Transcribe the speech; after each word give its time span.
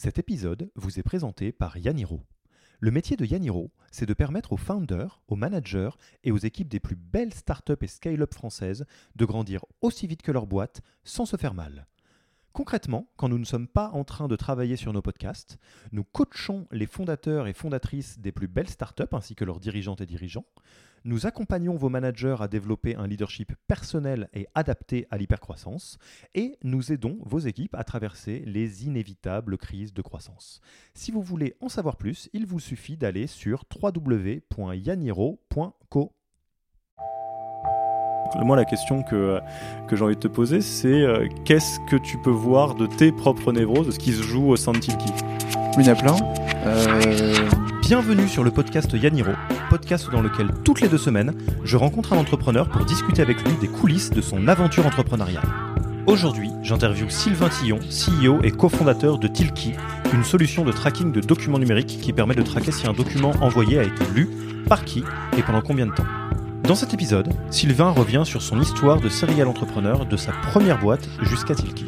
Cet 0.00 0.16
épisode 0.20 0.70
vous 0.76 1.00
est 1.00 1.02
présenté 1.02 1.50
par 1.50 1.76
Yaniro. 1.76 2.22
Le 2.78 2.92
métier 2.92 3.16
de 3.16 3.24
Yaniro, 3.24 3.72
c'est 3.90 4.06
de 4.06 4.14
permettre 4.14 4.52
aux 4.52 4.56
founders, 4.56 5.20
aux 5.26 5.34
managers 5.34 5.90
et 6.22 6.30
aux 6.30 6.38
équipes 6.38 6.68
des 6.68 6.78
plus 6.78 6.94
belles 6.94 7.34
startups 7.34 7.72
et 7.80 7.88
scale-up 7.88 8.32
françaises 8.32 8.86
de 9.16 9.24
grandir 9.24 9.64
aussi 9.80 10.06
vite 10.06 10.22
que 10.22 10.30
leur 10.30 10.46
boîte 10.46 10.82
sans 11.02 11.26
se 11.26 11.36
faire 11.36 11.52
mal. 11.52 11.88
Concrètement, 12.52 13.08
quand 13.16 13.28
nous 13.28 13.40
ne 13.40 13.44
sommes 13.44 13.66
pas 13.66 13.90
en 13.90 14.04
train 14.04 14.28
de 14.28 14.36
travailler 14.36 14.76
sur 14.76 14.92
nos 14.92 15.02
podcasts, 15.02 15.58
nous 15.90 16.04
coachons 16.04 16.68
les 16.70 16.86
fondateurs 16.86 17.48
et 17.48 17.52
fondatrices 17.52 18.20
des 18.20 18.30
plus 18.30 18.46
belles 18.46 18.70
startups 18.70 19.02
ainsi 19.10 19.34
que 19.34 19.44
leurs 19.44 19.58
dirigeantes 19.58 20.00
et 20.00 20.06
dirigeants. 20.06 20.46
Nous 21.08 21.26
accompagnons 21.26 21.74
vos 21.74 21.88
managers 21.88 22.36
à 22.38 22.48
développer 22.48 22.94
un 22.94 23.06
leadership 23.06 23.54
personnel 23.66 24.28
et 24.34 24.46
adapté 24.54 25.06
à 25.10 25.16
l'hypercroissance 25.16 25.96
et 26.34 26.58
nous 26.62 26.92
aidons 26.92 27.16
vos 27.24 27.38
équipes 27.38 27.74
à 27.76 27.82
traverser 27.82 28.42
les 28.44 28.84
inévitables 28.84 29.56
crises 29.56 29.94
de 29.94 30.02
croissance. 30.02 30.60
Si 30.92 31.10
vous 31.10 31.22
voulez 31.22 31.54
en 31.62 31.70
savoir 31.70 31.96
plus, 31.96 32.28
il 32.34 32.44
vous 32.44 32.60
suffit 32.60 32.98
d'aller 32.98 33.26
sur 33.26 33.64
www.yaniro.co. 33.82 34.52
Moi, 38.42 38.56
la 38.56 38.66
question 38.66 39.02
que, 39.02 39.40
que 39.88 39.96
j'ai 39.96 40.04
envie 40.04 40.16
de 40.16 40.20
te 40.20 40.28
poser, 40.28 40.60
c'est 40.60 40.88
euh, 40.88 41.26
qu'est-ce 41.46 41.80
que 41.88 41.96
tu 41.96 42.18
peux 42.18 42.28
voir 42.28 42.74
de 42.74 42.84
tes 42.86 43.12
propres 43.12 43.50
névroses, 43.52 43.86
de 43.86 43.92
ce 43.92 43.98
qui 43.98 44.12
se 44.12 44.22
joue 44.22 44.50
au 44.50 44.56
sein 44.56 44.72
de 44.72 44.78
Tilki? 44.80 45.10
Il 45.78 45.86
y 45.86 45.88
en 45.88 45.92
a 45.92 45.96
plein. 45.96 46.16
Euh, 46.66 47.48
Bienvenue 47.88 48.28
sur 48.28 48.44
le 48.44 48.50
podcast 48.50 48.92
Yaniro, 48.92 49.30
podcast 49.68 50.10
dans 50.10 50.22
lequel 50.22 50.50
toutes 50.64 50.80
les 50.80 50.88
deux 50.88 50.98
semaines, 50.98 51.34
je 51.64 51.76
rencontre 51.76 52.12
un 52.12 52.18
entrepreneur 52.18 52.68
pour 52.68 52.84
discuter 52.84 53.22
avec 53.22 53.42
lui 53.46 53.56
des 53.60 53.68
coulisses 53.68 54.10
de 54.10 54.20
son 54.20 54.48
aventure 54.48 54.86
entrepreneuriale. 54.86 55.46
Aujourd'hui, 56.06 56.50
j'interviewe 56.62 57.10
Sylvain 57.10 57.50
Tillon, 57.50 57.78
CEO 57.90 58.42
et 58.42 58.50
cofondateur 58.50 59.18
de 59.18 59.28
Tilki, 59.28 59.74
une 60.14 60.24
solution 60.24 60.64
de 60.64 60.72
tracking 60.72 61.12
de 61.12 61.20
documents 61.20 61.58
numériques 61.58 61.98
qui 62.00 62.12
permet 62.12 62.34
de 62.34 62.42
traquer 62.42 62.72
si 62.72 62.86
un 62.86 62.94
document 62.94 63.32
envoyé 63.42 63.78
a 63.78 63.82
été 63.82 64.04
lu, 64.14 64.28
par 64.68 64.84
qui 64.84 65.04
et 65.36 65.42
pendant 65.42 65.60
combien 65.60 65.86
de 65.86 65.92
temps. 65.92 66.06
Dans 66.62 66.74
cet 66.74 66.94
épisode, 66.94 67.28
Sylvain 67.50 67.90
revient 67.90 68.22
sur 68.24 68.42
son 68.42 68.60
histoire 68.60 69.00
de 69.00 69.08
serial 69.08 69.48
entrepreneur 69.48 70.06
de 70.06 70.16
sa 70.16 70.32
première 70.32 70.78
boîte 70.78 71.08
jusqu'à 71.22 71.54
Tilki. 71.54 71.86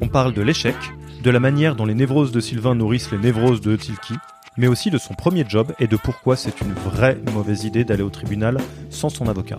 On 0.00 0.08
parle 0.08 0.32
de 0.32 0.42
l'échec, 0.42 0.76
de 1.22 1.30
la 1.30 1.40
manière 1.40 1.76
dont 1.76 1.86
les 1.86 1.94
névroses 1.94 2.32
de 2.32 2.40
Sylvain 2.40 2.74
nourrissent 2.74 3.12
les 3.12 3.18
névroses 3.18 3.60
de 3.60 3.76
Tilki, 3.76 4.14
mais 4.56 4.66
aussi 4.66 4.90
de 4.90 4.98
son 4.98 5.14
premier 5.14 5.44
job 5.48 5.72
et 5.78 5.86
de 5.86 5.96
pourquoi 5.96 6.36
c'est 6.36 6.60
une 6.60 6.72
vraie 6.72 7.18
mauvaise 7.32 7.64
idée 7.64 7.84
d'aller 7.84 8.02
au 8.02 8.10
tribunal 8.10 8.58
sans 8.90 9.08
son 9.08 9.28
avocat. 9.28 9.56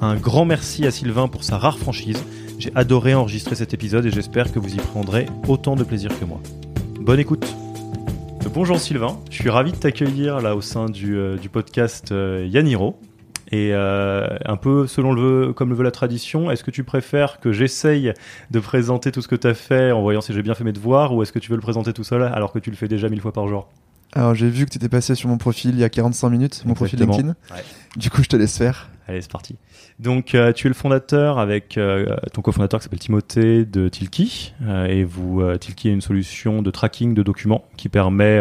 Un 0.00 0.16
grand 0.16 0.44
merci 0.44 0.86
à 0.86 0.90
Sylvain 0.90 1.28
pour 1.28 1.44
sa 1.44 1.58
rare 1.58 1.78
franchise. 1.78 2.22
J'ai 2.58 2.72
adoré 2.74 3.14
enregistrer 3.14 3.54
cet 3.54 3.74
épisode 3.74 4.06
et 4.06 4.10
j'espère 4.10 4.52
que 4.52 4.58
vous 4.58 4.74
y 4.74 4.78
prendrez 4.78 5.26
autant 5.48 5.76
de 5.76 5.84
plaisir 5.84 6.10
que 6.18 6.24
moi. 6.24 6.40
Bonne 7.00 7.20
écoute. 7.20 7.46
Bonjour 8.52 8.78
Sylvain, 8.78 9.18
je 9.30 9.40
suis 9.40 9.48
ravi 9.48 9.72
de 9.72 9.76
t'accueillir 9.76 10.40
là 10.40 10.54
au 10.56 10.60
sein 10.60 10.86
du, 10.86 11.16
euh, 11.16 11.36
du 11.36 11.48
podcast 11.48 12.12
euh, 12.12 12.46
Yaniro. 12.50 12.98
Et 13.50 13.70
euh, 13.72 14.26
un 14.46 14.56
peu 14.56 14.86
selon 14.86 15.12
le 15.12 15.52
comme 15.52 15.68
le 15.68 15.74
veut 15.74 15.84
la 15.84 15.90
tradition, 15.90 16.50
est-ce 16.50 16.64
que 16.64 16.70
tu 16.70 16.84
préfères 16.84 17.38
que 17.38 17.52
j'essaye 17.52 18.14
de 18.50 18.60
présenter 18.60 19.12
tout 19.12 19.20
ce 19.20 19.28
que 19.28 19.36
tu 19.36 19.46
as 19.46 19.54
fait 19.54 19.92
en 19.92 20.00
voyant 20.00 20.22
si 20.22 20.32
j'ai 20.32 20.42
bien 20.42 20.54
fait 20.54 20.64
mes 20.64 20.72
devoirs 20.72 21.14
ou 21.14 21.22
est-ce 21.22 21.32
que 21.32 21.38
tu 21.38 21.50
veux 21.50 21.56
le 21.56 21.62
présenter 21.62 21.92
tout 21.92 22.04
seul 22.04 22.22
alors 22.22 22.52
que 22.52 22.58
tu 22.58 22.70
le 22.70 22.76
fais 22.76 22.88
déjà 22.88 23.08
mille 23.08 23.20
fois 23.20 23.32
par 23.32 23.48
jour? 23.48 23.68
Alors 24.14 24.34
j'ai 24.34 24.48
vu 24.48 24.66
que 24.66 24.70
tu 24.70 24.76
étais 24.76 24.88
passé 24.88 25.14
sur 25.14 25.28
mon 25.28 25.38
profil 25.38 25.70
il 25.70 25.78
y 25.80 25.84
a 25.84 25.88
45 25.88 26.28
minutes, 26.30 26.62
mon 26.66 26.74
profil. 26.74 26.98
LinkedIn. 26.98 27.28
Ouais. 27.28 27.64
Du 27.96 28.10
coup, 28.10 28.22
je 28.22 28.28
te 28.28 28.36
laisse 28.36 28.56
faire. 28.56 28.90
Allez, 29.08 29.20
c'est 29.20 29.30
parti. 29.30 29.56
Donc, 29.98 30.34
euh, 30.34 30.52
tu 30.52 30.66
es 30.66 30.70
le 30.70 30.74
fondateur 30.74 31.38
avec 31.38 31.76
euh, 31.76 32.16
ton 32.32 32.40
cofondateur 32.40 32.78
qui 32.80 32.84
s'appelle 32.84 32.98
Timothée 32.98 33.64
de 33.64 33.88
Tilki. 33.88 34.54
Euh, 34.62 34.86
et 34.86 35.04
vous, 35.04 35.42
Tilki 35.58 35.88
est 35.88 35.92
une 35.92 36.00
solution 36.00 36.62
de 36.62 36.70
tracking 36.70 37.14
de 37.14 37.22
documents 37.22 37.64
qui 37.76 37.88
permet, 37.88 38.40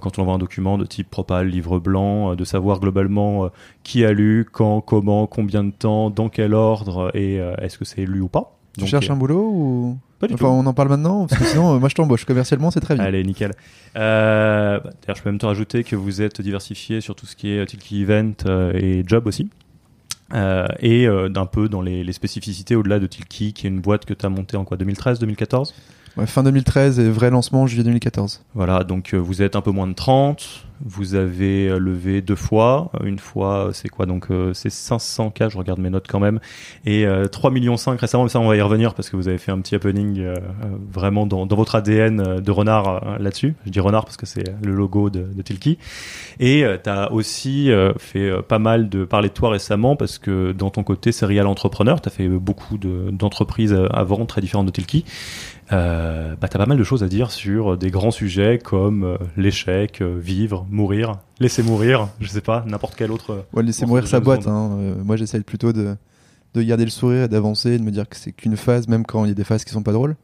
quand 0.00 0.18
on 0.18 0.22
envoie 0.22 0.34
un 0.34 0.38
document 0.38 0.78
de 0.78 0.86
type 0.86 1.10
Propal, 1.10 1.48
livre 1.48 1.78
blanc, 1.78 2.34
de 2.34 2.44
savoir 2.44 2.80
globalement 2.80 3.50
qui 3.82 4.04
a 4.04 4.12
lu, 4.12 4.46
quand, 4.50 4.80
comment, 4.80 5.26
combien 5.26 5.64
de 5.64 5.70
temps, 5.70 6.10
dans 6.10 6.28
quel 6.28 6.54
ordre 6.54 7.10
et 7.14 7.36
est-ce 7.58 7.78
que 7.78 7.84
c'est 7.84 8.04
lu 8.04 8.20
ou 8.20 8.28
pas. 8.28 8.56
Tu 8.74 8.80
Donc, 8.80 8.88
cherches 8.88 9.10
un 9.10 9.16
boulot 9.16 9.50
ou? 9.52 9.98
Pas 10.20 10.26
du 10.28 10.34
Enfin, 10.34 10.44
tout. 10.44 10.50
on 10.52 10.66
en 10.66 10.74
parle 10.74 10.88
maintenant 10.90 11.26
parce 11.26 11.40
que 11.40 11.46
sinon, 11.48 11.74
euh, 11.74 11.78
moi 11.78 11.88
je 11.88 11.94
t'embauche 11.96 12.24
commercialement, 12.26 12.70
c'est 12.70 12.80
très 12.80 12.94
bien. 12.94 13.02
Allez, 13.04 13.24
nickel. 13.24 13.52
Euh, 13.96 14.78
bah, 14.78 14.90
D'ailleurs, 15.02 15.16
je 15.16 15.22
peux 15.22 15.30
même 15.30 15.38
te 15.38 15.46
rajouter 15.46 15.82
que 15.82 15.96
vous 15.96 16.22
êtes 16.22 16.40
diversifié 16.40 17.00
sur 17.00 17.14
tout 17.16 17.26
ce 17.26 17.34
qui 17.34 17.50
est 17.50 17.66
Tilki 17.66 18.02
Event 18.02 18.32
euh, 18.46 18.72
et 18.74 19.02
Job 19.06 19.26
aussi. 19.26 19.48
Euh, 20.32 20.68
et 20.78 21.08
euh, 21.08 21.28
d'un 21.28 21.46
peu 21.46 21.68
dans 21.68 21.82
les, 21.82 22.04
les 22.04 22.12
spécificités 22.12 22.76
au-delà 22.76 23.00
de 23.00 23.06
Tilki, 23.08 23.52
qui 23.52 23.66
est 23.66 23.70
une 23.70 23.80
boîte 23.80 24.04
que 24.04 24.14
tu 24.14 24.24
as 24.24 24.28
montée 24.28 24.56
en 24.56 24.64
quoi? 24.64 24.76
2013, 24.76 25.18
2014 25.18 25.74
Fin 26.26 26.42
2013 26.42 26.98
et 27.00 27.08
vrai 27.08 27.30
lancement 27.30 27.66
juillet 27.66 27.84
2014. 27.84 28.42
Voilà, 28.54 28.84
donc 28.84 29.14
euh, 29.14 29.16
vous 29.18 29.42
êtes 29.42 29.56
un 29.56 29.60
peu 29.60 29.70
moins 29.70 29.86
de 29.86 29.94
30, 29.94 30.66
vous 30.84 31.14
avez 31.14 31.68
euh, 31.68 31.78
levé 31.78 32.20
deux 32.20 32.34
fois, 32.36 32.90
une 33.04 33.18
fois 33.18 33.66
euh, 33.68 33.72
c'est 33.72 33.88
quoi 33.88 34.06
donc 34.06 34.26
c'est 34.52 34.70
500K, 34.70 35.50
je 35.50 35.56
regarde 35.56 35.78
mes 35.78 35.88
notes 35.88 36.06
quand 36.08 36.18
même, 36.20 36.40
et 36.84 37.06
euh, 37.06 37.26
3 37.26 37.50
millions 37.52 37.76
5 37.76 37.98
récemment, 38.00 38.24
mais 38.24 38.28
ça 38.30 38.40
on 38.40 38.48
va 38.48 38.56
y 38.56 38.60
revenir 38.60 38.92
parce 38.94 39.08
que 39.08 39.16
vous 39.16 39.28
avez 39.28 39.38
fait 39.38 39.52
un 39.52 39.60
petit 39.60 39.74
happening 39.76 40.26
vraiment 40.92 41.26
dans, 41.26 41.46
dans 41.46 41.56
votre 41.56 41.74
ADN 41.76 42.40
de 42.40 42.50
renard 42.50 43.18
là-dessus, 43.18 43.54
je 43.64 43.70
dis 43.70 43.80
renard 43.80 44.04
parce 44.04 44.16
que 44.16 44.26
c'est 44.26 44.44
le 44.62 44.72
logo 44.72 45.10
de, 45.10 45.20
de 45.22 45.42
Tilki, 45.42 45.78
et 46.40 46.64
tu 46.82 46.90
as 46.90 47.12
aussi 47.12 47.70
fait 47.98 48.30
pas 48.42 48.58
mal 48.58 48.88
de 48.88 49.04
parler 49.04 49.28
de 49.28 49.34
toi 49.34 49.50
récemment 49.50 49.96
parce 49.96 50.18
que 50.18 50.52
dans 50.52 50.70
ton 50.70 50.82
côté 50.82 51.12
serial 51.12 51.46
entrepreneur, 51.46 52.00
tu 52.00 52.08
as 52.08 52.12
fait 52.12 52.28
beaucoup 52.28 52.78
de- 52.78 53.10
d'entreprises 53.12 53.72
euh, 53.72 53.86
avant 53.92 54.26
très 54.26 54.40
différentes 54.40 54.66
de 54.66 54.70
Tilki, 54.72 55.04
euh, 55.72 56.34
bah, 56.40 56.48
t'as 56.48 56.58
pas 56.58 56.66
mal 56.66 56.78
de 56.78 56.84
choses 56.84 57.02
à 57.04 57.08
dire 57.08 57.30
sur 57.30 57.76
des 57.78 57.90
grands 57.90 58.10
sujets 58.10 58.58
comme 58.58 59.04
euh, 59.04 59.16
l'échec, 59.36 60.00
euh, 60.02 60.18
vivre, 60.18 60.66
mourir, 60.70 61.18
laisser 61.38 61.62
mourir, 61.62 62.08
je 62.20 62.28
sais 62.28 62.40
pas, 62.40 62.64
n'importe 62.66 62.94
quel 62.96 63.12
autre. 63.12 63.30
euh, 63.32 63.42
Ouais, 63.52 63.62
laisser 63.62 63.86
mourir 63.86 64.06
sa 64.08 64.18
boîte. 64.20 64.46
hein. 64.48 64.70
Euh, 64.78 64.94
moi, 65.04 65.16
j'essaye 65.16 65.42
plutôt 65.42 65.72
de, 65.72 65.94
de 66.54 66.62
garder 66.62 66.84
le 66.84 66.90
sourire 66.90 67.24
et 67.24 67.28
d'avancer 67.28 67.70
et 67.72 67.78
de 67.78 67.82
me 67.84 67.90
dire 67.92 68.08
que 68.08 68.16
c'est 68.16 68.32
qu'une 68.32 68.56
phase, 68.56 68.88
même 68.88 69.04
quand 69.06 69.24
il 69.24 69.28
y 69.28 69.30
a 69.30 69.34
des 69.34 69.44
phases 69.44 69.64
qui 69.64 69.72
sont 69.72 69.82
pas 69.82 69.92
drôles. 69.92 70.16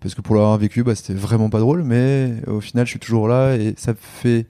Parce 0.00 0.14
que 0.14 0.20
pour 0.20 0.34
l'avoir 0.36 0.56
vécu, 0.58 0.84
bah, 0.84 0.94
c'était 0.94 1.14
vraiment 1.14 1.50
pas 1.50 1.58
drôle, 1.58 1.82
mais 1.82 2.34
au 2.46 2.60
final, 2.60 2.86
je 2.86 2.90
suis 2.90 3.00
toujours 3.00 3.26
là 3.26 3.56
et 3.56 3.74
ça 3.76 3.94
fait 3.98 4.46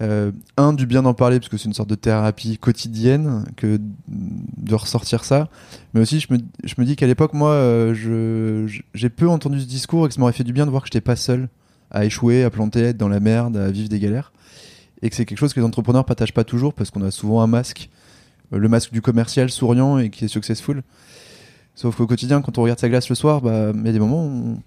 euh, 0.00 0.32
un 0.56 0.72
du 0.72 0.86
bien 0.86 1.02
d'en 1.02 1.12
parler 1.12 1.38
parce 1.38 1.50
que 1.50 1.58
c'est 1.58 1.66
une 1.66 1.74
sorte 1.74 1.90
de 1.90 1.94
thérapie 1.94 2.56
quotidienne 2.56 3.44
que 3.56 3.78
de 4.08 4.74
ressortir 4.74 5.24
ça. 5.24 5.48
Mais 5.92 6.00
aussi, 6.00 6.20
je 6.20 6.32
me, 6.32 6.38
je 6.64 6.74
me 6.78 6.84
dis 6.84 6.96
qu'à 6.96 7.06
l'époque, 7.06 7.34
moi, 7.34 7.50
euh, 7.50 8.66
j'ai 8.94 9.08
peu 9.10 9.28
entendu 9.28 9.60
ce 9.60 9.66
discours 9.66 10.06
et 10.06 10.08
que 10.08 10.14
ça 10.14 10.20
m'aurait 10.20 10.32
fait 10.32 10.44
du 10.44 10.52
bien 10.52 10.64
de 10.64 10.70
voir 10.70 10.82
que 10.82 10.88
j'étais 10.88 11.02
pas 11.02 11.16
seul 11.16 11.48
à 11.90 12.06
échouer, 12.06 12.42
à 12.42 12.50
planter, 12.50 12.86
à 12.86 12.88
être 12.88 12.96
dans 12.96 13.08
la 13.08 13.20
merde, 13.20 13.56
à 13.56 13.70
vivre 13.70 13.88
des 13.88 14.00
galères. 14.00 14.32
Et 15.02 15.10
que 15.10 15.16
c'est 15.16 15.26
quelque 15.26 15.38
chose 15.38 15.52
que 15.52 15.60
les 15.60 15.66
entrepreneurs 15.66 16.04
partagent 16.04 16.32
pas 16.32 16.44
toujours 16.44 16.72
parce 16.72 16.90
qu'on 16.90 17.02
a 17.02 17.10
souvent 17.10 17.42
un 17.42 17.46
masque, 17.46 17.90
euh, 18.54 18.58
le 18.58 18.68
masque 18.68 18.92
du 18.92 19.02
commercial 19.02 19.50
souriant 19.50 19.98
et 19.98 20.08
qui 20.08 20.24
est 20.24 20.28
successful. 20.28 20.82
Sauf 21.74 21.96
qu'au 21.96 22.06
quotidien, 22.06 22.40
quand 22.40 22.56
on 22.56 22.62
regarde 22.62 22.78
sa 22.78 22.88
glace 22.88 23.08
le 23.08 23.14
soir, 23.14 23.42
bah, 23.42 23.72
il 23.74 23.86
y 23.86 23.88
a 23.88 23.92
des 23.92 23.98
moments 23.98 24.26
où 24.26 24.58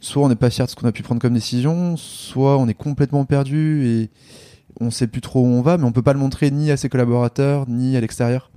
soit 0.00 0.24
on 0.24 0.28
n'est 0.28 0.36
pas 0.36 0.50
fier 0.50 0.66
de 0.66 0.70
ce 0.70 0.76
qu'on 0.76 0.88
a 0.88 0.92
pu 0.92 1.02
prendre 1.02 1.20
comme 1.20 1.34
décision, 1.34 1.96
soit 1.96 2.58
on 2.58 2.66
est 2.68 2.74
complètement 2.74 3.24
perdu 3.24 3.86
et 3.86 4.10
on 4.80 4.90
sait 4.90 5.06
plus 5.06 5.20
trop 5.20 5.40
où 5.42 5.46
on 5.46 5.62
va, 5.62 5.78
mais 5.78 5.84
on 5.84 5.92
peut 5.92 6.02
pas 6.02 6.12
le 6.12 6.18
montrer 6.18 6.50
ni 6.50 6.70
à 6.70 6.76
ses 6.76 6.88
collaborateurs, 6.88 7.68
ni 7.68 7.96
à 7.96 8.00
l'extérieur. 8.00 8.50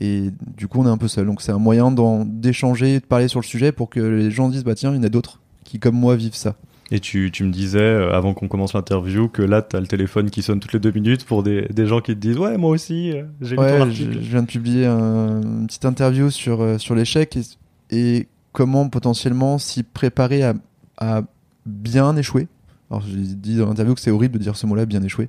Et 0.00 0.30
du 0.56 0.68
coup, 0.68 0.80
on 0.80 0.86
est 0.86 0.90
un 0.90 0.98
peu 0.98 1.08
seul. 1.08 1.26
Donc 1.26 1.40
c'est 1.42 1.52
un 1.52 1.58
moyen 1.58 1.92
d'échanger, 2.26 3.00
de 3.00 3.04
parler 3.04 3.28
sur 3.28 3.40
le 3.40 3.44
sujet 3.46 3.72
pour 3.72 3.88
que 3.90 4.00
les 4.00 4.30
gens 4.30 4.48
disent, 4.48 4.64
bah 4.64 4.74
tiens, 4.74 4.92
il 4.92 4.96
y 4.96 5.00
en 5.00 5.02
a 5.02 5.08
d'autres 5.08 5.40
qui, 5.64 5.78
comme 5.78 5.96
moi, 5.96 6.14
vivent 6.16 6.34
ça. 6.34 6.54
Et 6.90 7.00
tu, 7.00 7.30
tu 7.30 7.44
me 7.44 7.50
disais, 7.50 7.78
euh, 7.80 8.12
avant 8.14 8.32
qu'on 8.32 8.48
commence 8.48 8.72
l'interview, 8.72 9.28
que 9.28 9.42
là, 9.42 9.60
t'as 9.60 9.78
le 9.80 9.86
téléphone 9.86 10.30
qui 10.30 10.40
sonne 10.40 10.58
toutes 10.58 10.72
les 10.72 10.78
deux 10.78 10.90
minutes 10.92 11.26
pour 11.26 11.42
des, 11.42 11.66
des 11.68 11.86
gens 11.86 12.00
qui 12.00 12.14
te 12.14 12.18
disent 12.18 12.38
Ouais, 12.38 12.56
moi 12.56 12.70
aussi, 12.70 13.12
euh, 13.12 13.24
j'ai 13.42 13.50
lu 13.50 13.56
ton 13.56 13.62
Ouais, 13.62 13.76
je, 13.76 13.82
article. 13.82 14.12
je 14.22 14.30
viens 14.30 14.42
de 14.42 14.46
publier 14.46 14.86
un- 14.86 15.42
une 15.42 15.66
petite 15.66 15.84
interview 15.84 16.30
sur, 16.30 16.62
euh, 16.62 16.78
sur 16.78 16.94
l'échec 16.94 17.36
et, 17.36 17.42
et 17.90 18.28
comment 18.52 18.88
potentiellement 18.88 19.58
s'y 19.58 19.82
préparer 19.82 20.42
à, 20.42 20.54
à 20.96 21.22
bien 21.66 22.16
échouer. 22.16 22.48
Alors 22.90 23.02
j'ai 23.02 23.16
dit 23.16 23.56
dans 23.56 23.66
l'interview 23.66 23.94
que 23.94 24.00
c'est 24.00 24.10
horrible 24.10 24.38
de 24.38 24.42
dire 24.42 24.56
ce 24.56 24.66
mot-là, 24.66 24.86
bien 24.86 25.02
échouer, 25.02 25.28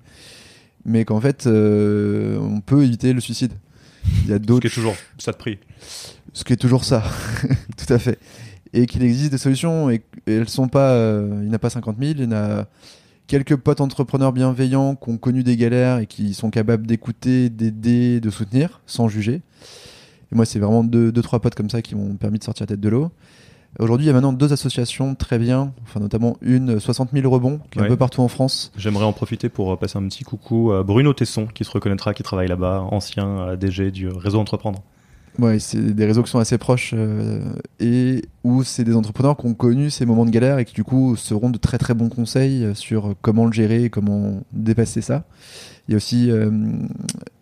mais 0.85 1.05
qu'en 1.05 1.19
fait 1.19 1.45
euh, 1.47 2.37
on 2.39 2.61
peut 2.61 2.83
éviter 2.83 3.13
le 3.13 3.21
suicide. 3.21 3.53
Il 4.23 4.29
y 4.29 4.33
a 4.33 4.35
Ce 4.35 4.39
qui 4.39 4.45
d'autres, 4.47 4.65
est 4.65 4.69
toujours 4.69 4.95
ça 5.17 5.31
de 5.31 5.37
prix. 5.37 5.59
ce 6.33 6.43
qui 6.43 6.53
est 6.53 6.57
toujours 6.57 6.83
ça, 6.85 7.03
tout 7.77 7.93
à 7.93 7.99
fait, 7.99 8.17
et 8.73 8.85
qu'il 8.85 9.03
existe 9.03 9.31
des 9.31 9.37
solutions 9.37 9.89
et, 9.89 10.01
et 10.25 10.35
elles 10.35 10.49
sont 10.49 10.69
pas, 10.69 10.91
euh, 10.91 11.27
il 11.41 11.45
n'y 11.45 11.49
en 11.49 11.53
a 11.53 11.59
pas 11.59 11.69
50 11.69 11.97
000, 11.99 12.11
il 12.17 12.23
y 12.23 12.25
en 12.27 12.31
a 12.31 12.65
quelques 13.27 13.57
potes 13.57 13.81
entrepreneurs 13.81 14.31
bienveillants 14.33 14.95
qui 14.95 15.09
ont 15.09 15.17
connu 15.17 15.43
des 15.43 15.55
galères 15.57 15.99
et 15.99 16.07
qui 16.07 16.33
sont 16.33 16.49
capables 16.49 16.87
d'écouter, 16.87 17.49
d'aider, 17.49 18.19
de 18.19 18.29
soutenir 18.29 18.81
sans 18.87 19.07
juger. 19.07 19.41
Et 20.31 20.35
moi, 20.35 20.45
c'est 20.45 20.59
vraiment 20.59 20.83
deux, 20.83 21.11
deux, 21.11 21.21
trois 21.21 21.39
potes 21.39 21.55
comme 21.55 21.69
ça 21.69 21.81
qui 21.81 21.95
m'ont 21.95 22.15
permis 22.15 22.39
de 22.39 22.43
sortir 22.43 22.63
la 22.63 22.67
tête 22.67 22.79
de 22.79 22.89
l'eau. 22.89 23.11
Aujourd'hui, 23.79 24.05
il 24.05 24.07
y 24.07 24.09
a 24.09 24.13
maintenant 24.13 24.33
deux 24.33 24.51
associations 24.51 25.15
très 25.15 25.39
bien, 25.39 25.71
enfin 25.83 25.99
notamment 26.01 26.35
une 26.41 26.79
60 26.79 27.11
000 27.13 27.29
rebonds 27.31 27.59
qui 27.71 27.79
est 27.79 27.81
Ouais. 27.81 27.87
un 27.87 27.89
peu 27.89 27.97
partout 27.97 28.21
en 28.21 28.27
France. 28.27 28.71
J'aimerais 28.77 29.05
en 29.05 29.13
profiter 29.13 29.47
pour 29.49 29.71
euh, 29.71 29.75
passer 29.77 29.97
un 29.97 30.07
petit 30.07 30.23
coucou 30.25 30.73
à 30.73 30.83
Bruno 30.83 31.13
Tesson, 31.13 31.47
qui 31.47 31.63
se 31.63 31.71
reconnaîtra, 31.71 32.13
qui 32.13 32.21
travaille 32.23 32.47
là-bas, 32.49 32.81
ancien 32.91 33.27
euh, 33.27 33.55
DG 33.55 33.91
du 33.91 34.09
réseau 34.09 34.39
Entreprendre. 34.39 34.83
Ouais, 35.37 35.59
c'est 35.59 35.95
des 35.95 36.05
réseaux 36.05 36.21
qui 36.23 36.29
sont 36.29 36.39
assez 36.39 36.57
proches 36.57 36.91
euh, 36.93 37.41
et 37.79 38.25
où 38.43 38.63
c'est 38.65 38.83
des 38.83 38.93
entrepreneurs 38.95 39.37
qui 39.37 39.45
ont 39.45 39.53
connu 39.53 39.89
ces 39.89 40.05
moments 40.05 40.25
de 40.25 40.31
galère 40.31 40.59
et 40.59 40.65
qui 40.65 40.73
du 40.73 40.83
coup 40.83 41.15
seront 41.15 41.49
de 41.49 41.57
très 41.57 41.77
très 41.77 41.93
bons 41.93 42.09
conseils 42.09 42.65
euh, 42.65 42.73
sur 42.73 43.13
comment 43.21 43.45
le 43.45 43.53
gérer 43.53 43.85
et 43.85 43.89
comment 43.89 44.41
dépasser 44.51 44.99
ça. 45.01 45.23
Il 45.87 45.91
y 45.91 45.93
a 45.93 45.97
aussi 45.97 46.29
euh, 46.29 46.51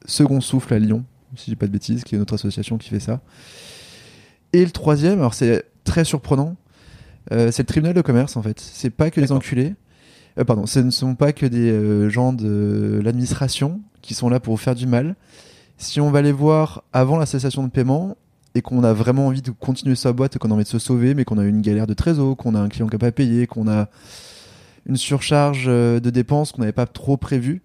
Second 0.05 0.41
Souffle 0.41 0.75
à 0.75 0.79
Lyon, 0.79 1.03
si 1.35 1.49
j'ai 1.49 1.55
pas 1.55 1.65
de 1.65 1.71
bêtises, 1.71 2.03
qui 2.03 2.13
est 2.13 2.17
une 2.17 2.21
autre 2.21 2.35
association 2.35 2.77
qui 2.77 2.89
fait 2.89 2.99
ça. 2.99 3.21
Et 4.53 4.63
le 4.63 4.69
troisième, 4.71 5.17
alors 5.19 5.33
c'est 5.33 5.65
très 5.87 6.03
surprenant, 6.03 6.55
euh, 7.31 7.51
c'est 7.51 7.63
le 7.63 7.67
tribunal 7.67 7.95
de 7.95 8.01
commerce 8.01 8.37
en 8.37 8.43
fait. 8.43 8.59
C'est 8.59 8.89
pas 8.89 9.09
que 9.09 9.19
des 9.19 9.31
enculés. 9.31 9.73
Euh, 10.37 10.43
pardon, 10.43 10.65
ce 10.65 10.79
ne 10.79 10.91
sont 10.91 11.15
pas 11.15 11.31
que 11.33 11.45
des 11.45 11.71
euh, 11.71 12.09
gens 12.09 12.33
de 12.33 13.01
l'administration 13.03 13.81
qui 14.01 14.13
sont 14.13 14.29
là 14.29 14.39
pour 14.39 14.53
vous 14.53 14.61
faire 14.61 14.75
du 14.75 14.85
mal. 14.85 15.15
Si 15.77 15.99
on 16.01 16.11
va 16.11 16.21
les 16.21 16.31
voir 16.31 16.83
avant 16.93 17.17
la 17.17 17.25
cessation 17.25 17.63
de 17.63 17.69
paiement 17.69 18.17
et 18.55 18.61
qu'on 18.61 18.83
a 18.83 18.93
vraiment 18.93 19.27
envie 19.27 19.41
de 19.41 19.51
continuer 19.51 19.95
sa 19.95 20.13
boîte, 20.13 20.37
qu'on 20.37 20.51
a 20.51 20.53
envie 20.53 20.63
de 20.63 20.69
se 20.69 20.79
sauver, 20.79 21.13
mais 21.13 21.25
qu'on 21.25 21.37
a 21.37 21.43
eu 21.43 21.49
une 21.49 21.61
galère 21.61 21.87
de 21.87 21.93
trésor, 21.93 22.35
qu'on 22.35 22.55
a 22.55 22.59
un 22.59 22.69
client 22.69 22.87
qui 22.87 22.95
n'a 22.95 22.99
pas 22.99 23.11
payé, 23.11 23.47
qu'on 23.47 23.67
a 23.67 23.87
une 24.87 24.97
surcharge 24.97 25.65
euh, 25.67 25.99
de 25.99 26.09
dépenses 26.09 26.51
qu'on 26.51 26.61
n'avait 26.61 26.71
pas 26.71 26.87
trop 26.87 27.17
prévu, 27.17 27.61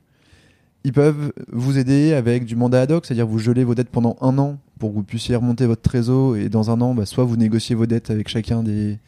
ils 0.85 0.93
peuvent 0.93 1.33
vous 1.51 1.79
aider 1.79 2.13
avec 2.13 2.45
du 2.45 2.57
mandat 2.57 2.83
ad 2.83 2.93
hoc, 2.93 3.07
c'est-à-dire 3.07 3.27
vous 3.27 3.39
gelez 3.39 3.65
vos 3.65 3.75
dettes 3.75 3.91
pendant 3.91 4.17
un 4.21 4.37
an 4.39 4.59
pour 4.79 4.91
que 4.91 4.97
vous 4.97 5.05
puissiez 5.05 5.37
remonter 5.37 5.67
votre 5.67 5.83
trésor 5.83 6.37
et 6.37 6.49
dans 6.49 6.71
un 6.71 6.81
an, 6.81 6.95
bah, 6.95 7.07
soit 7.07 7.25
vous 7.25 7.37
négociez 7.37 7.77
vos 7.77 7.87
dettes 7.87 8.11
avec 8.11 8.29
chacun 8.29 8.65
des, 8.65 8.99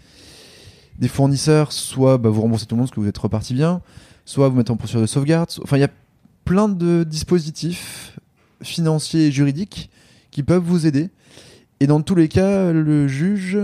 fournisseurs, 1.08 1.72
soit 1.72 2.16
bah, 2.18 2.30
vous 2.30 2.42
remboursez 2.42 2.66
tout 2.66 2.76
le 2.76 2.78
monde 2.78 2.88
parce 2.88 2.94
que 2.94 3.00
vous 3.00 3.08
êtes 3.08 3.18
reparti 3.18 3.54
bien, 3.54 3.80
soit 4.24 4.48
vous 4.48 4.56
mettez 4.56 4.70
en 4.70 4.76
procédure 4.76 5.00
de 5.00 5.06
sauvegarde. 5.06 5.50
Enfin, 5.62 5.76
il 5.76 5.80
y 5.80 5.84
a 5.84 5.90
plein 6.44 6.68
de 6.68 7.02
dispositifs 7.02 8.18
financiers 8.62 9.26
et 9.26 9.32
juridiques 9.32 9.90
qui 10.30 10.44
peuvent 10.44 10.62
vous 10.62 10.86
aider. 10.86 11.10
Et 11.80 11.88
dans 11.88 12.02
tous 12.02 12.14
les 12.14 12.28
cas, 12.28 12.72
le 12.72 13.08
juge 13.08 13.58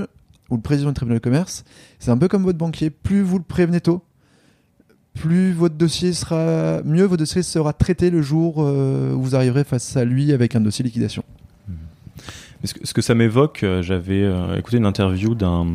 ou 0.51 0.57
le 0.57 0.62
président 0.62 0.91
du 0.91 0.95
tribunal 0.95 1.19
de 1.19 1.23
commerce, 1.23 1.65
c'est 2.01 2.11
un 2.11 2.19
peu 2.19 2.27
comme 2.27 2.43
votre 2.43 2.59
banquier. 2.59 2.91
Plus 2.91 3.23
vous 3.23 3.39
le 3.39 3.45
prévenez 3.45 3.81
tôt, 3.81 4.03
plus 5.21 5.53
votre 5.53 5.75
dossier 5.75 6.15
sera 6.15 6.81
mieux 6.83 7.05
votre 7.05 7.19
dossier 7.19 7.43
sera 7.43 7.75
traité 7.75 8.09
le 8.09 8.23
jour 8.23 8.57
euh, 8.59 9.13
où 9.13 9.23
vous 9.23 9.37
arriverez 9.37 9.65
face 9.65 9.95
à 9.97 10.05
lui 10.07 10.33
avec 10.33 10.57
un 10.57 10.61
dossier 10.61 10.83
liquidation. 10.83 11.23
Ce 12.65 12.93
que, 12.93 13.01
ça 13.01 13.15
m'évoque, 13.15 13.62
euh, 13.62 13.83
j'avais 13.83 14.23
euh, 14.23 14.57
écouté 14.57 14.77
une 14.77 14.85
interview 14.85 15.35
d'un 15.35 15.67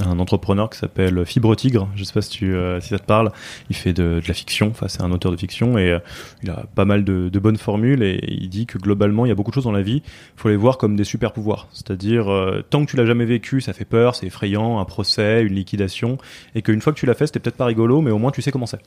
un 0.00 0.18
entrepreneur 0.18 0.70
qui 0.70 0.78
s'appelle 0.78 1.24
Fibre 1.24 1.54
Tigre. 1.54 1.88
Je 1.94 2.04
sais 2.04 2.12
pas 2.12 2.22
si, 2.22 2.44
euh, 2.44 2.80
ça 2.80 2.98
te 2.98 3.04
parle. 3.04 3.30
Il 3.70 3.76
fait 3.76 3.92
de, 3.92 4.20
la 4.26 4.34
fiction, 4.34 4.68
enfin 4.68 4.88
c'est 4.88 5.02
un 5.02 5.12
auteur 5.12 5.30
de 5.30 5.36
fiction 5.36 5.78
et 5.78 5.90
euh, 5.90 5.98
il 6.42 6.50
a 6.50 6.64
pas 6.74 6.84
mal 6.84 7.04
de, 7.04 7.38
bonnes 7.38 7.56
formules 7.56 8.02
et 8.02 8.20
il 8.26 8.48
dit 8.48 8.66
que 8.66 8.78
globalement 8.78 9.26
il 9.26 9.28
y 9.28 9.32
a 9.32 9.34
beaucoup 9.34 9.50
de 9.50 9.54
choses 9.54 9.64
dans 9.64 9.72
la 9.72 9.82
vie. 9.82 10.02
Il 10.04 10.40
faut 10.40 10.48
les 10.48 10.56
voir 10.56 10.78
comme 10.78 10.96
des 10.96 11.04
super 11.04 11.32
pouvoirs. 11.32 11.68
C'est-à-dire 11.72 12.32
euh, 12.32 12.64
tant 12.68 12.84
que 12.84 12.90
tu 12.90 12.96
l'as 12.96 13.06
jamais 13.06 13.26
vécu, 13.26 13.60
ça 13.60 13.72
fait 13.72 13.84
peur, 13.84 14.14
c'est 14.16 14.26
effrayant, 14.26 14.80
un 14.80 14.84
procès, 14.84 15.42
une 15.42 15.54
liquidation, 15.54 16.18
et 16.54 16.62
qu'une 16.62 16.80
fois 16.80 16.92
que 16.92 16.98
tu 16.98 17.06
l'as 17.06 17.14
fait, 17.14 17.26
c'était 17.26 17.40
peut-être 17.40 17.56
pas 17.56 17.66
rigolo, 17.66 18.00
mais 18.00 18.10
au 18.10 18.18
moins 18.18 18.30
tu 18.30 18.42
sais 18.42 18.50
comment 18.50 18.66
c'est. 18.66 18.80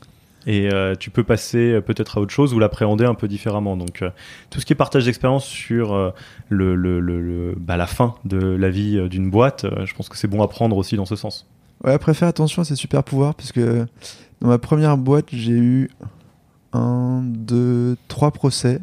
Et 0.45 0.71
euh, 0.71 0.95
tu 0.95 1.09
peux 1.09 1.23
passer 1.23 1.81
peut-être 1.81 2.17
à 2.17 2.21
autre 2.21 2.31
chose 2.31 2.53
ou 2.53 2.59
l'appréhender 2.59 3.03
un 3.05 3.15
peu 3.15 3.27
différemment. 3.27 3.75
Donc 3.75 4.01
euh, 4.01 4.09
tout 4.49 4.61
ce 4.61 4.65
qui 4.65 4.73
est 4.73 4.77
partage 4.77 5.05
d'expérience 5.05 5.45
sur 5.45 5.93
euh, 5.93 6.11
le, 6.49 7.53
bah, 7.57 7.75
la 7.75 7.87
fin 7.87 8.15
de 8.23 8.37
la 8.37 8.69
vie 8.69 9.09
d'une 9.09 9.29
boîte, 9.29 9.65
je 9.83 9.93
pense 9.93 10.07
que 10.07 10.17
c'est 10.17 10.29
bon 10.29 10.41
à 10.41 10.47
prendre 10.47 10.77
aussi 10.77 10.95
dans 10.95 11.05
ce 11.05 11.15
sens. 11.15 11.47
Ouais, 11.83 11.91
après, 11.91 12.13
faire 12.13 12.29
attention 12.29 12.61
à 12.61 12.65
ces 12.65 12.75
super 12.75 13.03
pouvoirs, 13.03 13.35
parce 13.35 13.51
que 13.51 13.85
dans 14.41 14.47
ma 14.47 14.57
première 14.57 14.97
boîte, 14.97 15.27
j'ai 15.31 15.51
eu 15.51 15.89
un, 16.73 17.21
deux, 17.23 17.97
trois 18.07 18.31
procès 18.31 18.79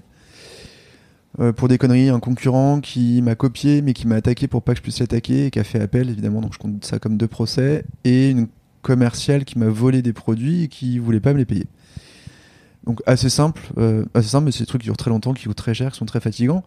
pour 1.56 1.66
des 1.66 1.76
conneries. 1.76 2.08
Un 2.10 2.20
concurrent 2.20 2.80
qui 2.80 3.20
m'a 3.20 3.34
copié, 3.34 3.82
mais 3.82 3.94
qui 3.94 4.06
m'a 4.06 4.14
attaqué 4.16 4.46
pour 4.46 4.62
pas 4.62 4.74
que 4.74 4.78
je 4.78 4.82
puisse 4.82 5.00
l'attaquer, 5.00 5.46
et 5.46 5.50
qui 5.50 5.58
a 5.58 5.64
fait 5.64 5.80
appel, 5.80 6.08
évidemment, 6.08 6.40
donc 6.40 6.52
je 6.52 6.58
compte 6.58 6.84
ça 6.84 7.00
comme 7.00 7.16
deux 7.16 7.26
procès. 7.26 7.84
Et 8.04 8.30
une 8.30 8.46
commerciale 8.84 9.44
qui 9.44 9.58
m'a 9.58 9.68
volé 9.68 10.02
des 10.02 10.12
produits 10.12 10.64
et 10.64 10.68
qui 10.68 10.98
voulait 11.00 11.18
pas 11.18 11.32
me 11.32 11.38
les 11.38 11.46
payer. 11.46 11.66
Donc 12.84 13.00
assez 13.06 13.30
simple, 13.30 13.62
euh, 13.78 14.04
assez 14.12 14.28
simple, 14.28 14.44
mais 14.44 14.52
c'est 14.52 14.60
des 14.60 14.66
trucs 14.66 14.82
qui 14.82 14.88
durent 14.88 14.96
très 14.96 15.10
longtemps, 15.10 15.32
qui 15.32 15.44
coûtent 15.46 15.56
très 15.56 15.74
cher, 15.74 15.90
qui 15.90 15.98
sont 15.98 16.04
très 16.04 16.20
fatigants, 16.20 16.62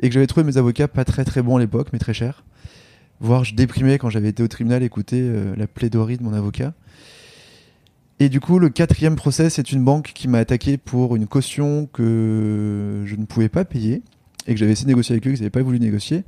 et 0.00 0.08
que 0.08 0.14
j'avais 0.14 0.28
trouvé 0.28 0.44
mes 0.46 0.56
avocats 0.56 0.86
pas 0.86 1.04
très 1.04 1.24
très 1.24 1.42
bons 1.42 1.56
à 1.56 1.60
l'époque, 1.60 1.88
mais 1.92 1.98
très 1.98 2.14
chers. 2.14 2.44
Voire 3.20 3.42
je 3.42 3.56
déprimais 3.56 3.98
quand 3.98 4.08
j'avais 4.08 4.28
été 4.28 4.42
au 4.42 4.48
tribunal 4.48 4.84
écouter 4.84 5.20
euh, 5.20 5.56
la 5.56 5.66
plaidoirie 5.66 6.16
de 6.16 6.22
mon 6.22 6.32
avocat. 6.32 6.72
Et 8.20 8.28
du 8.28 8.40
coup, 8.40 8.60
le 8.60 8.68
quatrième 8.68 9.16
procès, 9.16 9.50
c'est 9.50 9.72
une 9.72 9.84
banque 9.84 10.12
qui 10.14 10.28
m'a 10.28 10.38
attaqué 10.38 10.76
pour 10.76 11.16
une 11.16 11.26
caution 11.26 11.88
que 11.92 13.02
je 13.04 13.16
ne 13.16 13.24
pouvais 13.26 13.48
pas 13.48 13.64
payer 13.64 14.02
et 14.46 14.54
que 14.54 14.60
j'avais 14.60 14.72
essayé 14.72 14.86
de 14.86 14.90
négocier 14.90 15.12
avec 15.12 15.26
eux, 15.26 15.30
qu'ils 15.30 15.40
n'avaient 15.40 15.50
pas 15.50 15.62
voulu 15.62 15.78
négocier. 15.78 16.24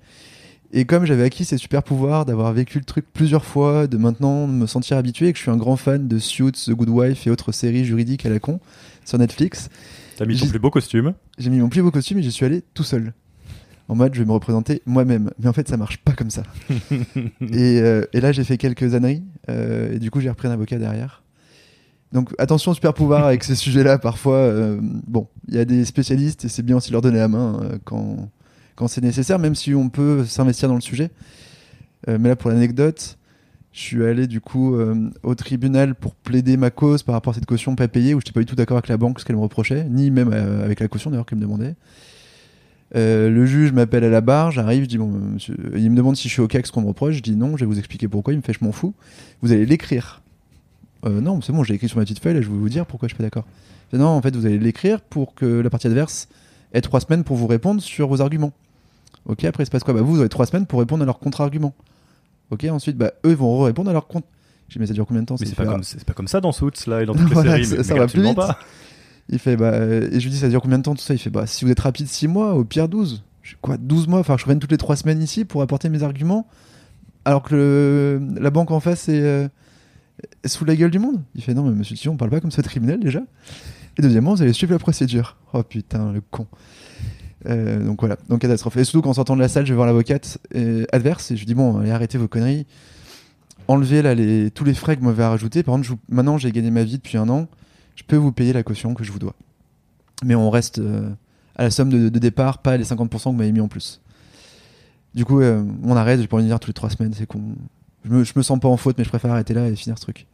Et 0.73 0.85
comme 0.85 1.05
j'avais 1.05 1.25
acquis 1.25 1.45
ces 1.45 1.57
super 1.57 1.83
pouvoirs 1.83 2.25
d'avoir 2.25 2.53
vécu 2.53 2.79
le 2.79 2.85
truc 2.85 3.05
plusieurs 3.13 3.45
fois, 3.45 3.87
de 3.89 3.97
maintenant 3.97 4.47
me 4.47 4.67
sentir 4.67 4.97
habitué, 4.97 5.29
et 5.29 5.33
que 5.33 5.39
je 5.39 5.43
suis 5.43 5.51
un 5.51 5.57
grand 5.57 5.77
fan 5.77 6.07
de 6.07 6.19
Suits, 6.19 6.53
The 6.53 6.71
Good 6.71 6.89
Wife 6.91 7.27
et 7.27 7.31
autres 7.31 7.51
séries 7.53 7.85
juridiques 7.85 8.25
à 8.25 8.29
la 8.31 8.39
con 8.39 8.61
sur 9.05 9.19
Netflix, 9.19 9.69
T'as 10.17 10.27
mis 10.27 10.39
ton 10.39 10.47
plus 10.47 10.59
beau 10.59 10.71
costume. 10.71 11.15
j'ai 11.39 11.51
mis 11.51 11.59
mon 11.59 11.69
plus 11.71 11.83
beau 11.83 11.91
costume 11.91 12.19
et 12.19 12.23
j'y 12.23 12.31
suis 12.31 12.45
allé 12.47 12.63
tout 12.75 12.85
seul. 12.85 13.15
En 13.89 13.97
mode, 13.97 14.15
je 14.15 14.21
vais 14.21 14.27
me 14.27 14.33
représenter 14.33 14.83
moi-même. 14.87 15.31
Mais 15.41 15.49
en 15.49 15.53
fait, 15.53 15.67
ça 15.67 15.77
marche 15.77 15.97
pas 15.99 16.13
comme 16.13 16.31
ça. 16.31 16.45
et, 17.41 17.81
euh, 17.81 18.05
et 18.13 18.21
là, 18.21 18.31
j'ai 18.31 18.45
fait 18.45 18.57
quelques 18.57 18.95
âneries. 18.95 19.25
euh, 19.49 19.93
et 19.93 19.99
du 19.99 20.13
coup, 20.13 20.21
j'ai 20.21 20.31
repris 20.31 20.47
un 20.47 20.53
avocat 20.53 20.79
derrière. 20.79 21.25
Donc, 22.13 22.31
attention, 22.39 22.73
super 22.75 22.95
pouvoir 22.95 23.25
avec 23.27 23.43
ces 23.43 23.55
sujets-là. 23.57 23.99
Parfois, 23.99 24.37
euh, 24.37 24.79
bon, 24.81 25.27
il 25.49 25.55
y 25.55 25.59
a 25.59 25.65
des 25.65 25.85
spécialistes 25.85 26.45
et 26.45 26.49
c'est 26.49 26.63
bien 26.63 26.77
aussi 26.77 26.91
de 26.91 26.93
leur 26.93 27.03
donner 27.03 27.19
la 27.19 27.27
main 27.29 27.61
euh, 27.65 27.79
quand, 27.85 28.31
quand 28.81 28.89
c'est 28.89 29.03
nécessaire, 29.03 29.39
même 29.39 29.55
si 29.55 29.75
on 29.75 29.91
peut 29.91 30.25
s'investir 30.25 30.67
dans 30.67 30.75
le 30.75 30.81
sujet. 30.81 31.11
Euh, 32.09 32.17
mais 32.19 32.31
là, 32.31 32.37
pour 32.37 32.49
l'anecdote, 32.49 33.19
je 33.73 33.79
suis 33.79 34.03
allé 34.03 34.27
du 34.27 34.41
coup 34.41 34.75
euh, 34.75 35.11
au 35.23 35.35
tribunal 35.35 35.95
pour 35.95 36.15
plaider 36.15 36.57
ma 36.57 36.71
cause 36.71 37.03
par 37.03 37.13
rapport 37.13 37.33
à 37.33 37.35
cette 37.35 37.45
caution 37.45 37.77
pas 37.77 37.89
payée, 37.89 38.15
où 38.15 38.21
je 38.21 38.25
n'étais 38.25 38.33
pas 38.33 38.41
du 38.41 38.47
tout 38.47 38.57
d'accord 38.57 38.79
avec 38.79 38.89
la 38.89 38.97
banque, 38.97 39.21
ce 39.21 39.27
qu'elle 39.27 39.37
me 39.37 39.43
reprochait, 39.43 39.85
ni 39.85 40.11
même 40.11 40.31
euh, 40.33 40.65
avec 40.65 40.81
la 40.81 40.89
caution 40.89 41.11
d'ailleurs 41.11 41.27
qu'elle 41.27 41.37
me 41.37 41.43
demandait. 41.43 41.75
Le 42.95 43.45
juge 43.45 43.71
m'appelle 43.73 44.03
à 44.03 44.09
la 44.09 44.23
barre, 44.23 44.51
j'arrive, 44.51 44.85
je 44.85 44.89
dis 44.89 44.97
bon, 44.97 45.09
monsieur, 45.09 45.57
il 45.77 45.91
me 45.91 45.97
demande 45.97 46.17
si 46.17 46.29
je 46.29 46.33
suis 46.33 46.43
ok 46.43 46.55
avec 46.55 46.67
ce 46.67 46.73
qu'on 46.73 46.81
me 46.81 46.89
reproche, 46.89 47.17
je 47.17 47.23
dis 47.23 47.37
non, 47.37 47.59
je 47.59 47.67
vais 47.67 47.67
vous 47.67 47.79
expliquer 47.79 48.09
pourquoi, 48.09 48.33
il 48.33 48.39
me 48.39 48.43
fait 48.43 48.55
je 48.55 48.65
m'en 48.65 48.73
fous, 48.73 48.95
vous 49.43 49.53
allez 49.53 49.67
l'écrire. 49.67 50.23
Non, 51.05 51.43
c'est 51.43 51.53
bon, 51.53 51.65
j'ai 51.65 51.75
écrit 51.75 51.89
sur 51.89 51.99
ma 51.99 52.05
petite 52.05 52.19
feuille, 52.19 52.35
là, 52.35 52.41
je 52.41 52.49
vais 52.49 52.57
vous 52.57 52.69
dire 52.71 52.87
pourquoi 52.87 53.09
je 53.09 53.13
suis 53.15 53.19
pas 53.19 53.25
d'accord. 53.25 53.45
Non, 53.93 54.09
en 54.09 54.23
fait, 54.23 54.35
vous 54.35 54.47
allez 54.47 54.59
l'écrire 54.59 55.03
pour 55.03 55.35
que 55.35 55.45
la 55.45 55.69
partie 55.69 55.87
adverse 55.87 56.29
ait 56.73 56.81
trois 56.81 57.01
semaines 57.01 57.25
pour 57.25 57.37
vous 57.37 57.47
répondre 57.47 57.83
sur 57.83 58.09
vos 58.09 58.23
arguments. 58.23 58.53
Ok, 59.27 59.45
après, 59.45 59.63
il 59.63 59.67
se 59.67 59.71
passe 59.71 59.85
quoi 59.85 59.95
Bah, 59.95 60.01
vous, 60.03 60.15
vous 60.15 60.21
avez 60.21 60.29
trois 60.29 60.47
semaines 60.47 60.67
pour 60.67 60.79
répondre 60.81 61.03
à 61.03 61.07
leurs 61.07 61.19
contre-arguments. 61.19 61.75
Ok, 62.51 62.65
ensuite, 62.65 62.97
bah, 62.97 63.13
eux, 63.25 63.31
ils 63.31 63.37
vont 63.37 63.61
répondre 63.61 63.91
à 63.91 63.93
leurs 63.93 64.07
contre. 64.09 64.27
J'ai 64.69 64.79
mais 64.81 64.87
ça 64.87 64.93
dure 64.95 65.07
combien 65.07 65.23
de 65.23 65.27
temps 65.27 65.37
Mais 65.41 65.47
c'est 65.47 65.55
pas, 65.57 65.67
comme, 65.67 65.83
c'est 65.83 66.05
pas 66.05 66.13
comme 66.15 66.29
ça 66.29 66.41
dans 66.41 66.53
Suits, 66.53 66.71
là, 66.87 67.03
et 67.03 67.07
dans 67.07 67.15
toutes 67.17 67.29
les 67.29 67.35
Voilà, 67.35 67.53
séries. 67.53 67.65
ça- 67.67 67.77
mais- 67.77 67.83
ça 67.83 67.95
mais 67.95 68.01
va 68.01 68.07
plus 68.07 68.23
vite. 68.23 68.37
pas. 68.37 68.59
Il 69.29 69.39
fait, 69.39 69.57
bah, 69.57 69.77
et 69.79 70.19
je 70.19 70.25
lui 70.25 70.31
dis, 70.31 70.39
ça 70.39 70.49
dure 70.49 70.61
combien 70.63 70.79
de 70.79 70.83
temps 70.83 70.95
tout 70.95 71.03
ça? 71.03 71.15
Il 71.15 71.19
fait, 71.19 71.31
bah, 71.31 71.47
si 71.47 71.65
vous 71.65 71.71
êtes 71.71 71.81
rapide 71.81 72.07
6 72.09 72.27
mois, 72.29 72.55
au 72.55 72.65
pire 72.65 72.89
12. 72.89 73.23
Je 73.43 73.53
dis, 73.53 73.57
quoi, 73.61 73.77
12 73.77 74.07
mois? 74.09 74.21
Enfin, 74.21 74.37
je 74.37 74.45
reviens 74.45 74.59
toutes 74.59 74.71
les 74.73 74.77
3 74.79 74.97
semaines 74.97 75.23
ici 75.23 75.45
pour 75.45 75.63
apporter 75.63 75.89
mes 75.89 76.03
arguments, 76.03 76.47
alors 77.25 77.43
que 77.43 77.55
le- 77.55 78.41
la 78.41 78.51
banque 78.51 78.71
en 78.71 78.81
face 78.81 79.09
est, 79.09 79.21
euh, 79.23 79.49
est 80.45 80.49
sous 80.49 80.65
la 80.65 80.75
gueule 80.77 80.91
du 80.91 80.99
monde. 80.99 81.21
Il 81.35 81.43
fait, 81.43 81.55
non, 81.55 81.63
mais 81.65 81.71
monsieur 81.73 81.97
Tillon, 81.97 82.15
on 82.15 82.17
parle 82.17 82.31
pas 82.31 82.41
comme 82.41 82.51
ça 82.51 82.63
de 82.63 82.67
criminel 82.69 82.99
déjà. 83.01 83.21
Et 83.99 84.03
deuxièmement, 84.03 84.35
vous 84.35 84.43
allez 84.43 84.53
suivre 84.53 84.73
la 84.73 84.79
procédure. 84.79 85.37
Oh 85.53 85.63
putain, 85.63 86.13
le 86.13 86.21
con. 86.21 86.47
Euh, 87.47 87.85
donc 87.85 88.01
voilà, 88.01 88.17
donc 88.29 88.41
catastrophe. 88.41 88.77
Et 88.77 88.85
surtout, 88.85 89.03
quand 89.03 89.11
on 89.11 89.15
s'entend 89.15 89.37
de 89.37 89.41
la 89.41 89.49
salle, 89.49 89.67
je 89.67 89.73
vais 89.73 89.77
voir 89.77 89.87
l'avocate 89.87 90.39
euh, 90.55 90.85
adverse 90.93 91.31
et 91.31 91.37
je 91.37 91.41
lui 91.41 91.47
dis, 91.47 91.55
bon, 91.55 91.79
allez, 91.79 91.91
arrêtez 91.91 92.19
vos 92.19 92.29
conneries. 92.29 92.67
Enlevez 93.69 94.03
là 94.03 94.15
tous 94.51 94.65
les 94.65 94.75
frais 94.75 94.97
que 94.97 95.01
vous 95.01 95.07
m'avez 95.07 95.25
rajoutés. 95.25 95.63
Par 95.63 95.75
contre, 95.75 95.91
maintenant, 96.09 96.39
j'ai 96.39 96.51
gagné 96.51 96.71
ma 96.71 96.83
vie 96.83 96.97
depuis 96.97 97.19
un 97.19 97.29
an 97.29 97.47
je 98.01 98.05
peux 98.05 98.17
vous 98.17 98.33
payer 98.33 98.55
la 98.55 98.63
caution 98.63 98.95
que 98.95 99.05
je 99.05 99.13
vous 99.13 99.19
dois. 99.19 99.35
Mais 100.25 100.35
on 100.35 100.49
reste 100.49 100.79
euh, 100.79 101.11
à 101.57 101.65
la 101.65 101.71
somme 101.71 101.91
de, 101.91 102.19
départ, 102.19 102.59
pas 102.59 102.79
les 102.79 102.85
50% 102.85 103.09
que 103.11 103.25
vous 103.25 103.33
m'avez 103.33 103.53
mis 103.53 103.61
en 103.61 103.69
plus. 103.69 104.01
Du 105.15 105.27
coup, 105.27 105.43
on 105.43 105.97
arrête, 105.97 106.21
j'ai 106.21 106.27
pas 106.27 106.37
envie 106.37 106.45
de 106.45 106.49
dire 106.49 106.61
tous 106.61 106.69
les 106.69 106.75
trois 106.75 106.89
semaines. 106.89 107.13
Je 107.15 108.11
me, 108.11 108.25
me 108.37 108.43
sens 108.43 108.59
pas 108.59 108.69
en 108.69 108.77
faute, 108.79 108.97
mais 108.97 109.05
je 109.05 109.11
préfère 109.11 109.33
arrêter 109.33 109.53
là 109.53 109.69
et 109.69 109.77
finir 109.77 109.99
ce 109.99 110.03
truc. 110.03 110.27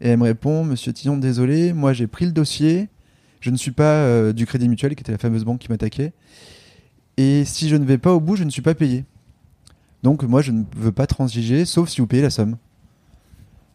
Et 0.00 0.10
elle 0.10 0.18
me 0.18 0.24
répond, 0.24 0.64
Monsieur 0.64 0.92
Tillon, 0.92 1.16
désolé, 1.16 1.72
moi 1.72 1.92
j'ai 1.92 2.06
pris 2.06 2.26
le 2.26 2.32
dossier, 2.32 2.88
je 3.44 3.50
ne 3.50 3.58
suis 3.58 3.72
pas 3.72 3.96
euh, 3.96 4.32
du 4.32 4.46
Crédit 4.46 4.70
Mutuel, 4.70 4.94
qui 4.94 5.02
était 5.02 5.12
la 5.12 5.18
fameuse 5.18 5.44
banque 5.44 5.58
qui 5.58 5.68
m'attaquait, 5.68 6.14
et 7.18 7.44
si 7.44 7.68
je 7.68 7.76
ne 7.76 7.84
vais 7.84 7.98
pas 7.98 8.14
au 8.14 8.18
bout, 8.18 8.36
je 8.36 8.44
ne 8.44 8.48
suis 8.48 8.62
pas 8.62 8.74
payé. 8.74 9.04
Donc 10.02 10.22
moi, 10.22 10.40
je 10.40 10.50
ne 10.50 10.64
veux 10.74 10.92
pas 10.92 11.06
transiger, 11.06 11.66
sauf 11.66 11.90
si 11.90 12.00
vous 12.00 12.06
payez 12.06 12.22
la 12.22 12.30
somme. 12.30 12.56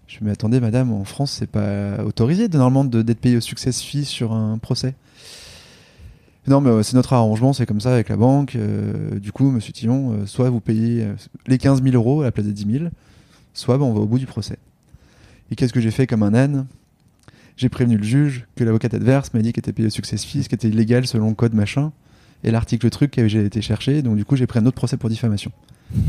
Je 0.07 0.23
me 0.23 0.31
attendez, 0.31 0.59
madame, 0.59 0.91
en 0.91 1.03
France, 1.03 1.35
c'est 1.38 1.45
pas 1.51 2.03
autorisé 2.03 2.47
normalement 2.49 2.83
d'être 2.83 3.19
payé 3.19 3.38
au 3.38 3.41
success 3.41 3.79
fee 3.83 4.05
sur 4.05 4.33
un 4.33 4.57
procès. 4.57 4.95
Non, 6.47 6.61
mais 6.61 6.71
euh, 6.71 6.81
c'est 6.81 6.95
notre 6.95 7.13
arrangement, 7.13 7.53
c'est 7.53 7.67
comme 7.67 7.79
ça 7.79 7.93
avec 7.93 8.09
la 8.09 8.17
banque. 8.17 8.55
euh, 8.55 9.19
du 9.19 9.31
coup, 9.31 9.51
monsieur 9.51 9.71
Tillon, 9.71 10.25
soit 10.25 10.49
vous 10.49 10.61
payez 10.61 11.07
les 11.45 11.59
15 11.59 11.83
000 11.83 11.93
euros 11.93 12.21
à 12.21 12.23
la 12.23 12.31
place 12.31 12.47
des 12.47 12.53
10 12.53 12.79
000, 12.79 12.85
soit 13.53 13.77
bah, 13.77 13.85
on 13.85 13.93
va 13.93 13.99
au 13.99 14.07
bout 14.07 14.17
du 14.17 14.25
procès. 14.25 14.57
Et 15.51 15.55
qu'est-ce 15.55 15.73
que 15.73 15.79
j'ai 15.79 15.91
fait 15.91 16.07
comme 16.07 16.23
un 16.23 16.33
âne? 16.33 16.65
J'ai 17.59 17.67
prévenu 17.67 17.97
le 17.97 18.03
juge 18.03 18.45
que 18.55 18.63
l'avocate 18.63 18.93
adverse 18.93 19.33
m'a 19.33 19.41
dit 19.41 19.51
qu'elle 19.51 19.59
était 19.59 19.73
payée 19.73 19.87
au 19.87 19.91
success 19.91 20.23
fee, 20.23 20.43
ce 20.43 20.47
qui 20.49 20.55
était 20.55 20.69
illégal 20.69 21.05
selon 21.05 21.27
le 21.27 21.35
code 21.35 21.53
machin. 21.53 21.91
et 22.45 22.51
l'article 22.51 22.89
truc 22.89 23.11
que 23.11 23.27
j'ai 23.27 23.43
été 23.43 23.61
chercher. 23.61 24.01
Donc 24.01 24.15
du 24.15 24.23
coup, 24.23 24.37
j'ai 24.37 24.47
pris 24.47 24.59
un 24.59 24.65
autre 24.65 24.77
procès 24.77 24.95
pour 24.95 25.09
diffamation. 25.09 25.51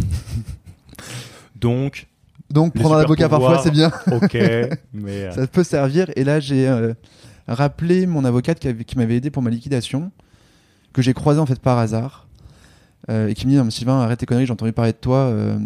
Donc, 1.61 2.07
Donc 2.51 2.75
prendre 2.75 2.95
un 2.95 3.01
avocat 3.01 3.29
parfois, 3.29 3.63
c'est 3.63 3.71
bien. 3.71 3.91
ok, 4.11 4.33
mais 4.95 5.25
euh, 5.25 5.33
Ça 5.33 5.47
peut 5.47 5.65
servir. 5.65 6.11
Et 6.17 6.25
là, 6.25 6.41
j'ai 6.41 6.69
euh, 6.69 6.95
rappelé 7.49 8.07
mon 8.07 8.25
avocate 8.25 8.59
qui, 8.59 8.69
avait- 8.69 8.85
qui 8.85 8.97
m'avait 8.97 9.17
aidé 9.17 9.31
pour 9.31 9.43
ma 9.43 9.51
liquidation, 9.51 10.11
que 10.93 11.03
j'ai 11.03 11.15
croisé 11.15 11.41
en 11.41 11.47
fait 11.47 11.61
par 11.61 11.79
hasard, 11.79 12.27
euh, 13.11 13.29
et 13.29 13.35
qui 13.35 13.47
me 13.47 13.53
dit 13.53 13.57
Non, 13.59 13.65
mais 13.65 13.71
Sylvain, 13.71 14.01
arrête 14.01 14.19
tes 14.21 14.27
conneries, 14.27 14.47
j'ai 14.47 14.53
entendu 14.53 14.73
parler 14.73 14.93
de 14.93 14.99
toi. 14.99 15.17
euh, 15.17 15.59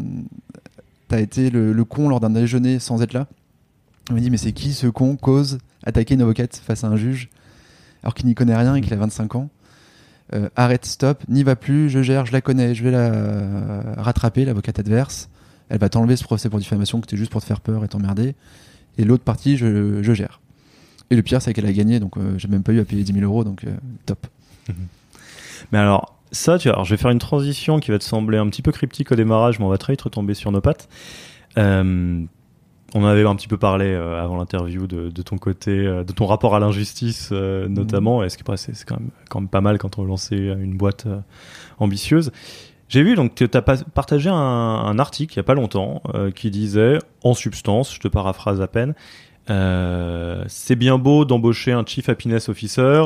T'as 1.09 1.21
été 1.21 1.51
le, 1.51 1.73
le 1.75 1.85
con 1.85 2.09
lors 2.09 2.19
d'un 2.21 2.31
déjeuner 2.31 2.79
sans 2.79 3.03
être 3.03 3.13
là. 3.13 3.27
Elle 4.09 4.17
me 4.17 4.21
dit 4.21 4.31
Mais 4.31 4.37
c'est 4.39 4.53
qui 4.53 4.73
ce 4.73 4.87
con 4.87 5.17
cause? 5.17 5.59
Attaquer 5.85 6.15
une 6.15 6.23
avocate 6.23 6.57
face 6.57 6.85
à 6.85 6.89
un 6.89 6.97
juge 6.97 7.29
alors 8.03 8.15
qu'il 8.15 8.27
n'y 8.27 8.35
connaît 8.35 8.57
rien 8.57 8.75
et 8.75 8.81
qu'il 8.81 8.93
a 8.93 8.97
25 8.97 9.35
ans 9.37 9.51
Euh, 10.33 10.49
Arrête, 10.57 10.87
stop, 10.87 11.23
n'y 11.29 11.43
va 11.43 11.55
plus, 11.55 11.91
je 11.91 12.03
gère, 12.03 12.25
je 12.25 12.33
la 12.33 12.41
connais, 12.41 12.75
je 12.75 12.83
vais 12.83 12.91
la 12.91 13.83
rattraper, 13.99 14.47
l'avocate 14.47 14.79
adverse. 14.79 15.29
Elle 15.69 15.79
va 15.79 15.91
t'enlever 15.91 16.17
ce 16.17 16.25
procès 16.25 16.49
pour 16.49 16.59
diffamation 16.59 17.01
que 17.01 17.07
c'était 17.07 17.19
juste 17.19 17.31
pour 17.31 17.43
te 17.43 17.47
faire 17.47 17.61
peur 17.61 17.85
et 17.85 17.89
t'emmerder 17.89 18.35
et 18.99 19.05
l'autre 19.05 19.25
partie, 19.25 19.57
je, 19.57 20.13
gère. 20.15 20.41
Et 21.11 21.17
le 21.17 21.23
pire, 21.23 21.43
c'est 21.43 21.53
qu'elle 21.53 21.67
a 21.67 21.73
gagné, 21.73 22.01
donc 22.01 22.17
euh, 22.17 22.39
j'ai 22.39 22.49
même 22.49 22.63
pas 22.63 22.73
eu 22.73 22.81
à 22.81 22.85
payer 22.85 23.03
10 23.03 23.13
000 23.13 23.25
euros, 23.25 23.45
donc 23.45 23.65
euh, 23.65 23.75
top. 24.07 24.27
Mais 25.73 25.79
alors, 25.79 26.17
ça, 26.33 26.59
tu 26.59 26.69
vois, 26.69 26.83
je 26.85 26.91
vais 26.91 26.97
faire 26.97 27.11
une 27.11 27.19
transition 27.19 27.81
qui 27.81 27.91
va 27.91 27.99
te 27.99 28.05
sembler 28.05 28.39
un 28.39 28.49
petit 28.49 28.63
peu 28.63 28.73
cryptique 28.73 29.13
au 29.13 29.15
démarrage, 29.15 29.59
mais 29.59 29.65
on 29.65 29.69
va 29.69 29.79
très 29.79 29.93
vite 29.93 30.03
retomber 30.03 30.35
sur 30.35 30.53
nos 30.53 30.61
pattes. 30.61 30.89
On 32.97 33.05
avait 33.05 33.27
un 33.27 33.35
petit 33.35 33.49
peu 33.49 33.57
parlé 33.57 33.87
euh, 33.87 34.23
avant 34.23 34.37
l'interview 34.37 34.87
de, 34.87 35.11
de 35.11 35.23
ton 35.23 35.37
côté, 35.37 35.73
euh, 35.73 36.05
de 36.05 36.13
ton 36.13 36.27
rapport 36.27 36.55
à 36.55 36.61
l'injustice 36.61 37.31
euh, 37.33 37.67
notamment. 37.67 38.23
Est-ce 38.23 38.39
que 38.39 38.45
bah, 38.45 38.57
c'est 38.57 38.73
quand 38.85 39.01
même, 39.01 39.11
quand 39.29 39.41
même 39.41 39.49
pas 39.49 39.61
mal 39.61 39.79
quand 39.79 39.99
on 39.99 40.05
lançait 40.05 40.37
une 40.37 40.77
boîte 40.77 41.07
euh, 41.07 41.19
ambitieuse. 41.79 42.31
J'ai 42.89 43.03
vu 43.03 43.17
donc 43.17 43.35
tu 43.35 43.49
as 43.53 43.63
partagé 43.63 44.31
un, 44.31 44.37
un 44.37 44.99
article 45.01 45.35
il 45.35 45.37
y 45.39 45.41
a 45.41 45.43
pas 45.43 45.55
longtemps 45.55 46.03
euh, 46.15 46.31
qui 46.31 46.53
disait 46.53 46.99
en 47.25 47.35
substance, 47.35 47.93
je 47.93 47.99
te 47.99 48.07
paraphrase 48.07 48.61
à 48.61 48.69
peine, 48.69 48.95
euh, 49.51 50.45
c'est 50.47 50.77
bien 50.77 50.97
beau 50.97 51.25
d'embaucher 51.25 51.73
un 51.73 51.85
chief 51.85 52.09
happiness 52.09 52.49
officer 52.49 53.03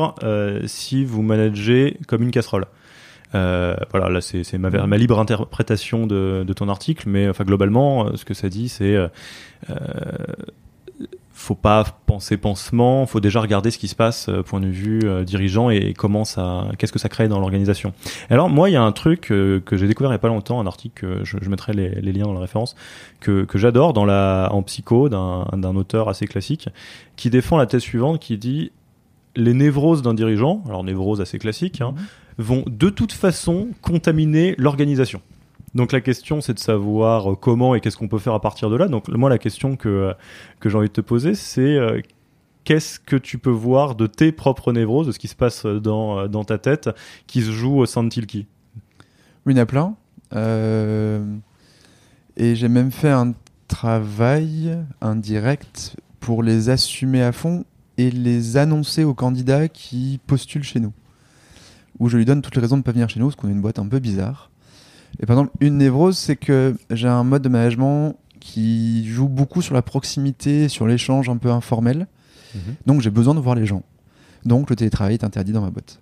si 0.66 1.04
vous 1.06 1.22
managez 1.22 1.96
comme 2.06 2.22
une 2.22 2.30
casserole. 2.30 2.66
Euh, 3.34 3.76
voilà, 3.90 4.08
là 4.08 4.20
c'est 4.20 4.58
ma, 4.58 4.96
libre 4.96 5.18
interprétation 5.18 6.06
de, 6.06 6.52
ton 6.54 6.68
article, 6.68 7.08
mais 7.08 7.28
enfin 7.28 7.44
globalement, 7.44 8.06
euh, 8.06 8.16
ce 8.16 8.24
que 8.24 8.34
ça 8.34 8.48
dit, 8.48 8.68
c'est 8.68 8.94
euh, 8.94 9.08
euh, 9.70 9.76
faut 11.32 11.54
pas 11.54 11.84
penser 12.06 12.36
pansement, 12.36 13.06
faut 13.06 13.20
déjà 13.20 13.40
regarder 13.40 13.70
ce 13.70 13.78
qui 13.78 13.86
se 13.86 13.94
passe 13.94 14.28
point 14.46 14.58
de 14.60 14.66
vue 14.66 15.02
dirigeant 15.24 15.70
et 15.70 15.94
comment 15.94 16.24
ça, 16.24 16.66
qu'est-ce 16.78 16.92
que 16.92 16.98
ça 16.98 17.08
crée 17.08 17.28
dans 17.28 17.38
l'organisation. 17.38 17.92
Alors 18.28 18.48
moi, 18.48 18.68
il 18.68 18.72
y 18.72 18.76
a 18.76 18.82
un 18.82 18.90
truc 18.90 19.20
que 19.20 19.62
j'ai 19.70 19.86
découvert 19.86 20.10
il 20.10 20.14
y 20.14 20.16
a 20.16 20.18
pas 20.18 20.26
longtemps, 20.28 20.58
un 20.58 20.66
article, 20.66 21.20
je, 21.22 21.36
je 21.40 21.48
mettrai 21.48 21.74
les, 21.74 22.12
liens 22.12 22.24
dans 22.24 22.32
la 22.32 22.40
référence, 22.40 22.74
que, 23.20 23.46
j'adore 23.54 23.92
dans 23.92 24.04
la 24.04 24.48
en 24.50 24.64
psycho 24.64 25.08
d'un 25.08 25.76
auteur 25.76 26.08
assez 26.08 26.26
classique, 26.26 26.70
qui 27.14 27.30
défend 27.30 27.56
la 27.56 27.66
thèse 27.66 27.82
suivante, 27.82 28.18
qui 28.18 28.36
dit 28.36 28.72
les 29.36 29.54
névroses 29.54 30.02
d'un 30.02 30.14
dirigeant, 30.14 30.64
alors 30.66 30.82
névrose 30.82 31.20
assez 31.20 31.38
classique, 31.38 31.80
hein, 31.80 31.94
vont 32.38 32.64
de 32.66 32.88
toute 32.88 33.12
façon 33.12 33.68
contaminer 33.82 34.54
l'organisation. 34.58 35.20
Donc 35.74 35.92
la 35.92 36.00
question, 36.00 36.40
c'est 36.40 36.54
de 36.54 36.58
savoir 36.58 37.32
euh, 37.32 37.34
comment 37.34 37.74
et 37.74 37.80
qu'est-ce 37.80 37.96
qu'on 37.96 38.08
peut 38.08 38.18
faire 38.18 38.34
à 38.34 38.40
partir 38.40 38.70
de 38.70 38.76
là. 38.76 38.88
Donc 38.88 39.08
moi, 39.08 39.28
la 39.28 39.38
question 39.38 39.76
que, 39.76 39.88
euh, 39.88 40.12
que 40.60 40.68
j'ai 40.68 40.78
envie 40.78 40.88
de 40.88 40.92
te 40.92 41.00
poser, 41.00 41.34
c'est 41.34 41.60
euh, 41.60 42.00
qu'est-ce 42.64 42.98
que 42.98 43.16
tu 43.16 43.38
peux 43.38 43.50
voir 43.50 43.94
de 43.94 44.06
tes 44.06 44.32
propres 44.32 44.72
névroses, 44.72 45.08
de 45.08 45.12
ce 45.12 45.18
qui 45.18 45.28
se 45.28 45.36
passe 45.36 45.66
dans, 45.66 46.26
dans 46.28 46.44
ta 46.44 46.58
tête, 46.58 46.88
qui 47.26 47.42
se 47.42 47.50
joue 47.50 47.78
au 47.78 47.86
sein 47.86 48.02
de 48.02 48.08
Tilki? 48.08 48.46
Oui, 49.44 49.52
il 49.52 49.56
y 49.56 49.60
en 49.60 49.62
a 49.62 49.66
plein. 49.66 49.94
Et 52.36 52.54
j'ai 52.54 52.68
même 52.68 52.92
fait 52.92 53.10
un 53.10 53.34
travail 53.66 54.78
indirect 55.00 55.96
pour 56.20 56.42
les 56.42 56.70
assumer 56.70 57.22
à 57.22 57.32
fond 57.32 57.64
et 57.96 58.10
les 58.10 58.56
annoncer 58.56 59.04
aux 59.04 59.14
candidats 59.14 59.68
qui 59.68 60.20
postulent 60.26 60.62
chez 60.64 60.80
nous. 60.80 60.92
Où 62.00 62.08
je 62.08 62.16
lui 62.16 62.24
donne 62.24 62.42
toutes 62.42 62.54
les 62.54 62.60
raisons 62.62 62.76
de 62.76 62.80
ne 62.80 62.84
pas 62.84 62.92
venir 62.92 63.08
chez 63.08 63.18
nous, 63.20 63.26
parce 63.26 63.36
qu'on 63.36 63.48
est 63.48 63.52
une 63.52 63.60
boîte 63.60 63.78
un 63.78 63.86
peu 63.86 63.98
bizarre. 63.98 64.50
Et 65.20 65.26
par 65.26 65.36
exemple, 65.36 65.52
une 65.60 65.78
névrose, 65.78 66.16
c'est 66.18 66.36
que 66.36 66.76
j'ai 66.90 67.08
un 67.08 67.24
mode 67.24 67.42
de 67.42 67.48
management 67.48 68.14
qui 68.40 69.06
joue 69.08 69.28
beaucoup 69.28 69.62
sur 69.62 69.74
la 69.74 69.82
proximité, 69.82 70.68
sur 70.68 70.86
l'échange 70.86 71.28
un 71.28 71.36
peu 71.38 71.50
informel. 71.50 72.06
Donc 72.86 73.00
j'ai 73.02 73.10
besoin 73.10 73.34
de 73.34 73.40
voir 73.40 73.54
les 73.54 73.66
gens. 73.66 73.82
Donc 74.44 74.70
le 74.70 74.76
télétravail 74.76 75.14
est 75.14 75.24
interdit 75.24 75.52
dans 75.52 75.60
ma 75.60 75.70
boîte. 75.70 76.00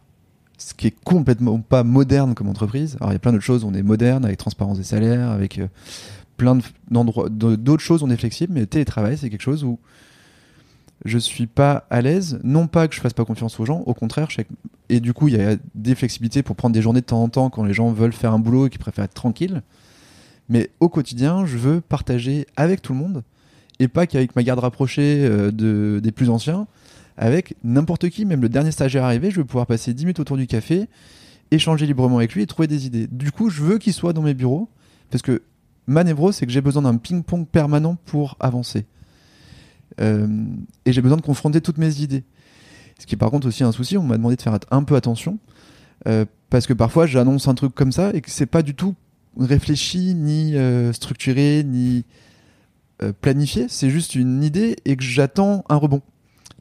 Ce 0.59 0.75
qui 0.75 0.87
est 0.87 0.95
complètement 1.05 1.61
pas 1.61 1.83
moderne 1.83 2.35
comme 2.35 2.49
entreprise. 2.49 2.97
Alors 3.01 3.11
il 3.11 3.15
y 3.15 3.17
a 3.17 3.19
plein 3.19 3.33
d'autres 3.33 3.45
choses, 3.45 3.65
on 3.65 3.75
est 3.75 3.83
moderne 3.83 4.25
avec 4.25 4.39
transparence 4.39 4.79
des 4.79 4.85
salaires, 4.85 5.31
avec 5.31 5.59
euh, 5.59 5.67
plein 6.37 6.57
de- 6.57 6.63
d'endroits, 6.91 7.29
de- 7.29 7.57
d'autres 7.57 7.83
choses, 7.83 8.03
on 8.03 8.11
est 8.11 8.17
flexible, 8.17 8.53
mais 8.55 8.61
le 8.61 8.67
télétravail 8.67 9.17
c'est 9.19 9.29
quelque 9.31 9.43
chose 9.43 9.65
où 9.65 9.79
je 11.07 11.19
suis 11.19 11.47
pas 11.47 11.87
à 11.91 12.01
l'aise. 12.03 12.39
Non 12.45 12.67
pas 12.67 12.89
que 12.89 12.95
je 12.95 13.01
fasse 13.01 13.13
pas 13.13 13.25
confiance 13.25 13.59
aux 13.61 13.65
gens, 13.65 13.83
au 13.87 13.95
contraire, 13.95 14.29
et 14.89 15.01
du 15.01 15.13
coup 15.13 15.29
il 15.29 15.37
y 15.37 15.41
a 15.41 15.57
des 15.75 15.95
flexibilités 15.95 16.43
pour 16.43 16.57
prendre 16.57 16.75
des 16.75 16.83
journées 16.83 17.01
de 17.01 17.07
temps 17.07 17.23
en 17.23 17.29
temps 17.29 17.51
quand 17.51 17.65
les 17.65 17.75
gens 17.75 17.91
veulent 17.93 18.13
faire 18.13 18.33
un 18.33 18.39
boulot 18.39 18.67
et 18.67 18.71
qui 18.71 18.79
préfèrent 18.79 19.05
être 19.05 19.15
tranquilles. 19.15 19.63
Mais 20.49 20.71
au 20.81 20.89
quotidien, 20.89 21.45
je 21.45 21.57
veux 21.57 21.81
partager 21.81 22.47
avec 22.57 22.83
tout 22.83 22.93
le 22.93 22.99
monde 22.99 23.23
et 23.79 23.89
pas 23.89 24.07
qu'avec 24.07 24.37
ma 24.37 24.43
garde 24.43 24.61
rapprochée 24.61 25.25
euh, 25.25 25.51
de, 25.51 26.01
des 26.03 26.13
plus 26.13 26.31
anciens, 26.31 26.67
avec 27.17 27.57
n'importe 27.65 28.09
qui, 28.09 28.25
même 28.25 28.43
le 28.43 28.49
dernier 28.49 28.71
stagiaire 28.71 29.05
arrivé, 29.05 29.31
je 29.31 29.37
veux 29.37 29.45
pouvoir 29.45 29.67
passer 29.67 29.95
10 29.95 30.05
minutes 30.05 30.21
autour 30.21 30.37
du 30.37 30.47
café, 30.47 30.89
échanger 31.51 31.87
librement 31.87 32.19
avec 32.19 32.35
lui 32.35 32.43
et 32.43 32.47
trouver 32.47 32.69
des 32.69 32.87
idées. 32.87 33.07
Du 33.07 33.33
coup, 33.33 33.51
je 33.51 33.63
veux 33.63 33.79
qu'il 33.79 33.93
soit 33.93 34.13
dans 34.13 34.23
mes 34.23 34.35
bureaux, 34.35 34.69
parce 35.11 35.23
que 35.23 35.43
ma 35.87 36.05
névrose, 36.05 36.37
c'est 36.37 36.47
que 36.47 36.53
j'ai 36.53 36.61
besoin 36.61 36.83
d'un 36.83 36.97
ping-pong 36.97 37.47
permanent 37.47 37.97
pour 38.07 38.37
avancer. 38.41 38.87
Euh, 40.01 40.27
et 40.85 40.93
j'ai 40.93 41.01
besoin 41.01 41.17
de 41.17 41.23
confronter 41.23 41.61
toutes 41.61 41.79
mes 41.79 42.01
idées. 42.01 42.25
Ce 42.99 43.07
qui 43.07 43.15
est 43.15 43.19
par 43.19 43.31
contre 43.31 43.47
aussi 43.47 43.65
un 43.65 43.73
souci, 43.73 43.97
on 43.97 44.03
m'a 44.03 44.17
demandé 44.17 44.37
de 44.37 44.43
faire 44.43 44.59
un 44.71 44.83
peu 44.85 44.97
attention, 44.97 45.39
euh, 46.09 46.25
parce 46.51 46.67
que 46.67 46.73
parfois 46.73 47.07
j'annonce 47.07 47.47
un 47.49 47.55
truc 47.55 47.75
comme 47.75 47.93
ça 47.93 48.11
et 48.15 48.21
que 48.21 48.31
c'est 48.31 48.47
pas 48.47 48.63
du 48.63 48.75
tout 48.75 48.95
réfléchi, 49.39 50.15
ni 50.15 50.57
euh, 50.57 50.93
structuré, 50.93 51.63
ni 51.65 52.05
planifié, 53.21 53.67
c'est 53.69 53.91
juste 53.91 54.15
une 54.15 54.43
idée 54.43 54.77
et 54.87 54.97
que 54.97 55.03
j'attends 55.03 55.65
un 55.69 55.77
rebond. 55.77 56.01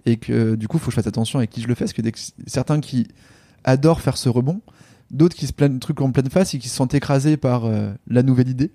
Et 0.06 0.18
que 0.18 0.56
du 0.56 0.68
coup, 0.68 0.76
il 0.76 0.80
faut 0.82 0.88
que 0.88 0.92
je 0.92 0.98
fasse 0.98 1.08
attention 1.08 1.40
avec 1.40 1.50
qui 1.50 1.62
je 1.62 1.68
le 1.70 1.76
fais, 1.76 1.86
parce 1.86 1.94
que 1.94 2.02
certains 2.46 2.82
qui 2.82 3.08
adorent 3.64 4.02
faire 4.02 4.18
ce 4.18 4.28
rebond, 4.28 4.60
d'autres 5.12 5.38
qui 5.38 5.48
se 5.48 5.54
plannent 5.54 5.76
le 5.76 5.80
truc 5.80 6.02
en 6.02 6.12
pleine 6.12 6.30
face 6.30 6.54
et 6.54 6.60
qui 6.60 6.68
se 6.68 6.76
sentent 6.76 6.94
écrasés 6.94 7.38
par 7.38 7.72
la 8.08 8.22
nouvelle 8.22 8.50
idée 8.50 8.72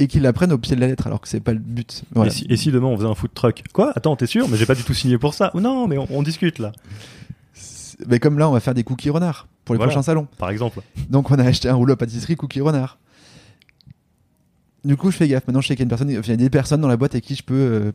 et 0.00 0.08
qui 0.08 0.18
la 0.18 0.32
prennent 0.32 0.52
au 0.52 0.58
pied 0.58 0.74
de 0.74 0.80
la 0.80 0.86
lettre 0.88 1.06
alors 1.06 1.20
que 1.20 1.28
c'est 1.28 1.40
pas 1.40 1.52
le 1.52 1.58
but. 1.60 2.02
Voilà. 2.12 2.30
et, 2.30 2.34
si, 2.34 2.46
et 2.48 2.56
si 2.56 2.72
demain 2.72 2.86
on 2.88 2.96
faisait 2.96 3.08
un 3.08 3.14
food 3.14 3.32
truck? 3.34 3.62
Quoi? 3.72 3.92
Attends, 3.94 4.16
t'es 4.16 4.26
sûr? 4.26 4.48
Mais 4.48 4.56
j'ai 4.56 4.66
pas 4.66 4.74
du 4.74 4.82
tout 4.82 4.94
signé 4.94 5.18
pour 5.18 5.34
ça. 5.34 5.50
Ou 5.54 5.60
non, 5.60 5.86
mais 5.86 5.98
on, 5.98 6.06
on 6.10 6.22
discute 6.22 6.58
là, 6.58 6.72
Mais 8.08 8.18
comme 8.18 8.38
là, 8.38 8.48
on 8.48 8.52
va 8.52 8.60
faire 8.60 8.74
des 8.74 8.82
cookies 8.84 9.10
renards 9.10 9.46
pour 9.64 9.74
les 9.74 9.78
Voilà. 9.78 9.92
prochains 9.92 10.02
salons. 10.02 10.26
par 10.38 10.50
exemple. 10.50 10.80
Donc 11.10 11.30
on 11.30 11.38
a 11.38 11.44
acheté 11.44 11.68
un 11.68 11.74
rouleau 11.74 11.92
à 11.94 11.96
pâtisserie 11.96 12.34
cookie 12.36 12.60
renard. 12.60 12.98
Du 14.84 14.96
coup, 14.96 15.10
je 15.10 15.16
fais 15.16 15.28
gaffe. 15.28 15.46
Maintenant, 15.46 15.60
je 15.60 15.68
sais 15.68 15.76
qu'il 15.76 15.80
y 15.80 15.82
a, 15.82 15.84
une 15.84 15.88
personne, 15.90 16.08
enfin, 16.10 16.22
il 16.24 16.30
y 16.30 16.32
a 16.32 16.36
des 16.36 16.50
personnes 16.50 16.80
dans 16.80 16.88
la 16.88 16.96
boîte 16.96 17.14
à 17.14 17.20
qui 17.20 17.34
je 17.34 17.42
peux 17.42 17.54
euh, 17.54 17.92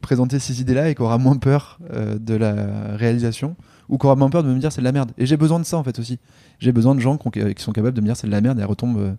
présenter 0.00 0.38
ces 0.38 0.60
idées-là 0.60 0.88
et 0.90 0.94
qui 0.94 1.02
aura 1.02 1.18
moins 1.18 1.36
peur 1.36 1.78
euh, 1.92 2.16
de 2.18 2.34
la 2.34 2.54
réalisation 2.96 3.56
ou 3.88 3.98
qui 3.98 4.06
aura 4.06 4.14
moins 4.14 4.30
peur 4.30 4.44
de 4.44 4.48
me 4.48 4.58
dire 4.60 4.70
c'est 4.70 4.80
de 4.80 4.84
la 4.84 4.92
merde. 4.92 5.10
Et 5.18 5.26
j'ai 5.26 5.36
besoin 5.36 5.58
de 5.58 5.64
ça 5.64 5.76
en 5.78 5.82
fait 5.82 5.98
aussi. 5.98 6.18
J'ai 6.60 6.70
besoin 6.72 6.94
de 6.94 7.00
gens 7.00 7.16
qui, 7.16 7.26
ont- 7.26 7.52
qui 7.52 7.62
sont 7.62 7.72
capables 7.72 7.96
de 7.96 8.00
me 8.00 8.06
dire 8.06 8.16
c'est 8.16 8.26
de 8.28 8.32
la 8.32 8.40
merde 8.40 8.58
et 8.58 8.62
elle 8.62 8.68
retombe 8.68 8.98
euh, 8.98 9.12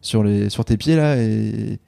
sur, 0.00 0.22
les, 0.22 0.50
sur 0.50 0.64
tes 0.64 0.76
pieds 0.76 0.96
là 0.96 1.16
et 1.16 1.78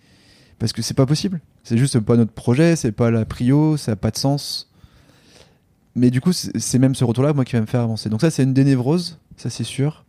parce 0.58 0.72
que 0.72 0.82
c'est 0.82 0.94
pas 0.94 1.06
possible. 1.06 1.40
C'est 1.64 1.78
juste 1.78 1.98
pas 2.00 2.16
notre 2.16 2.32
projet, 2.32 2.76
c'est 2.76 2.92
pas 2.92 3.10
la 3.10 3.24
prio, 3.24 3.76
ça 3.76 3.92
a 3.92 3.96
pas 3.96 4.10
de 4.10 4.16
sens. 4.16 4.70
Mais 5.94 6.10
du 6.10 6.20
coup, 6.20 6.32
c'est 6.32 6.78
même 6.78 6.94
ce 6.94 7.04
retour-là 7.04 7.32
moi 7.32 7.44
qui 7.44 7.54
va 7.54 7.62
me 7.62 7.66
faire 7.66 7.80
avancer. 7.80 8.08
Donc 8.08 8.20
ça, 8.20 8.30
c'est 8.30 8.44
une 8.44 8.54
des 8.54 8.64
névroses, 8.64 9.18
ça 9.36 9.50
c'est 9.50 9.64
sûr. 9.64 10.04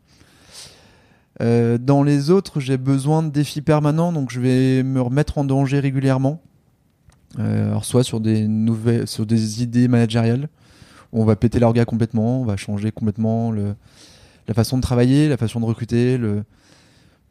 Euh, 1.42 1.78
dans 1.78 2.04
les 2.04 2.30
autres, 2.30 2.60
j'ai 2.60 2.78
besoin 2.78 3.24
de 3.24 3.30
défis 3.30 3.62
permanents, 3.62 4.12
donc 4.12 4.30
je 4.30 4.40
vais 4.40 4.84
me 4.84 5.02
remettre 5.02 5.38
en 5.38 5.46
danger 5.46 5.80
régulièrement. 5.80 6.42
Euh, 7.40 7.70
alors 7.70 7.86
soit 7.86 8.04
sur 8.04 8.20
des 8.20 8.48
nouvelles, 8.48 9.08
sur 9.08 9.26
des 9.26 9.64
idées 9.64 9.88
managériales, 9.88 10.50
où 11.14 11.22
on 11.22 11.26
va 11.26 11.38
péter 11.38 11.60
l'orga 11.60 11.86
complètement, 11.86 12.42
on 12.42 12.46
va 12.46 12.58
changer 12.58 12.92
complètement 12.92 13.52
le, 13.52 13.74
la 14.48 14.54
façon 14.54 14.78
de 14.78 14.82
travailler, 14.82 15.30
la 15.30 15.38
façon 15.38 15.62
de 15.62 15.66
recruter, 15.66 16.18
le, 16.18 16.44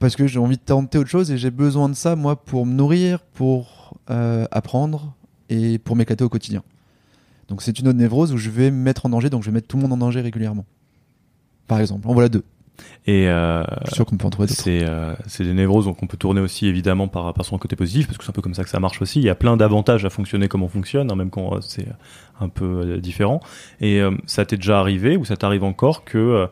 parce 0.01 0.17
que 0.17 0.27
j'ai 0.27 0.41
envie 0.41 0.57
de 0.57 0.63
tenter 0.63 0.99
autre 0.99 1.11
chose 1.11 1.31
et 1.31 1.39
j'ai 1.39 1.51
besoin 1.51 1.89
de 1.89 1.95
ça 1.95 2.17
moi 2.17 2.35
pour 2.35 2.67
me 2.67 2.73
nourrir, 2.73 3.21
pour 3.35 3.95
euh, 4.09 4.47
apprendre 4.51 5.15
et 5.51 5.79
pour 5.79 5.95
m'éclater 5.95 6.25
au 6.25 6.29
quotidien. 6.29 6.65
Donc 7.49 7.63
c'est 7.63 7.79
une 7.79 7.87
autre 7.87 7.99
névrose 7.99 8.33
où 8.33 8.39
je 8.39 8.49
vais 8.49 8.71
me 8.71 8.83
mettre 8.83 9.07
en 9.07 9.11
danger, 9.11 9.29
donc 9.29 9.43
je 9.43 9.51
vais 9.51 9.55
mettre 9.55 9.69
tout 9.69 9.77
le 9.77 9.83
monde 9.83 9.93
en 9.93 9.99
danger 9.99 10.23
régulièrement. 10.23 10.65
Par 11.69 11.81
exemple, 11.81 12.09
en 12.09 12.15
voilà 12.15 12.29
deux. 12.31 12.43
Et 13.07 13.29
euh, 13.29 13.63
Je 13.83 13.89
suis 13.89 13.97
sûr 13.97 14.07
qu'on 14.07 14.17
peut 14.17 14.27
en 14.27 14.31
trouver 14.31 14.49
d'autres. 14.49 14.63
c'est 14.63 14.83
euh, 14.89 15.15
c'est 15.27 15.45
des 15.45 15.53
névroses 15.53 15.85
donc 15.85 16.03
on 16.03 16.07
peut 16.07 16.17
tourner 16.17 16.41
aussi 16.41 16.67
évidemment 16.67 17.09
par, 17.09 17.35
par 17.35 17.45
son 17.45 17.59
côté 17.59 17.77
positif 17.77 18.07
parce 18.07 18.17
que 18.17 18.25
c'est 18.25 18.31
un 18.31 18.33
peu 18.33 18.41
comme 18.41 18.55
ça 18.55 18.65
que 18.65 18.71
ça 18.71 18.81
marche 18.81 19.03
aussi. 19.03 19.21
Il 19.21 19.25
y 19.25 19.29
a 19.29 19.35
plein 19.35 19.59
d'avantages 19.59 20.07
à 20.07 20.11
fonctionner 20.11 20.49
comme 20.49 20.63
on 20.63 20.69
fonctionne, 20.69 21.11
hein, 21.11 21.15
même 21.15 21.29
quand 21.29 21.57
euh, 21.57 21.61
c'est 21.61 21.87
un 22.41 22.49
peu 22.49 22.97
différent. 23.03 23.41
Et 23.83 24.01
ça 24.25 24.47
t'est 24.47 24.57
déjà 24.57 24.81
arrivé 24.81 25.19
ou 25.19 25.27
ça 25.27 25.37
t'arrive 25.37 25.63
encore 25.63 26.05
que 26.05 26.49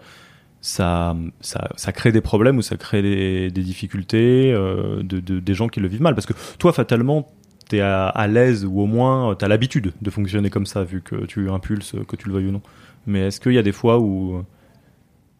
ça, 0.60 1.16
ça, 1.40 1.68
ça, 1.76 1.92
crée 1.92 2.12
des 2.12 2.20
problèmes 2.20 2.58
ou 2.58 2.62
ça 2.62 2.76
crée 2.76 3.02
des, 3.02 3.50
des 3.50 3.62
difficultés 3.62 4.52
euh, 4.52 5.02
de, 5.02 5.20
de, 5.20 5.38
des 5.38 5.54
gens 5.54 5.68
qui 5.68 5.80
le 5.80 5.88
vivent 5.88 6.02
mal. 6.02 6.14
Parce 6.14 6.26
que 6.26 6.34
toi, 6.58 6.72
fatalement, 6.72 7.28
tu 7.68 7.76
es 7.76 7.80
à, 7.80 8.08
à 8.08 8.26
l'aise 8.26 8.64
ou 8.64 8.80
au 8.80 8.86
moins 8.86 9.34
tu 9.36 9.44
as 9.44 9.48
l'habitude 9.48 9.92
de 10.00 10.10
fonctionner 10.10 10.50
comme 10.50 10.66
ça, 10.66 10.84
vu 10.84 11.00
que 11.00 11.26
tu 11.26 11.50
impulses, 11.50 11.94
que 12.06 12.16
tu 12.16 12.28
le 12.28 12.34
veuilles 12.34 12.48
ou 12.48 12.52
non. 12.52 12.62
Mais 13.06 13.28
est-ce 13.28 13.40
qu'il 13.40 13.52
y 13.52 13.58
a 13.58 13.62
des 13.62 13.72
fois 13.72 13.98
où. 13.98 14.44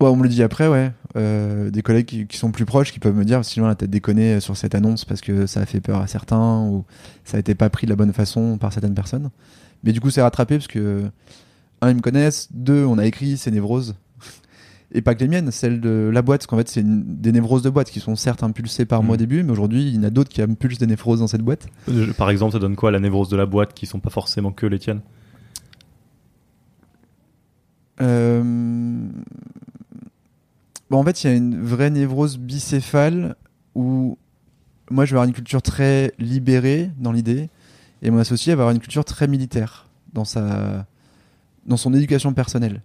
Ouais, 0.01 0.09
on 0.09 0.15
me 0.15 0.23
le 0.23 0.29
dit 0.29 0.45
après, 0.45 0.69
ouais. 0.69 0.93
Euh, 1.17 1.71
des 1.71 1.83
collègues 1.83 2.27
qui, 2.29 2.37
sont 2.37 2.53
plus 2.53 2.65
proches 2.65 2.93
qui 2.93 3.01
peuvent 3.01 3.17
me 3.17 3.25
dire 3.25 3.45
sinon, 3.45 3.67
la 3.67 3.75
tête 3.75 3.91
déconné 3.91 4.39
sur 4.39 4.57
cette 4.57 4.77
annonce 4.77 5.05
parce 5.05 5.21
que 5.21 5.47
ça 5.47 5.61
a 5.61 5.67
fait 5.67 5.81
peur 5.81 6.01
à 6.01 6.07
certains 6.07 6.61
ou 6.63 6.85
ça 7.25 7.37
a 7.37 7.41
été 7.41 7.57
pas 7.57 7.69
pris 7.69 7.87
de 7.87 7.91
la 7.91 7.97
bonne 7.97 8.13
façon 8.13 8.59
par 8.59 8.73
certaines 8.73 8.95
personnes. 8.95 9.31
Mais 9.83 9.93
du 9.93 10.01
coup, 10.01 10.11
c'est 10.11 10.23
rattrapé 10.23 10.57
parce 10.57 10.69
que, 10.69 11.11
un, 11.81 11.91
ils 11.91 11.97
me 11.97 12.01
connaissent, 12.01 12.49
deux, 12.53 12.85
on 12.85 12.99
a 12.99 13.07
écrit 13.07 13.37
ces 13.37 13.51
névroses 13.51 13.97
et 14.93 15.03
pas 15.03 15.15
que 15.15 15.21
les 15.21 15.29
miennes, 15.29 15.51
celles 15.51 15.81
de 15.81 16.11
la 16.13 16.23
boîte, 16.23 16.41
parce 16.41 16.47
qu'en 16.47 16.57
fait 16.57 16.69
c'est 16.69 16.83
des 16.85 17.33
névroses 17.33 17.63
de 17.63 17.69
boîte 17.69 17.91
qui 17.91 18.01
sont 18.01 18.17
certes 18.17 18.43
impulsées 18.43 18.87
par 18.87 19.03
moi 19.03 19.15
au 19.15 19.17
mmh. 19.17 19.19
début, 19.19 19.43
mais 19.43 19.53
aujourd'hui 19.53 19.87
il 19.87 19.97
y 19.97 19.99
en 19.99 20.05
a 20.05 20.11
d'autres 20.11 20.31
qui 20.31 20.41
impulsent 20.41 20.79
des 20.79 20.87
névroses 20.87 21.21
dans 21.21 21.27
cette 21.27 21.43
boîte. 21.43 21.69
Par 22.17 22.31
exemple, 22.31 22.53
ça 22.53 22.59
donne 22.59 22.77
quoi 22.77 22.91
la 22.91 22.99
névrose 22.99 23.29
de 23.29 23.37
la 23.37 23.47
boîte 23.47 23.75
qui 23.75 23.87
sont 23.87 24.01
pas 24.01 24.11
forcément 24.11 24.51
que 24.51 24.65
les 24.67 24.79
tiennes? 24.79 25.01
Euh... 28.01 28.43
bon, 30.89 30.99
En 30.99 31.05
fait, 31.05 31.23
il 31.23 31.27
y 31.27 31.31
a 31.31 31.37
une 31.37 31.61
vraie 31.61 31.91
névrose 31.91 32.39
bicéphale 32.39 33.37
où 33.75 34.17
moi 34.91 35.05
je 35.05 35.11
vais 35.11 35.17
avoir 35.17 35.29
une 35.29 35.35
culture 35.35 35.61
très 35.61 36.15
libérée 36.19 36.91
dans 36.99 37.13
l'idée, 37.13 37.51
et 38.01 38.11
mon 38.11 38.19
associé 38.19 38.55
va 38.55 38.63
avoir 38.63 38.75
une 38.75 38.81
culture 38.81 39.05
très 39.05 39.29
militaire 39.29 39.87
dans, 40.15 40.25
sa... 40.25 40.87
dans 41.67 41.77
son 41.77 41.93
éducation 41.93 42.33
personnelle. 42.33 42.81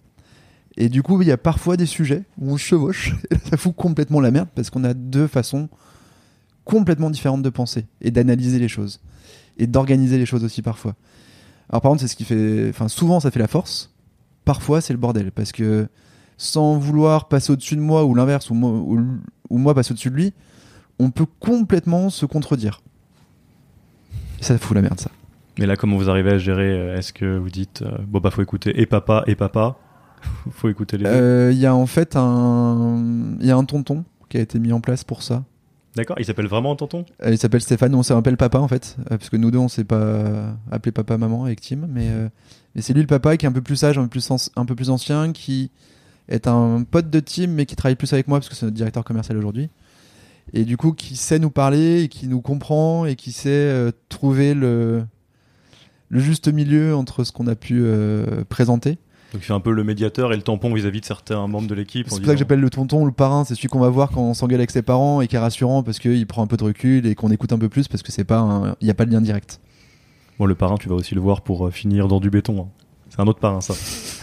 Et 0.78 0.90
du 0.90 1.04
coup, 1.04 1.22
il 1.22 1.28
y 1.28 1.32
a 1.32 1.38
parfois 1.38 1.78
des 1.78 1.86
sujets 1.86 2.24
où 2.40 2.52
on 2.52 2.58
chevauche, 2.58 3.16
ça 3.50 3.58
fout 3.58 3.76
complètement 3.76 4.20
la 4.20 4.32
merde 4.32 4.50
parce 4.56 4.70
qu'on 4.70 4.84
a 4.84 4.94
deux 4.94 5.28
façons 5.28 5.70
complètement 6.66 7.10
différentes 7.10 7.44
de 7.44 7.50
penser 7.50 7.86
et 8.02 8.12
d'analyser 8.12 8.60
les 8.60 8.68
choses 8.68 9.00
et 9.58 9.68
d'organiser 9.68 10.18
les 10.18 10.26
choses 10.26 10.44
aussi 10.44 10.62
parfois. 10.62 10.96
Alors 11.70 11.82
par 11.82 11.92
contre, 11.92 12.02
c'est 12.02 12.08
ce 12.08 12.16
qui 12.16 12.24
fait, 12.24 12.70
enfin 12.70 12.88
souvent 12.88 13.20
ça 13.20 13.32
fait 13.32 13.40
la 13.40 13.48
force, 13.48 13.94
parfois 14.46 14.82
c'est 14.82 14.94
le 14.94 15.00
bordel 15.00 15.32
parce 15.32 15.52
que 15.52 15.88
sans 16.38 16.78
vouloir 16.78 17.28
passer 17.28 17.52
au-dessus 17.54 17.76
de 17.76 17.82
moi 17.82 18.04
ou 18.06 18.16
l'inverse 18.16 18.50
ou 18.50 18.56
moi, 18.56 19.76
passer 19.76 19.92
au-dessus 19.92 20.10
de 20.10 20.16
lui, 20.16 20.34
on 21.00 21.12
peut 21.12 21.28
complètement 21.40 22.10
se 22.10 22.26
contredire. 22.26 22.82
Ça 24.42 24.58
fout 24.58 24.76
la 24.76 24.82
merde 24.82 25.00
ça. 25.00 25.12
Mais 25.60 25.68
là, 25.68 25.76
comment 25.76 25.98
vous 25.98 26.10
arrivez 26.10 26.32
à 26.32 26.38
gérer 26.40 26.96
Est-ce 26.96 27.14
que 27.14 27.38
vous 27.38 27.52
dites, 27.52 27.84
euh, 27.84 27.98
bon 28.08 28.20
bah 28.20 28.32
faut 28.32 28.42
écouter 28.42 28.82
et 28.82 28.88
papa 28.88 29.24
et 29.28 29.36
papa 29.36 29.78
faut 30.52 30.70
écouter 30.70 30.98
les 30.98 31.04
deux. 31.04 31.10
Euh, 31.10 31.52
il 31.52 31.60
y 31.60 31.66
a 31.66 31.76
en 31.76 31.86
fait 31.86 32.16
un, 32.16 33.36
il 33.40 33.46
y 33.46 33.52
a 33.52 33.58
un 33.58 33.66
tonton 33.66 34.04
qui 34.30 34.38
a 34.38 34.42
été 34.42 34.60
mis 34.60 34.72
en 34.72 34.82
place 34.82 35.04
pour 35.04 35.24
ça. 35.24 35.44
D'accord, 35.96 36.16
il 36.20 36.26
s'appelle 36.26 36.48
vraiment 36.48 36.76
tonton? 36.76 37.06
Euh, 37.24 37.32
Il 37.32 37.38
s'appelle 37.38 37.62
Stéphane, 37.62 37.94
on 37.94 38.02
s'appelle 38.02 38.38
papa 38.38 38.58
en 38.58 38.68
fait, 38.68 38.98
euh, 39.00 39.18
parce 39.18 39.30
que 39.30 39.38
nous 39.38 39.52
deux 39.52 39.60
on 39.60 39.68
s'est 39.68 39.84
pas 39.84 40.56
appelé 40.72 40.92
papa 40.92 41.18
maman 41.18 41.46
avec 41.46 41.62
Tim, 41.62 41.86
mais, 41.88 42.10
mais 42.74 42.82
c'est 42.82 42.94
lui 42.94 43.02
le 43.02 43.08
papa 43.08 43.38
qui 43.38 43.46
est 43.46 43.50
un 43.50 43.54
peu 43.54 43.62
plus 43.62 43.76
sage, 43.76 43.98
un 43.98 44.04
peu 44.04 44.10
plus, 44.10 44.32
un 44.56 44.66
peu 44.66 44.76
plus 44.76 44.90
ancien, 44.90 45.32
qui 45.34 45.70
est 46.30 46.48
un 46.48 46.84
pote 46.90 47.10
de 47.10 47.20
Tim 47.20 47.48
mais 47.48 47.66
qui 47.68 47.76
travaille 47.76 47.96
plus 47.96 48.12
avec 48.12 48.28
moi 48.28 48.40
parce 48.40 48.50
que 48.50 48.56
c'est 48.56 48.66
notre 48.66 48.76
directeur 48.76 49.04
commercial 49.04 49.38
aujourd'hui. 49.38 49.70
Et 50.54 50.66
du 50.66 50.78
coup 50.78 50.94
qui 50.94 51.16
sait 51.16 51.38
nous 51.38 51.52
parler, 51.52 52.04
et 52.04 52.08
qui 52.08 52.28
nous 52.28 52.42
comprend 52.42 53.06
et 53.06 53.16
qui 53.16 53.32
sait 53.32 53.92
trouver 54.10 54.56
le, 54.56 55.06
le 56.10 56.20
juste 56.20 56.48
milieu 56.52 56.96
entre 56.96 57.24
ce 57.24 57.32
qu'on 57.32 57.46
a 57.46 57.56
pu 57.56 57.86
présenter. 58.50 58.98
Donc 59.34 59.42
il 59.42 59.46
fait 59.46 59.54
un 59.54 59.60
peu 59.60 59.72
le 59.72 59.84
médiateur 59.84 60.32
et 60.32 60.36
le 60.36 60.44
tampon 60.44 60.74
vis-à-vis 60.74 61.02
de 61.02 61.06
certains 61.06 61.48
membres 61.48 61.68
de 61.68 61.76
l'équipe. 61.76 62.08
C'est 62.08 62.18
pour 62.18 62.26
ça 62.26 62.34
que 62.34 62.40
j'appelle 62.40 62.60
le 62.60 62.70
tonton, 62.70 63.06
le 63.06 63.12
parrain, 63.12 63.44
c'est 63.46 63.56
celui 63.56 63.68
qu'on 63.68 63.80
va 63.80 63.90
voir 63.90 64.12
quand 64.12 64.22
on 64.22 64.34
s'engueule 64.34 64.60
avec 64.60 64.72
ses 64.72 64.84
parents 64.84 65.22
et 65.22 65.28
qui 65.28 65.36
est 65.36 65.40
rassurant 65.40 65.84
parce 65.84 66.00
qu'il 66.00 66.26
prend 66.28 66.44
un 66.44 66.48
peu 66.48 66.58
de 66.58 66.64
recul 66.64 67.06
et 67.08 67.16
qu'on 67.16 67.32
écoute 67.32 67.52
un 67.52 67.58
peu 67.58 67.70
plus 67.70 67.88
parce 67.88 68.04
que 68.04 68.12
c'est 68.12 68.24
pas, 68.24 68.76
il 68.80 68.86
n'y 68.86 68.92
a 68.92 68.94
pas 68.94 69.06
de 69.06 69.12
lien 69.12 69.22
direct. 69.22 69.60
Bon, 70.40 70.46
le 70.46 70.56
parrain, 70.56 70.78
tu 70.78 70.88
vas 70.88 70.96
aussi 70.96 71.16
le 71.16 71.22
voir 71.22 71.42
pour 71.42 71.68
euh, 71.68 71.72
finir 71.72 72.08
dans 72.08 72.20
du 72.20 72.30
béton. 72.30 72.62
Hein. 72.62 72.84
C'est 73.16 73.22
un 73.22 73.28
autre 73.28 73.40
parrain, 73.40 73.62
ça. 73.62 73.76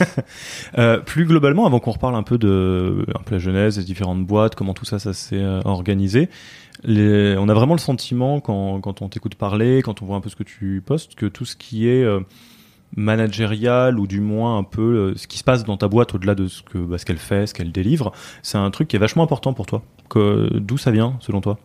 euh, 0.79 0.99
plus 0.99 1.25
globalement, 1.25 1.65
avant 1.65 1.79
qu'on 1.79 1.93
reparle 1.93 2.17
un 2.17 2.25
peu 2.25 2.39
de 2.39 3.07
un 3.15 3.23
peu 3.23 3.37
la 3.37 3.39
genèse, 3.39 3.77
des 3.77 3.85
différentes 3.85 4.27
boîtes, 4.27 4.57
comment 4.57 4.75
tout 4.75 4.85
ça, 4.85 4.99
ça 4.99 5.13
s'est 5.13 5.37
euh, 5.37 5.61
organisé, 5.65 6.29
les... 6.83 7.37
on 7.39 7.49
a 7.49 7.55
vraiment 7.55 7.75
le 7.75 7.81
sentiment, 7.81 8.41
quand, 8.41 8.81
quand 8.81 9.01
on 9.01 9.09
t'écoute 9.09 9.37
parler, 9.37 9.81
quand 9.83 10.03
on 10.03 10.07
voit 10.07 10.17
un 10.17 10.21
peu 10.21 10.29
ce 10.29 10.35
que 10.35 10.43
tu 10.43 10.83
postes, 10.85 11.15
que 11.15 11.27
tout 11.27 11.45
ce 11.45 11.55
qui 11.55 11.87
est 11.87 12.03
euh, 12.03 12.19
managérial 12.97 13.99
ou 13.99 14.07
du 14.07 14.21
moins 14.21 14.59
un 14.59 14.65
peu 14.65 14.83
euh, 14.83 15.17
ce 15.17 15.27
qui 15.27 15.39
se 15.39 15.45
passe 15.45 15.65
dans 15.65 15.77
ta 15.77 15.89
boîte 15.89 16.15
au-delà 16.15 16.35
de 16.35 16.49
ce 16.49 16.63
que 16.63 16.79
bah, 16.79 16.99
ce 16.99 17.05
qu'elle 17.05 17.19
fait, 17.19 17.47
ce 17.47 17.55
qu'elle 17.55 17.73
délivre, 17.73 18.13
c'est 18.43 18.59
un 18.59 18.71
truc 18.71 18.89
qui 18.89 18.97
est 18.97 19.01
vachement 19.01 19.23
important 19.23 19.53
pour 19.53 19.67
toi. 19.67 19.83
D'où 20.15 20.77
ça 20.77 20.91
vient 20.91 21.17
selon 21.21 21.41
toi? 21.41 21.59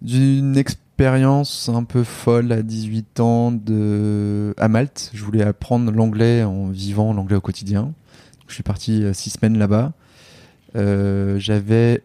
D'une 0.00 0.56
expérience 0.56 1.68
un 1.68 1.84
peu 1.84 2.04
folle 2.04 2.52
à 2.52 2.62
18 2.62 3.20
ans 3.20 3.52
de... 3.52 4.54
à 4.56 4.68
Malte. 4.68 5.10
Je 5.12 5.22
voulais 5.24 5.42
apprendre 5.42 5.92
l'anglais 5.92 6.42
en 6.42 6.68
vivant 6.68 7.12
l'anglais 7.12 7.36
au 7.36 7.40
quotidien. 7.40 7.92
Je 8.46 8.54
suis 8.54 8.62
parti 8.62 9.04
euh, 9.04 9.12
six 9.12 9.30
semaines 9.30 9.58
là-bas. 9.58 9.92
Euh, 10.76 11.38
J'avais 11.38 12.02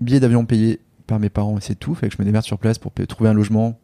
billet 0.00 0.20
d'avion 0.20 0.44
payé 0.44 0.80
par 1.06 1.18
mes 1.18 1.30
parents 1.30 1.56
et 1.58 1.60
c'est 1.60 1.74
tout. 1.74 1.94
Fait 1.94 2.08
que 2.08 2.14
je 2.14 2.20
me 2.20 2.24
démerde 2.24 2.44
sur 2.44 2.58
place 2.58 2.78
pour 2.78 2.92
trouver 3.08 3.30
un 3.30 3.34
logement 3.34 3.78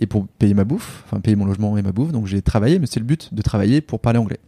et 0.00 0.06
pour 0.06 0.26
payer 0.26 0.54
ma 0.54 0.64
bouffe, 0.64 1.02
enfin 1.04 1.20
payer 1.20 1.36
mon 1.36 1.44
logement 1.44 1.76
et 1.76 1.82
ma 1.82 1.92
bouffe. 1.92 2.10
Donc 2.10 2.26
j'ai 2.26 2.42
travaillé, 2.42 2.78
mais 2.78 2.86
c'est 2.86 3.00
le 3.00 3.06
but 3.06 3.32
de 3.32 3.42
travailler 3.42 3.80
pour 3.80 4.00
parler 4.00 4.18
anglais. 4.18 4.40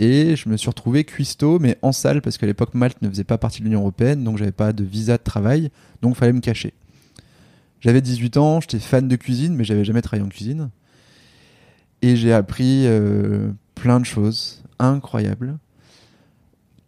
Et 0.00 0.34
je 0.34 0.48
me 0.48 0.56
suis 0.56 0.68
retrouvé 0.68 1.04
cuistot, 1.04 1.58
mais 1.60 1.78
en 1.82 1.92
salle, 1.92 2.20
parce 2.20 2.38
qu'à 2.38 2.46
l'époque 2.46 2.74
Malte 2.74 3.00
ne 3.02 3.08
faisait 3.08 3.24
pas 3.24 3.38
partie 3.38 3.60
de 3.60 3.64
l'Union 3.64 3.80
Européenne, 3.80 4.24
donc 4.24 4.38
j'avais 4.38 4.52
pas 4.52 4.72
de 4.72 4.82
visa 4.82 5.18
de 5.18 5.22
travail, 5.22 5.70
donc 6.02 6.16
fallait 6.16 6.32
me 6.32 6.40
cacher. 6.40 6.72
J'avais 7.80 8.00
18 8.00 8.36
ans, 8.38 8.60
j'étais 8.60 8.78
fan 8.78 9.06
de 9.06 9.16
cuisine, 9.16 9.54
mais 9.54 9.62
j'avais 9.62 9.84
jamais 9.84 10.02
travaillé 10.02 10.26
en 10.26 10.30
cuisine. 10.30 10.70
Et 12.02 12.16
j'ai 12.16 12.32
appris 12.32 12.86
euh, 12.86 13.50
plein 13.74 14.00
de 14.00 14.06
choses 14.06 14.64
incroyables. 14.78 15.58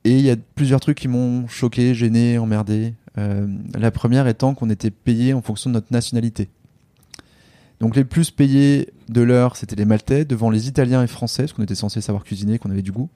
Et 0.05 0.19
il 0.19 0.25
y 0.25 0.31
a 0.31 0.37
plusieurs 0.55 0.81
trucs 0.81 0.99
qui 0.99 1.09
m'ont 1.09 1.47
choqué, 1.49 1.95
gêné, 1.95 2.39
emmerdé. 2.39 2.95
Euh, 3.19 3.47
la 3.75 3.91
première 3.91 4.27
étant 4.27 4.55
qu'on 4.55 4.71
était 4.71 4.91
payé 4.91 5.33
en 5.33 5.43
fonction 5.43 5.71
de 5.71 5.75
notre 5.75 5.93
nationalité. 5.93 6.49
Donc 7.81 7.97
les 7.97 8.05
plus 8.05 8.31
payés 8.31 8.93
de 9.09 9.21
l'heure, 9.21 9.57
c'était 9.57 9.77
les 9.77 9.85
Maltais, 9.85 10.25
devant 10.25 10.51
les 10.51 10.69
Italiens 10.69 11.03
et 11.03 11.07
Français, 11.07 11.45
parce 11.45 11.53
qu'on 11.53 11.63
était 11.63 11.75
censé 11.75 12.01
savoir 12.01 12.25
cuisiner, 12.25 12.59
qu'on 12.59 12.71
avait 12.71 12.83
du 12.83 12.93
goût. 12.93 13.11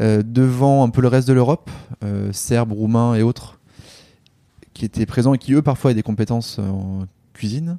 Euh, 0.00 0.22
devant 0.24 0.84
un 0.84 0.88
peu 0.88 1.00
le 1.00 1.08
reste 1.08 1.28
de 1.28 1.32
l'Europe, 1.32 1.70
euh, 2.02 2.32
Serbes, 2.32 2.72
Roumains 2.72 3.14
et 3.14 3.22
autres, 3.22 3.58
qui 4.74 4.84
étaient 4.84 5.06
présents 5.06 5.34
et 5.34 5.38
qui 5.38 5.52
eux 5.52 5.62
parfois 5.62 5.90
avaient 5.90 5.96
des 5.96 6.02
compétences 6.02 6.58
en 6.58 7.06
cuisine. 7.34 7.78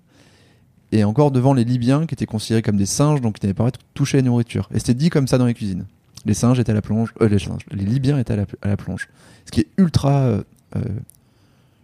Et 0.91 1.03
encore 1.03 1.31
devant 1.31 1.53
les 1.53 1.63
Libyens, 1.63 2.05
qui 2.05 2.13
étaient 2.13 2.27
considérés 2.27 2.61
comme 2.61 2.77
des 2.77 2.85
singes, 2.85 3.19
donc 3.19 3.39
qui 3.39 3.45
n'avaient 3.45 3.55
pas 3.55 3.71
touché 3.93 4.19
à 4.19 4.21
la 4.21 4.27
nourriture. 4.27 4.69
Et 4.73 4.79
c'était 4.79 4.93
dit 4.93 5.09
comme 5.09 5.27
ça 5.27 5.37
dans 5.37 5.47
les 5.47 5.55
cuisines. 5.55 5.85
Les 6.25 6.35
singes 6.35 6.59
étaient 6.59 6.71
à 6.71 6.75
la 6.75 6.83
plonge, 6.83 7.13
euh, 7.19 7.27
les, 7.27 7.39
les 7.71 7.83
Libyens 7.83 8.19
étaient 8.19 8.33
à 8.33 8.67
la, 8.67 8.77
plonge. 8.77 9.09
Ce 9.45 9.51
qui 9.51 9.61
est 9.61 9.67
ultra 9.77 10.39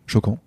choquant. 0.07 0.39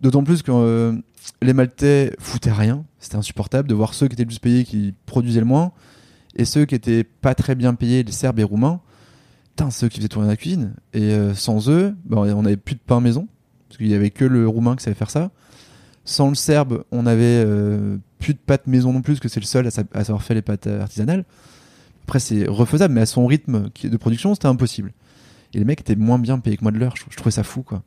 D'autant 0.00 0.24
plus 0.24 0.42
que 0.42 1.00
les 1.42 1.52
Maltais 1.52 2.14
foutaient 2.18 2.52
rien. 2.52 2.84
C'était 2.98 3.16
insupportable 3.16 3.68
de 3.68 3.74
voir 3.74 3.94
ceux 3.94 4.08
qui 4.08 4.14
étaient 4.14 4.24
le 4.24 4.28
plus 4.28 4.38
payés 4.38 4.64
qui 4.64 4.94
produisaient 5.06 5.40
le 5.40 5.46
moins 5.46 5.72
et 6.36 6.44
ceux 6.44 6.64
qui 6.64 6.74
étaient 6.74 7.04
pas 7.04 7.34
très 7.34 7.54
bien 7.54 7.74
payés, 7.74 8.02
les 8.02 8.12
Serbes 8.12 8.40
et 8.40 8.44
Roumains. 8.44 8.80
Putain, 9.50 9.70
ceux 9.70 9.88
qui 9.88 9.98
faisaient 9.98 10.08
tourner 10.08 10.28
la 10.28 10.36
cuisine. 10.36 10.74
Et 10.92 11.12
euh, 11.12 11.34
sans 11.34 11.70
eux, 11.70 11.94
on 12.10 12.44
avait 12.44 12.56
plus 12.56 12.74
de 12.74 12.80
pain 12.84 13.00
maison 13.00 13.28
parce 13.68 13.78
qu'il 13.78 13.88
y 13.88 13.94
avait 13.94 14.10
que 14.10 14.24
le 14.24 14.46
Roumain 14.46 14.76
qui 14.76 14.84
savait 14.84 14.94
faire 14.94 15.10
ça. 15.10 15.30
Sans 16.04 16.28
le 16.28 16.34
Serbe, 16.34 16.84
on 16.92 17.06
avait 17.06 17.42
euh, 17.44 17.96
plus 18.18 18.34
de 18.34 18.38
pâtes 18.38 18.66
maison 18.66 18.92
non 18.92 19.00
plus, 19.00 19.14
parce 19.14 19.20
que 19.20 19.28
c'est 19.28 19.40
le 19.40 19.46
seul 19.46 19.66
à, 19.66 19.70
savoir 19.70 20.22
faire 20.22 20.36
les 20.36 20.42
pâtes 20.42 20.66
artisanales. 20.66 21.24
Après, 22.04 22.20
c'est 22.20 22.46
refaisable, 22.46 22.94
mais 22.94 23.00
à 23.00 23.06
son 23.06 23.26
rythme 23.26 23.70
de 23.82 23.96
production, 23.96 24.34
c'était 24.34 24.48
impossible. 24.48 24.92
Et 25.54 25.58
les 25.58 25.64
mecs 25.64 25.80
étaient 25.80 25.96
moins 25.96 26.18
bien 26.18 26.38
payés 26.38 26.56
que 26.56 26.62
moi 26.62 26.72
de 26.72 26.78
l'heure. 26.78 26.94
Je 26.96 27.16
trouvais 27.16 27.30
ça 27.30 27.42
fou, 27.42 27.62
quoi. 27.62 27.82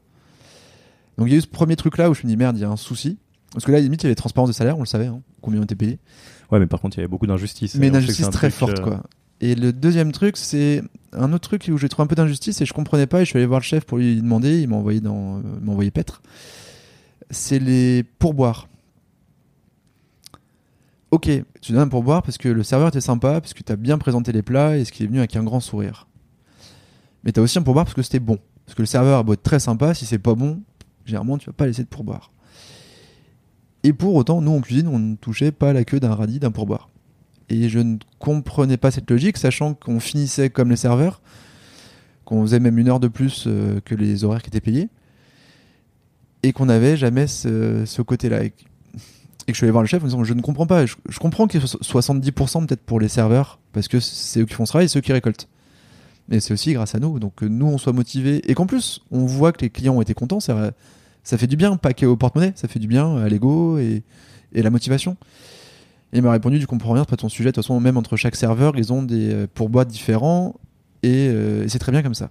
Donc 1.18 1.28
il 1.28 1.32
y 1.32 1.36
a 1.36 1.38
eu 1.38 1.42
ce 1.42 1.48
premier 1.48 1.76
truc 1.76 1.98
là 1.98 2.10
où 2.10 2.14
je 2.14 2.24
me 2.24 2.28
dis 2.28 2.38
merde, 2.38 2.58
il 2.58 2.62
y 2.62 2.66
a 2.66 2.70
un 2.70 2.78
souci. 2.78 3.18
Parce 3.54 3.66
que 3.66 3.72
là, 3.72 3.80
limite, 3.80 4.04
il 4.04 4.06
y 4.06 4.08
avait 4.08 4.16
transparence 4.16 4.50
de 4.50 4.54
salaire, 4.54 4.78
on 4.78 4.82
le 4.82 4.86
savait, 4.86 5.08
hein, 5.08 5.22
combien 5.42 5.62
on 5.62 5.64
était 5.64 5.76
payé. 5.76 6.00
Ouais, 6.52 6.60
mais 6.60 6.68
par 6.68 6.82
contre, 6.82 6.98
il 6.98 7.00
y 7.00 7.02
avait 7.02 7.08
beaucoup 7.08 7.28
d'injustice. 7.28 7.76
Mais 7.76 7.88
une 7.88 7.96
injustice 7.96 8.30
très 8.30 8.50
forte, 8.50 8.80
euh, 8.80 8.84
quoi. 8.84 9.04
Et 9.40 9.56
le 9.56 9.72
deuxième 9.72 10.12
truc, 10.12 10.36
c'est 10.36 10.82
un 11.14 11.32
autre 11.32 11.48
truc 11.48 11.70
où 11.72 11.78
j'ai 11.78 11.90
trouvé 11.90 12.06
un 12.06 12.08
peu 12.08 12.16
d'injustice 12.16 12.60
et 12.62 12.66
je 12.66 12.74
comprenais 12.74 13.06
pas 13.06 13.22
et 13.22 13.26
je 13.26 13.30
suis 13.30 13.38
allé 13.38 13.46
voir 13.46 13.60
le 13.60 13.64
chef 13.64 13.86
pour 13.86 14.00
lui 14.00 14.22
demander, 14.22 14.62
il 14.62 14.68
m'a 14.68 14.78
envoyé 14.78 15.00
dans, 15.00 15.38
euh, 15.38 15.42
m'a 15.62 15.72
envoyé 15.72 15.92
Petre. 15.92 16.22
C'est 17.30 17.60
les 17.60 18.04
pourboires. 18.04 18.68
Ok, 21.12 21.30
tu 21.62 21.72
donnes 21.72 21.82
un 21.82 21.88
pourboire 21.88 22.24
parce 22.24 22.38
que 22.38 22.50
le 22.50 22.64
serveur 22.64 22.90
était 22.90 23.02
sympa, 23.02 23.40
parce 23.40 23.54
que 23.54 23.64
tu 23.64 23.72
as 23.72 23.76
bien 23.76 23.98
présenté 23.98 24.32
les 24.32 24.42
plats 24.42 24.78
et 24.78 24.86
ce 24.86 24.92
qui 24.92 25.04
est 25.04 25.08
venu 25.08 25.20
avec 25.20 25.36
un 25.36 25.44
grand 25.44 25.60
sourire. 25.60 26.08
Mais 27.24 27.32
tu 27.32 27.40
as 27.40 27.44
aussi 27.44 27.58
un 27.60 27.62
pourboire 27.62 27.86
parce 27.86 27.96
que 27.96 28.02
c'était 28.02 28.20
bon. 28.20 28.40
Parce 28.66 28.76
que 28.76 28.82
le 28.82 28.88
serveur 28.88 29.20
a 29.20 29.24
beau 29.24 29.34
être 29.34 29.44
très 29.44 29.60
sympa, 29.60 29.94
si 29.94 30.06
c'est 30.06 30.20
pas 30.20 30.36
bon, 30.36 30.62
généralement 31.08 31.38
tu 31.38 31.48
vas 31.48 31.54
pas 31.54 31.66
laisser 31.66 31.84
de 31.84 31.88
pourboire. 31.88 32.32
Et 33.84 33.94
pour 33.94 34.16
autant, 34.16 34.42
nous 34.42 34.52
en 34.52 34.62
cuisine, 34.62 34.88
on 34.88 35.00
ne 35.00 35.16
touchait 35.16 35.52
pas 35.52 35.72
la 35.74 35.84
queue 35.86 36.00
d'un 36.00 36.14
radis, 36.14 36.40
d'un 36.40 36.52
pourboire. 36.52 36.90
Et 37.50 37.70
je 37.70 37.80
ne 37.80 37.98
comprenais 38.20 38.76
pas 38.78 38.92
cette 38.92 39.10
logique, 39.10 39.38
sachant 39.38 39.74
qu'on 39.74 40.00
finissait 40.00 40.50
comme 40.50 40.70
les 40.70 40.76
serveurs, 40.76 41.22
qu'on 42.26 42.42
faisait 42.42 42.60
même 42.60 42.78
une 42.78 42.90
heure 42.90 43.00
de 43.00 43.08
plus 43.08 43.46
euh, 43.48 43.80
que 43.86 43.96
les 43.96 44.24
horaires 44.26 44.42
qui 44.42 44.50
étaient 44.50 44.60
payés, 44.60 44.90
et 46.44 46.52
qu'on 46.52 46.66
n'avait 46.66 46.98
jamais 46.98 47.28
ce, 47.28 48.02
côté-là. 48.02 48.44
Et, 48.44 48.50
que- 48.50 48.64
que 49.48 49.54
je 49.54 49.54
suis 49.54 49.64
allé 49.64 49.72
voir 49.72 49.84
le 49.84 49.88
chef 49.88 50.04
en 50.04 50.08
disant 50.08 50.24
Je 50.26 50.34
ne 50.34 50.42
comprends 50.42 50.68
pas. 50.68 50.86
Je, 50.86 50.96
je 51.08 51.20
comprends 51.20 51.48
qu'il 51.48 51.62
y 51.62 51.64
ait 51.64 51.68
so- 51.68 51.80
70% 51.80 52.66
peut-être 52.68 52.82
pour 52.84 53.00
les 53.00 53.08
serveurs, 53.08 53.60
parce 53.72 53.88
que 53.88 54.02
c'est 54.02 54.42
eux 54.42 54.46
qui 54.46 54.54
font 54.56 54.66
ce 54.66 54.72
travail 54.72 54.86
et 54.86 54.88
c'est 54.90 55.00
eux 55.00 55.02
qui 55.02 55.14
récoltent. 55.14 55.48
Mais 56.28 56.42
c'est 56.42 56.52
aussi 56.54 56.74
grâce 56.74 56.94
à 56.96 57.00
nous. 57.00 57.20
Donc 57.20 57.36
que 57.36 57.46
nous, 57.46 57.68
on 57.68 57.78
soit 57.78 57.94
motivés. 57.94 58.42
Et 58.52 58.56
qu'en 58.56 58.66
plus, 58.66 59.00
on 59.12 59.26
voit 59.26 59.54
que 59.54 59.62
les 59.62 59.70
clients 59.70 59.96
ont 59.96 60.02
été 60.02 60.14
contents. 60.14 60.42
Ça, 61.28 61.38
fait 61.38 61.48
du 61.48 61.58
bien, 61.58 61.76
pas 61.76 61.94
qu'au 61.94 62.16
porte-monnaie, 62.16 62.54
ça 62.56 62.70
fait 62.70 62.80
du 62.80 62.88
bien 62.88 63.18
à 63.18 63.28
l'ego 63.28 63.78
et, 63.80 64.02
et 64.54 64.62
la 64.62 64.70
motivation. 64.70 65.18
Et 66.14 66.20
il 66.20 66.24
m'a 66.24 66.32
répondu, 66.32 66.58
tu 66.58 66.68
comprends 66.68 66.94
rien, 66.94 67.04
c'est 67.04 67.10
pas 67.10 67.18
ton 67.18 67.28
sujet. 67.28 67.50
De 67.50 67.52
toute 67.52 67.66
façon, 67.66 67.82
même 67.82 67.98
entre 67.98 68.16
chaque 68.16 68.38
serveur, 68.38 68.78
ils 68.78 68.94
ont 68.94 69.04
des 69.04 69.34
euh, 69.34 69.48
pourboires 69.54 69.86
différents 69.86 70.56
et, 71.04 71.28
euh, 71.30 71.66
et 71.66 71.68
c'est 71.68 71.80
très 71.80 71.92
bien 71.92 72.02
comme 72.02 72.14
ça. 72.14 72.30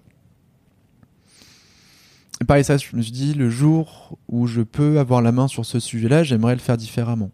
Et 2.41 2.47
pareil, 2.47 2.65
ça, 2.65 2.79
je 2.79 2.97
me 2.97 3.03
suis 3.03 3.13
dit, 3.13 3.35
le 3.35 3.51
jour 3.51 4.17
où 4.29 4.47
je 4.47 4.63
peux 4.63 4.99
avoir 4.99 5.21
la 5.21 5.31
main 5.31 5.47
sur 5.47 5.67
ce 5.67 5.79
sujet-là, 5.79 6.23
j'aimerais 6.23 6.55
le 6.55 6.61
faire 6.63 6.79
différemment. 6.79 7.31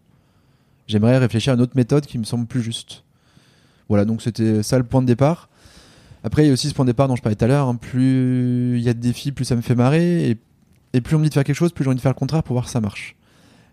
J'aimerais 0.87 1.17
réfléchir 1.17 1.53
à 1.53 1.55
une 1.55 1.61
autre 1.61 1.77
méthode 1.77 2.05
qui 2.05 2.17
me 2.17 2.25
semble 2.25 2.45
plus 2.45 2.61
juste. 2.61 3.05
Voilà, 3.87 4.03
donc 4.03 4.21
c'était 4.21 4.63
ça 4.63 4.77
le 4.77 4.83
point 4.83 5.01
de 5.01 5.07
départ. 5.07 5.47
Après, 6.25 6.43
il 6.43 6.47
y 6.47 6.49
a 6.49 6.53
aussi 6.53 6.67
ce 6.67 6.73
point 6.73 6.83
de 6.83 6.89
départ 6.89 7.07
dont 7.07 7.15
je 7.15 7.21
parlais 7.21 7.37
tout 7.37 7.45
à 7.45 7.47
l'heure. 7.47 7.69
hein, 7.69 7.75
plus 7.77 8.77
il 8.77 8.83
y 8.83 8.89
a 8.89 8.93
de 8.93 8.99
défis, 8.99 9.31
plus 9.31 9.45
ça 9.45 9.55
me 9.55 9.61
fait 9.61 9.75
marrer. 9.75 10.37
Et 10.93 11.01
plus 11.01 11.15
on 11.15 11.19
me 11.19 11.23
dit 11.23 11.29
de 11.29 11.33
faire 11.33 11.43
quelque 11.43 11.55
chose, 11.55 11.73
plus 11.73 11.83
j'ai 11.83 11.89
envie 11.89 11.97
de 11.97 12.01
faire 12.01 12.11
le 12.11 12.17
contraire 12.17 12.43
pour 12.43 12.53
voir 12.53 12.67
si 12.67 12.71
ça 12.71 12.81
marche. 12.81 13.15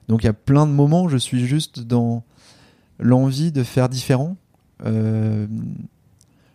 Donc 0.08 0.22
il 0.22 0.26
y 0.26 0.30
a 0.30 0.34
plein 0.34 0.66
de 0.66 0.72
moments, 0.72 1.08
je 1.08 1.16
suis 1.16 1.46
juste 1.46 1.80
dans 1.80 2.24
l'envie 2.98 3.52
de 3.52 3.62
faire 3.62 3.88
différent. 3.88 4.36
Euh, 4.84 5.46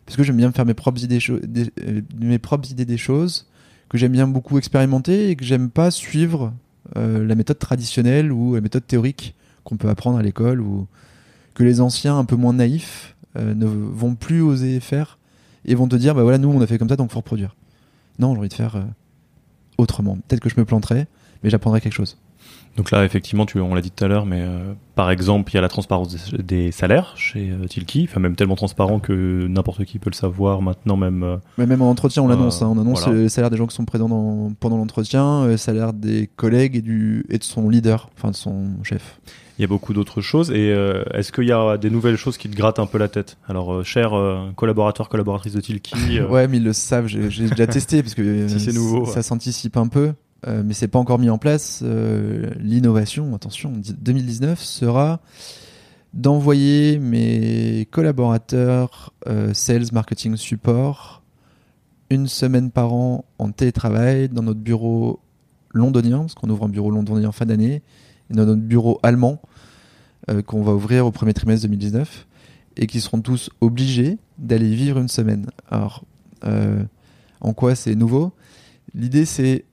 parce 0.05 0.17
que 0.17 0.23
j'aime 0.23 0.37
bien 0.37 0.47
me 0.47 0.53
faire 0.53 0.65
mes 0.65 0.73
propres 0.73 1.03
idées, 1.03 1.19
des, 1.43 1.71
euh, 1.81 2.01
mes 2.19 2.39
propres 2.39 2.69
idées 2.71 2.85
des 2.85 2.97
choses, 2.97 3.47
que 3.89 3.97
j'aime 3.97 4.11
bien 4.11 4.27
beaucoup 4.27 4.57
expérimenter 4.57 5.29
et 5.29 5.35
que 5.35 5.45
j'aime 5.45 5.69
pas 5.69 5.91
suivre 5.91 6.53
euh, 6.95 7.25
la 7.25 7.35
méthode 7.35 7.59
traditionnelle 7.59 8.31
ou 8.31 8.55
la 8.55 8.61
méthode 8.61 8.85
théorique 8.85 9.35
qu'on 9.63 9.77
peut 9.77 9.89
apprendre 9.89 10.17
à 10.17 10.21
l'école 10.21 10.61
ou 10.61 10.87
que 11.55 11.63
les 11.63 11.81
anciens 11.81 12.17
un 12.17 12.25
peu 12.25 12.35
moins 12.35 12.53
naïfs 12.53 13.15
euh, 13.37 13.53
ne 13.55 13.65
vont 13.65 14.15
plus 14.15 14.41
oser 14.41 14.79
faire 14.79 15.17
et 15.65 15.73
vont 15.73 15.87
te 15.87 15.95
dire 15.95 16.13
bah 16.13 16.21
voilà 16.21 16.37
nous 16.37 16.49
on 16.49 16.61
a 16.61 16.67
fait 16.67 16.77
comme 16.77 16.89
ça 16.89 16.95
donc 16.95 17.11
faut 17.11 17.19
reproduire. 17.19 17.55
Non 18.19 18.33
j'ai 18.33 18.39
envie 18.39 18.49
de 18.49 18.53
faire 18.53 18.85
autrement. 19.77 20.17
Peut-être 20.27 20.41
que 20.41 20.49
je 20.49 20.55
me 20.57 20.65
planterai 20.65 21.07
mais 21.45 21.51
j'apprendrai 21.51 21.79
quelque 21.79 21.93
chose. 21.93 22.17
Donc 22.77 22.91
là, 22.91 23.05
effectivement, 23.05 23.45
tu, 23.45 23.59
on 23.59 23.73
l'a 23.73 23.81
dit 23.81 23.89
tout 23.91 24.03
à 24.03 24.07
l'heure, 24.09 24.25
mais 24.25 24.41
euh, 24.41 24.73
par 24.95 25.09
exemple, 25.09 25.49
il 25.51 25.55
y 25.55 25.57
a 25.57 25.61
la 25.61 25.69
transparence 25.69 26.09
des, 26.33 26.43
des 26.43 26.71
salaires 26.71 27.13
chez 27.15 27.49
euh, 27.51 27.67
Tilki, 27.67 28.05
enfin 28.09 28.19
même 28.19 28.35
tellement 28.35 28.55
transparent 28.57 28.99
que 28.99 29.47
n'importe 29.47 29.85
qui 29.85 29.97
peut 29.97 30.09
le 30.09 30.15
savoir 30.15 30.61
maintenant 30.61 30.97
même. 30.97 31.23
euh, 31.23 31.37
Mais 31.57 31.65
même 31.67 31.81
en 31.81 31.89
entretien, 31.89 32.21
on 32.23 32.27
Euh, 32.27 32.31
l'annonce. 32.31 32.61
hein. 32.61 32.67
On 32.75 32.79
annonce 32.79 33.03
voilà. 33.03 33.17
le 33.21 33.29
salaire 33.29 33.49
des 33.49 33.55
gens 33.57 33.67
qui 33.67 33.75
sont 33.75 33.85
présents 33.85 34.09
dans- 34.09 34.51
pendant 34.59 34.77
l'entretien, 34.77 35.47
le 35.47 35.55
salaire 35.57 35.93
des 35.93 36.29
collègues 36.35 36.75
et, 36.75 36.81
du, 36.81 37.25
et 37.29 37.37
de 37.37 37.43
son 37.45 37.69
leader, 37.69 38.09
enfin 38.17 38.31
de 38.31 38.35
son 38.35 38.65
chef. 38.83 39.19
Il 39.57 39.61
y 39.61 39.63
a 39.63 39.67
beaucoup 39.69 39.93
d'autres 39.93 40.19
choses. 40.19 40.51
Et 40.51 40.67
est-ce 41.13 41.31
qu'il 41.31 41.45
y 41.45 41.53
a 41.53 41.77
des 41.77 41.89
nouvelles 41.89 42.17
choses 42.17 42.37
qui 42.37 42.49
te 42.49 42.57
grattent 42.57 42.79
un 42.79 42.87
peu 42.87 42.97
la 42.97 43.07
tête? 43.07 43.37
Alors, 43.47 43.73
euh, 43.73 43.83
cher 43.85 44.13
euh, 44.13 44.49
collaborateur, 44.57 45.07
collaboratrice 45.07 45.53
de 45.53 45.61
Tilki, 45.61 46.19
Ouais, 46.29 46.49
mais 46.49 46.57
ils 46.57 46.63
le 46.65 46.73
savent. 46.73 47.07
J'ai 47.07 47.47
déjà 47.49 47.65
testé 47.67 48.03
parce 48.03 48.15
que 48.15 48.47
Si 48.49 48.59
c'est 48.59 48.73
nouveau, 48.73 49.05
ça 49.05 49.15
ouais. 49.17 49.21
s'anticipe 49.23 49.77
un 49.77 49.87
peu, 49.87 50.11
euh, 50.47 50.63
mais 50.65 50.73
c'est 50.73 50.87
pas 50.87 50.99
encore 50.99 51.19
mis 51.19 51.29
en 51.29 51.37
place. 51.37 51.81
Euh, 51.83 52.51
L'innovation, 52.59 53.33
attention, 53.35 53.71
di- 53.71 53.93
2019 53.93 54.61
sera 54.61 55.19
d'envoyer 56.13 56.97
mes 56.99 57.87
collaborateurs 57.91 59.13
euh, 59.27 59.53
sales, 59.53 59.85
marketing, 59.91 60.35
support 60.37 61.23
une 62.09 62.27
semaine 62.27 62.69
par 62.71 62.93
an 62.93 63.25
en 63.39 63.51
télétravail 63.51 64.29
dans 64.29 64.43
notre 64.43 64.59
bureau 64.59 65.19
londonien, 65.73 66.19
parce 66.19 66.35
qu'on 66.35 66.49
ouvre 66.49 66.65
un 66.65 66.69
bureau 66.69 66.91
londonien 66.91 67.29
en 67.29 67.31
fin 67.33 67.45
d'année, 67.45 67.81
et 68.29 68.33
dans 68.33 68.45
notre 68.45 68.61
bureau 68.61 68.99
allemand 69.03 69.41
euh, 70.29 70.41
qu'on 70.41 70.61
va 70.61 70.73
ouvrir 70.73 71.05
au 71.05 71.11
premier 71.11 71.33
trimestre 71.33 71.63
2019, 71.67 72.27
et 72.77 72.87
qui 72.87 73.01
seront 73.01 73.21
tous 73.21 73.49
obligés 73.61 74.17
d'aller 74.37 74.69
vivre 74.73 74.99
une 74.99 75.07
semaine. 75.07 75.47
Alors, 75.69 76.03
en 77.41 77.53
quoi 77.53 77.73
c'est 77.75 77.95
nouveau? 77.95 78.33
L'idée 78.93 79.25
c'est, 79.25 79.65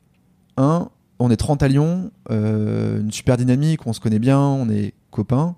un, 0.57 0.89
on 1.19 1.31
est 1.31 1.37
30 1.37 1.63
à 1.63 1.69
Lyon, 1.69 2.11
euh, 2.31 3.01
une 3.01 3.13
super 3.13 3.37
dynamique, 3.37 3.87
on 3.87 3.93
se 3.93 4.01
connaît 4.01 4.19
bien, 4.19 4.41
on 4.41 4.69
est 4.69 4.95
copains. 5.11 5.57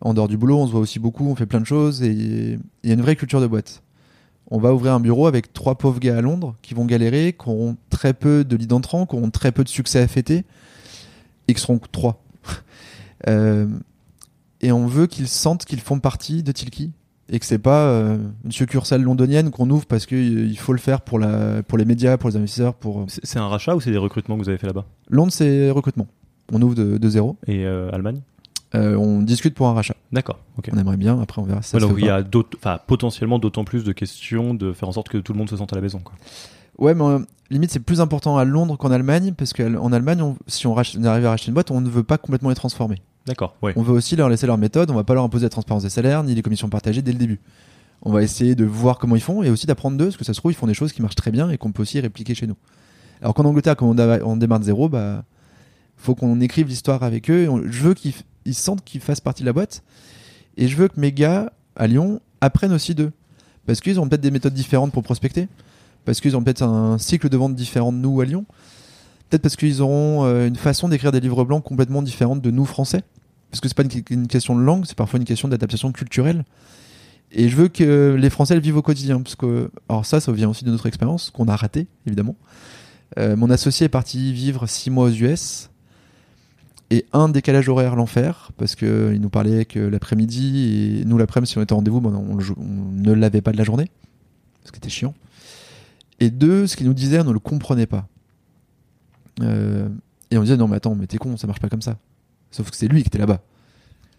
En 0.00 0.14
dehors 0.14 0.28
du 0.28 0.36
boulot, 0.36 0.58
on 0.58 0.66
se 0.66 0.72
voit 0.72 0.80
aussi 0.80 0.98
beaucoup, 0.98 1.26
on 1.28 1.34
fait 1.34 1.46
plein 1.46 1.60
de 1.60 1.66
choses, 1.66 2.02
et 2.02 2.10
il 2.10 2.88
y 2.88 2.90
a 2.90 2.94
une 2.94 3.02
vraie 3.02 3.16
culture 3.16 3.40
de 3.40 3.46
boîte. 3.46 3.82
On 4.50 4.58
va 4.58 4.74
ouvrir 4.74 4.92
un 4.92 5.00
bureau 5.00 5.26
avec 5.26 5.52
trois 5.52 5.76
pauvres 5.76 6.00
gars 6.00 6.18
à 6.18 6.20
Londres 6.20 6.54
qui 6.62 6.74
vont 6.74 6.84
galérer, 6.84 7.32
qui 7.32 7.48
auront 7.48 7.76
très 7.90 8.12
peu 8.12 8.44
de 8.44 8.56
leads 8.56 8.74
entrants, 8.74 9.06
qui 9.06 9.16
auront 9.16 9.30
très 9.30 9.52
peu 9.52 9.64
de 9.64 9.68
succès 9.68 10.00
à 10.00 10.08
fêter, 10.08 10.44
et 11.48 11.54
qui 11.54 11.60
seront 11.60 11.78
trois. 11.90 12.22
Euh, 13.26 13.66
et 14.60 14.70
on 14.70 14.86
veut 14.86 15.06
qu'ils 15.06 15.28
sentent 15.28 15.64
qu'ils 15.64 15.80
font 15.80 15.98
partie 15.98 16.42
de 16.42 16.52
Tilki 16.52 16.92
et 17.30 17.38
que 17.38 17.46
c'est 17.46 17.58
pas 17.58 17.86
euh, 17.86 18.18
une 18.44 18.52
succursale 18.52 19.02
londonienne 19.02 19.50
qu'on 19.50 19.70
ouvre 19.70 19.86
parce 19.86 20.06
qu'il 20.06 20.58
faut 20.58 20.72
le 20.72 20.78
faire 20.78 21.00
pour, 21.00 21.18
la, 21.18 21.62
pour 21.62 21.78
les 21.78 21.84
médias, 21.84 22.16
pour 22.16 22.30
les 22.30 22.36
investisseurs. 22.36 22.74
Pour 22.74 23.00
euh, 23.00 23.04
c'est 23.08 23.38
un 23.38 23.48
rachat 23.48 23.74
ou 23.74 23.80
c'est 23.80 23.90
des 23.90 23.98
recrutements 23.98 24.36
que 24.36 24.42
vous 24.42 24.48
avez 24.48 24.58
fait 24.58 24.66
là-bas? 24.66 24.84
Londres, 25.08 25.32
c'est 25.32 25.70
recrutement. 25.70 26.06
On 26.52 26.60
ouvre 26.60 26.74
de, 26.74 26.98
de 26.98 27.08
zéro. 27.08 27.36
Et 27.46 27.64
euh, 27.64 27.90
Allemagne? 27.92 28.20
Euh, 28.74 28.96
on 28.96 29.22
discute 29.22 29.54
pour 29.54 29.68
un 29.68 29.72
rachat. 29.72 29.94
D'accord. 30.12 30.40
On 30.72 30.76
aimerait 30.76 30.96
bien. 30.96 31.20
Après, 31.20 31.40
on 31.40 31.44
verra 31.44 31.62
si 31.62 31.70
ça 31.70 31.78
il 31.78 32.04
y 32.04 32.08
a 32.10 32.22
potentiellement 32.86 33.38
d'autant 33.38 33.64
plus 33.64 33.84
de 33.84 33.92
questions 33.92 34.52
de 34.52 34.72
faire 34.72 34.88
en 34.88 34.92
sorte 34.92 35.08
que 35.08 35.18
tout 35.18 35.32
le 35.32 35.38
monde 35.38 35.48
se 35.48 35.56
sente 35.56 35.72
à 35.72 35.76
la 35.76 35.82
maison. 35.82 36.00
Quoi. 36.00 36.14
Ouais, 36.78 36.92
mais 36.92 37.04
euh, 37.04 37.18
limite, 37.50 37.70
c'est 37.70 37.78
plus 37.78 38.00
important 38.00 38.36
à 38.36 38.44
Londres 38.44 38.76
qu'en 38.76 38.90
Allemagne 38.90 39.32
parce 39.36 39.52
qu'en 39.52 39.92
Allemagne, 39.92 40.20
on- 40.22 40.36
si 40.48 40.66
on, 40.66 40.74
rach- 40.74 40.98
on 40.98 41.04
arrive 41.04 41.24
à 41.26 41.30
racheter 41.30 41.48
une 41.48 41.54
boîte, 41.54 41.70
on 41.70 41.80
ne 41.80 41.88
veut 41.88 42.02
pas 42.02 42.18
complètement 42.18 42.48
les 42.48 42.56
transformer. 42.56 43.00
D'accord. 43.26 43.56
On 43.62 43.82
veut 43.82 43.94
aussi 43.94 44.16
leur 44.16 44.28
laisser 44.28 44.46
leur 44.46 44.58
méthode. 44.58 44.90
On 44.90 44.94
va 44.94 45.04
pas 45.04 45.14
leur 45.14 45.24
imposer 45.24 45.44
la 45.44 45.50
transparence 45.50 45.82
des 45.82 45.90
salaires 45.90 46.22
ni 46.22 46.34
les 46.34 46.42
commissions 46.42 46.68
partagées 46.68 47.02
dès 47.02 47.12
le 47.12 47.18
début. 47.18 47.40
On 48.02 48.12
va 48.12 48.22
essayer 48.22 48.54
de 48.54 48.64
voir 48.64 48.98
comment 48.98 49.16
ils 49.16 49.22
font 49.22 49.42
et 49.42 49.50
aussi 49.50 49.66
d'apprendre 49.66 49.96
d'eux, 49.96 50.06
parce 50.06 50.18
que 50.18 50.24
ça 50.24 50.34
se 50.34 50.40
trouve, 50.40 50.52
ils 50.52 50.56
font 50.56 50.66
des 50.66 50.74
choses 50.74 50.92
qui 50.92 51.00
marchent 51.00 51.14
très 51.14 51.30
bien 51.30 51.48
et 51.48 51.56
qu'on 51.56 51.72
peut 51.72 51.82
aussi 51.82 52.00
répliquer 52.00 52.34
chez 52.34 52.46
nous. 52.46 52.56
Alors 53.22 53.32
qu'en 53.32 53.46
Angleterre, 53.46 53.76
quand 53.76 53.88
on, 53.88 54.36
démarre 54.36 54.60
de 54.60 54.64
zéro, 54.64 54.90
bah, 54.90 55.24
faut 55.96 56.14
qu'on 56.14 56.40
écrive 56.40 56.68
l'histoire 56.68 57.02
avec 57.02 57.30
eux. 57.30 57.48
Je 57.70 57.82
veux 57.82 57.94
qu'ils 57.94 58.14
sentent 58.54 58.84
qu'ils 58.84 59.00
fassent 59.00 59.22
partie 59.22 59.42
de 59.42 59.46
la 59.46 59.54
boîte. 59.54 59.82
Et 60.58 60.68
je 60.68 60.76
veux 60.76 60.88
que 60.88 61.00
mes 61.00 61.12
gars 61.12 61.52
à 61.76 61.86
Lyon 61.86 62.20
apprennent 62.42 62.72
aussi 62.72 62.94
d'eux. 62.94 63.12
Parce 63.66 63.80
qu'ils 63.80 63.98
ont 63.98 64.06
peut-être 64.06 64.20
des 64.20 64.30
méthodes 64.30 64.52
différentes 64.52 64.92
pour 64.92 65.02
prospecter. 65.02 65.48
Parce 66.04 66.20
qu'ils 66.20 66.36
ont 66.36 66.44
peut-être 66.44 66.62
un 66.62 66.98
cycle 66.98 67.30
de 67.30 67.36
vente 67.38 67.54
différent 67.54 67.92
de 67.92 67.96
nous 67.96 68.20
à 68.20 68.26
Lyon. 68.26 68.44
Peut-être 69.28 69.42
parce 69.42 69.56
qu'ils 69.56 69.82
auront 69.82 70.24
euh, 70.24 70.46
une 70.46 70.56
façon 70.56 70.88
d'écrire 70.88 71.12
des 71.12 71.20
livres 71.20 71.44
blancs 71.44 71.62
complètement 71.62 72.02
différente 72.02 72.40
de 72.40 72.50
nous 72.50 72.64
français. 72.64 73.02
Parce 73.50 73.60
que 73.60 73.68
c'est 73.68 73.76
pas 73.76 73.84
une, 74.10 74.26
question 74.26 74.56
de 74.56 74.62
langue, 74.62 74.84
c'est 74.84 74.96
parfois 74.96 75.18
une 75.18 75.24
question 75.24 75.48
d'adaptation 75.48 75.92
culturelle. 75.92 76.44
Et 77.30 77.48
je 77.48 77.56
veux 77.56 77.68
que 77.68 78.16
les 78.18 78.30
Français 78.30 78.54
le 78.54 78.60
vivent 78.60 78.76
au 78.76 78.82
quotidien. 78.82 79.20
Parce 79.22 79.36
que, 79.36 79.70
alors 79.88 80.04
ça, 80.04 80.20
ça 80.20 80.32
vient 80.32 80.48
aussi 80.48 80.64
de 80.64 80.70
notre 80.70 80.86
expérience, 80.86 81.30
qu'on 81.30 81.46
a 81.46 81.56
raté, 81.56 81.86
évidemment. 82.06 82.36
Euh, 83.18 83.36
mon 83.36 83.50
associé 83.50 83.86
est 83.86 83.90
parti 83.90 84.32
vivre 84.32 84.66
six 84.66 84.90
mois 84.90 85.06
aux 85.06 85.12
US. 85.12 85.70
Et 86.90 87.06
un 87.12 87.28
décalage 87.28 87.68
horaire 87.68 87.96
l'enfer, 87.96 88.50
parce 88.56 88.74
qu'il 88.74 89.20
nous 89.20 89.30
parlait 89.30 89.64
que 89.64 89.78
l'après-midi, 89.78 91.00
et 91.00 91.04
nous 91.04 91.16
l'après-midi, 91.16 91.52
si 91.52 91.58
on 91.58 91.62
était 91.62 91.72
en 91.72 91.76
rendez-vous, 91.76 92.00
ben, 92.00 92.12
on, 92.14 92.38
on 92.38 92.92
ne 92.92 93.12
l'avait 93.12 93.40
pas 93.40 93.52
de 93.52 93.56
la 93.56 93.64
journée, 93.64 93.90
ce 94.64 94.72
qui 94.72 94.78
était 94.78 94.90
chiant. 94.90 95.14
Et 96.20 96.30
deux, 96.30 96.66
ce 96.66 96.76
qu'il 96.76 96.86
nous 96.86 96.94
disait, 96.94 97.20
on 97.20 97.24
ne 97.24 97.32
le 97.32 97.38
comprenait 97.38 97.86
pas. 97.86 98.08
Euh, 99.42 99.88
et 100.30 100.38
on 100.38 100.42
disait, 100.42 100.56
non 100.56 100.68
mais 100.68 100.76
attends, 100.76 100.94
mais 100.94 101.06
t'es 101.06 101.18
con, 101.18 101.36
ça 101.36 101.46
marche 101.46 101.60
pas 101.60 101.68
comme 101.68 101.82
ça. 101.82 101.96
Sauf 102.50 102.70
que 102.70 102.76
c'est 102.76 102.88
lui 102.88 103.02
qui 103.02 103.08
était 103.08 103.18
là-bas. 103.18 103.40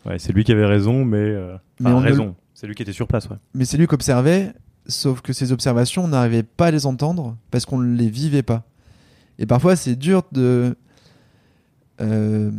Ouais, 0.05 0.19
c'est 0.19 0.33
lui 0.33 0.43
qui 0.43 0.51
avait 0.51 0.65
raison, 0.65 1.03
mais. 1.05 1.17
euh, 1.17 1.57
Mais 1.79 1.89
on 1.91 1.99
raison. 1.99 2.35
C'est 2.53 2.67
lui 2.67 2.75
qui 2.75 2.83
était 2.83 2.93
sur 2.93 3.07
place, 3.07 3.27
ouais. 3.29 3.37
Mais 3.53 3.65
c'est 3.65 3.77
lui 3.77 3.87
qui 3.87 3.93
observait, 3.95 4.53
sauf 4.87 5.21
que 5.21 5.33
ces 5.33 5.51
observations, 5.51 6.03
on 6.05 6.07
n'arrivait 6.09 6.43
pas 6.43 6.67
à 6.67 6.71
les 6.71 6.85
entendre 6.85 7.35
parce 7.51 7.65
qu'on 7.65 7.77
ne 7.79 7.95
les 7.97 8.09
vivait 8.09 8.43
pas. 8.43 8.63
Et 9.39 9.45
parfois, 9.45 9.75
c'est 9.75 9.95
dur 9.95 10.23
de. 10.31 10.75
euh, 12.01 12.51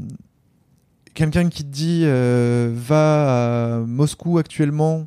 Quelqu'un 1.15 1.49
qui 1.49 1.65
te 1.65 1.69
dit 1.71 2.03
euh, 2.05 2.71
va 2.75 3.77
à 3.77 3.79
Moscou 3.81 4.37
actuellement, 4.37 5.07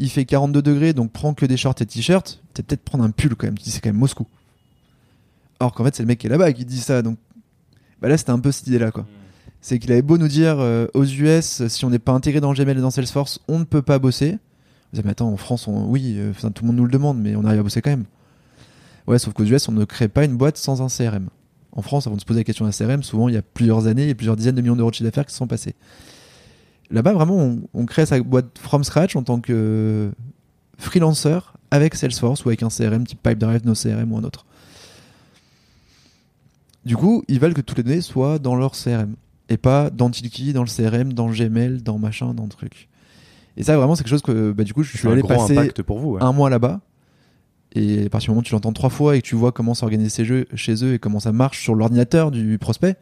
il 0.00 0.10
fait 0.10 0.24
42 0.24 0.62
degrés, 0.62 0.92
donc 0.94 1.12
prends 1.12 1.32
que 1.32 1.46
des 1.46 1.56
shorts 1.56 1.76
et 1.80 1.86
t-shirts, 1.86 2.42
peut 2.54 2.62
peut-être 2.64 2.82
prendre 2.82 3.04
un 3.04 3.10
pull 3.12 3.36
quand 3.36 3.46
même. 3.46 3.56
Tu 3.56 3.62
dis 3.64 3.70
c'est 3.70 3.80
quand 3.80 3.90
même 3.90 4.00
Moscou. 4.00 4.26
Alors 5.62 5.74
qu'en 5.74 5.84
fait, 5.84 5.94
c'est 5.94 6.02
le 6.02 6.08
mec 6.08 6.18
qui 6.18 6.26
est 6.26 6.30
là-bas 6.30 6.52
qui 6.52 6.64
dit 6.64 6.80
ça. 6.80 7.02
Bah 7.02 8.08
là, 8.08 8.18
c'était 8.18 8.32
un 8.32 8.40
peu 8.40 8.50
cette 8.50 8.66
idée-là. 8.66 8.90
C'est 9.60 9.78
qu'il 9.78 9.92
avait 9.92 10.02
beau 10.02 10.18
nous 10.18 10.26
dire 10.26 10.56
euh, 10.58 10.88
aux 10.92 11.04
US, 11.04 11.68
si 11.68 11.84
on 11.84 11.90
n'est 11.90 12.00
pas 12.00 12.10
intégré 12.10 12.40
dans 12.40 12.52
Gmail 12.52 12.76
et 12.76 12.80
dans 12.80 12.90
Salesforce, 12.90 13.38
on 13.46 13.60
ne 13.60 13.64
peut 13.64 13.80
pas 13.80 14.00
bosser. 14.00 14.38
Vous 14.92 15.00
mais 15.04 15.10
attends, 15.12 15.28
en 15.28 15.36
France, 15.36 15.68
oui, 15.68 16.16
euh, 16.18 16.32
tout 16.52 16.64
le 16.64 16.66
monde 16.66 16.76
nous 16.78 16.84
le 16.84 16.90
demande, 16.90 17.20
mais 17.20 17.36
on 17.36 17.44
arrive 17.44 17.60
à 17.60 17.62
bosser 17.62 17.80
quand 17.80 17.90
même. 17.90 18.06
Ouais, 19.06 19.20
sauf 19.20 19.34
qu'aux 19.34 19.44
US, 19.44 19.68
on 19.68 19.72
ne 19.72 19.84
crée 19.84 20.08
pas 20.08 20.24
une 20.24 20.36
boîte 20.36 20.56
sans 20.56 20.82
un 20.82 20.88
CRM. 20.88 21.28
En 21.70 21.82
France, 21.82 22.08
avant 22.08 22.16
de 22.16 22.20
se 22.20 22.26
poser 22.26 22.40
la 22.40 22.44
question 22.44 22.64
d'un 22.64 22.72
CRM, 22.72 23.04
souvent 23.04 23.28
il 23.28 23.36
y 23.36 23.38
a 23.38 23.42
plusieurs 23.42 23.86
années 23.86 24.08
et 24.08 24.16
plusieurs 24.16 24.34
dizaines 24.34 24.56
de 24.56 24.62
millions 24.62 24.74
d'euros 24.74 24.90
de 24.90 24.96
chiffre 24.96 25.08
d'affaires 25.08 25.26
qui 25.26 25.34
sont 25.36 25.46
passés. 25.46 25.76
Là-bas, 26.90 27.12
vraiment, 27.12 27.36
on, 27.36 27.60
on 27.72 27.86
crée 27.86 28.04
sa 28.04 28.20
boîte 28.20 28.58
from 28.58 28.82
scratch 28.82 29.14
en 29.14 29.22
tant 29.22 29.40
que 29.40 30.10
freelancer 30.76 31.38
avec 31.70 31.94
Salesforce 31.94 32.44
ou 32.44 32.48
avec 32.48 32.64
un 32.64 32.68
CRM 32.68 33.06
type 33.06 33.22
Pipedrive, 33.22 33.64
No 33.64 33.74
CRM 33.74 34.12
ou 34.12 34.18
un 34.18 34.24
autre. 34.24 34.44
Du 36.84 36.96
coup, 36.96 37.22
ils 37.28 37.38
veulent 37.38 37.54
que 37.54 37.60
toutes 37.60 37.78
les 37.78 37.84
données 37.84 38.00
soient 38.00 38.38
dans 38.38 38.56
leur 38.56 38.72
CRM 38.72 39.14
et 39.48 39.56
pas 39.56 39.90
dans 39.90 40.10
Tilki, 40.10 40.52
dans 40.52 40.64
le 40.64 40.68
CRM, 40.68 41.12
dans 41.12 41.30
Gmail, 41.30 41.82
dans 41.82 41.98
machin, 41.98 42.34
dans 42.34 42.44
le 42.44 42.48
truc. 42.48 42.88
Et 43.56 43.62
ça, 43.62 43.76
vraiment, 43.76 43.94
c'est 43.94 44.02
quelque 44.02 44.10
chose 44.10 44.22
que, 44.22 44.52
bah, 44.52 44.64
du 44.64 44.72
coup, 44.72 44.82
je 44.82 44.96
suis 44.96 45.08
allé 45.08 45.22
passer 45.22 45.70
pour 45.86 45.98
vous. 45.98 46.12
ouais. 46.12 46.22
un 46.22 46.32
mois 46.32 46.50
là-bas. 46.50 46.80
Et 47.74 48.06
à 48.06 48.08
partir 48.10 48.26
du 48.26 48.30
moment 48.32 48.40
où 48.40 48.44
tu 48.44 48.52
l'entends 48.52 48.72
trois 48.72 48.90
fois 48.90 49.16
et 49.16 49.22
que 49.22 49.26
tu 49.26 49.34
vois 49.34 49.52
comment 49.52 49.74
s'organiser 49.74 50.10
ces 50.10 50.24
jeux 50.24 50.46
chez 50.54 50.84
eux 50.84 50.94
et 50.94 50.98
comment 50.98 51.20
ça 51.20 51.32
marche 51.32 51.62
sur 51.62 51.74
l'ordinateur 51.74 52.30
du 52.30 52.58
prospect, 52.58 52.96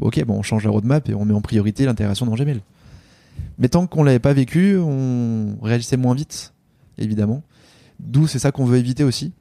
ok, 0.00 0.24
bon, 0.24 0.38
on 0.38 0.42
change 0.42 0.64
la 0.64 0.70
roadmap 0.70 1.08
et 1.08 1.14
on 1.14 1.24
met 1.24 1.34
en 1.34 1.40
priorité 1.40 1.84
l'intégration 1.84 2.26
dans 2.26 2.34
Gmail. 2.34 2.60
Mais 3.58 3.68
tant 3.68 3.86
qu'on 3.86 4.04
l'avait 4.04 4.20
pas 4.20 4.32
vécu, 4.32 4.76
on 4.78 5.56
réagissait 5.62 5.96
moins 5.96 6.14
vite, 6.14 6.52
évidemment. 6.98 7.42
D'où 7.98 8.26
c'est 8.26 8.38
ça 8.38 8.52
qu'on 8.52 8.64
veut 8.64 8.78
éviter 8.78 9.02
aussi. 9.04 9.32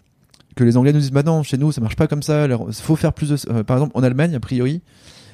Que 0.56 0.63
les 0.63 0.78
Anglais 0.78 0.94
nous 0.94 1.00
disent, 1.00 1.12
bah 1.12 1.24
non, 1.24 1.42
chez 1.44 1.58
nous, 1.58 1.72
ça 1.72 1.82
marche 1.82 1.96
pas 1.96 2.08
comme 2.08 2.22
ça. 2.24 2.46
Il 2.46 2.74
faut 2.74 2.96
faire 2.96 3.13
plus 3.13 3.30
de. 3.30 3.38
euh, 3.52 3.63
par 3.63 3.78
exemple, 3.78 3.94
en 3.96 4.04
Allemagne, 4.04 4.36
a 4.36 4.39
priori, 4.39 4.82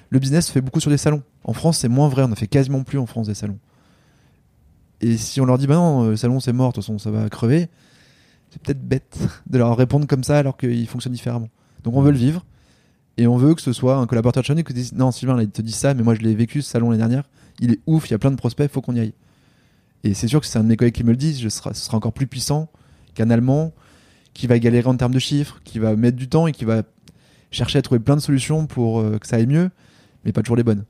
le 0.09 0.19
business 0.19 0.47
se 0.47 0.51
fait 0.51 0.61
beaucoup 0.61 0.79
sur 0.79 0.89
des 0.91 0.97
salons. 0.97 1.23
En 1.43 1.53
France, 1.53 1.79
c'est 1.79 1.89
moins 1.89 2.07
vrai. 2.07 2.23
On 2.23 2.29
ne 2.29 2.35
fait 2.35 2.47
quasiment 2.47 2.83
plus 2.83 2.97
en 2.97 3.05
France 3.05 3.27
des 3.27 3.33
salons. 3.33 3.59
Et 5.01 5.17
si 5.17 5.39
on 5.41 5.45
leur 5.45 5.57
dit, 5.57 5.67
bah 5.67 5.75
non, 5.75 6.05
euh, 6.05 6.09
le 6.11 6.17
salon 6.17 6.39
c'est 6.39 6.53
mort, 6.53 6.69
de 6.69 6.75
toute 6.75 6.83
façon, 6.83 6.97
ça 6.97 7.11
va 7.11 7.29
crever, 7.29 7.69
c'est 8.49 8.61
peut-être 8.61 8.85
bête 8.85 9.17
de 9.49 9.57
leur 9.57 9.75
répondre 9.77 10.07
comme 10.07 10.23
ça 10.23 10.39
alors 10.39 10.57
qu'ils 10.57 10.87
fonctionnent 10.87 11.13
différemment. 11.13 11.49
Donc 11.83 11.95
on 11.95 12.01
veut 12.01 12.11
le 12.11 12.17
vivre. 12.17 12.45
Et 13.17 13.27
on 13.27 13.35
veut 13.37 13.53
que 13.53 13.61
ce 13.61 13.73
soit 13.73 13.97
un 13.97 14.07
collaborateur 14.07 14.43
de 14.43 14.47
chez 14.47 14.63
qui 14.63 14.73
dise 14.73 14.93
Non, 14.93 15.11
Sylvain, 15.11 15.41
il 15.41 15.49
te 15.49 15.61
dit 15.61 15.73
ça, 15.73 15.93
mais 15.93 16.03
moi 16.03 16.15
je 16.15 16.21
l'ai 16.21 16.35
vécu 16.35 16.61
ce 16.61 16.69
salon 16.69 16.89
l'année 16.89 16.99
dernière. 16.99 17.23
Il 17.59 17.71
est 17.71 17.79
ouf, 17.85 18.07
il 18.07 18.11
y 18.11 18.13
a 18.13 18.17
plein 18.17 18.31
de 18.31 18.37
prospects, 18.37 18.71
faut 18.71 18.81
qu'on 18.81 18.95
y 18.95 18.99
aille. 18.99 19.13
Et 20.05 20.13
c'est 20.13 20.29
sûr 20.29 20.39
que 20.39 20.47
c'est 20.47 20.57
un 20.57 20.63
de 20.63 20.69
mes 20.69 20.77
collègues 20.77 20.95
qui 20.95 21.03
me 21.03 21.11
le 21.11 21.17
dit, 21.17 21.35
ce 21.35 21.49
sera 21.49 21.97
encore 21.97 22.13
plus 22.13 22.27
puissant 22.27 22.69
qu'un 23.15 23.29
Allemand 23.29 23.73
qui 24.39 24.47
va 24.47 24.57
galérer 24.57 24.87
en 24.87 24.95
termes 24.95 25.13
de 25.13 25.19
chiffres, 25.19 25.59
qui 25.65 25.79
va 25.79 25.97
mettre 25.97 26.15
du 26.15 26.29
temps 26.29 26.47
et 26.47 26.53
qui 26.53 26.63
va 26.63 26.83
chercher 27.51 27.77
à 27.77 27.81
trouver 27.81 27.99
plein 27.99 28.15
de 28.15 28.21
solutions 28.21 28.67
pour 28.67 29.01
euh, 29.01 29.17
que 29.17 29.27
ça 29.27 29.35
aille 29.35 29.47
mieux, 29.47 29.69
mais 30.23 30.31
pas 30.31 30.41
toujours 30.41 30.55
les 30.55 30.63
bonnes. 30.63 30.85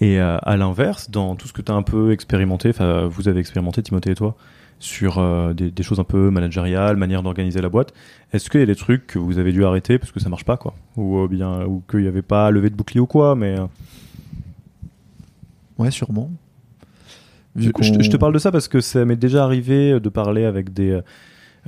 Et 0.00 0.18
euh, 0.18 0.38
à 0.40 0.56
l'inverse, 0.56 1.10
dans 1.10 1.36
tout 1.36 1.46
ce 1.48 1.52
que 1.52 1.60
tu 1.60 1.70
as 1.70 1.74
un 1.74 1.82
peu 1.82 2.12
expérimenté, 2.12 2.70
enfin 2.70 3.08
vous 3.08 3.28
avez 3.28 3.40
expérimenté, 3.40 3.82
Timothée 3.82 4.12
et 4.12 4.14
toi, 4.14 4.36
sur 4.78 5.18
euh, 5.18 5.52
des, 5.52 5.70
des 5.70 5.82
choses 5.82 6.00
un 6.00 6.04
peu 6.04 6.30
managériales, 6.30 6.96
manière 6.96 7.22
d'organiser 7.22 7.60
la 7.60 7.68
boîte, 7.68 7.92
est-ce 8.32 8.48
qu'il 8.48 8.60
y 8.60 8.62
a 8.62 8.66
des 8.66 8.74
trucs 8.74 9.06
que 9.06 9.18
vous 9.18 9.36
avez 9.38 9.52
dû 9.52 9.66
arrêter 9.66 9.98
parce 9.98 10.10
que 10.10 10.18
ça 10.20 10.30
marche 10.30 10.46
pas, 10.46 10.56
quoi? 10.56 10.72
Ou 10.96 11.28
bien, 11.28 11.66
ou 11.66 11.82
qu'il 11.90 12.00
n'y 12.00 12.08
avait 12.08 12.22
pas 12.22 12.50
levé 12.50 12.70
de 12.70 12.74
bouclier 12.74 13.00
ou 13.00 13.06
quoi, 13.06 13.34
mais. 13.36 13.56
Ouais, 15.76 15.90
sûrement. 15.90 16.30
Je, 17.54 17.70
je 18.00 18.08
te- 18.10 18.16
parle 18.16 18.32
de 18.32 18.38
ça 18.38 18.50
parce 18.50 18.68
que 18.68 18.80
ça 18.80 19.04
m'est 19.04 19.16
déjà 19.16 19.44
arrivé 19.44 20.00
de 20.00 20.08
parler 20.08 20.44
avec 20.44 20.72
des, 20.72 21.00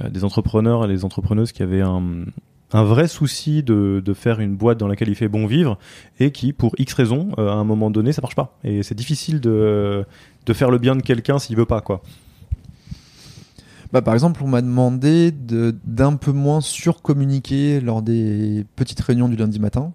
des 0.08 0.24
entrepreneurs 0.24 0.84
et 0.84 0.88
des 0.88 1.04
entrepreneuses 1.04 1.52
qui 1.52 1.62
avaient 1.62 1.82
un, 1.82 2.24
vrai 2.72 3.08
souci 3.08 3.62
de, 3.62 4.02
faire 4.14 4.40
une 4.40 4.56
boîte 4.56 4.78
dans 4.78 4.88
laquelle 4.88 5.08
il 5.08 5.14
fait 5.14 5.28
bon 5.28 5.46
vivre 5.46 5.78
et 6.18 6.30
qui, 6.30 6.52
pour 6.52 6.74
X 6.78 6.92
raisons, 6.94 7.30
euh, 7.38 7.48
à 7.48 7.54
un 7.54 7.64
moment 7.64 7.90
donné, 7.90 8.12
ça 8.12 8.22
marche 8.22 8.36
pas. 8.36 8.58
Et 8.64 8.82
c'est 8.82 8.94
difficile 8.94 9.40
de, 9.40 10.04
faire 10.52 10.70
le 10.70 10.78
bien 10.78 10.96
de 10.96 11.02
quelqu'un 11.02 11.38
s'il 11.38 11.56
veut 11.56 11.66
pas, 11.66 11.80
quoi. 11.80 12.02
Bah, 13.92 14.02
par 14.02 14.14
exemple, 14.14 14.40
on 14.44 14.48
m'a 14.48 14.62
demandé 14.62 15.32
de- 15.32 15.74
d'un 15.84 16.14
peu 16.14 16.30
moins 16.30 16.60
surcommuniquer 16.60 17.80
lors 17.80 18.02
des 18.02 18.64
petites 18.76 19.00
réunions 19.00 19.28
du 19.28 19.34
lundi 19.34 19.58
matin 19.58 19.92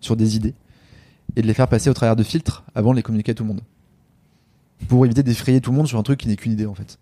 sur 0.00 0.14
des 0.14 0.36
idées 0.36 0.54
et 1.36 1.42
de 1.42 1.46
les 1.46 1.54
faire 1.54 1.68
passer 1.68 1.88
au 1.90 1.94
travers 1.94 2.16
de 2.16 2.22
filtres 2.22 2.64
avant 2.74 2.90
de 2.90 2.96
les 2.96 3.02
communiquer 3.02 3.32
à 3.32 3.34
tout 3.34 3.44
le 3.44 3.48
monde. 3.48 3.62
Pour 4.88 5.04
éviter 5.04 5.22
d'effrayer 5.22 5.60
tout 5.60 5.70
le 5.70 5.76
monde 5.76 5.88
sur 5.88 5.98
un 5.98 6.02
truc 6.02 6.18
qui 6.20 6.28
n'est 6.28 6.36
qu'une 6.36 6.52
idée 6.52 6.66
en 6.66 6.74
fait. 6.74 6.98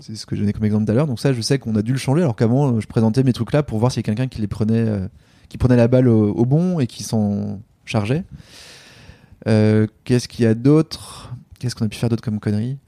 C'est 0.00 0.14
ce 0.14 0.26
que 0.26 0.36
je 0.36 0.40
donnais 0.40 0.52
comme 0.52 0.64
exemple 0.64 0.84
tout 0.84 0.92
à 0.92 0.94
l'heure. 0.94 1.06
Donc 1.06 1.18
ça, 1.18 1.32
je 1.32 1.40
sais 1.40 1.58
qu'on 1.58 1.74
a 1.74 1.82
dû 1.82 1.92
le 1.92 1.98
changer 1.98 2.22
alors 2.22 2.36
qu'avant, 2.36 2.78
je 2.80 2.86
présentais 2.86 3.22
mes 3.24 3.32
trucs 3.32 3.52
là 3.52 3.62
pour 3.62 3.78
voir 3.78 3.90
s'il 3.90 4.00
y 4.00 4.04
a 4.04 4.06
quelqu'un 4.06 4.28
qui 4.28 4.40
les 4.40 4.46
prenait, 4.46 4.78
euh, 4.78 5.08
qui 5.48 5.58
prenait 5.58 5.76
la 5.76 5.88
balle 5.88 6.08
au, 6.08 6.44
bon 6.44 6.78
et 6.78 6.86
qui 6.86 7.02
s'en 7.02 7.60
chargeait. 7.84 8.24
Euh, 9.46 9.86
Qu'est-ce 10.04 10.28
qu'il 10.28 10.44
y 10.44 10.48
a 10.48 10.54
d'autre? 10.54 11.32
Qu'est-ce 11.58 11.74
qu'on 11.74 11.86
a 11.86 11.88
pu 11.88 11.98
faire 11.98 12.08
d'autre 12.08 12.22
comme 12.22 12.38
conneries? 12.38 12.78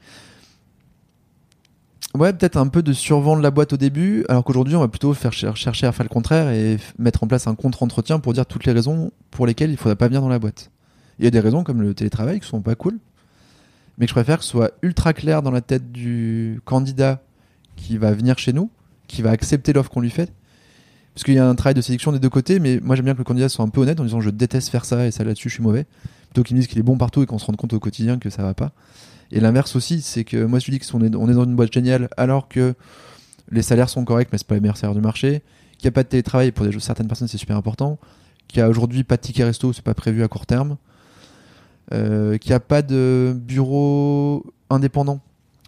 Ouais, 2.15 2.33
peut-être 2.33 2.57
un 2.57 2.67
peu 2.67 2.83
de 2.83 2.93
survendre 2.93 3.41
la 3.41 3.53
boîte 3.53 3.73
au 3.73 3.77
début, 3.77 4.25
alors 4.29 4.43
qu'aujourd'hui, 4.43 4.75
on 4.75 4.81
va 4.81 4.89
plutôt 4.89 5.15
faire 5.15 5.33
cher- 5.33 5.57
chercher 5.57 5.87
à 5.87 5.93
faire 5.93 6.05
le 6.05 6.09
contraire 6.09 6.51
et 6.51 6.77
mettre 6.99 7.23
en 7.23 7.29
place 7.29 7.47
un 7.47 7.55
contre-entretien 7.55 8.19
pour 8.19 8.33
dire 8.33 8.47
toutes 8.47 8.65
les 8.65 8.73
raisons 8.73 9.13
pour 9.31 9.47
lesquelles 9.47 9.71
il 9.71 9.77
faudrait 9.77 9.97
pas 9.97 10.09
venir 10.09 10.21
dans 10.21 10.29
la 10.29 10.41
boîte. 10.41 10.71
Il 11.21 11.25
y 11.25 11.29
a 11.29 11.31
des 11.31 11.39
raisons 11.39 11.63
comme 11.63 11.83
le 11.83 11.95
télétravail 11.95 12.41
qui 12.41 12.49
sont 12.49 12.63
pas 12.63 12.75
cool, 12.75 12.99
mais 14.01 14.07
que 14.07 14.11
je 14.11 14.15
préfère 14.15 14.39
que 14.39 14.45
ce 14.45 14.51
soit 14.51 14.73
ultra 14.81 15.13
clair 15.13 15.43
dans 15.43 15.51
la 15.51 15.61
tête 15.61 15.93
du 15.93 16.61
candidat 16.65 17.23
qui 17.77 17.99
va 17.99 18.13
venir 18.13 18.39
chez 18.39 18.55
nous, 18.55 18.71
qui 19.07 19.21
va 19.21 19.31
accepter 19.31 19.75
l'offre 19.75 19.91
qu'on 19.91 20.01
lui 20.01 20.11
fait. 20.11 20.33
Parce 21.15 21.25
qu'il 21.25 21.35
y 21.35 21.39
a 21.39 21.47
un 21.47 21.55
travail 21.55 21.75
de 21.75 21.83
sélection 21.83 22.11
des 22.11 22.19
deux 22.19 22.31
côtés, 22.31 22.61
mais 22.61 22.81
moi 22.83 22.97
j'aime 22.97 23.05
bien 23.05 23.13
que 23.13 23.19
le 23.19 23.25
candidat 23.25 23.51
soit 23.51 23.63
un 23.63 23.69
peu 23.69 23.83
honnête 23.83 24.01
en 24.01 24.05
disant 24.05 24.23
je 24.23 24.31
déteste 24.31 24.71
faire 24.71 24.87
ça 24.87 25.07
et 25.07 25.11
ça 25.11 25.23
là-dessus 25.23 25.51
je 25.51 25.55
suis 25.55 25.63
mauvais, 25.63 25.85
plutôt 26.29 26.43
qu'il 26.43 26.57
me 26.57 26.63
dise 26.63 26.69
qu'il 26.69 26.79
est 26.79 26.83
bon 26.83 26.97
partout 26.97 27.23
et 27.23 27.27
qu'on 27.27 27.39
se 27.39 27.45
rende 27.45 27.57
compte 27.57 27.75
au 27.75 27.81
quotidien 27.81 28.19
que 28.19 28.31
ça 28.31 28.43
va 28.43 28.55
pas. 28.55 28.73
Et 29.33 29.39
l'inverse 29.39 29.77
aussi, 29.77 30.01
c'est 30.01 30.25
que 30.25 30.45
moi 30.45 30.61
je 30.61 30.71
dis 30.71 30.79
que 30.79 30.87
on 30.95 31.03
est, 31.03 31.15
on 31.15 31.29
est 31.29 31.35
dans 31.35 31.45
une 31.45 31.55
boîte 31.55 31.73
géniale 31.73 32.09
alors 32.17 32.49
que 32.49 32.75
les 33.51 33.63
salaires 33.63 33.91
sont 33.91 34.07
corrects, 34.07 34.31
mais 34.33 34.39
c'est 34.39 34.47
pas 34.47 34.55
les 34.55 34.63
meilleurs 34.63 34.79
salaires 34.79 34.95
du 34.95 35.03
marché, 35.03 35.43
qu'il 35.77 35.85
n'y 35.85 35.89
a 35.89 35.93
pas 35.93 36.05
de 36.05 36.09
télétravail 36.09 36.53
pour 36.53 36.67
certaines 36.81 37.09
personnes 37.09 37.29
c'est 37.29 37.37
super 37.37 37.57
important, 37.57 37.99
qu'il 38.49 38.61
y 38.61 38.63
a 38.63 38.69
aujourd'hui 38.71 39.05
pas 39.05 39.17
de 39.17 39.23
ticket 39.23 39.45
resto, 39.45 39.75
c'est 39.75 39.85
pas 39.85 39.95
prévu 39.95 40.23
à 40.23 40.29
court 40.29 40.47
terme, 40.47 40.79
euh, 41.93 42.39
qu'il 42.39 42.51
n'y 42.51 42.55
a 42.55 42.61
pas 42.61 42.83
de 42.83 43.35
bureau 43.37 44.47
indépendant. 44.71 45.21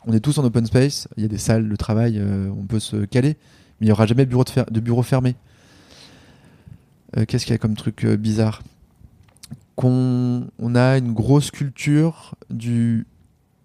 On 0.06 0.12
est 0.12 0.20
tous 0.20 0.38
en 0.38 0.44
open 0.44 0.66
space, 0.66 1.08
il 1.16 1.22
y 1.24 1.26
a 1.26 1.28
des 1.28 1.38
salles 1.38 1.68
de 1.68 1.76
travail, 1.76 2.18
euh, 2.18 2.48
on 2.56 2.64
peut 2.64 2.78
se 2.78 3.04
caler, 3.04 3.36
mais 3.80 3.86
il 3.86 3.88
n'y 3.88 3.92
aura 3.92 4.06
jamais 4.06 4.24
de 4.24 4.80
bureau, 4.80 5.02
fermé. 5.02 5.34
Euh, 7.16 7.24
Qu'est-ce 7.26 7.44
qu'il 7.44 7.54
y 7.54 7.56
a 7.56 7.58
comme 7.58 7.74
truc 7.74 8.06
bizarre? 8.06 8.62
Qu'on 9.74 10.46
on 10.60 10.74
a 10.76 10.98
une 10.98 11.12
grosse 11.12 11.50
culture 11.50 12.36
du 12.50 13.06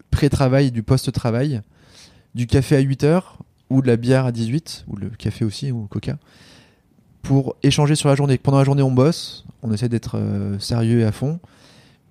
pré-travail 0.10 0.72
du 0.72 0.82
post-travail, 0.82 1.62
du 2.34 2.48
café 2.48 2.76
à 2.76 2.80
8 2.80 3.04
heures 3.04 3.38
ou 3.70 3.84
de 3.84 3.88
la 3.88 3.98
bière 3.98 4.26
à 4.26 4.32
18, 4.32 4.86
ou 4.88 4.96
le 4.96 5.10
café 5.10 5.46
aussi, 5.46 5.72
ou 5.72 5.84
le 5.84 5.88
coca, 5.88 6.17
pour 7.22 7.56
échanger 7.62 7.93
sur 7.93 8.10
la 8.10 8.15
journée. 8.15 8.39
Pendant 8.39 8.58
la 8.58 8.63
journée, 8.63 8.82
on 8.82 8.91
bosse, 8.91 9.46
on 9.62 9.72
essaie 9.72 9.89
d'être 9.89 10.20
sérieux 10.60 11.02
et 11.02 11.04
à 11.04 11.12
fond, 11.12 11.39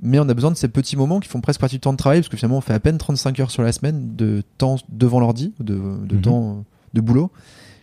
mais 0.02 0.18
on 0.18 0.28
a 0.28 0.34
besoin 0.34 0.50
de 0.50 0.56
ces 0.56 0.68
petits 0.68 0.96
moments 0.96 1.20
qui 1.20 1.28
font 1.28 1.40
presque 1.40 1.60
partie 1.60 1.76
du 1.76 1.80
temps 1.80 1.92
de 1.92 1.96
travail, 1.98 2.20
parce 2.20 2.28
que 2.28 2.36
finalement, 2.36 2.58
on 2.58 2.60
fait 2.60 2.74
à 2.74 2.80
peine 2.80 2.98
35 2.98 3.40
heures 3.40 3.50
sur 3.50 3.62
la 3.62 3.72
semaine 3.72 4.14
de 4.16 4.42
temps 4.58 4.76
devant 4.88 5.20
l'ordi, 5.20 5.52
de, 5.60 5.74
de 5.74 6.16
Mhm. 6.16 6.22
temps 6.22 6.50
euh, 6.50 6.62
de 6.94 7.00
boulot, 7.00 7.30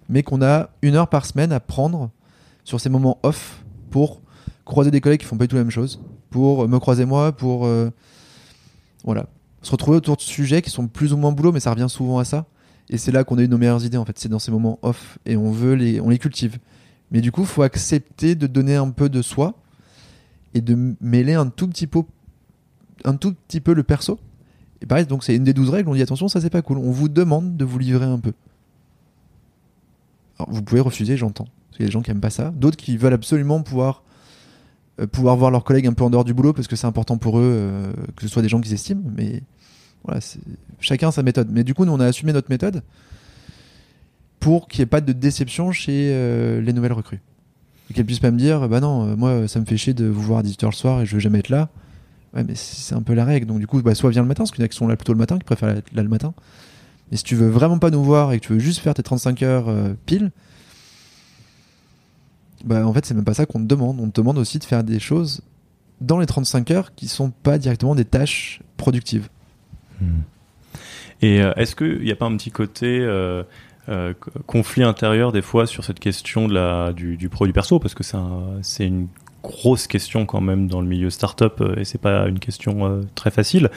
mais 0.09 0.23
qu'on 0.23 0.41
a 0.41 0.69
une 0.81 0.95
heure 0.95 1.07
par 1.07 1.25
semaine 1.25 1.51
à 1.51 1.59
prendre 1.59 2.09
sur 2.63 2.79
ces 2.79 2.89
moments 2.89 3.17
off 3.23 3.63
pour 3.89 4.21
croiser 4.65 4.91
des 4.91 5.01
collègues 5.01 5.19
qui 5.19 5.25
font 5.25 5.37
pas 5.37 5.43
du 5.45 5.49
tout 5.49 5.55
la 5.55 5.63
même 5.63 5.71
chose, 5.71 5.99
pour 6.29 6.67
me 6.67 6.79
croiser 6.79 7.05
moi, 7.05 7.31
pour 7.31 7.65
euh, 7.65 7.89
voilà, 9.03 9.25
se 9.61 9.71
retrouver 9.71 9.97
autour 9.97 10.15
de 10.15 10.21
sujets 10.21 10.61
qui 10.61 10.69
sont 10.69 10.87
plus 10.87 11.13
ou 11.13 11.17
moins 11.17 11.31
boulot, 11.31 11.51
mais 11.51 11.59
ça 11.59 11.71
revient 11.71 11.87
souvent 11.89 12.19
à 12.19 12.25
ça. 12.25 12.45
Et 12.89 12.97
c'est 12.97 13.11
là 13.11 13.23
qu'on 13.23 13.37
a 13.37 13.43
eu 13.43 13.47
nos 13.47 13.57
meilleures 13.57 13.83
idées 13.85 13.97
en 13.97 14.05
fait, 14.05 14.17
c'est 14.19 14.29
dans 14.29 14.39
ces 14.39 14.51
moments 14.51 14.77
off 14.81 15.17
et 15.25 15.35
on 15.37 15.51
veut 15.51 15.73
les, 15.75 15.99
on 16.01 16.09
les 16.09 16.19
cultive. 16.19 16.59
Mais 17.11 17.21
du 17.21 17.31
coup, 17.31 17.45
faut 17.45 17.61
accepter 17.63 18.35
de 18.35 18.47
donner 18.47 18.75
un 18.75 18.89
peu 18.89 19.09
de 19.09 19.21
soi 19.21 19.53
et 20.53 20.61
de 20.61 20.95
mêler 21.01 21.33
un 21.33 21.47
tout 21.47 21.67
petit 21.67 21.87
peu, 21.87 22.03
un 23.05 23.15
tout 23.15 23.33
petit 23.33 23.61
peu 23.61 23.73
le 23.73 23.83
perso. 23.83 24.19
Et 24.81 24.85
pareil, 24.85 25.05
donc 25.05 25.23
c'est 25.23 25.35
une 25.35 25.43
des 25.43 25.53
douze 25.53 25.69
règles. 25.69 25.89
On 25.89 25.95
dit 25.95 26.01
attention, 26.01 26.27
ça 26.27 26.41
c'est 26.41 26.49
pas 26.49 26.61
cool. 26.61 26.77
On 26.77 26.91
vous 26.91 27.09
demande 27.09 27.55
de 27.57 27.65
vous 27.65 27.79
livrer 27.79 28.05
un 28.05 28.19
peu. 28.19 28.33
Alors, 30.37 30.51
vous 30.51 30.61
pouvez 30.61 30.81
refuser, 30.81 31.17
j'entends. 31.17 31.45
Parce 31.45 31.77
qu'il 31.77 31.83
y 31.83 31.85
a 31.85 31.87
des 31.87 31.91
gens 31.91 32.01
qui 32.01 32.11
aiment 32.11 32.21
pas 32.21 32.29
ça. 32.29 32.51
D'autres 32.51 32.77
qui 32.77 32.97
veulent 32.97 33.13
absolument 33.13 33.61
pouvoir 33.61 34.03
euh, 34.99 35.07
pouvoir 35.07 35.35
voir 35.35 35.49
leurs 35.49 35.63
collègues 35.63 35.87
un 35.87 35.93
peu 35.93 36.03
en 36.03 36.09
dehors 36.09 36.23
du 36.23 36.33
boulot 36.33 36.53
parce 36.53 36.67
que 36.67 36.75
c'est 36.75 36.85
important 36.85 37.17
pour 37.17 37.39
eux 37.39 37.43
euh, 37.43 37.93
que 38.15 38.21
ce 38.21 38.27
soit 38.27 38.41
des 38.41 38.49
gens 38.49 38.61
qu'ils 38.61 38.73
estiment. 38.73 39.01
Mais 39.15 39.41
voilà, 40.03 40.19
chacun 40.79 41.11
sa 41.11 41.23
méthode. 41.23 41.49
Mais 41.51 41.63
du 41.63 41.73
coup, 41.73 41.85
nous 41.85 41.93
on 41.93 41.99
a 41.99 42.05
assumé 42.05 42.33
notre 42.33 42.49
méthode 42.49 42.83
pour 44.39 44.67
qu'il 44.67 44.81
n'y 44.81 44.83
ait 44.83 44.87
pas 44.87 45.01
de 45.01 45.13
déception 45.13 45.71
chez 45.71 46.11
euh, 46.13 46.61
les 46.61 46.73
nouvelles 46.73 46.93
recrues. 46.93 47.21
Et 47.89 47.93
qu'elles 47.93 48.05
puissent 48.05 48.19
pas 48.19 48.31
me 48.31 48.37
dire, 48.37 48.67
bah 48.69 48.79
non, 48.79 49.07
euh, 49.07 49.15
moi 49.15 49.47
ça 49.47 49.59
me 49.59 49.65
fait 49.65 49.77
chier 49.77 49.93
de 49.93 50.05
vous 50.05 50.21
voir 50.21 50.39
à 50.39 50.43
18h 50.43 50.65
le 50.67 50.71
soir 50.71 51.01
et 51.01 51.05
je 51.05 51.13
veux 51.13 51.19
jamais 51.19 51.39
être 51.39 51.49
là. 51.49 51.69
Ouais, 52.33 52.43
mais 52.43 52.55
c'est 52.55 52.95
un 52.95 53.01
peu 53.01 53.13
la 53.13 53.25
règle. 53.25 53.45
Donc 53.45 53.59
du 53.59 53.67
coup, 53.67 53.81
bah, 53.81 53.93
soit 53.93 54.09
viens 54.09 54.21
le 54.21 54.27
matin, 54.27 54.43
parce 54.43 54.51
qu'il 54.51 54.61
y 54.61 54.63
en 54.63 54.65
a 54.65 54.69
qui 54.69 54.77
sont 54.77 54.87
là 54.87 54.95
plutôt 54.95 55.13
le 55.13 55.19
matin, 55.19 55.37
qui 55.37 55.43
préfèrent 55.43 55.69
être 55.69 55.93
là 55.93 56.01
le 56.01 56.09
matin. 56.09 56.33
Et 57.11 57.17
si 57.17 57.23
tu 57.23 57.35
veux 57.35 57.49
vraiment 57.49 57.77
pas 57.77 57.91
nous 57.91 58.03
voir 58.03 58.31
et 58.31 58.39
que 58.39 58.47
tu 58.47 58.53
veux 58.53 58.59
juste 58.59 58.79
faire 58.79 58.93
tes 58.93 59.03
35 59.03 59.43
heures 59.43 59.69
euh, 59.69 59.93
pile, 60.05 60.31
bah 62.63 62.87
en 62.87 62.93
fait 62.93 63.05
c'est 63.05 63.13
même 63.13 63.25
pas 63.25 63.33
ça 63.33 63.45
qu'on 63.45 63.59
te 63.59 63.67
demande. 63.67 63.99
On 63.99 64.09
te 64.09 64.19
demande 64.19 64.37
aussi 64.37 64.57
de 64.57 64.63
faire 64.63 64.83
des 64.83 64.99
choses 64.99 65.41
dans 66.01 66.17
les 66.17 66.25
35 66.25 66.71
heures 66.71 66.95
qui 66.95 67.07
sont 67.07 67.29
pas 67.29 67.57
directement 67.57 67.93
des 67.93 68.05
tâches 68.05 68.61
productives. 68.77 69.29
Et 71.21 71.41
euh, 71.41 71.53
est-ce 71.55 71.75
qu'il 71.75 72.01
n'y 72.01 72.11
a 72.11 72.15
pas 72.15 72.25
un 72.25 72.35
petit 72.35 72.51
côté 72.51 72.99
euh, 73.89 74.13
co- 74.19 74.31
conflit 74.47 74.83
intérieur 74.83 75.31
des 75.31 75.41
fois 75.41 75.67
sur 75.67 75.83
cette 75.83 75.99
question 75.99 76.47
de 76.47 76.53
la, 76.53 76.93
du, 76.93 77.17
du 77.17 77.29
pro 77.29 77.45
du 77.45 77.53
perso 77.53 77.79
Parce 77.79 77.93
que 77.93 78.03
c'est 78.03 78.17
un- 78.17 78.59
c'est 78.61 78.85
une 78.87 79.07
grosse 79.43 79.87
question 79.87 80.25
quand 80.25 80.39
même 80.39 80.67
dans 80.67 80.79
le 80.79 80.87
milieu 80.87 81.09
startup 81.09 81.61
et 81.75 81.83
c'est 81.83 81.97
pas 81.99 82.27
une 82.29 82.39
question 82.39 83.01
très 83.13 83.29
facile. 83.29 83.69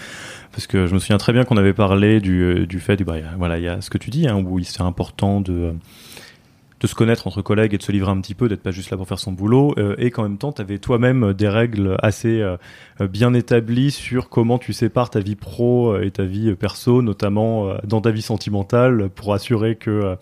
Parce 0.52 0.68
que 0.68 0.86
je 0.86 0.94
me 0.94 1.00
souviens 1.00 1.18
très 1.18 1.32
bien 1.32 1.44
qu'on 1.44 1.56
avait 1.56 1.72
parlé 1.72 2.20
du, 2.20 2.66
du 2.68 2.78
fait 2.78 2.96
du 2.96 3.04
bah, 3.04 3.14
voilà 3.36 3.58
il 3.58 3.64
y 3.64 3.68
a 3.68 3.80
ce 3.80 3.90
que 3.90 3.98
tu 3.98 4.10
dis 4.10 4.28
hein, 4.28 4.36
où 4.36 4.62
c'est 4.62 4.82
important 4.82 5.40
de 5.40 5.74
de 6.80 6.86
se 6.86 6.94
connaître 6.94 7.26
entre 7.26 7.40
collègues 7.42 7.74
et 7.74 7.78
de 7.78 7.82
se 7.82 7.90
livrer 7.90 8.10
un 8.10 8.20
petit 8.20 8.34
peu, 8.34 8.48
d'être 8.48 8.62
pas 8.62 8.70
juste 8.70 8.90
là 8.90 8.96
pour 8.96 9.08
faire 9.08 9.18
son 9.18 9.32
boulot, 9.32 9.74
euh, 9.78 9.94
et 9.98 10.10
qu'en 10.10 10.24
même 10.24 10.36
temps, 10.36 10.52
tu 10.52 10.60
avais 10.60 10.78
toi-même 10.78 11.32
des 11.32 11.48
règles 11.48 11.96
assez 12.02 12.40
euh, 12.40 12.58
bien 13.08 13.32
établies 13.32 13.90
sur 13.90 14.28
comment 14.28 14.58
tu 14.58 14.72
sépares 14.72 15.10
ta 15.10 15.20
vie 15.20 15.36
pro 15.36 15.94
euh, 15.94 16.04
et 16.04 16.10
ta 16.10 16.24
vie 16.24 16.54
perso, 16.54 17.00
notamment 17.00 17.76
dans 17.84 18.00
ta 18.00 18.10
vie 18.10 18.22
sentimentale, 18.22 19.08
pour 19.14 19.32
assurer 19.32 19.76
que 19.76 20.16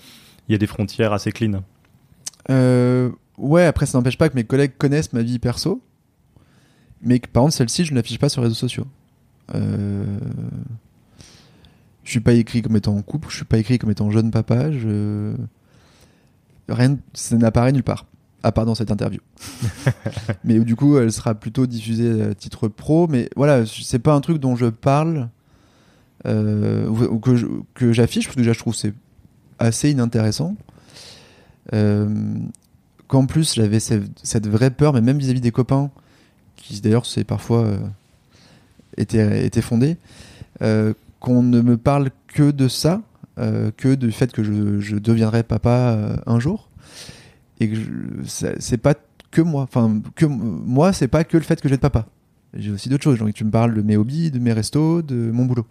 il 0.48 0.52
y 0.52 0.54
a 0.54 0.58
des 0.58 0.66
frontières 0.66 1.12
assez 1.12 1.32
clean. 1.32 1.62
ouais, 3.38 3.64
après 3.64 3.86
ça 3.86 3.98
n'empêche 3.98 4.18
pas 4.18 4.28
que 4.28 4.34
mes 4.34 4.44
collègues 4.44 4.72
connaissent 4.78 5.12
ma 5.12 5.22
vie 5.22 5.38
perso, 5.38 5.80
mais 7.02 7.18
que 7.18 7.28
par 7.28 7.42
contre 7.42 7.54
celle-ci, 7.54 7.84
je 7.84 7.92
ne 7.92 7.96
l'affiche 7.96 8.18
pas 8.18 8.28
sur 8.28 8.42
les 8.42 8.48
réseaux 8.48 8.54
sociaux. 8.56 8.86
Je 12.04 12.10
suis 12.10 12.20
pas 12.20 12.34
écrit 12.34 12.62
comme 12.62 12.76
étant 12.76 12.94
en 12.94 13.02
couple, 13.02 13.28
je 13.30 13.36
suis 13.36 13.44
pas 13.44 13.58
écrit 13.58 13.78
comme 13.78 13.90
étant 13.90 14.10
jeune 14.10 14.30
papa, 14.30 14.70
rien, 16.68 16.96
ça 17.12 17.36
n'apparaît 17.36 17.72
nulle 17.72 17.82
part, 17.82 18.06
à 18.42 18.52
part 18.52 18.66
dans 18.66 18.74
cette 18.74 18.90
interview. 18.90 19.20
mais 20.44 20.58
du 20.60 20.76
coup, 20.76 20.98
elle 20.98 21.12
sera 21.12 21.34
plutôt 21.34 21.66
diffusée 21.66 22.22
à 22.22 22.34
titre 22.34 22.68
pro. 22.68 23.06
Mais 23.08 23.28
voilà, 23.36 23.64
c'est 23.66 23.98
pas 23.98 24.14
un 24.14 24.20
truc 24.20 24.38
dont 24.38 24.56
je 24.56 24.66
parle 24.66 25.28
euh, 26.26 26.86
ou 26.88 27.18
que 27.18 27.92
j'affiche, 27.92 28.26
parce 28.26 28.36
que 28.36 28.40
déjà 28.40 28.52
je 28.52 28.58
trouve 28.58 28.74
c'est 28.74 28.94
assez 29.58 29.90
inintéressant. 29.90 30.56
Euh, 31.72 32.08
qu'en 33.08 33.26
plus, 33.26 33.54
j'avais 33.54 33.80
cette, 33.80 34.46
vraie 34.46 34.70
peur, 34.70 34.92
mais 34.92 35.00
même 35.00 35.18
vis-à-vis 35.18 35.40
des 35.40 35.50
copains, 35.50 35.90
qui 36.56 36.80
d'ailleurs 36.80 37.06
c'est 37.06 37.24
parfois 37.24 37.64
euh, 37.64 37.78
était, 38.96 39.52
qu'on 41.20 41.42
ne 41.42 41.60
me 41.60 41.76
parle 41.76 42.10
que 42.28 42.50
de 42.50 42.68
ça, 42.68 42.94
euh, 42.94 43.00
que 43.36 43.94
du 43.94 44.12
fait 44.12 44.32
que 44.32 44.42
je, 44.42 44.96
deviendrai 44.96 45.42
papa 45.42 45.70
euh, 45.70 46.16
un 46.26 46.38
jour. 46.40 46.70
Et 47.60 47.70
que 47.70 47.76
c'est 48.26 48.78
pas 48.78 48.94
que 49.30 49.40
moi. 49.40 49.62
Enfin 49.62 50.00
que 50.14 50.26
moi 50.26 50.92
c'est 50.92 51.08
pas 51.08 51.24
que 51.24 51.36
le 51.36 51.42
fait 51.42 51.60
que 51.60 51.68
j'ai 51.68 51.76
de 51.76 51.80
papa. 51.80 52.06
J'ai 52.54 52.70
aussi 52.70 52.88
d'autres 52.88 53.04
choses. 53.04 53.18
Tu 53.34 53.44
me 53.44 53.50
parles 53.50 53.74
de 53.74 53.82
mes 53.82 53.96
hobbies 53.96 54.30
de 54.30 54.38
mes 54.38 54.52
restos 54.52 55.02
de 55.02 55.30
mon 55.32 55.44
boulot. 55.44 55.66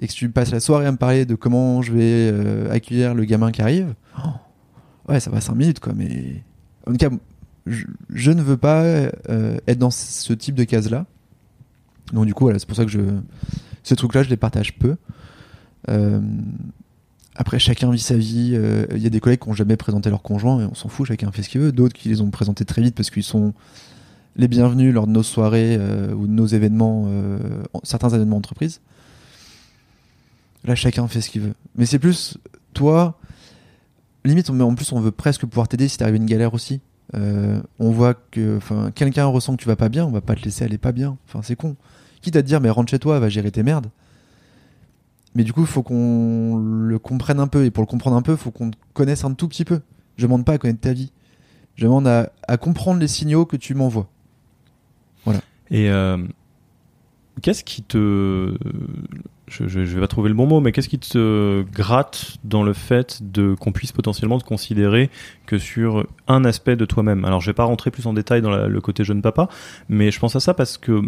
Et 0.00 0.08
que 0.08 0.12
tu 0.12 0.28
passes 0.30 0.50
la 0.50 0.60
soirée 0.60 0.86
à 0.86 0.92
me 0.92 0.96
parler 0.96 1.26
de 1.26 1.34
comment 1.34 1.82
je 1.82 1.92
vais 1.92 2.30
euh, 2.32 2.72
accueillir 2.72 3.14
le 3.14 3.24
gamin 3.24 3.52
qui 3.52 3.62
arrive. 3.62 3.94
Oh, 4.18 4.30
ouais 5.08 5.20
ça 5.20 5.30
va 5.30 5.40
5 5.40 5.54
minutes 5.54 5.80
quoi 5.80 5.92
mais 5.94 6.42
en 6.86 6.92
tout 6.92 6.96
cas 6.96 7.10
je, 7.66 7.86
je 8.10 8.30
ne 8.30 8.42
veux 8.42 8.56
pas 8.56 8.84
être 8.84 9.78
dans 9.78 9.90
ce 9.90 10.32
type 10.32 10.54
de 10.54 10.64
case 10.64 10.90
là 10.90 11.06
donc 12.12 12.26
du 12.26 12.34
coup 12.34 12.50
c'est 12.52 12.66
pour 12.66 12.76
ça 12.76 12.84
que 12.84 12.90
je 12.90 13.00
ce 13.82 13.94
truc 13.94 14.14
là 14.14 14.22
je 14.22 14.30
les 14.30 14.36
partage 14.36 14.74
peu. 14.78 14.90
euh, 14.90 14.96
après, 17.34 17.58
chacun 17.58 17.90
vit 17.90 17.98
sa 17.98 18.16
vie. 18.16 18.50
Il 18.52 18.56
euh, 18.56 18.98
y 18.98 19.06
a 19.06 19.10
des 19.10 19.20
collègues 19.20 19.40
qui 19.40 19.48
n'ont 19.48 19.54
jamais 19.54 19.76
présenté 19.76 20.10
leur 20.10 20.22
conjoint 20.22 20.60
et 20.60 20.64
on 20.64 20.74
s'en 20.74 20.88
fout, 20.88 21.06
chacun 21.06 21.30
fait 21.32 21.42
ce 21.42 21.48
qu'il 21.48 21.60
veut. 21.60 21.72
D'autres 21.72 21.94
qui 21.94 22.08
les 22.08 22.20
ont 22.20 22.30
présentés 22.30 22.64
très 22.64 22.82
vite 22.82 22.94
parce 22.94 23.10
qu'ils 23.10 23.22
sont 23.22 23.54
les 24.36 24.48
bienvenus 24.48 24.92
lors 24.92 25.06
de 25.06 25.12
nos 25.12 25.22
soirées 25.22 25.76
euh, 25.78 26.12
ou 26.14 26.26
de 26.26 26.32
nos 26.32 26.46
événements, 26.46 27.08
certains 27.82 28.10
événements 28.10 28.36
entreprises. 28.36 28.80
Là, 30.64 30.74
chacun 30.74 31.08
fait 31.08 31.20
ce 31.20 31.30
qu'il 31.30 31.42
veut. 31.42 31.54
Mais 31.74 31.86
c'est 31.86 31.98
plus, 31.98 32.38
toi, 32.74 33.18
limite, 34.24 34.50
en 34.50 34.74
plus, 34.74 34.92
on 34.92 35.00
veut 35.00 35.10
presque 35.10 35.46
pouvoir 35.46 35.68
t'aider 35.68 35.88
si 35.88 35.98
t'arrives 35.98 36.16
une 36.16 36.26
galère 36.26 36.52
aussi. 36.54 36.80
on 37.14 37.90
voit 37.90 38.14
que, 38.14 38.58
quelqu'un 38.94 39.24
ressent 39.24 39.56
que 39.56 39.62
tu 39.62 39.68
vas 39.68 39.76
pas 39.76 39.88
bien, 39.88 40.04
on 40.04 40.10
va 40.10 40.20
pas 40.20 40.34
te 40.34 40.44
laisser 40.44 40.64
aller 40.64 40.78
pas 40.78 40.92
bien. 40.92 41.16
Enfin, 41.26 41.40
c'est 41.42 41.56
con. 41.56 41.76
Quitte 42.20 42.36
à 42.36 42.42
te 42.42 42.46
dire, 42.46 42.60
mais 42.60 42.70
rentre 42.70 42.90
chez 42.90 42.98
toi, 42.98 43.18
va 43.18 43.28
gérer 43.28 43.50
tes 43.50 43.62
merdes. 43.62 43.88
Mais 45.34 45.44
du 45.44 45.52
coup, 45.52 45.64
faut 45.64 45.82
qu'on 45.82 46.56
le 46.56 46.98
comprenne 46.98 47.40
un 47.40 47.46
peu. 47.46 47.64
Et 47.64 47.70
pour 47.70 47.82
le 47.82 47.86
comprendre 47.86 48.16
un 48.16 48.22
peu, 48.22 48.36
faut 48.36 48.50
qu'on 48.50 48.70
connaisse 48.92 49.24
un 49.24 49.32
tout 49.34 49.48
petit 49.48 49.64
peu. 49.64 49.80
Je 50.16 50.26
demande 50.26 50.44
pas 50.44 50.52
à 50.52 50.58
connaître 50.58 50.80
ta 50.80 50.92
vie. 50.92 51.12
Je 51.74 51.84
demande 51.84 52.06
à, 52.06 52.56
comprendre 52.58 53.00
les 53.00 53.08
signaux 53.08 53.46
que 53.46 53.56
tu 53.56 53.74
m'envoies. 53.74 54.08
Voilà. 55.24 55.40
Et 55.70 55.88
euh, 55.90 56.18
qu'est-ce 57.40 57.64
qui 57.64 57.82
te. 57.82 58.56
Je, 59.48 59.68
je, 59.68 59.80
vais 59.80 60.00
pas 60.00 60.08
trouver 60.08 60.30
le 60.30 60.34
bon 60.34 60.46
mot, 60.46 60.60
mais 60.60 60.72
qu'est-ce 60.72 60.88
qui 60.88 60.98
te 60.98 61.62
gratte 61.72 62.38
dans 62.42 62.62
le 62.62 62.72
fait 62.72 63.20
de 63.22 63.54
qu'on 63.54 63.72
puisse 63.72 63.92
potentiellement 63.92 64.38
te 64.38 64.44
considérer 64.44 65.10
que 65.44 65.58
sur 65.58 66.06
un 66.26 66.44
aspect 66.44 66.76
de 66.76 66.86
toi-même? 66.86 67.24
Alors, 67.24 67.40
je 67.40 67.50
vais 67.50 67.54
pas 67.54 67.64
rentrer 67.64 67.90
plus 67.90 68.06
en 68.06 68.14
détail 68.14 68.40
dans 68.40 68.66
le 68.66 68.80
côté 68.80 69.04
jeune 69.04 69.20
papa, 69.20 69.48
mais 69.88 70.10
je 70.10 70.18
pense 70.18 70.36
à 70.36 70.40
ça 70.40 70.54
parce 70.54 70.78
que 70.78 71.02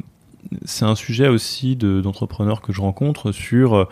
c'est 0.65 0.85
un 0.85 0.95
sujet 0.95 1.29
aussi 1.29 1.77
d'entrepreneurs 1.77 2.61
que 2.61 2.73
je 2.73 2.81
rencontre 2.81 3.33
sur 3.33 3.75
euh, 3.75 3.85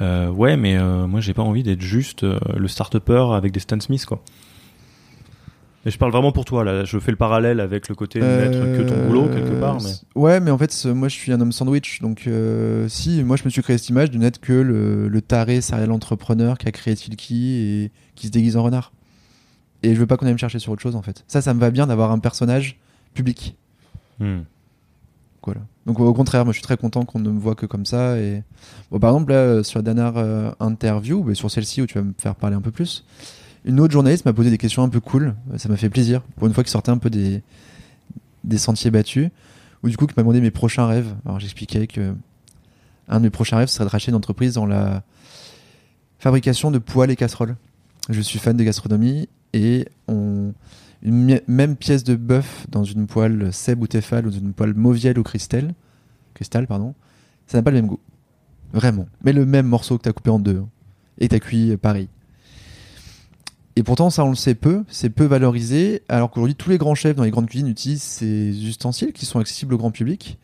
euh, 0.00 0.28
ouais 0.28 0.56
mais 0.56 0.76
euh, 0.76 1.06
moi 1.06 1.20
j'ai 1.20 1.34
pas 1.34 1.42
envie 1.42 1.62
d'être 1.62 1.80
juste 1.80 2.24
le 2.24 2.68
start-upper 2.68 3.34
avec 3.34 3.52
des 3.52 3.60
Stan 3.60 3.80
Smith 3.80 4.04
quoi. 4.06 4.22
Et 5.86 5.90
je 5.90 5.96
parle 5.96 6.10
vraiment 6.10 6.32
pour 6.32 6.44
toi 6.44 6.64
là, 6.64 6.84
je 6.84 6.98
fais 6.98 7.12
le 7.12 7.16
parallèle 7.16 7.60
avec 7.60 7.88
le 7.88 7.94
côté 7.94 8.18
de 8.18 8.24
n'être 8.24 8.76
que 8.76 8.82
ton 8.82 9.06
boulot 9.06 9.28
quelque 9.28 9.58
part. 9.60 9.78
Mais... 9.80 9.92
Ouais, 10.16 10.40
mais 10.40 10.50
en 10.50 10.58
fait, 10.58 10.86
moi 10.86 11.08
je 11.08 11.14
suis 11.14 11.32
un 11.32 11.40
homme 11.40 11.52
sandwich, 11.52 12.00
donc 12.02 12.28
si, 12.88 13.22
moi 13.22 13.36
je 13.36 13.44
me 13.44 13.48
suis 13.48 13.62
créé 13.62 13.78
cette 13.78 13.88
image 13.88 14.10
de 14.10 14.18
n'être 14.18 14.40
que 14.40 14.52
le, 14.52 15.22
taré 15.22 15.60
serial 15.60 15.92
entrepreneur 15.92 16.58
qui 16.58 16.68
a 16.68 16.72
créé 16.72 16.94
Tilky 16.94 17.54
et 17.54 17.92
qui 18.16 18.26
se 18.26 18.32
déguise 18.32 18.56
en 18.56 18.64
renard. 18.64 18.92
Et 19.84 19.94
je 19.94 20.00
veux 20.00 20.06
pas 20.06 20.16
qu'on 20.16 20.26
aille 20.26 20.32
me 20.32 20.38
chercher 20.38 20.58
sur 20.58 20.72
autre 20.72 20.82
chose 20.82 20.96
en 20.96 21.02
fait. 21.02 21.24
Ça, 21.28 21.40
ça 21.40 21.54
me 21.54 21.60
va 21.60 21.70
bien 21.70 21.86
d'avoir 21.86 22.10
un 22.10 22.18
personnage 22.18 22.76
public. 23.14 23.56
Hmm. 24.18 24.40
Donc 25.86 26.00
au 26.00 26.12
contraire, 26.12 26.44
moi 26.44 26.52
je 26.52 26.58
suis 26.58 26.62
très 26.62 26.76
content 26.76 27.04
qu'on 27.04 27.18
ne 27.18 27.30
me 27.30 27.38
voit 27.38 27.54
que 27.54 27.66
comme 27.66 27.86
ça. 27.86 28.18
Et 28.18 28.42
par 28.90 29.10
exemple 29.10 29.32
là, 29.32 29.38
euh, 29.38 29.62
sur 29.62 29.78
la 29.78 29.82
dernière 29.82 30.16
euh, 30.16 30.50
interview, 30.60 31.34
sur 31.34 31.50
celle-ci 31.50 31.82
où 31.82 31.86
tu 31.86 31.94
vas 31.94 32.04
me 32.04 32.12
faire 32.18 32.34
parler 32.34 32.56
un 32.56 32.60
peu 32.60 32.70
plus, 32.70 33.04
une 33.64 33.80
autre 33.80 33.92
journaliste 33.92 34.24
m'a 34.24 34.32
posé 34.32 34.50
des 34.50 34.58
questions 34.58 34.82
un 34.82 34.88
peu 34.88 35.00
cool. 35.00 35.34
Ça 35.56 35.68
m'a 35.68 35.76
fait 35.76 35.90
plaisir 35.90 36.22
pour 36.36 36.46
une 36.46 36.54
fois 36.54 36.62
qu'il 36.62 36.70
sortait 36.70 36.90
un 36.90 36.98
peu 36.98 37.10
des 37.10 37.42
des 38.44 38.58
sentiers 38.58 38.90
battus. 38.90 39.30
Ou 39.82 39.88
du 39.88 39.96
coup 39.96 40.06
qui 40.06 40.14
m'a 40.16 40.22
demandé 40.22 40.40
mes 40.40 40.50
prochains 40.50 40.86
rêves. 40.86 41.14
Alors 41.24 41.40
j'expliquais 41.40 41.86
que 41.86 42.14
un 43.08 43.18
de 43.18 43.24
mes 43.24 43.30
prochains 43.30 43.56
rêves 43.56 43.68
serait 43.68 43.84
de 43.84 43.90
racheter 43.90 44.10
une 44.10 44.16
entreprise 44.16 44.54
dans 44.54 44.66
la 44.66 45.02
fabrication 46.18 46.70
de 46.70 46.78
poêles 46.78 47.10
et 47.10 47.16
casseroles. 47.16 47.56
Je 48.10 48.20
suis 48.20 48.38
fan 48.38 48.56
de 48.56 48.64
gastronomie 48.64 49.28
et 49.52 49.88
on 50.08 50.52
une 51.02 51.40
même 51.46 51.76
pièce 51.76 52.04
de 52.04 52.16
bœuf 52.16 52.66
dans 52.70 52.84
une 52.84 53.06
poêle 53.06 53.52
Seb 53.52 53.82
ou 53.82 53.86
Tefal 53.86 54.26
ou 54.26 54.30
dans 54.30 54.38
une 54.38 54.52
poêle 54.52 54.74
Mauviel 54.74 55.18
ou 55.18 55.22
Cristal, 55.22 55.74
Cristal 56.34 56.66
pardon, 56.66 56.94
ça 57.46 57.58
n'a 57.58 57.62
pas 57.62 57.70
le 57.70 57.76
même 57.76 57.86
goût. 57.86 58.00
Vraiment. 58.72 59.06
Mais 59.24 59.32
le 59.32 59.46
même 59.46 59.66
morceau 59.66 59.96
que 59.96 60.02
tu 60.02 60.08
as 60.08 60.12
coupé 60.12 60.30
en 60.30 60.38
deux. 60.38 60.58
Hein. 60.58 60.68
Et 61.18 61.28
tu 61.28 61.34
as 61.34 61.40
cuit 61.40 61.76
pareil. 61.76 62.08
Et 63.76 63.82
pourtant, 63.82 64.10
ça, 64.10 64.24
on 64.24 64.30
le 64.30 64.34
sait 64.34 64.56
peu, 64.56 64.84
c'est 64.88 65.08
peu 65.08 65.24
valorisé, 65.24 66.02
alors 66.08 66.30
qu'aujourd'hui, 66.30 66.56
tous 66.56 66.68
les 66.68 66.78
grands 66.78 66.96
chefs 66.96 67.14
dans 67.14 67.22
les 67.22 67.30
grandes 67.30 67.46
cuisines 67.46 67.68
utilisent 67.68 68.02
ces 68.02 68.66
ustensiles 68.66 69.12
qui 69.12 69.24
sont 69.24 69.38
accessibles 69.38 69.72
au 69.74 69.78
grand 69.78 69.92
public. 69.92 70.38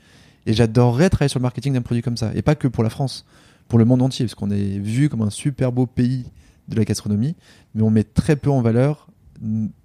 Et 0.46 0.52
j'adorerais 0.52 1.10
travailler 1.10 1.30
sur 1.30 1.40
le 1.40 1.42
marketing 1.42 1.72
d'un 1.72 1.82
produit 1.82 2.02
comme 2.02 2.16
ça. 2.16 2.30
Et 2.34 2.42
pas 2.42 2.54
que 2.54 2.68
pour 2.68 2.84
la 2.84 2.90
France, 2.90 3.26
pour 3.66 3.78
le 3.78 3.84
monde 3.84 4.02
entier, 4.02 4.24
parce 4.24 4.36
qu'on 4.36 4.50
est 4.50 4.78
vu 4.78 5.08
comme 5.08 5.22
un 5.22 5.30
super 5.30 5.72
beau 5.72 5.86
pays 5.86 6.26
de 6.68 6.76
la 6.76 6.84
gastronomie, 6.84 7.34
mais 7.74 7.82
on 7.82 7.90
met 7.90 8.04
très 8.04 8.36
peu 8.36 8.50
en 8.50 8.62
valeur 8.62 9.08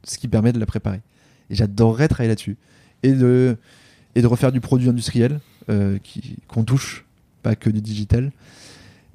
ce 0.04 0.18
qui 0.18 0.28
permet 0.28 0.52
de 0.52 0.60
la 0.60 0.66
préparer. 0.66 1.02
Et 1.50 1.56
j'adorerais 1.56 2.08
travailler 2.08 2.30
là-dessus. 2.30 2.58
Et 3.04 3.14
de, 3.14 3.58
et 4.16 4.22
de 4.22 4.28
refaire 4.28 4.52
du 4.52 4.60
produit 4.60 4.90
industriel 4.90 5.40
euh, 5.70 5.98
qu'on 6.48 6.64
touche, 6.64 7.06
pas 7.44 7.56
que 7.56 7.70
du 7.70 7.82
digital. 7.82 8.32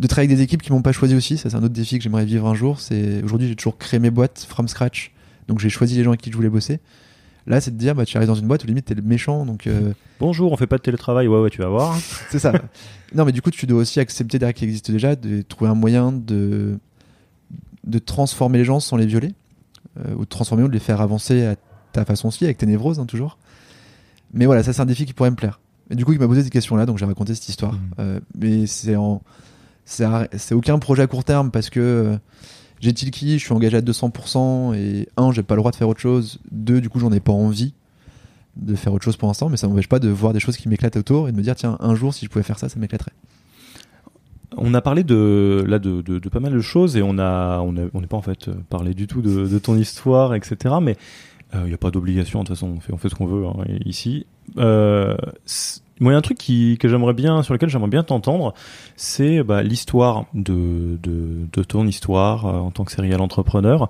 De 0.01 0.07
travailler 0.07 0.29
avec 0.29 0.38
des 0.38 0.42
équipes 0.42 0.62
qui 0.62 0.73
m'ont 0.73 0.83
pas 0.83 0.92
choisi 0.92 1.14
aussi, 1.14 1.38
ça 1.38 1.51
c'est 1.51 1.57
un 1.57 1.62
autre 1.62 1.75
défi 1.75 1.99
que 1.99 2.05
j'aimerais 2.05 2.25
vivre 2.25 2.49
un 2.49 2.55
jour. 2.55 2.81
C'est 2.81 3.23
aujourd'hui 3.23 3.49
j'ai 3.49 3.57
toujours 3.57 3.79
créé 3.79 4.01
mes 4.01 4.11
boîtes 4.11 4.44
from 4.49 4.66
scratch, 4.66 5.12
donc 5.47 5.61
j'ai 5.61 5.68
choisi 5.68 5.97
les 5.97 6.03
gens 6.03 6.11
avec 6.11 6.20
qui 6.20 6.31
je 6.31 6.37
voulais 6.37 6.49
bosser. 6.49 6.81
Là, 7.47 7.61
c'est 7.61 7.70
de 7.70 7.77
dire, 7.77 7.94
bah, 7.94 8.07
tu 8.07 8.16
arrives 8.16 8.27
dans 8.27 8.35
une 8.35 8.47
boîte 8.47 8.64
où 8.64 8.66
limite 8.66 8.87
t'es 8.87 8.94
le 8.94 9.03
méchant, 9.03 9.44
donc. 9.44 9.66
Euh, 9.66 9.92
Bonjour, 10.18 10.51
on 10.51 10.57
fait 10.57 10.66
pas 10.66 10.79
de 10.79 10.83
télétravail, 10.83 11.29
ouais, 11.29 11.40
ouais, 11.40 11.51
tu 11.51 11.59
vas 11.59 11.68
voir. 11.68 11.97
c'est 12.31 12.38
ça. 12.38 12.53
non, 13.14 13.27
mais 13.27 13.33
du 13.33 13.42
coup, 13.42 13.51
tu 13.51 13.66
dois 13.66 13.81
aussi 13.81 14.01
accepter 14.01 14.38
derrière 14.38 14.55
qui 14.55 14.64
existe 14.64 14.90
déjà, 14.90 15.14
de 15.14 15.42
trouver 15.42 15.70
un 15.70 15.75
moyen 15.75 16.11
de 16.11 16.79
de 17.87 17.99
transformer 17.99 18.59
les 18.59 18.64
gens 18.64 18.81
sans 18.81 18.97
les 18.97 19.07
violer. 19.07 19.33
Euh, 19.98 20.14
ou 20.16 20.24
de 20.24 20.28
transformer 20.28 20.64
ou 20.64 20.68
de 20.68 20.72
les 20.72 20.80
faire 20.80 21.00
avancer 21.00 21.46
à 21.46 21.54
ta 21.92 22.04
façon 22.04 22.29
aussi, 22.29 22.44
avec 22.44 22.58
tes 22.58 22.66
névroses, 22.66 22.98
hein, 22.98 23.06
toujours. 23.06 23.38
Mais 24.33 24.46
voilà, 24.46 24.64
ça 24.64 24.73
c'est 24.73 24.83
un 24.83 24.87
défi 24.87 25.06
qui 25.06 25.12
pourrait 25.12 25.31
me 25.31 25.37
plaire. 25.37 25.60
Et 25.90 25.94
du 25.94 26.04
coup, 26.04 26.12
il 26.12 26.19
m'a 26.19 26.27
posé 26.27 26.42
cette 26.42 26.52
question-là, 26.52 26.87
donc 26.87 26.98
j'ai 26.98 27.04
raconté 27.04 27.35
cette 27.35 27.48
histoire. 27.48 27.75
Mmh. 27.75 27.90
Euh, 28.00 28.21
mais 28.37 28.66
c'est 28.66 28.96
en, 28.96 29.23
c'est 29.85 30.54
aucun 30.54 30.79
projet 30.79 31.02
à 31.02 31.06
court 31.06 31.25
terme 31.25 31.50
parce 31.50 31.71
que 31.71 31.81
euh, 31.81 32.16
j'ai 32.81 32.92
Tilki, 32.92 33.38
je 33.38 33.44
suis 33.44 33.52
engagé 33.52 33.77
à 33.77 33.81
200% 33.83 34.75
et 34.75 35.08
un, 35.16 35.31
j'ai 35.31 35.42
pas 35.42 35.54
le 35.54 35.60
droit 35.60 35.71
de 35.71 35.77
faire 35.77 35.88
autre 35.88 36.00
chose. 36.00 36.40
Deux, 36.50 36.81
du 36.81 36.88
coup, 36.88 36.98
j'en 36.98 37.12
ai 37.12 37.21
pas 37.21 37.33
envie 37.33 37.75
de 38.56 38.75
faire 38.75 38.92
autre 38.92 39.04
chose 39.04 39.16
pour 39.16 39.29
l'instant, 39.29 39.48
mais 39.48 39.56
ça 39.56 39.69
m'empêche 39.69 39.88
pas 39.88 39.98
de 39.98 40.08
voir 40.08 40.33
des 40.33 40.40
choses 40.40 40.56
qui 40.56 40.69
m'éclatent 40.69 40.96
autour 40.96 41.29
et 41.29 41.33
de 41.33 41.37
me 41.37 41.42
dire 41.42 41.54
tiens, 41.54 41.77
un 41.81 41.94
jour, 41.94 42.14
si 42.14 42.25
je 42.25 42.31
pouvais 42.31 42.44
faire 42.44 42.58
ça, 42.58 42.69
ça 42.69 42.79
m'éclaterait. 42.79 43.12
On 44.57 44.75
a 44.75 44.81
parlé 44.81 45.05
de 45.05 45.65
là 45.67 45.79
de, 45.79 46.19
pas 46.29 46.40
mal 46.40 46.52
de 46.52 46.61
choses 46.61 46.96
et 46.96 47.02
on 47.02 47.19
a 47.19 47.61
on 47.61 47.73
n'est 47.73 48.07
pas 48.07 48.17
en 48.17 48.23
fait 48.23 48.50
parlé 48.69 48.94
du 48.94 49.07
tout 49.07 49.23
de, 49.23 49.59
ton 49.59 49.77
histoire 49.77 50.35
etc. 50.35 50.77
Mais 50.81 50.96
Il 51.55 51.65
n'y 51.65 51.75
a 51.75 51.79
pas 51.79 51.90
d'obligation, 51.90 52.40
de 52.42 52.48
toute 52.48 52.57
façon, 52.57 52.75
on 52.77 52.81
fait, 52.81 52.92
on 52.92 52.96
fait 52.96 53.09
ce 53.09 53.15
qu'on 53.15 53.27
veut 53.27 53.46
hein, 53.46 53.65
ici. 53.85 54.27
Euh, 54.57 55.17
moi, 56.00 56.11
il 56.11 56.15
y 56.15 56.17
a 56.17 56.19
un 56.19 56.23
truc 56.23 56.38
qui, 56.38 56.77
que 56.79 56.88
j'aimerais 56.88 57.15
bien, 57.15 57.42
sur 57.42 57.55
lequel 57.55 57.69
j'aimerais 57.69 57.90
bien 57.90 58.02
t'entendre, 58.02 58.55
c'est 58.96 59.42
bah, 59.42 59.63
l'histoire 59.63 60.25
de, 60.35 60.98
de, 61.02 61.46
de, 61.52 61.63
ton 61.63 61.87
histoire 61.87 62.46
euh, 62.46 62.59
en 62.59 62.71
tant 62.71 62.85
que 62.85 62.92
serial 62.92 63.21
entrepreneur. 63.21 63.88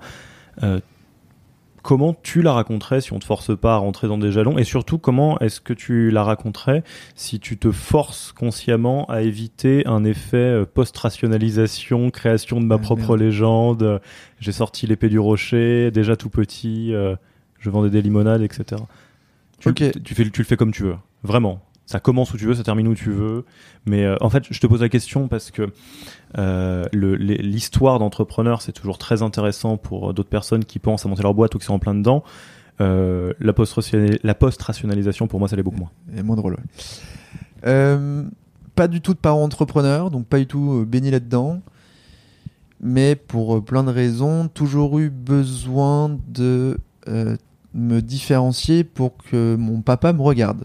Euh, 1.85 1.95
comment 1.95 2.15
tu 2.23 2.41
la 2.41 2.53
raconterais 2.53 3.01
si 3.01 3.13
on 3.13 3.19
te 3.19 3.25
force 3.25 3.55
pas 3.57 3.75
à 3.75 3.77
rentrer 3.77 4.07
dans 4.07 4.17
des 4.17 4.31
jalons 4.31 4.57
et 4.57 4.63
surtout 4.63 4.97
comment 4.97 5.39
est-ce 5.39 5.61
que 5.61 5.73
tu 5.73 6.09
la 6.11 6.23
raconterais 6.23 6.83
si 7.15 7.39
tu 7.39 7.57
te 7.57 7.71
forces 7.71 8.31
consciemment 8.31 9.05
à 9.05 9.21
éviter 9.21 9.85
un 9.85 10.03
effet 10.03 10.37
euh, 10.37 10.65
post-rationalisation, 10.65 12.09
création 12.09 12.59
de 12.59 12.65
ma 12.65 12.75
ah, 12.75 12.79
propre 12.79 13.15
légende, 13.17 14.01
j'ai 14.39 14.51
sorti 14.51 14.87
l'épée 14.87 15.09
du 15.09 15.19
rocher, 15.19 15.91
déjà 15.91 16.15
tout 16.15 16.29
petit, 16.29 16.93
euh, 16.93 17.15
je 17.59 17.69
vendais 17.69 17.89
des 17.89 18.01
limonades, 18.01 18.41
etc. 18.41 18.81
Tu, 19.59 19.73
tu, 19.73 20.15
fais, 20.15 20.29
tu 20.29 20.41
le 20.41 20.45
fais 20.45 20.57
comme 20.57 20.71
tu 20.71 20.83
veux, 20.83 20.95
vraiment 21.23 21.61
ça 21.85 21.99
commence 21.99 22.33
où 22.33 22.37
tu 22.37 22.45
veux, 22.45 22.55
ça 22.55 22.63
termine 22.63 22.87
où 22.87 22.95
tu 22.95 23.11
veux. 23.11 23.45
Mais 23.85 24.03
euh, 24.03 24.15
en 24.21 24.29
fait, 24.29 24.45
je 24.49 24.59
te 24.59 24.67
pose 24.67 24.81
la 24.81 24.89
question 24.89 25.27
parce 25.27 25.51
que 25.51 25.69
euh, 26.37 26.85
l'histoire 26.91 27.99
d'entrepreneur, 27.99 28.61
c'est 28.61 28.71
toujours 28.71 28.97
très 28.97 29.21
intéressant 29.21 29.77
pour 29.77 30.13
d'autres 30.13 30.29
personnes 30.29 30.65
qui 30.65 30.79
pensent 30.79 31.05
à 31.05 31.09
monter 31.09 31.23
leur 31.23 31.33
boîte 31.33 31.53
ou 31.55 31.59
qui 31.59 31.65
sont 31.65 31.75
en 31.75 31.79
plein 31.79 31.93
dedans. 31.93 32.23
Euh, 32.81 33.33
la 33.39 33.53
post-rationalisation, 33.53 35.27
pour 35.27 35.39
moi, 35.39 35.47
ça 35.47 35.55
l'est 35.55 35.63
beaucoup 35.63 35.77
moins. 35.77 35.91
Et 36.15 36.23
moins 36.23 36.35
drôle. 36.35 36.57
pas 37.61 38.87
du 38.87 39.01
tout 39.01 39.13
de 39.13 39.19
parents 39.19 39.43
entrepreneurs, 39.43 40.09
donc 40.09 40.25
pas 40.25 40.39
du 40.39 40.47
tout 40.47 40.85
béni 40.87 41.11
là-dedans. 41.11 41.61
Mais 42.81 43.15
pour 43.15 43.63
plein 43.63 43.83
de 43.83 43.91
raisons, 43.91 44.47
toujours 44.47 44.99
eu 44.99 45.09
besoin 45.09 46.17
de 46.27 46.77
me 47.75 47.99
différencier 48.01 48.83
pour 48.83 49.17
que 49.17 49.55
mon 49.55 49.81
papa 49.81 50.13
me 50.13 50.21
regarde 50.21 50.63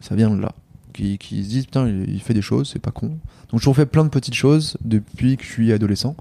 ça 0.00 0.14
vient 0.14 0.30
de 0.30 0.40
là. 0.40 0.52
Qui, 0.92 1.18
qui, 1.18 1.44
se 1.44 1.48
disent 1.48 1.66
putain, 1.66 1.88
il, 1.88 2.20
fait 2.20 2.34
des 2.34 2.42
choses, 2.42 2.70
c'est 2.72 2.80
pas 2.80 2.90
con. 2.90 3.16
Donc 3.50 3.60
j'ai 3.60 3.72
fait 3.72 3.86
plein 3.86 4.04
de 4.04 4.08
petites 4.08 4.34
choses 4.34 4.76
depuis 4.84 5.36
que 5.36 5.44
je 5.44 5.48
suis 5.48 5.72
adolescent 5.72 6.16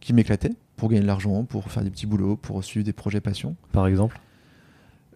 qui 0.00 0.12
m'éclataient 0.12 0.54
pour 0.76 0.88
gagner 0.88 1.02
de 1.02 1.06
l'argent, 1.06 1.44
pour 1.44 1.70
faire 1.70 1.82
des 1.82 1.90
petits 1.90 2.06
boulots, 2.06 2.36
pour 2.36 2.62
suivre 2.62 2.84
des 2.84 2.92
projets 2.92 3.20
passion. 3.20 3.56
Par 3.72 3.86
exemple? 3.86 4.20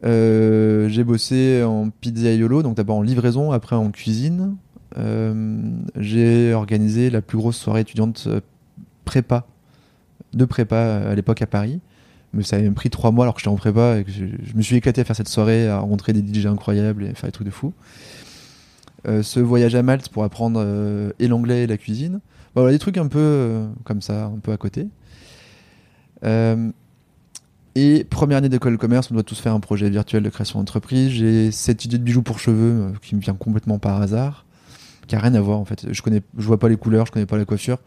Euh, 0.05 0.89
J'ai 0.89 1.05
bossé 1.05 1.63
en 1.63 1.91
pizza 1.91 2.33
yolo, 2.33 2.65
donc 2.65 2.77
d'abord 2.77 2.97
en 2.97 3.03
livraison, 3.03 3.53
après 3.53 3.77
en 3.77 3.91
cuisine. 3.91 4.57
Euh, 4.99 5.61
j'ai 5.97 6.53
organisé 6.53 7.11
la 7.11 7.23
plus 7.23 7.39
grosse 7.39 7.57
soirée 7.57 7.81
étudiante 7.81 8.25
euh, 8.27 8.41
prépa, 9.05 9.47
de 10.35 10.45
prépa 10.45 10.77
à 10.77 11.15
l'époque 11.15 11.41
à 11.43 11.47
Paris 11.47 11.81
mais 12.33 12.43
ça 12.43 12.57
avait 12.57 12.65
même 12.65 12.75
pris 12.75 12.91
trois 12.91 13.11
mois 13.11 13.25
alors 13.25 13.35
que 13.35 13.41
j'étais 13.41 13.49
en 13.49 13.57
prépa 13.57 13.99
et 13.99 14.05
que 14.05 14.11
je, 14.11 14.25
me 14.55 14.63
suis 14.63 14.77
éclaté 14.77 15.03
à 15.03 15.05
faire 15.05 15.17
cette 15.17 15.29
soirée, 15.29 15.69
à 15.69 15.79
rencontrer 15.79 16.13
des 16.13 16.23
DJ 16.23 16.47
incroyables 16.47 17.05
et 17.05 17.15
faire 17.15 17.29
des 17.29 17.33
trucs 17.33 17.47
de 17.47 17.53
fou. 17.53 17.73
Euh, 19.07 19.23
ce 19.23 19.41
voyage 19.41 19.75
à 19.75 19.83
Malte 19.83 20.09
pour 20.09 20.25
apprendre 20.25 20.63
euh, 20.65 21.11
et 21.19 21.29
l'anglais 21.29 21.65
et 21.65 21.67
la 21.67 21.77
cuisine. 21.77 22.21
voilà, 22.55 22.71
des 22.71 22.79
trucs 22.79 22.97
un 22.97 23.09
peu 23.09 23.19
euh, 23.19 23.67
comme 23.85 24.01
ça, 24.01 24.27
un 24.27 24.39
peu 24.39 24.53
à 24.53 24.57
côté. 24.57 24.87
et 27.75 28.05
première 28.05 28.39
année 28.39 28.49
d'école 28.49 28.73
de 28.73 28.79
commerce, 28.79 29.11
on 29.11 29.15
doit 29.15 29.23
tous 29.23 29.39
faire 29.39 29.55
un 29.55 29.61
projet 29.61 29.91
virtuel 29.91 30.23
de 30.23 30.31
création 30.31 30.59
d'entreprise. 30.59 31.11
J'ai 31.11 31.51
cette 31.51 31.85
idée 31.85 31.99
de 31.99 32.03
bijoux 32.03 32.23
pour 32.23 32.39
cheveux 32.39 32.93
qui 33.03 33.15
me 33.15 33.21
vient 33.21 33.35
complètement 33.35 33.79
par 33.79 34.01
hasard, 34.01 34.47
qui 35.07 35.17
a 35.17 35.19
rien 35.19 35.35
à 35.35 35.41
voir 35.41 35.59
en 35.59 35.65
fait. 35.65 35.93
Je 35.93 36.03
connais, 36.03 36.23
je 36.39 36.47
vois 36.47 36.59
pas 36.59 36.69
les 36.69 36.77
couleurs, 36.77 37.07
je 37.07 37.13
connais 37.13 37.27
pas 37.27 37.37
la 37.37 37.45
coiffure, 37.45 37.79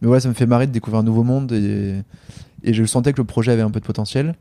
mais 0.00 0.06
voilà, 0.06 0.20
ça 0.20 0.28
me 0.28 0.34
fait 0.34 0.46
marrer 0.46 0.66
de 0.66 0.72
découvrir 0.72 1.00
un 1.00 1.04
nouveau 1.04 1.24
monde 1.24 1.50
et 1.52 2.02
et 2.62 2.74
je 2.74 2.84
sentais 2.84 3.12
que 3.12 3.18
le 3.18 3.26
projet 3.26 3.52
avait 3.52 3.62
un 3.62 3.70
peu 3.70 3.80
de 3.80 3.84
potentiel. 3.84 4.34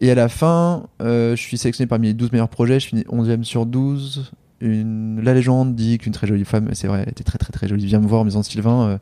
Et 0.00 0.10
à 0.10 0.14
la 0.14 0.28
fin, 0.28 0.86
euh, 1.02 1.36
je 1.36 1.40
suis 1.40 1.56
sélectionné 1.56 1.86
parmi 1.86 2.08
les 2.08 2.14
12 2.14 2.32
meilleurs 2.32 2.48
projets, 2.48 2.80
je 2.80 2.88
finis 2.88 3.04
11e 3.10 3.44
sur 3.44 3.66
12. 3.66 4.32
Une... 4.60 5.20
La 5.22 5.34
légende 5.34 5.74
dit 5.74 5.98
qu'une 5.98 6.12
très 6.12 6.26
jolie 6.26 6.44
femme, 6.44 6.68
c'est 6.72 6.86
vrai, 6.86 7.02
elle 7.02 7.10
était 7.10 7.24
très 7.24 7.38
très 7.38 7.52
très 7.52 7.68
jolie, 7.68 7.86
viens 7.86 8.00
me 8.00 8.06
voir 8.06 8.22
en 8.22 8.24
me 8.24 8.30
disant 8.30 8.42
Sylvain, 8.42 8.88
euh, 8.88 8.98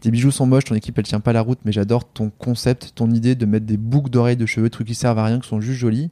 tes 0.00 0.10
bijoux 0.10 0.30
sont 0.30 0.46
moches, 0.46 0.64
ton 0.64 0.74
équipe 0.74 0.98
elle 0.98 1.04
tient 1.04 1.20
pas 1.20 1.32
la 1.32 1.40
route, 1.40 1.60
mais 1.64 1.72
j'adore 1.72 2.04
ton 2.04 2.30
concept, 2.30 2.92
ton 2.94 3.10
idée 3.10 3.34
de 3.34 3.46
mettre 3.46 3.66
des 3.66 3.76
boucles 3.76 4.10
d'oreilles 4.10 4.36
de 4.36 4.46
cheveux, 4.46 4.70
trucs 4.70 4.88
qui 4.88 4.94
servent 4.94 5.18
à 5.18 5.24
rien, 5.24 5.38
qui 5.38 5.48
sont 5.48 5.60
juste 5.60 5.78
jolis. 5.78 6.10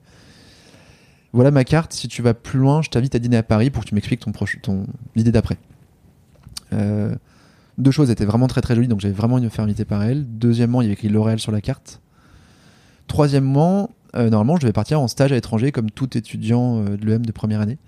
Voilà 1.33 1.51
ma 1.51 1.65
carte, 1.65 1.93
si 1.93 2.09
tu 2.09 2.23
vas 2.23 2.35
plus 2.35 2.59
loin, 2.59 2.83
je 2.83 2.91
t'invite 2.91 3.15
à 3.15 3.19
dîner 3.19 3.37
à 3.37 3.43
Paris 3.43 3.71
pour 3.71 3.85
que 3.85 3.89
tu 3.89 3.95
m'expliques 3.95 4.21
ton, 4.21 4.33
ton 4.63 4.87
idée 5.15 5.33
d'après. 5.33 5.57
Euh, 6.73 7.15
deux 7.81 7.91
choses 7.91 8.11
étaient 8.11 8.25
vraiment 8.25 8.47
très 8.47 8.61
très 8.61 8.75
jolies, 8.75 8.89
donc 8.89 9.01
j'avais 9.01 9.15
vraiment 9.15 9.39
une 9.39 9.51
fermeté 9.51 9.85
par 9.85 10.03
elle. 10.03 10.27
Deuxièmement, 10.39 10.83
il 10.83 10.85
y 10.85 10.87
avait 10.87 10.95
écrit 10.95 11.09
L'Oréal 11.09 11.39
sur 11.39 11.53
la 11.53 11.61
carte. 11.61 12.01
Troisièmement, 13.07 13.91
euh, 14.17 14.31
normalement, 14.31 14.57
je 14.57 14.63
devais 14.63 14.73
partir 14.73 15.01
en 15.01 15.09
stage 15.09 15.33
à 15.33 15.35
l'étranger 15.35 15.73
comme 15.73 15.91
tout 15.91 16.17
étudiant 16.17 16.85
euh, 16.85 16.97
de 16.97 17.07
l'EM 17.07 17.25
de 17.25 17.33
première 17.33 17.61
année. 17.61 17.79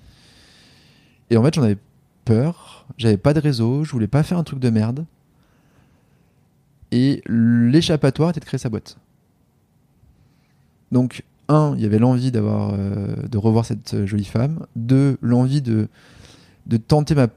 Et 1.31 1.37
en 1.37 1.43
fait, 1.43 1.55
j'en 1.55 1.63
avais 1.63 1.79
peur. 2.25 2.87
J'avais 2.99 3.17
pas 3.17 3.35
de 3.35 3.41
réseau, 3.41 3.85
je 3.85 3.93
voulais 3.93 4.09
pas 4.09 4.23
faire 4.23 4.39
un 4.39 4.45
truc 4.45 4.59
de 4.59 4.71
merde. 4.71 5.07
Et 6.91 7.23
l'échappatoire 7.27 8.31
était 8.31 8.41
de 8.41 8.45
créer 8.45 8.59
sa 8.59 8.69
boîte. 8.69 8.99
Donc, 10.91 11.25
un, 11.49 11.75
il 11.77 11.83
y 11.83 11.87
avait 11.87 11.99
l'envie 11.99 12.31
d'avoir, 12.31 12.75
euh, 12.75 13.15
de 13.29 13.39
revoir 13.39 13.65
cette 13.65 14.05
jolie 14.07 14.25
femme. 14.25 14.67
Deux, 14.77 15.17
l'envie 15.23 15.63
de, 15.63 15.89
de 16.67 16.77
tenter 16.77 17.15
ma 17.15 17.29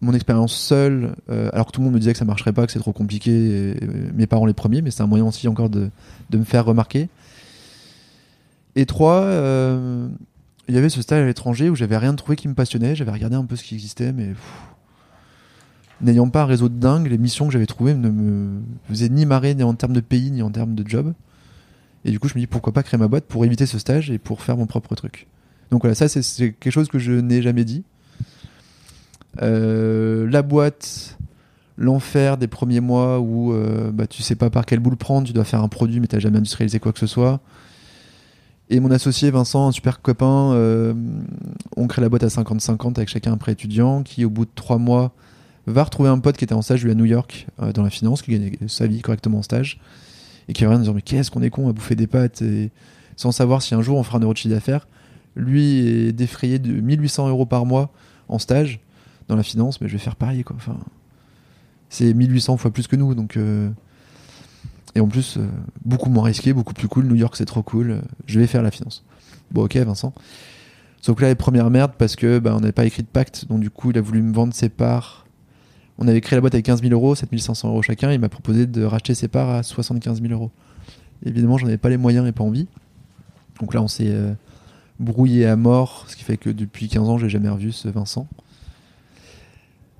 mon 0.00 0.14
expérience 0.14 0.54
seule, 0.54 1.14
euh, 1.30 1.50
alors 1.52 1.66
que 1.66 1.72
tout 1.72 1.80
le 1.80 1.84
monde 1.84 1.94
me 1.94 1.98
disait 1.98 2.12
que 2.12 2.18
ça 2.18 2.24
marcherait 2.24 2.52
pas, 2.52 2.66
que 2.66 2.72
c'est 2.72 2.78
trop 2.78 2.92
compliqué, 2.92 3.76
mes 4.14 4.26
parents 4.26 4.46
les 4.46 4.54
premiers, 4.54 4.80
mais 4.82 4.90
c'est 4.90 5.02
un 5.02 5.06
moyen 5.06 5.26
aussi 5.26 5.46
encore 5.46 5.68
de, 5.68 5.90
me 6.32 6.44
faire 6.44 6.64
remarquer. 6.64 7.08
Et 8.76 8.86
trois, 8.86 9.22
euh, 9.22 10.08
il 10.68 10.74
y 10.74 10.78
avait 10.78 10.88
ce 10.88 11.02
stage 11.02 11.22
à 11.22 11.26
l'étranger 11.26 11.68
où 11.68 11.76
j'avais 11.76 11.98
rien 11.98 12.14
trouvé 12.14 12.36
qui 12.36 12.48
me 12.48 12.54
passionnait, 12.54 12.94
j'avais 12.94 13.10
regardé 13.10 13.36
un 13.36 13.44
peu 13.44 13.56
ce 13.56 13.64
qui 13.64 13.74
existait, 13.74 14.12
mais 14.12 14.30
n'ayant 16.00 16.30
pas 16.30 16.42
un 16.42 16.46
réseau 16.46 16.68
de 16.68 16.78
dingue, 16.78 17.08
les 17.08 17.18
missions 17.18 17.46
que 17.46 17.52
j'avais 17.52 17.66
trouvées 17.66 17.94
ne 17.94 18.08
me 18.08 18.62
faisaient 18.88 19.10
ni 19.10 19.26
marrer, 19.26 19.54
ni 19.54 19.62
en 19.62 19.74
termes 19.74 19.92
de 19.92 20.00
pays, 20.00 20.30
ni 20.30 20.42
en 20.42 20.50
termes 20.50 20.74
de 20.74 20.88
job. 20.88 21.12
Et 22.06 22.10
du 22.10 22.18
coup, 22.18 22.28
je 22.28 22.34
me 22.34 22.40
dis 22.40 22.46
pourquoi 22.46 22.72
pas 22.72 22.82
créer 22.82 22.98
ma 22.98 23.08
boîte 23.08 23.24
pour 23.24 23.44
éviter 23.44 23.66
ce 23.66 23.78
stage 23.78 24.10
et 24.10 24.18
pour 24.18 24.40
faire 24.40 24.56
mon 24.56 24.66
propre 24.66 24.94
truc. 24.94 25.26
Donc 25.70 25.82
voilà, 25.82 25.94
ça 25.94 26.08
c'est 26.08 26.52
quelque 26.52 26.70
chose 26.70 26.88
que 26.88 26.98
je 26.98 27.12
n'ai 27.12 27.42
jamais 27.42 27.64
dit. 27.64 27.84
Euh, 29.40 30.28
la 30.30 30.42
boîte, 30.42 31.18
l'enfer 31.76 32.36
des 32.36 32.48
premiers 32.48 32.80
mois 32.80 33.20
où 33.20 33.52
euh, 33.52 33.90
bah, 33.92 34.06
tu 34.06 34.22
sais 34.22 34.34
pas 34.34 34.50
par 34.50 34.66
quelle 34.66 34.80
boule 34.80 34.96
prendre, 34.96 35.26
tu 35.26 35.32
dois 35.32 35.44
faire 35.44 35.62
un 35.62 35.68
produit 35.68 36.00
mais 36.00 36.06
tu 36.06 36.20
jamais 36.20 36.38
industrialisé 36.38 36.80
quoi 36.80 36.92
que 36.92 36.98
ce 36.98 37.06
soit. 37.06 37.40
Et 38.68 38.78
mon 38.78 38.90
associé 38.90 39.30
Vincent, 39.30 39.68
un 39.68 39.72
super 39.72 40.00
copain, 40.00 40.52
euh, 40.52 40.94
on 41.76 41.88
crée 41.88 42.02
la 42.02 42.08
boîte 42.08 42.22
à 42.22 42.28
50-50 42.28 42.96
avec 42.96 43.08
chacun 43.08 43.32
un 43.32 43.36
prêt 43.36 43.52
étudiant 43.52 44.02
qui, 44.04 44.24
au 44.24 44.30
bout 44.30 44.44
de 44.44 44.50
trois 44.54 44.78
mois, 44.78 45.12
va 45.66 45.82
retrouver 45.82 46.08
un 46.08 46.18
pote 46.18 46.36
qui 46.36 46.44
était 46.44 46.54
en 46.54 46.62
stage 46.62 46.84
lui 46.84 46.92
à 46.92 46.94
New 46.94 47.04
York 47.04 47.48
dans 47.74 47.82
la 47.82 47.90
finance, 47.90 48.22
qui 48.22 48.30
gagnait 48.30 48.52
sa 48.68 48.86
vie 48.86 49.00
correctement 49.00 49.38
en 49.38 49.42
stage, 49.42 49.80
et 50.48 50.52
qui 50.52 50.64
va 50.64 50.70
en 50.70 50.78
disant 50.78 50.94
Mais 50.94 51.02
qu'est-ce 51.02 51.32
qu'on 51.32 51.42
est 51.42 51.50
con 51.50 51.68
à 51.68 51.72
bouffer 51.72 51.96
des 51.96 52.06
pâtes 52.06 52.44
sans 53.16 53.32
savoir 53.32 53.60
si 53.60 53.74
un 53.74 53.82
jour 53.82 53.98
on 53.98 54.02
fera 54.02 54.18
un 54.18 54.20
euro 54.22 54.32
de 54.32 54.38
chiffre 54.38 54.54
d'affaires. 54.54 54.88
Lui 55.36 55.86
est 55.86 56.12
défrayé 56.12 56.58
de 56.58 56.72
1800 56.72 57.28
euros 57.28 57.44
par 57.44 57.66
mois 57.66 57.92
en 58.28 58.38
stage 58.38 58.80
dans 59.30 59.36
la 59.36 59.42
finance, 59.42 59.80
mais 59.80 59.88
je 59.88 59.94
vais 59.94 59.98
faire 59.98 60.16
pareil, 60.16 60.44
quoi. 60.44 60.56
Enfin, 60.56 60.76
c'est 61.88 62.12
1800 62.12 62.56
fois 62.56 62.70
plus 62.70 62.86
que 62.86 62.96
nous, 62.96 63.14
donc. 63.14 63.36
Euh, 63.36 63.70
et 64.94 65.00
en 65.00 65.06
plus, 65.06 65.36
euh, 65.36 65.46
beaucoup 65.84 66.10
moins 66.10 66.24
risqué, 66.24 66.52
beaucoup 66.52 66.74
plus 66.74 66.88
cool. 66.88 67.06
New 67.06 67.14
York, 67.14 67.36
c'est 67.36 67.44
trop 67.44 67.62
cool. 67.62 68.02
Je 68.26 68.40
vais 68.40 68.46
faire 68.46 68.62
la 68.62 68.70
finance. 68.70 69.04
Bon, 69.52 69.64
ok, 69.64 69.76
Vincent. 69.76 70.12
Sauf 71.00 71.16
que 71.16 71.22
là, 71.22 71.28
les 71.28 71.34
premières 71.34 71.70
merdes, 71.70 71.92
parce 71.96 72.16
que 72.16 72.38
bah, 72.38 72.54
on 72.54 72.60
n'avait 72.60 72.72
pas 72.72 72.84
écrit 72.84 73.02
de 73.02 73.08
pacte, 73.08 73.46
donc 73.48 73.60
du 73.60 73.70
coup, 73.70 73.90
il 73.90 73.98
a 73.98 74.00
voulu 74.00 74.20
me 74.20 74.34
vendre 74.34 74.52
ses 74.52 74.68
parts. 74.68 75.26
On 75.98 76.08
avait 76.08 76.20
créé 76.20 76.36
la 76.36 76.40
boîte 76.40 76.54
avec 76.54 76.64
15 76.66 76.82
000 76.82 76.92
euros, 76.92 77.14
7 77.14 77.38
500 77.38 77.68
euros 77.68 77.82
chacun. 77.82 78.10
Il 78.12 78.20
m'a 78.20 78.28
proposé 78.28 78.66
de 78.66 78.82
racheter 78.84 79.14
ses 79.14 79.28
parts 79.28 79.50
à 79.50 79.62
75 79.62 80.20
000 80.20 80.32
euros. 80.32 80.50
Évidemment, 81.24 81.58
j'en 81.58 81.66
avais 81.66 81.78
pas 81.78 81.88
les 81.88 81.98
moyens 81.98 82.26
et 82.26 82.32
pas 82.32 82.44
envie. 82.44 82.66
Donc 83.60 83.74
là, 83.74 83.82
on 83.82 83.88
s'est 83.88 84.08
euh, 84.08 84.32
brouillé 84.98 85.46
à 85.46 85.56
mort, 85.56 86.06
ce 86.08 86.16
qui 86.16 86.24
fait 86.24 86.36
que 86.36 86.50
depuis 86.50 86.88
15 86.88 87.08
ans, 87.08 87.18
j'ai 87.18 87.28
jamais 87.28 87.48
revu 87.48 87.72
ce 87.72 87.88
Vincent. 87.88 88.26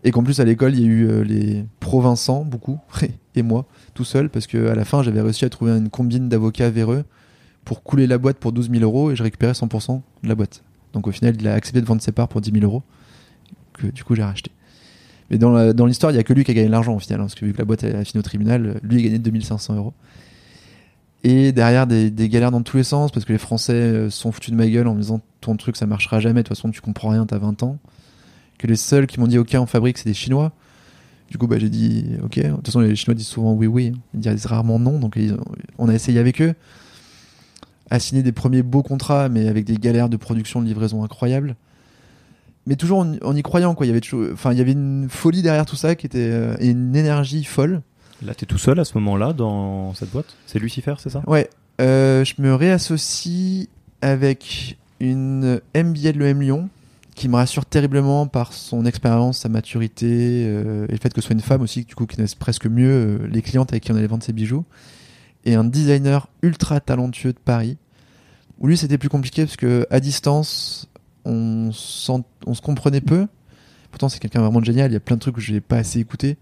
Et 0.03 0.13
qu'en 0.13 0.23
plus 0.23 0.41
à 0.41 0.45
l'école 0.45 0.75
il 0.75 0.81
y 0.81 0.85
a 0.85 0.87
eu 0.87 1.09
euh, 1.09 1.23
les 1.23 1.65
provinçants 1.79 2.45
beaucoup 2.45 2.79
et 3.35 3.43
moi 3.43 3.67
tout 3.95 4.05
seul 4.05 4.31
parce 4.31 4.47
que 4.47 4.69
à 4.69 4.75
la 4.75 4.85
fin 4.85 5.03
j'avais 5.03 5.21
réussi 5.21 5.45
à 5.45 5.51
trouver 5.51 5.73
une 5.73 5.91
combine 5.91 6.29
d'avocats 6.29 6.71
véreux 6.71 7.05
pour 7.65 7.83
couler 7.83 8.07
la 8.07 8.17
boîte 8.17 8.39
pour 8.39 8.53
12 8.53 8.71
000 8.71 8.83
euros 8.83 9.11
et 9.11 9.17
je 9.17 9.23
récupérais 9.23 9.53
100% 9.53 10.01
de 10.23 10.29
la 10.29 10.35
boîte. 10.35 10.63
Donc 10.95 11.07
au 11.07 11.13
final 11.13 11.37
il 11.39 11.47
a 11.47 11.55
accepté 11.55 11.81
de 11.81 11.87
vendre 11.87 12.01
ses 12.01 12.13
parts 12.13 12.29
pour 12.29 12.41
10 12.41 12.53
000 12.53 12.65
euros 12.65 12.83
que 13.75 13.89
du 13.89 14.03
coup 14.03 14.15
j'ai 14.15 14.23
racheté. 14.23 14.51
Mais 15.31 15.39
dans 15.39 15.87
l'histoire 15.87 16.11
il 16.13 16.15
n'y 16.15 16.21
a 16.21 16.25
que 16.25 16.33
lui 16.33 16.45
qui 16.45 16.51
a 16.51 16.55
gagné 16.55 16.69
l'argent 16.69 16.95
au 16.95 16.99
final 16.99 17.21
hein, 17.21 17.25
parce 17.25 17.35
que 17.35 17.45
vu 17.45 17.53
que 17.53 17.59
la 17.59 17.65
boîte 17.65 17.85
a 17.85 18.05
fini 18.05 18.19
au 18.19 18.23
tribunal 18.23 18.81
lui 18.83 19.01
a 19.01 19.03
gagné 19.03 19.19
2500 19.19 19.77
euros. 19.77 19.93
Et 21.23 21.53
derrière 21.53 21.87
des, 21.87 22.11
des, 22.11 22.31
galères 22.31 22.51
dans 22.51 22.63
tous 22.63 22.79
les 22.79 22.83
sens 22.83 23.13
parce 23.13 23.27
que 23.27 23.33
les 23.33 23.39
Français 23.39 23.75
euh, 23.75 24.09
sont 24.09 24.33
foutus 24.33 24.53
de 24.53 24.57
ma 24.57 24.67
gueule 24.67 24.89
en 24.89 24.95
me 24.95 25.03
disant 25.03 25.21
ton 25.43 25.55
truc 25.57 25.77
ça 25.77 25.85
marchera 25.85 26.19
jamais 26.19 26.43
de 26.43 26.49
toute 26.49 26.57
façon 26.57 26.71
tu 26.71 26.81
comprends 26.81 27.11
rien 27.11 27.27
t'as 27.27 27.37
20 27.37 27.63
ans 27.63 27.79
que 28.61 28.67
les 28.67 28.77
seuls 28.77 29.07
qui 29.07 29.19
m'ont 29.19 29.27
dit 29.27 29.39
ok 29.39 29.57
on 29.59 29.67
fabrique 29.67 29.99
c'est 29.99 30.09
des 30.09 30.15
Chinois. 30.15 30.53
Du 31.31 31.39
coup 31.39 31.47
bah, 31.47 31.59
j'ai 31.59 31.69
dit 31.71 32.05
ok. 32.23 32.39
De 32.41 32.49
toute 32.57 32.67
façon 32.67 32.81
les 32.81 32.95
Chinois 32.97 33.15
disent 33.15 33.27
souvent 33.27 33.53
oui 33.55 33.67
oui, 33.67 33.93
ils 34.15 34.21
disent 34.21 34.47
rarement 34.47 34.79
non 34.79 34.99
donc 34.99 35.19
on 35.79 35.89
a 35.89 35.95
essayé 35.95 36.19
avec 36.19 36.41
eux. 36.43 36.55
à 37.91 37.99
signer 37.99 38.23
des 38.23 38.33
premiers 38.33 38.63
beaux 38.63 38.83
contrats, 38.85 39.29
mais 39.29 39.49
avec 39.49 39.65
des 39.65 39.77
galères 39.77 40.09
de 40.09 40.17
production, 40.17 40.61
de 40.63 40.67
livraison 40.67 41.03
incroyables. 41.03 41.57
Mais 42.67 42.77
toujours 42.77 42.99
en, 43.01 43.15
en 43.25 43.35
y 43.35 43.43
croyant, 43.43 43.75
quoi. 43.75 43.85
Il 43.85 43.89
y 43.89 43.91
avait, 43.93 44.01
toujours- 44.01 44.29
enfin, 44.33 44.53
il 44.53 44.59
y 44.59 44.61
avait 44.61 44.73
une 44.73 45.09
folie 45.09 45.43
derrière 45.43 45.67
tout 45.67 45.75
ça 45.77 45.97
qui 45.97 46.07
était 46.07 46.19
euh, 46.31 46.55
et 46.61 46.69
une 46.69 46.95
énergie 46.95 47.43
folle. 47.43 47.83
Là, 48.25 48.35
t'es 48.35 48.47
tout 48.47 48.59
seul 48.59 48.79
à 48.79 48.85
ce 48.85 48.97
moment-là 48.99 49.33
dans 49.33 49.93
cette 49.95 50.11
boîte? 50.13 50.37
C'est 50.47 50.59
Lucifer, 50.61 50.95
c'est 50.99 51.11
ça? 51.11 51.23
Ouais, 51.27 51.49
euh, 51.81 52.23
je 52.25 52.35
me 52.39 52.55
réassocie 52.55 53.67
avec 54.03 54.79
une 55.01 55.61
MBA 55.75 56.13
de 56.13 56.19
l'EM 56.19 56.41
Lyon 56.43 56.69
qui 57.15 57.29
me 57.29 57.37
rassure 57.37 57.67
terriblement 57.67 58.27
par 58.27 58.53
son 58.53 58.85
expérience, 58.87 59.39
sa 59.39 59.49
maturité 59.49 60.45
euh, 60.47 60.87
et 60.89 60.93
le 60.93 60.99
fait 60.99 61.13
que 61.13 61.21
ce 61.21 61.27
soit 61.27 61.35
une 61.35 61.41
femme 61.41 61.63
aussi, 61.63 61.85
du 61.85 61.95
coup, 61.95 62.07
qui 62.07 62.17
connaisse 62.17 62.35
presque 62.35 62.67
mieux 62.67 62.91
euh, 62.91 63.29
les 63.29 63.43
clientes 63.43 63.73
avec 63.73 63.85
qui 63.85 63.93
on 63.93 63.97
allait 63.97 64.07
vendre 64.07 64.23
ses 64.23 64.33
bijoux. 64.33 64.65
Et 65.45 65.55
un 65.55 65.65
designer 65.65 66.29
ultra 66.43 66.81
talentueux 66.81 67.33
de 67.33 67.39
Paris, 67.39 67.79
où 68.59 68.67
lui 68.67 68.77
c'était 68.77 68.99
plus 68.99 69.09
compliqué 69.09 69.45
parce 69.45 69.57
que 69.57 69.87
à 69.91 70.01
distance, 70.01 70.89
on, 71.25 71.73
se 71.73 72.61
comprenait 72.63 73.01
peu. 73.01 73.27
Pourtant, 73.91 74.09
c'est 74.09 74.21
quelqu'un 74.21 74.41
vraiment 74.41 74.63
génial, 74.63 74.91
il 74.91 74.95
y 74.95 74.97
a 74.97 75.01
plein 75.01 75.17
de 75.17 75.21
trucs 75.21 75.35
que 75.35 75.41
je 75.41 75.53
n'ai 75.53 75.61
pas 75.61 75.79
assez 75.79 75.99
écouté. 75.99 76.37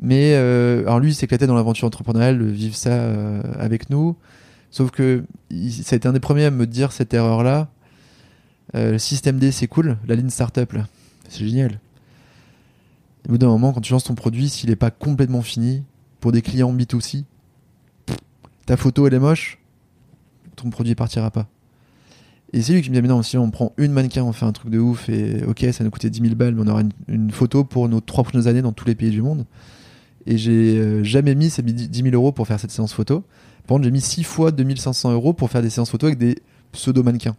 Mais 0.00 0.32
euh, 0.34 0.82
alors 0.82 0.98
lui, 0.98 1.12
il 1.12 1.14
s'éclatait 1.14 1.46
dans 1.46 1.54
l'aventure 1.54 1.86
entrepreneuriale, 1.86 2.38
de 2.38 2.44
vivre 2.44 2.74
ça 2.74 3.40
avec 3.58 3.88
nous. 3.88 4.16
Sauf 4.70 4.90
que 4.90 5.24
ça 5.50 5.94
a 5.94 5.96
été 5.96 6.08
un 6.08 6.12
des 6.12 6.20
premiers 6.20 6.46
à 6.46 6.50
me 6.50 6.66
dire 6.66 6.92
cette 6.92 7.14
erreur-là. 7.14 7.70
Euh, 8.74 8.92
le 8.92 8.98
système 8.98 9.38
D, 9.38 9.52
c'est 9.52 9.66
cool. 9.66 9.98
La 10.06 10.14
ligne 10.14 10.30
startup, 10.30 10.74
c'est 11.28 11.44
génial. 11.44 11.80
Au 13.26 13.32
bout 13.32 13.38
d'un 13.38 13.48
moment, 13.48 13.72
quand 13.72 13.80
tu 13.80 13.92
lances 13.92 14.04
ton 14.04 14.14
produit, 14.14 14.48
s'il 14.48 14.70
n'est 14.70 14.76
pas 14.76 14.90
complètement 14.90 15.42
fini, 15.42 15.82
pour 16.20 16.32
des 16.32 16.42
clients 16.42 16.72
B2C, 16.72 17.24
ta 18.66 18.76
photo 18.76 19.06
elle 19.06 19.14
est 19.14 19.18
moche, 19.18 19.58
ton 20.56 20.70
produit 20.70 20.94
partira 20.94 21.30
pas. 21.30 21.48
Et 22.52 22.62
c'est 22.62 22.74
lui 22.74 22.82
qui 22.82 22.90
me 22.90 22.94
dit, 22.94 23.02
mais 23.02 23.08
non, 23.08 23.22
si 23.22 23.38
on 23.38 23.50
prend 23.50 23.72
une 23.78 23.92
mannequin, 23.92 24.22
on 24.24 24.32
fait 24.32 24.44
un 24.44 24.52
truc 24.52 24.70
de 24.70 24.78
ouf, 24.78 25.08
et 25.08 25.42
ok, 25.44 25.66
ça 25.72 25.84
nous 25.84 25.90
coûtait 25.90 26.10
10 26.10 26.20
000 26.20 26.34
balles, 26.34 26.54
mais 26.54 26.62
on 26.62 26.66
aura 26.66 26.82
une, 26.82 26.92
une 27.08 27.30
photo 27.30 27.64
pour 27.64 27.88
nos 27.88 28.00
trois 28.00 28.24
prochaines 28.24 28.46
années 28.46 28.62
dans 28.62 28.72
tous 28.72 28.86
les 28.86 28.94
pays 28.94 29.10
du 29.10 29.22
monde. 29.22 29.46
Et 30.26 30.38
j'ai 30.38 30.78
euh, 30.78 31.02
jamais 31.02 31.34
mis 31.34 31.50
ces 31.50 31.62
10 31.62 32.02
000 32.02 32.14
euros 32.14 32.32
pour 32.32 32.46
faire 32.46 32.60
cette 32.60 32.70
séance 32.70 32.92
photo. 32.92 33.24
Par 33.66 33.76
contre, 33.76 33.84
j'ai 33.84 33.90
mis 33.90 34.00
6 34.00 34.24
fois 34.24 34.50
2500 34.52 35.12
euros 35.12 35.32
pour 35.32 35.50
faire 35.50 35.62
des 35.62 35.70
séances 35.70 35.90
photo 35.90 36.06
avec 36.06 36.18
des 36.18 36.38
pseudo-mannequins. 36.72 37.36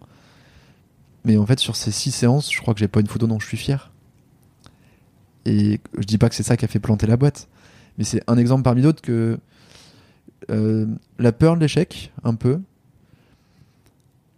Mais 1.25 1.37
en 1.37 1.45
fait, 1.45 1.59
sur 1.59 1.75
ces 1.75 1.91
6 1.91 2.11
séances, 2.11 2.51
je 2.53 2.59
crois 2.61 2.73
que 2.73 2.79
j'ai 2.79 2.87
pas 2.87 2.99
une 2.99 3.07
photo 3.07 3.27
dont 3.27 3.39
je 3.39 3.47
suis 3.47 3.57
fier. 3.57 3.91
Et 5.45 5.79
je 5.97 6.03
dis 6.05 6.17
pas 6.17 6.29
que 6.29 6.35
c'est 6.35 6.43
ça 6.43 6.57
qui 6.57 6.65
a 6.65 6.67
fait 6.67 6.79
planter 6.79 7.05
la 7.07 7.17
boîte, 7.17 7.49
mais 7.97 8.03
c'est 8.03 8.21
un 8.27 8.37
exemple 8.37 8.63
parmi 8.63 8.81
d'autres 8.81 9.01
que 9.01 9.37
euh, 10.49 10.85
la 11.19 11.31
peur 11.31 11.55
de 11.55 11.61
l'échec, 11.61 12.11
un 12.23 12.35
peu. 12.35 12.59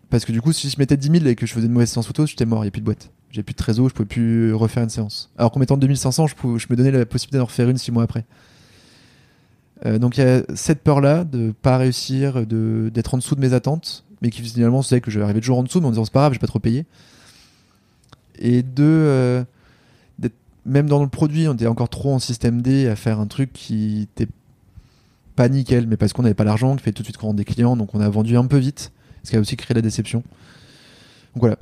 Parce 0.10 0.26
que 0.26 0.32
du 0.32 0.42
coup, 0.42 0.52
si 0.54 0.70
je 0.70 0.78
mettais 0.80 0.98
10 0.98 1.12
000 1.20 1.26
et 1.26 1.36
que 1.36 1.46
je 1.46 1.54
faisais 1.54 1.66
une 1.68 1.74
mauvaise 1.74 1.90
séance 1.90 2.08
photo, 2.08 2.26
j'étais 2.26 2.46
mort, 2.46 2.60
il 2.60 2.66
n'y 2.66 2.70
a 2.70 2.72
plus 2.72 2.82
de 2.82 2.86
boîte. 2.86 3.12
J'ai 3.32 3.44
plus 3.44 3.54
de 3.54 3.58
trésor, 3.58 3.90
je 3.90 3.94
pouvais 3.94 4.08
plus 4.08 4.54
refaire 4.54 4.84
une 4.84 4.90
séance. 4.90 5.32
Alors 5.38 5.52
qu'en 5.52 5.60
mettant 5.60 5.78
2500, 5.78 6.28
je, 6.28 6.36
pouvais- 6.36 6.60
je 6.60 6.68
me 6.70 6.76
donnais 6.76 6.92
la 6.92 7.06
possibilité 7.06 7.38
d'en 7.38 7.46
refaire 7.46 7.70
une 7.70 7.78
6 7.78 7.92
mois 7.92 8.04
après. 8.04 8.26
Euh, 9.86 10.00
donc 10.00 10.18
il 10.18 10.22
y 10.22 10.24
a 10.24 10.42
cette 10.56 10.82
peur-là 10.84 11.26
de 11.26 11.52
pas 11.62 11.78
réussir, 11.78 12.46
d'être 12.48 13.14
en 13.14 13.18
dessous 13.18 13.36
de 13.36 13.42
mes 13.42 13.54
attentes, 13.54 14.05
mais 14.22 14.30
qui 14.30 14.42
finalement 14.42 14.82
faisait 14.82 15.02
que 15.02 15.12
j'arrivais 15.12 15.40
toujours 15.40 15.60
en 15.60 15.64
dessous, 15.64 15.80
mais 15.80 15.88
en 15.88 15.92
disant 15.92 16.06
c'est 16.06 16.14
pas 16.14 16.22
grave, 16.22 16.34
j'ai 16.34 16.40
pas 16.40 16.48
trop 16.48 16.60
payé. 16.60 16.86
Et 18.38 18.64
deux, 18.64 18.84
euh, 18.84 19.44
même 20.66 20.88
dans 20.88 21.02
le 21.02 21.10
produit, 21.10 21.48
on 21.48 21.54
était 21.54 21.68
encore 21.68 21.90
trop 21.90 22.14
en 22.14 22.20
système 22.20 22.62
D 22.62 22.88
à 22.88 22.96
faire 22.96 23.20
un 23.20 23.28
truc 23.28 23.54
qui 23.54 24.02
était 24.02 24.28
pas 25.36 25.48
nickel, 25.48 25.88
mais 25.88 25.98
parce 25.98 26.14
qu'on 26.14 26.24
n'avait 26.24 26.34
pas 26.34 26.44
l'argent, 26.44 26.76
qui 26.76 26.84
fait 26.84 26.92
tout 26.92 27.04
de 27.04 27.08
suite 27.08 27.18
qu'on 27.18 27.34
des 27.34 27.46
clients, 27.46 27.78
donc 27.78 27.94
on 27.94 28.00
a 28.00 28.10
vendu 28.10 28.36
un 28.38 28.46
peu 28.46 28.58
vite, 28.58 28.92
ce 29.24 29.30
qui 29.30 29.36
a 29.36 29.40
aussi 29.40 29.58
créé 29.58 29.76
la 29.76 29.82
déception. 29.82 30.24
Donc 31.36 31.42
voilà. 31.42 31.58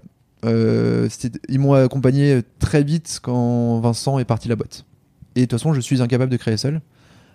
Euh, 0.46 1.10
ils 1.48 1.60
m'ont 1.60 1.74
accompagné 1.74 2.42
très 2.60 2.84
vite 2.84 3.20
quand 3.22 3.80
Vincent 3.80 4.20
est 4.20 4.26
parti 4.26 4.48
de 4.48 4.54
la 4.54 4.56
boîte. 4.56 4.86
Et 5.36 5.42
de 5.42 5.46
toute 5.46 5.60
façon, 5.60 5.74
je 5.74 5.82
suis 5.82 6.02
incapable 6.02 6.32
de 6.32 6.38
créer 6.38 6.58
seul. 6.58 6.82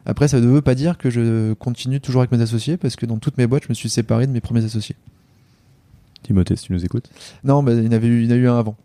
Après, 0.07 0.29
ça 0.29 0.41
ne 0.41 0.47
veut 0.47 0.63
pas 0.63 0.75
dire 0.75 0.97
que 0.97 1.11
je 1.11 1.53
continue 1.55 2.01
toujours 2.01 2.23
avec 2.23 2.33
mes 2.33 2.41
associés, 2.41 2.77
parce 2.77 2.97
que 2.97 3.07
dans 3.07 3.19
toutes 3.19 3.39
mes 3.39 3.47
boîtes, 3.47 3.65
je 3.65 3.69
me 3.69 3.75
suis 3.75 3.91
séparé 3.91 4.27
de 4.27 4.33
mes 4.33 4.41
premiers 4.41 4.65
associés. 4.65 4.97
Timothée, 6.23 6.57
si 6.57 6.65
tu 6.65 6.73
nous 6.73 6.85
écoutes. 6.85 7.11
Non, 7.45 7.65
il 7.67 7.85
y 7.85 7.89
en 7.89 7.93
avait 7.93 8.09
eu, 8.09 8.23
il 8.23 8.31
y 8.31 8.33
en 8.33 8.37
a 8.37 8.39
eu 8.39 8.49
un 8.49 8.59
avant. 8.59 8.77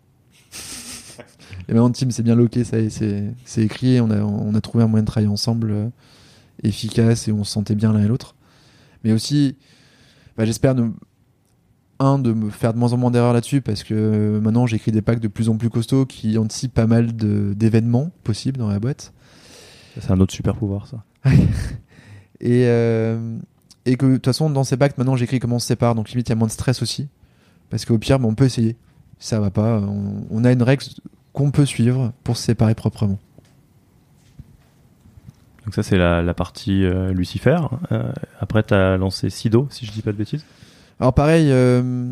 Et 1.68 1.72
maintenant, 1.72 1.90
team 1.90 2.10
c'est 2.10 2.22
bien 2.22 2.34
loqué, 2.34 2.64
ça 2.64 2.76
c'est 2.90 3.62
écrit, 3.62 4.00
on 4.00 4.10
a, 4.10 4.20
on 4.20 4.54
a 4.54 4.60
trouvé 4.60 4.84
un 4.84 4.86
moyen 4.86 5.02
de 5.02 5.06
travailler 5.06 5.32
ensemble 5.32 5.70
euh, 5.70 5.88
efficace 6.62 7.26
et 7.28 7.32
on 7.32 7.42
se 7.44 7.52
sentait 7.52 7.74
bien 7.74 7.92
l'un 7.92 8.02
et 8.02 8.08
l'autre. 8.08 8.34
Mais 9.02 9.12
aussi, 9.12 9.56
bah, 10.36 10.44
j'espère, 10.44 10.74
un, 12.00 12.18
de 12.18 12.32
me 12.32 12.50
faire 12.50 12.74
de 12.74 12.78
moins 12.78 12.92
en 12.92 12.96
moins 12.96 13.10
d'erreurs 13.10 13.32
là-dessus, 13.32 13.60
parce 13.60 13.82
que 13.84 13.94
euh, 13.94 14.40
maintenant 14.40 14.66
j'écris 14.66 14.92
des 14.92 15.02
packs 15.02 15.20
de 15.20 15.28
plus 15.28 15.48
en 15.48 15.56
plus 15.56 15.70
costauds 15.70 16.06
qui 16.06 16.36
anticipent 16.38 16.74
pas 16.74 16.86
mal 16.86 17.14
d'événements 17.14 18.10
possibles 18.24 18.58
dans 18.58 18.68
la 18.68 18.78
boîte. 18.78 19.12
C'est 20.00 20.10
un 20.10 20.20
autre 20.20 20.32
super 20.32 20.56
pouvoir, 20.56 20.86
ça. 20.86 21.04
Et, 22.40 22.66
euh, 22.66 23.38
et 23.86 23.96
que 23.96 24.04
de 24.04 24.14
toute 24.14 24.26
façon, 24.26 24.50
dans 24.50 24.64
ces 24.64 24.76
pactes, 24.76 24.98
maintenant 24.98 25.16
j'écris 25.16 25.38
comment 25.38 25.56
on 25.56 25.60
se 25.60 25.66
sépare, 25.66 25.94
donc 25.94 26.10
limite 26.10 26.28
il 26.28 26.32
y 26.32 26.34
a 26.34 26.36
moins 26.36 26.48
de 26.48 26.52
stress 26.52 26.82
aussi. 26.82 27.08
Parce 27.70 27.84
qu'au 27.86 27.96
pire, 27.96 28.18
bah, 28.18 28.26
on 28.28 28.34
peut 28.34 28.44
essayer. 28.44 28.76
Si 29.18 29.28
ça 29.28 29.40
va 29.40 29.50
pas, 29.50 29.78
on, 29.78 30.26
on 30.30 30.44
a 30.44 30.52
une 30.52 30.62
règle 30.62 30.84
qu'on 31.32 31.50
peut 31.50 31.64
suivre 31.64 32.12
pour 32.22 32.36
se 32.36 32.42
séparer 32.42 32.74
proprement. 32.74 33.18
Donc 35.64 35.74
ça, 35.74 35.82
c'est 35.82 35.96
la, 35.96 36.22
la 36.22 36.34
partie 36.34 36.84
euh, 36.84 37.12
Lucifer. 37.12 37.58
Euh, 37.92 38.12
après, 38.40 38.62
tu 38.62 38.74
as 38.74 38.96
lancé 38.96 39.30
Sido, 39.30 39.66
si 39.70 39.86
je 39.86 39.92
dis 39.92 40.02
pas 40.02 40.12
de 40.12 40.18
bêtises. 40.18 40.44
Alors 41.00 41.14
pareil, 41.14 41.48
euh, 41.50 42.10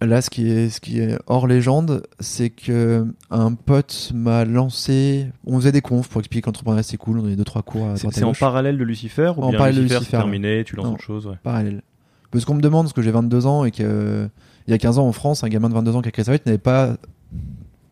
là 0.00 0.20
ce 0.22 0.30
qui, 0.30 0.50
est, 0.50 0.70
ce 0.70 0.80
qui 0.80 1.00
est 1.00 1.18
hors 1.26 1.46
légende, 1.46 2.02
c'est 2.20 2.50
que 2.50 3.06
un 3.30 3.54
pote 3.54 4.12
m'a 4.14 4.44
lancé. 4.44 5.26
On 5.46 5.56
faisait 5.56 5.72
des 5.72 5.80
confs 5.80 6.08
pour 6.08 6.20
expliquer 6.20 6.42
qu'entrepreneuriat 6.42 6.82
c'est 6.82 6.96
cool, 6.96 7.18
on 7.18 7.24
avait 7.24 7.36
deux 7.36 7.44
trois 7.44 7.62
cours 7.62 7.88
à 7.88 7.96
C'est 7.96 8.22
en 8.24 8.32
parallèle 8.32 8.78
de 8.78 8.84
Lucifer 8.84 9.32
ou 9.36 9.42
En 9.42 9.50
bien 9.50 9.58
parallèle 9.58 9.76
de 9.76 9.80
Lucifer, 9.82 9.94
c'est 9.94 10.00
Lucifer, 10.00 10.16
terminé, 10.16 10.64
tu 10.64 10.76
lances 10.76 10.86
Non. 10.86 10.92
autre 10.94 11.02
chose 11.02 11.26
ouais. 11.26 11.36
parallèle. 11.42 11.82
Parce 12.30 12.44
qu'on 12.44 12.54
me 12.54 12.60
demande, 12.60 12.86
parce 12.86 12.92
que 12.92 13.02
j'ai 13.02 13.10
22 13.10 13.46
ans 13.46 13.64
et 13.64 13.70
que 13.70 13.82
euh, 13.82 14.28
il 14.66 14.70
y 14.70 14.74
a 14.74 14.78
15 14.78 14.98
ans 14.98 15.06
en 15.06 15.12
France, 15.12 15.42
un 15.44 15.48
gamin 15.48 15.68
de 15.68 15.74
22 15.74 15.96
ans 15.96 16.02
qui 16.02 16.08
a 16.08 16.12
créé 16.12 16.24
sa 16.24 16.32
boîte 16.32 16.46
n'avait 16.46 16.58
pas 16.58 16.96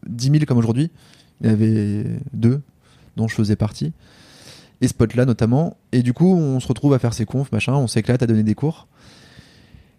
10 0.06 0.30
000 0.30 0.44
comme 0.46 0.58
aujourd'hui. 0.58 0.90
Il 1.40 1.46
y 1.46 1.50
en 1.50 1.52
avait 1.52 2.04
deux, 2.32 2.60
dont 3.16 3.28
je 3.28 3.34
faisais 3.34 3.56
partie. 3.56 3.92
Et 4.80 4.86
ce 4.86 4.94
pote-là 4.94 5.24
notamment. 5.24 5.76
Et 5.90 6.02
du 6.02 6.12
coup, 6.12 6.36
on 6.36 6.60
se 6.60 6.68
retrouve 6.68 6.94
à 6.94 6.98
faire 7.00 7.14
ses 7.14 7.24
confs, 7.24 7.50
machin, 7.50 7.74
on 7.74 7.88
s'éclate 7.88 8.22
à 8.22 8.26
donner 8.26 8.44
des 8.44 8.54
cours. 8.54 8.86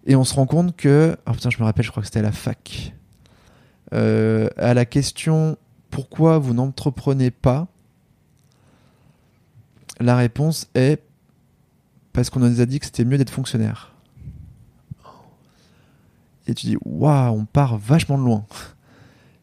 Et 0.06 0.16
on 0.16 0.24
se 0.24 0.34
rend 0.34 0.46
compte 0.46 0.76
que. 0.76 1.18
Ah 1.26 1.34
putain, 1.34 1.50
je 1.50 1.58
me 1.60 1.64
rappelle, 1.64 1.86
je 1.86 1.92
crois 1.92 2.02
que 2.02 2.08
c'était 2.08 2.20
à 2.20 2.24
la 2.24 2.32
fac. 2.32 2.94
Euh, 3.94 4.50
à 4.58 4.74
la 4.74 4.86
question 4.86 5.58
pourquoi 5.90 6.38
vous 6.38 6.54
n'entreprenez 6.54 7.32
pas? 7.32 7.68
La 10.00 10.16
réponse 10.16 10.70
est 10.76 11.02
parce 12.14 12.30
qu'on 12.30 12.40
nous 12.40 12.62
a 12.62 12.66
dit 12.66 12.80
que 12.80 12.86
c'était 12.86 13.06
mieux 13.06 13.18
d'être 13.18 13.30
fonctionnaire. 13.30 13.94
Et 16.48 16.54
tu 16.54 16.66
dis, 16.68 16.78
waouh, 16.84 17.34
on 17.36 17.46
part 17.46 17.78
vachement 17.78 18.18
de 18.18 18.24
loin. 18.24 18.46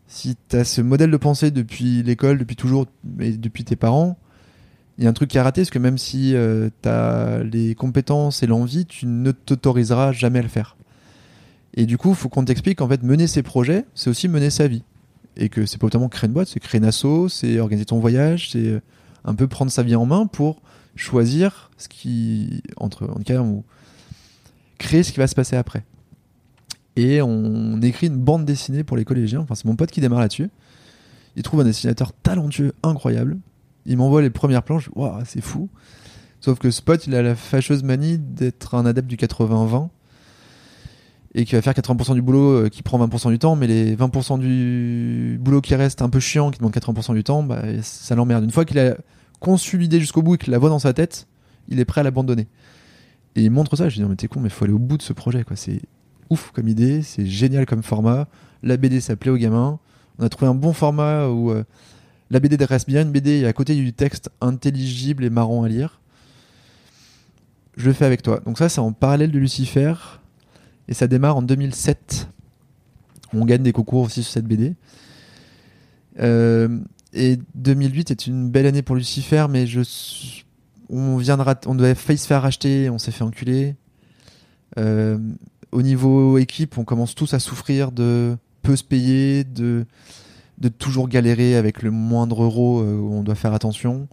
Si 0.09 0.37
tu 0.49 0.57
as 0.57 0.65
ce 0.65 0.81
modèle 0.81 1.11
de 1.11 1.17
pensée 1.17 1.51
depuis 1.51 2.03
l'école, 2.05 2.39
depuis 2.39 2.55
toujours, 2.55 2.87
et 3.19 3.33
depuis 3.33 3.65
tes 3.65 3.75
parents, 3.75 4.17
il 4.99 5.05
y 5.05 5.07
a 5.07 5.11
un 5.11 5.13
truc 5.13 5.31
qui 5.31 5.39
a 5.39 5.43
raté, 5.43 5.63
parce 5.63 5.71
que 5.71 5.79
même 5.79 5.99
si 5.99 6.35
tu 6.83 6.89
as 6.89 7.43
les 7.43 7.75
compétences 7.75 8.43
et 8.43 8.47
l'envie, 8.47 8.87
tu 8.87 9.07
ne 9.07 9.31
t'autoriseras 9.31 10.13
jamais 10.13 10.39
à 10.39 10.43
le 10.43 10.49
faire. 10.49 10.77
Et 11.75 11.85
du 11.85 11.99
coup, 11.99 12.11
il 12.11 12.15
faut 12.15 12.29
qu'on 12.29 12.45
t'explique 12.45 12.79
qu'en 12.79 12.89
fait, 12.89 13.03
mener 13.03 13.27
ses 13.27 13.43
projets, 13.43 13.85
c'est 13.95 14.09
aussi 14.09 14.29
mener 14.29 14.51
sa 14.51 14.67
vie. 14.67 14.83
Et 15.37 15.51
que 15.51 15.67
c'est 15.67 15.77
pas 15.77 15.87
autant 15.87 16.09
créer 16.09 16.29
une 16.29 16.33
boîte, 16.33 16.49
c'est 16.49 16.61
créer 16.61 16.79
une 16.79 16.87
asso, 16.87 17.29
c'est 17.29 17.61
organiser 17.61 17.85
ton 17.85 17.99
voyage, 17.99 18.51
c'est 18.53 18.67
euh, 18.67 18.81
un 19.27 19.35
peu 19.35 19.47
prendre 19.47 19.71
sa 19.71 19.83
vie 19.83 19.95
en 19.95 20.07
main 20.07 20.27
pour 20.27 20.63
choisir 20.97 21.71
ce 21.77 21.89
qui, 21.89 22.63
entre, 22.79 23.05
en 23.05 23.21
cas, 23.21 23.43
ou 23.43 23.63
créer 24.79 25.03
ce 25.03 25.13
qui 25.13 25.19
va 25.19 25.27
se 25.27 25.35
passer 25.35 25.57
après. 25.57 25.85
Et 26.97 27.21
on 27.21 27.83
écrit 27.83 28.07
une 28.07 28.17
bande 28.17 28.47
dessinée 28.47 28.83
pour 28.83 28.97
les 28.97 29.05
collégiens. 29.05 29.41
Enfin, 29.41 29.55
c'est 29.55 29.67
mon 29.67 29.77
pote 29.77 29.91
qui 29.91 30.01
démarre 30.01 30.21
là-dessus. 30.21 30.49
Il 31.37 31.43
trouve 31.43 31.61
un 31.61 31.65
dessinateur 31.65 32.15
talentueux, 32.15 32.73
incroyable. 32.83 33.37
Il 33.87 33.97
m'envoie 33.97 34.23
les 34.23 34.31
premières 34.31 34.63
planches. 34.63 34.91
Waouh, 34.95 35.23
c'est 35.25 35.41
fou. 35.41 35.69
Sauf 36.41 36.59
que 36.59 36.71
ce 36.71 36.83
pote, 36.83 37.07
il 37.07 37.15
a 37.15 37.23
la 37.23 37.35
fâcheuse 37.35 37.83
manie 37.83 38.19
d'être 38.19 38.75
un 38.75 38.85
adepte 38.87 39.09
du 39.09 39.17
80-20 39.17 39.89
et 41.35 41.45
qui 41.45 41.55
va 41.55 41.63
faire 41.63 41.75
80% 41.75 42.15
du 42.15 42.23
boulot 42.23 42.65
euh, 42.65 42.69
qui 42.71 42.83
prend 42.83 43.05
20% 43.05 43.31
du 43.31 43.39
temps, 43.39 43.57
mais 43.57 43.67
les 43.67 43.95
20% 43.95 44.39
du 44.39 45.39
boulot 45.39 45.61
qui 45.61 45.75
reste 45.75 46.01
un 46.01 46.09
peu 46.09 46.19
chiant, 46.19 46.51
qui 46.51 46.59
demande 46.59 46.73
80% 46.73 47.15
du 47.15 47.25
temps, 47.25 47.43
bah, 47.43 47.63
ça 47.83 48.15
l'emmerde. 48.15 48.43
Une 48.43 48.51
fois 48.51 48.65
qu'il 48.65 48.79
a 48.79 48.97
conçu 49.39 49.77
l'idée 49.77 50.01
jusqu'au 50.01 50.23
bout 50.23 50.37
et 50.37 50.39
qu'il 50.39 50.51
la 50.51 50.59
voit 50.59 50.71
dans 50.71 50.79
sa 50.79 50.95
tête, 50.95 51.29
il 51.69 51.79
est 51.79 51.85
prêt 51.85 52.01
à 52.01 52.05
l'abandonner. 52.05 52.49
Et 53.35 53.43
il 53.43 53.51
montre 53.51 53.77
ça, 53.77 53.91
je 53.91 53.97
dis 53.97 54.01
non 54.01 54.09
mais 54.09 54.17
t'es 54.17 54.29
con, 54.29 54.41
mais 54.41 54.49
faut 54.49 54.65
aller 54.65 54.73
au 54.73 54.79
bout 54.79 54.97
de 54.97 55.03
ce 55.03 55.13
projet, 55.13 55.45
quoi. 55.45 55.57
C'est 55.57 55.83
ouf 56.31 56.53
comme 56.55 56.69
idée, 56.69 57.03
c'est 57.03 57.27
génial 57.27 57.67
comme 57.67 57.83
format. 57.83 58.29
La 58.63 58.79
BD 58.79 59.01
ça 59.01 59.15
plaît 59.15 59.31
aux 59.31 59.37
gamins. 59.37 59.79
On 60.19 60.25
a 60.25 60.31
trouvé 60.31 60.51
un 60.51 60.55
bon 60.55 60.73
format 60.73 61.29
où 61.29 61.51
euh, 61.51 61.65
la 62.31 62.41
BD 62.41 62.63
reste 62.65 62.89
bien 62.89 63.03
une 63.03 63.13
BD 63.13 63.41
et 63.41 63.47
à 63.47 63.53
côté 63.53 63.75
du 63.75 63.93
texte 63.93 64.31
intelligible 64.41 65.25
et 65.25 65.31
marrant 65.31 65.63
à 65.63 65.69
lire. 65.69 66.01
je 67.77 67.87
le 67.87 67.93
fais 67.93 68.05
avec 68.05 68.23
toi. 68.23 68.41
Donc 68.45 68.59
ça, 68.59 68.69
c'est 68.69 68.81
en 68.81 68.93
parallèle 68.93 69.31
de 69.31 69.39
Lucifer. 69.39 69.95
Et 70.89 70.95
ça 70.95 71.07
démarre 71.07 71.37
en 71.37 71.43
2007. 71.43 72.29
On 73.33 73.45
gagne 73.45 73.63
des 73.63 73.73
concours 73.73 74.03
aussi 74.03 74.23
sur 74.23 74.33
cette 74.33 74.47
BD. 74.47 74.75
Euh, 76.19 76.81
et 77.13 77.39
2008 77.55 78.11
est 78.11 78.27
une 78.27 78.51
belle 78.51 78.67
année 78.67 78.83
pour 78.83 78.97
Lucifer, 78.97 79.47
mais 79.51 79.67
je, 79.67 79.81
on 80.89 81.19
on 81.19 81.75
devait 81.75 81.95
failli 81.95 82.19
se 82.19 82.27
faire 82.27 82.43
racheter, 82.43 82.89
on 82.91 82.99
s'est 82.99 83.11
fait 83.11 83.25
enculer. 83.25 83.75
Euh, 84.79 85.19
au 85.73 85.83
niveau 85.83 86.39
équipe, 86.39 86.79
on 86.79 86.85
commence 86.85 87.15
tous 87.15 87.35
à 87.35 87.39
souffrir 87.39 87.93
de 87.93 88.37
peu 88.63 88.77
se 88.77 88.85
payer, 88.85 89.45
de, 89.45 89.87
de 90.59 90.69
toujours 90.69 91.09
galérer 91.09 91.57
avec 91.57 91.83
le 91.83 91.91
moindre 91.91 92.43
euro 92.43 92.81
euh, 92.81 92.99
où 92.99 93.15
on 93.15 93.23
doit 93.23 93.35
faire 93.35 93.53
attention. 93.53 94.09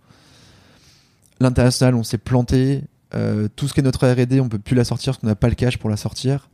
L'international, 1.40 1.96
on 1.96 2.04
s'est 2.04 2.18
planté. 2.18 2.82
Euh, 3.16 3.48
tout 3.56 3.68
ce 3.68 3.74
qui 3.74 3.80
est 3.80 3.84
notre 3.84 4.08
R&D, 4.08 4.40
on 4.40 4.50
peut 4.50 4.60
plus 4.60 4.76
la 4.76 4.84
sortir 4.84 5.14
parce 5.14 5.20
qu'on 5.20 5.28
n'a 5.28 5.36
pas 5.36 5.50
le 5.50 5.56
cash 5.56 5.78
pour 5.78 5.90
la 5.90 5.98
sortir. 5.98 6.50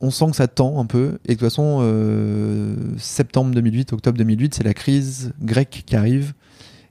On 0.00 0.10
sent 0.10 0.30
que 0.30 0.36
ça 0.36 0.46
tend 0.46 0.80
un 0.80 0.86
peu 0.86 1.18
et 1.24 1.34
de 1.34 1.34
toute 1.34 1.48
façon, 1.48 1.80
euh, 1.82 2.76
septembre 2.98 3.52
2008, 3.54 3.92
octobre 3.92 4.16
2008, 4.16 4.54
c'est 4.54 4.64
la 4.64 4.74
crise 4.74 5.32
grecque 5.40 5.82
qui 5.84 5.96
arrive. 5.96 6.34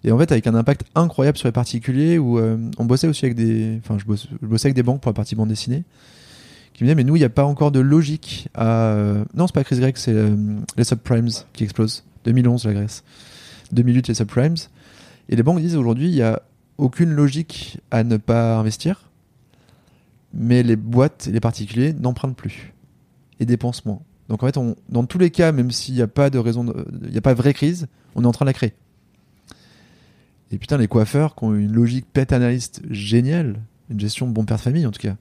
Et 0.04 0.12
en 0.12 0.18
fait, 0.18 0.32
avec 0.32 0.46
un 0.48 0.56
impact 0.56 0.84
incroyable 0.96 1.38
sur 1.38 1.48
les 1.48 1.54
particuliers, 1.54 2.18
où 2.20 2.40
on 2.40 2.86
bossait 2.86 3.08
aussi 3.08 3.26
avec 3.26 3.36
des, 3.36 3.80
enfin, 3.84 3.98
je, 3.98 4.06
bossais 4.46 4.68
avec 4.68 4.76
des 4.76 4.84
banques 4.84 5.02
pour 5.02 5.10
la 5.10 5.16
partie 5.16 5.36
bande 5.36 5.50
dessinée, 5.50 5.84
qui 6.78 6.84
me 6.84 6.88
disaient 6.88 6.96
mais 6.96 7.04
nous, 7.04 7.16
il 7.16 7.20
n'y 7.20 7.26
a 7.26 7.30
pas 7.30 7.44
encore 7.44 7.72
de 7.72 7.80
logique 7.80 8.50
à. 8.54 8.96
Non, 9.34 9.48
c'est 9.48 9.54
pas 9.54 9.62
la 9.62 9.64
crise 9.66 9.80
grecque, 9.80 9.98
c'est 9.98 10.16
les 10.78 10.84
subprimes 10.84 11.30
qui 11.54 11.64
explosent. 11.64 12.04
2011 12.26 12.66
la 12.66 12.74
Grèce, 12.74 13.04
2008 13.72 14.10
les 14.10 14.14
subprimes. 14.14 14.56
Et 15.30 15.36
les 15.36 15.44
banques 15.44 15.60
disent 15.60 15.76
aujourd'hui, 15.76 16.08
il 16.08 16.16
y 16.16 16.22
a 16.22 16.42
aucune 16.78 17.12
logique 17.12 17.80
à 17.90 18.04
ne 18.04 18.18
pas 18.18 18.58
investir, 18.58 19.10
mais 20.34 20.62
les 20.62 20.76
boîtes 20.76 21.28
et 21.28 21.32
les 21.32 21.40
particuliers 21.40 21.94
n'empruntent 21.94 22.36
plus 22.36 22.74
et 23.40 23.46
dépensent 23.46 23.82
moins. 23.86 24.02
Donc 24.30 24.44
en 24.44 24.46
fait, 24.46 24.60
dans 24.90 25.06
tous 25.06 25.18
les 25.18 25.32
cas, 25.32 25.52
même 25.52 25.72
s'il 25.72 25.96
n'y 25.96 26.02
a 26.02 26.08
pas 26.08 26.30
de 26.30 26.38
raison, 26.38 26.66
il 27.04 27.12
n'y 27.12 27.18
a 27.18 27.22
pas 27.22 27.34
de 27.34 27.40
vraie 27.40 27.54
crise, 27.54 27.88
on 28.16 28.24
est 28.24 28.28
en 28.28 28.32
train 28.32 28.46
de 28.46 28.50
la 28.50 28.54
créer. 28.54 28.74
Et 30.52 30.58
putain, 30.58 30.78
les 30.78 30.88
coiffeurs 30.88 31.36
qui 31.36 31.44
ont 31.44 31.56
une 31.56 31.72
logique 31.74 32.06
pet 32.12 32.32
analyste 32.32 32.82
géniale, 32.90 33.62
une 33.90 34.00
gestion 34.00 34.28
de 34.28 34.32
bon 34.32 34.46
père 34.46 34.58
de 34.58 34.62
famille 34.62 34.86
en 34.86 34.92
tout 34.92 35.02
cas, 35.02 35.16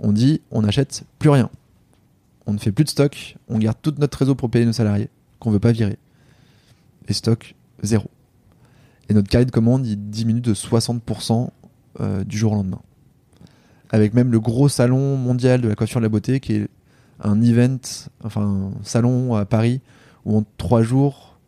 on 0.00 0.12
dit 0.12 0.40
on 0.50 0.62
n'achète 0.62 1.04
plus 1.18 1.30
rien. 1.30 1.50
On 2.46 2.52
ne 2.52 2.58
fait 2.58 2.72
plus 2.72 2.84
de 2.84 2.90
stock, 2.90 3.36
on 3.48 3.58
garde 3.58 3.76
tout 3.82 3.94
notre 3.98 4.18
réseau 4.18 4.34
pour 4.34 4.50
payer 4.50 4.64
nos 4.64 4.72
salariés, 4.72 5.10
qu'on 5.38 5.50
veut 5.50 5.58
pas 5.58 5.72
virer. 5.72 5.98
Et 7.08 7.12
stock, 7.12 7.54
zéro. 7.82 8.10
Et 9.08 9.14
notre 9.14 9.28
carré 9.28 9.44
de 9.44 9.50
commande, 9.50 9.86
il 9.86 10.10
diminue 10.10 10.40
de 10.40 10.54
60% 10.54 11.50
euh, 12.00 12.24
du 12.24 12.38
jour 12.38 12.52
au 12.52 12.54
lendemain. 12.56 12.80
Avec 13.90 14.14
même 14.14 14.30
le 14.30 14.40
gros 14.40 14.68
salon 14.68 15.16
mondial 15.16 15.60
de 15.60 15.68
la 15.68 15.74
coiffure 15.74 16.00
de 16.00 16.04
la 16.04 16.10
beauté, 16.10 16.40
qui 16.40 16.54
est 16.54 16.68
un 17.20 17.40
event, 17.42 17.78
enfin 18.22 18.42
un 18.42 18.84
salon 18.84 19.34
à 19.34 19.44
Paris, 19.44 19.80
où 20.24 20.36
en 20.36 20.44
trois 20.58 20.82
jours, 20.82 21.38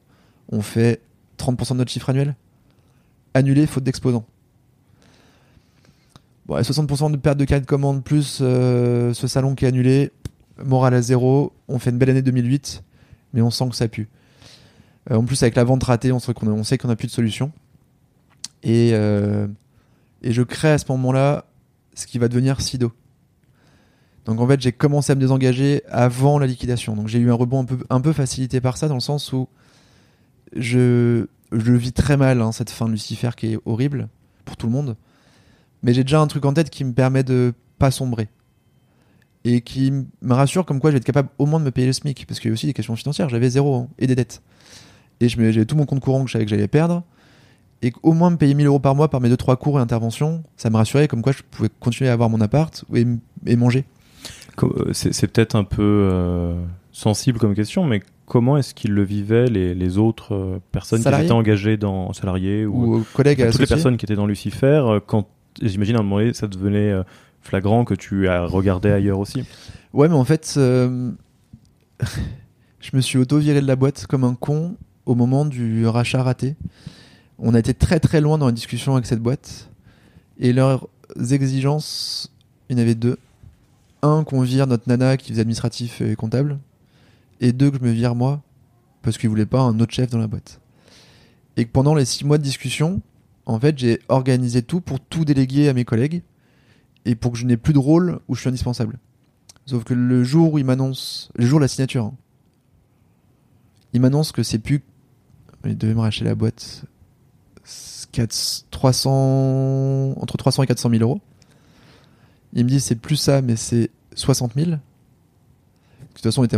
on 0.51 0.63
fait 0.63 1.01
30% 1.39 1.73
de 1.73 1.79
notre 1.79 1.91
chiffre 1.91 2.11
annuel. 2.11 2.35
Annulé, 3.35 3.67
faute 3.67 3.85
d'exposants. 3.85 4.25
Bon, 6.51 6.61
60% 6.61 7.13
de 7.13 7.17
perte 7.17 7.39
de 7.39 7.45
carré 7.45 7.61
de 7.61 7.67
commande, 7.67 8.03
plus 8.03 8.41
euh, 8.41 9.15
ce 9.15 9.29
salon 9.29 9.55
qui 9.55 9.67
est 9.67 9.69
annulé, 9.69 10.11
morale 10.65 10.95
à 10.95 11.01
zéro. 11.01 11.53
On 11.69 11.79
fait 11.79 11.91
une 11.91 11.99
belle 11.99 12.11
année 12.11 12.23
2008, 12.23 12.83
mais 13.33 13.41
on 13.41 13.53
sent 13.53 13.69
que 13.69 13.77
ça 13.77 13.87
pue. 13.87 14.09
Euh, 15.13 15.15
en 15.15 15.25
plus, 15.25 15.41
avec 15.45 15.55
la 15.55 15.63
vente 15.63 15.85
ratée, 15.85 16.11
on, 16.11 16.19
sait 16.19 16.35
qu'on 16.35 16.89
n'a 16.89 16.97
plus 16.97 17.07
de 17.07 17.13
solution. 17.13 17.53
Et, 18.65 18.91
euh, 18.95 19.47
et 20.23 20.33
je 20.33 20.43
crée 20.43 20.73
à 20.73 20.79
ce 20.79 20.87
moment-là 20.89 21.45
ce 21.95 22.09
qui 22.09 22.19
va 22.19 22.27
devenir 22.27 22.61
Sido. 22.61 22.91
Donc 24.25 24.41
en 24.41 24.49
fait, 24.49 24.61
j'ai 24.61 24.73
commencé 24.73 25.13
à 25.13 25.15
me 25.15 25.21
désengager 25.21 25.85
avant 25.89 26.41
la 26.41 26.49
liquidation. 26.49 26.97
Donc 26.97 27.07
j'ai 27.07 27.21
eu 27.21 27.31
un 27.31 27.35
rebond 27.35 27.61
un 27.61 27.65
peu, 27.65 27.79
un 27.91 28.01
peu 28.01 28.13
facilité 28.13 28.61
par 28.61 28.77
ça, 28.77 28.89
dans 28.89 28.95
le 28.95 29.01
sens 29.01 29.33
où 29.33 29.47
je, 30.57 31.27
je 31.53 31.73
vis 31.73 31.93
très 31.93 32.17
mal 32.17 32.43
hein, 32.43 32.51
cette 32.51 32.71
fin 32.71 32.87
de 32.87 32.91
Lucifer 32.91 33.31
qui 33.37 33.53
est 33.53 33.59
horrible 33.67 34.09
pour 34.45 34.57
tout 34.57 34.67
le 34.67 34.73
monde. 34.73 34.97
Mais 35.83 35.95
j'ai 35.95 36.05
déjà 36.05 36.21
un 36.21 36.27
truc 36.27 36.45
en 36.45 36.53
tête 36.53 36.71
qui 36.71 36.85
me 36.85 36.93
permet 36.93 37.23
de 37.23 37.55
pas 37.79 37.91
sombrer. 37.91 38.29
Et 39.45 39.63
qui 39.63 39.91
me 39.91 40.35
rassure 40.35 40.67
comme 40.67 40.81
quoi 40.81 40.91
je 40.91 40.97
vais 40.97 40.99
être 40.99 41.05
capable 41.05 41.31
au 41.39 41.47
moins 41.47 41.61
de 41.61 41.65
me 41.65 41.71
payer 41.71 41.87
le 41.87 41.95
SMIC. 41.95 42.27
Parce 42.27 42.41
qu'il 42.41 42.51
y 42.51 42.53
a 42.53 42.55
aussi 42.55 42.67
des 42.67 42.75
questions 42.75 42.95
financières. 42.95 43.29
J'avais 43.31 43.49
zéro 43.49 43.75
hein, 43.75 43.89
et 43.99 44.07
des 44.07 44.15
dettes 44.15 44.43
et 45.21 45.29
j'avais 45.29 45.65
tout 45.65 45.77
mon 45.77 45.87
compte 45.87 46.01
courant 46.01 46.23
que 46.23 46.29
je 46.29 46.33
savais 46.33 46.45
que 46.45 46.51
j'allais 46.51 46.69
perdre 46.69 47.03
et 47.83 47.91
qu'au 47.91 48.13
moins 48.13 48.31
me 48.31 48.37
payer 48.37 48.55
1000 48.55 48.67
euros 48.67 48.79
par 48.79 48.95
mois 48.95 49.09
par 49.09 49.21
mes 49.21 49.31
2-3 49.31 49.57
cours 49.57 49.79
et 49.79 49.83
interventions, 49.83 50.43
ça 50.57 50.69
me 50.71 50.77
rassurait 50.77 51.09
comme 51.09 51.23
quoi 51.23 51.33
je 51.33 51.43
pouvais 51.51 51.71
continuer 51.81 52.11
à 52.11 52.13
avoir 52.13 52.29
mon 52.29 52.41
appart 52.41 52.85
et, 52.95 53.07
et 53.47 53.57
manger. 53.57 53.85
Euh, 54.63 54.93
c'est 54.93 55.27
peut-être 55.29 55.55
un 55.55 55.65
peu 55.65 56.09
euh, 56.13 56.55
sensible 56.93 57.39
comme 57.39 57.55
question, 57.55 57.85
mais 57.85 58.03
comment 58.27 58.59
est-ce 58.59 58.75
qu'ils 58.75 58.93
le 58.93 59.03
vivaient 59.03 59.47
les, 59.47 59.75
les 59.75 59.99
autres 59.99 60.35
euh, 60.35 60.59
personnes 60.73 61.03
qui 61.03 61.09
étaient 61.09 61.31
engagées 61.33 61.79
dans 61.79 62.13
salariés 62.13 62.67
ou, 62.67 62.97
ou 62.97 63.07
collègues 63.15 63.51
toutes 63.51 63.61
les 63.61 63.67
personnes 63.67 63.97
qui 63.97 64.05
étaient 64.05 64.17
dans 64.17 64.27
Lucifer 64.27 64.99
quand 65.07 65.27
j'imagine 65.61 65.97
à 65.97 66.01
un 66.01 66.03
moment 66.03 66.19
donné 66.19 66.35
ça 66.35 66.49
devenait 66.49 66.93
flagrant 67.41 67.85
que 67.85 67.95
tu 67.95 68.29
as 68.29 68.45
regardé 68.45 68.91
ailleurs 68.91 69.19
aussi. 69.19 69.45
Ouais, 69.93 70.09
mais 70.09 70.15
en 70.15 70.25
fait 70.25 70.55
je 72.81 72.95
me 72.95 73.01
suis 73.01 73.19
auto 73.19 73.39
viré 73.39 73.61
de 73.61 73.67
la 73.67 73.77
boîte 73.77 74.07
comme 74.07 74.25
un 74.25 74.35
con 74.35 74.77
au 75.07 75.15
moment 75.15 75.45
du 75.45 75.87
rachat 75.87 76.23
raté. 76.23 76.57
On 77.39 77.55
a 77.55 77.59
été 77.59 77.75
très 77.75 78.01
très 78.01 78.21
loin 78.21 78.39
dans 78.39 78.47
la 78.47 78.53
discussion 78.53 78.95
avec 78.95 79.07
cette 79.07 79.21
boîte. 79.21 79.71
Et 80.39 80.53
leurs 80.53 80.89
exigences, 81.31 82.33
il 82.69 82.77
y 82.77 82.81
en 82.81 82.83
avait 82.83 82.95
deux. 82.95 83.19
Un, 84.03 84.25
qu'on 84.25 84.43
vire 84.43 84.67
notre 84.67 84.89
nana 84.89 85.17
qui 85.17 85.31
faisait 85.31 85.43
administratif 85.43 86.01
et 86.01 86.17
comptable. 86.17 86.59
Et 87.41 87.53
deux, 87.53 87.71
que 87.71 87.79
je 87.79 87.83
me 87.83 87.91
vire 87.91 88.15
moi, 88.15 88.41
parce 89.03 89.19
qu'ils 89.19 89.29
voulaient 89.29 89.47
pas 89.47 89.61
un 89.61 89.79
autre 89.81 89.93
chef 89.93 90.11
dans 90.11 90.19
la 90.19 90.27
boîte. 90.27 90.61
Et 91.57 91.65
que 91.65 91.71
pendant 91.71 91.95
les 91.95 92.05
six 92.05 92.25
mois 92.25 92.39
de 92.39 92.43
discussion, 92.43 93.01
en 93.51 93.59
fait, 93.59 93.77
j'ai 93.79 94.01
organisé 94.09 94.63
tout 94.63 94.81
pour 94.81 95.01
tout 95.01 95.25
déléguer 95.25 95.69
à 95.69 95.75
mes 95.75 95.85
collègues. 95.85 96.23
Et 97.05 97.15
pour 97.15 97.33
que 97.33 97.39
je 97.39 97.47
n'ai 97.47 97.57
plus 97.57 97.73
de 97.73 97.79
rôle 97.79 98.21
où 98.29 98.35
je 98.35 98.41
suis 98.41 98.49
indispensable. 98.49 98.99
Sauf 99.67 99.85
que 99.85 99.95
le 99.95 100.23
jour 100.23 100.53
où 100.53 100.59
il 100.59 100.65
m'annonce, 100.65 101.31
le 101.35 101.47
jour 101.47 101.59
de 101.59 101.65
la 101.65 101.69
signature, 101.69 102.05
hein, 102.05 102.15
il 103.93 104.01
m'annonce 104.01 104.33
que 104.33 104.43
c'est 104.43 104.59
plus 104.59 104.83
il 105.67 105.77
devait 105.77 105.95
me 105.95 106.01
racheter 106.01 106.25
la 106.25 106.35
boîte 106.35 106.85
300, 108.71 110.15
entre 110.17 110.37
300 110.37 110.63
et 110.63 110.67
400 110.67 110.91
000 110.91 111.03
euros. 111.03 111.21
Il 112.53 112.65
me 112.65 112.71
dit 112.71 112.81
c'est 112.81 112.97
plus 112.97 113.17
ça, 113.17 113.43
mais 113.43 113.57
c'est 113.57 113.91
60 114.15 114.55
000. 114.55 114.71
De 114.71 114.77
toute 116.15 116.23
façon, 116.23 116.45
était 116.45 116.57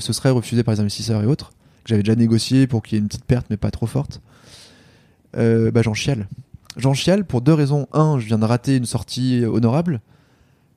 ce 0.00 0.12
serait 0.12 0.30
refusé 0.30 0.62
par 0.62 0.74
les 0.74 0.80
investisseurs 0.80 1.22
et 1.22 1.26
autres. 1.26 1.52
J'avais 1.86 2.02
déjà 2.02 2.14
négocié 2.14 2.66
pour 2.66 2.82
qu'il 2.82 2.96
y 2.96 2.98
ait 2.98 3.02
une 3.02 3.08
petite 3.08 3.24
perte, 3.24 3.46
mais 3.50 3.56
pas 3.56 3.70
trop 3.70 3.86
forte. 3.86 4.20
Euh, 5.36 5.70
bah, 5.70 5.82
j'en 5.82 5.94
chiale. 5.94 6.28
J'en 6.76 6.94
chiale 6.94 7.24
pour 7.24 7.40
deux 7.40 7.54
raisons. 7.54 7.86
Un, 7.92 8.18
je 8.18 8.26
viens 8.26 8.38
de 8.38 8.44
rater 8.44 8.76
une 8.76 8.86
sortie 8.86 9.44
honorable. 9.44 10.00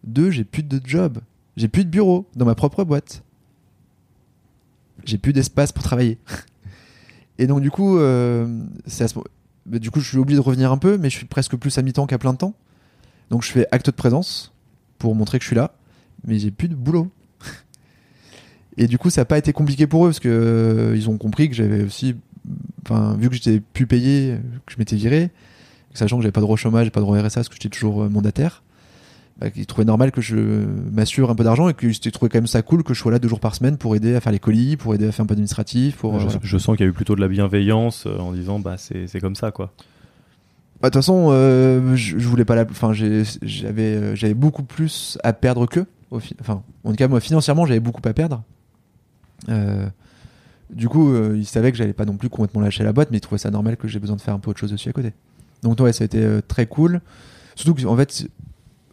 Deux, 0.03 0.29
j'ai 0.29 0.43
plus 0.43 0.63
de 0.63 0.79
job. 0.83 1.19
J'ai 1.57 1.67
plus 1.67 1.85
de 1.85 1.89
bureau 1.89 2.27
dans 2.35 2.45
ma 2.45 2.55
propre 2.55 2.83
boîte. 2.83 3.23
J'ai 5.03 5.17
plus 5.17 5.33
d'espace 5.33 5.71
pour 5.71 5.83
travailler. 5.83 6.17
Et 7.37 7.47
donc 7.47 7.61
du 7.61 7.71
coup, 7.71 7.97
euh, 7.97 8.47
bah, 9.65 9.79
du 9.79 9.91
coup, 9.91 9.99
je 9.99 10.07
suis 10.07 10.17
obligé 10.17 10.37
de 10.37 10.45
revenir 10.45 10.71
un 10.71 10.77
peu, 10.77 10.97
mais 10.97 11.09
je 11.09 11.17
suis 11.17 11.25
presque 11.25 11.55
plus 11.55 11.77
à 11.77 11.81
mi-temps 11.81 12.07
qu'à 12.07 12.17
plein 12.17 12.33
temps. 12.35 12.53
Donc 13.29 13.43
je 13.43 13.51
fais 13.51 13.67
acte 13.71 13.87
de 13.87 13.91
présence 13.91 14.53
pour 14.97 15.15
montrer 15.15 15.39
que 15.39 15.43
je 15.43 15.47
suis 15.47 15.55
là, 15.55 15.73
mais 16.25 16.39
j'ai 16.39 16.51
plus 16.51 16.69
de 16.69 16.75
boulot. 16.75 17.09
Et 18.77 18.87
du 18.87 18.97
coup, 18.97 19.09
ça 19.09 19.21
n'a 19.21 19.25
pas 19.25 19.37
été 19.37 19.53
compliqué 19.53 19.87
pour 19.87 20.05
eux 20.05 20.09
parce 20.09 20.19
que 20.19 20.29
euh, 20.29 20.95
ils 20.95 21.09
ont 21.09 21.17
compris 21.17 21.49
que 21.49 21.55
j'avais 21.55 21.83
aussi, 21.83 22.15
enfin, 22.85 23.15
vu 23.19 23.29
que 23.29 23.35
j'étais 23.35 23.59
plus 23.59 23.87
payé, 23.87 24.37
que 24.65 24.73
je 24.73 24.77
m'étais 24.79 24.95
viré, 24.95 25.31
sachant 25.93 26.17
que 26.17 26.23
j'avais 26.23 26.31
pas 26.31 26.41
de 26.41 26.45
droit 26.45 26.53
au 26.53 26.57
chômage, 26.57 26.89
pas 26.91 26.99
de 26.99 27.05
droit 27.05 27.17
au 27.17 27.21
RSA, 27.21 27.35
parce 27.35 27.49
que 27.49 27.55
j'étais 27.55 27.69
toujours 27.69 28.03
euh, 28.03 28.09
mandataire 28.09 28.63
bah, 29.39 29.49
qui 29.49 29.65
trouvait 29.65 29.85
normal 29.85 30.11
que 30.11 30.21
je 30.21 30.37
m'assure 30.93 31.29
un 31.29 31.35
peu 31.35 31.43
d'argent 31.43 31.67
et 31.67 31.73
que 31.73 31.91
je 31.91 32.09
trouvais 32.09 32.29
quand 32.29 32.37
même 32.37 32.47
ça 32.47 32.61
cool 32.61 32.83
que 32.83 32.93
je 32.93 32.99
sois 32.99 33.11
là 33.11 33.19
deux 33.19 33.27
jours 33.27 33.41
par 33.41 33.53
semaine 33.53 33.77
pour 33.77 33.95
aider 33.95 34.15
à 34.15 34.21
faire 34.21 34.31
les 34.31 34.39
colis, 34.39 34.77
pour 34.77 34.95
aider 34.95 35.07
à 35.07 35.11
faire 35.11 35.23
un 35.23 35.27
peu 35.27 35.35
d'administratif. 35.35 35.97
Pour, 35.97 36.19
je, 36.19 36.27
euh, 36.27 36.39
je, 36.41 36.57
sens 36.57 36.77
qu'il 36.77 36.85
y 36.85 36.87
a 36.87 36.89
eu 36.89 36.93
plutôt 36.93 37.15
de 37.15 37.21
la 37.21 37.27
bienveillance 37.27 38.05
euh, 38.07 38.17
en 38.17 38.31
disant 38.31 38.59
bah 38.59 38.75
c'est 38.77 39.19
comme 39.19 39.35
ça 39.35 39.51
quoi. 39.51 39.73
Bah, 40.81 40.89
de 40.89 40.93
toute 40.93 41.01
façon, 41.01 41.29
euh, 41.31 41.95
je, 41.95 42.17
voulais 42.27 42.45
pas 42.45 42.55
la. 42.55 42.63
Enfin, 42.63 42.93
j'avais 42.93 44.15
j'avais 44.15 44.33
beaucoup 44.33 44.63
plus 44.63 45.17
à 45.23 45.33
perdre 45.33 45.65
que. 45.65 45.85
Enfin, 46.11 46.63
en 46.83 46.91
tout 46.91 46.95
cas, 46.95 47.07
moi, 47.07 47.19
financièrement, 47.19 47.65
j'avais 47.65 47.79
beaucoup 47.79 48.01
à 48.07 48.13
perdre. 48.13 48.43
Du 50.69 50.89
coup, 50.89 51.15
il 51.33 51.45
savait 51.45 51.71
que 51.71 51.77
j'allais 51.77 51.93
pas 51.93 52.05
non 52.05 52.17
plus 52.17 52.29
complètement 52.29 52.61
lâcher 52.61 52.83
la 52.83 52.93
boîte, 52.93 53.09
mais 53.11 53.17
il 53.17 53.21
trouvait 53.21 53.39
ça 53.39 53.51
normal 53.51 53.77
que 53.77 53.87
j'ai 53.87 53.99
besoin 53.99 54.15
de 54.15 54.21
faire 54.21 54.33
un 54.33 54.39
peu 54.39 54.49
autre 54.49 54.59
chose 54.59 54.73
aussi 54.73 54.89
à 54.89 54.93
côté. 54.93 55.13
Donc, 55.63 55.79
ouais, 55.79 55.93
ça 55.93 56.03
a 56.03 56.05
été 56.05 56.39
très 56.47 56.65
cool. 56.65 57.01
Surtout 57.55 57.73
que, 57.73 57.85
en 57.85 57.95
fait, 57.95 58.27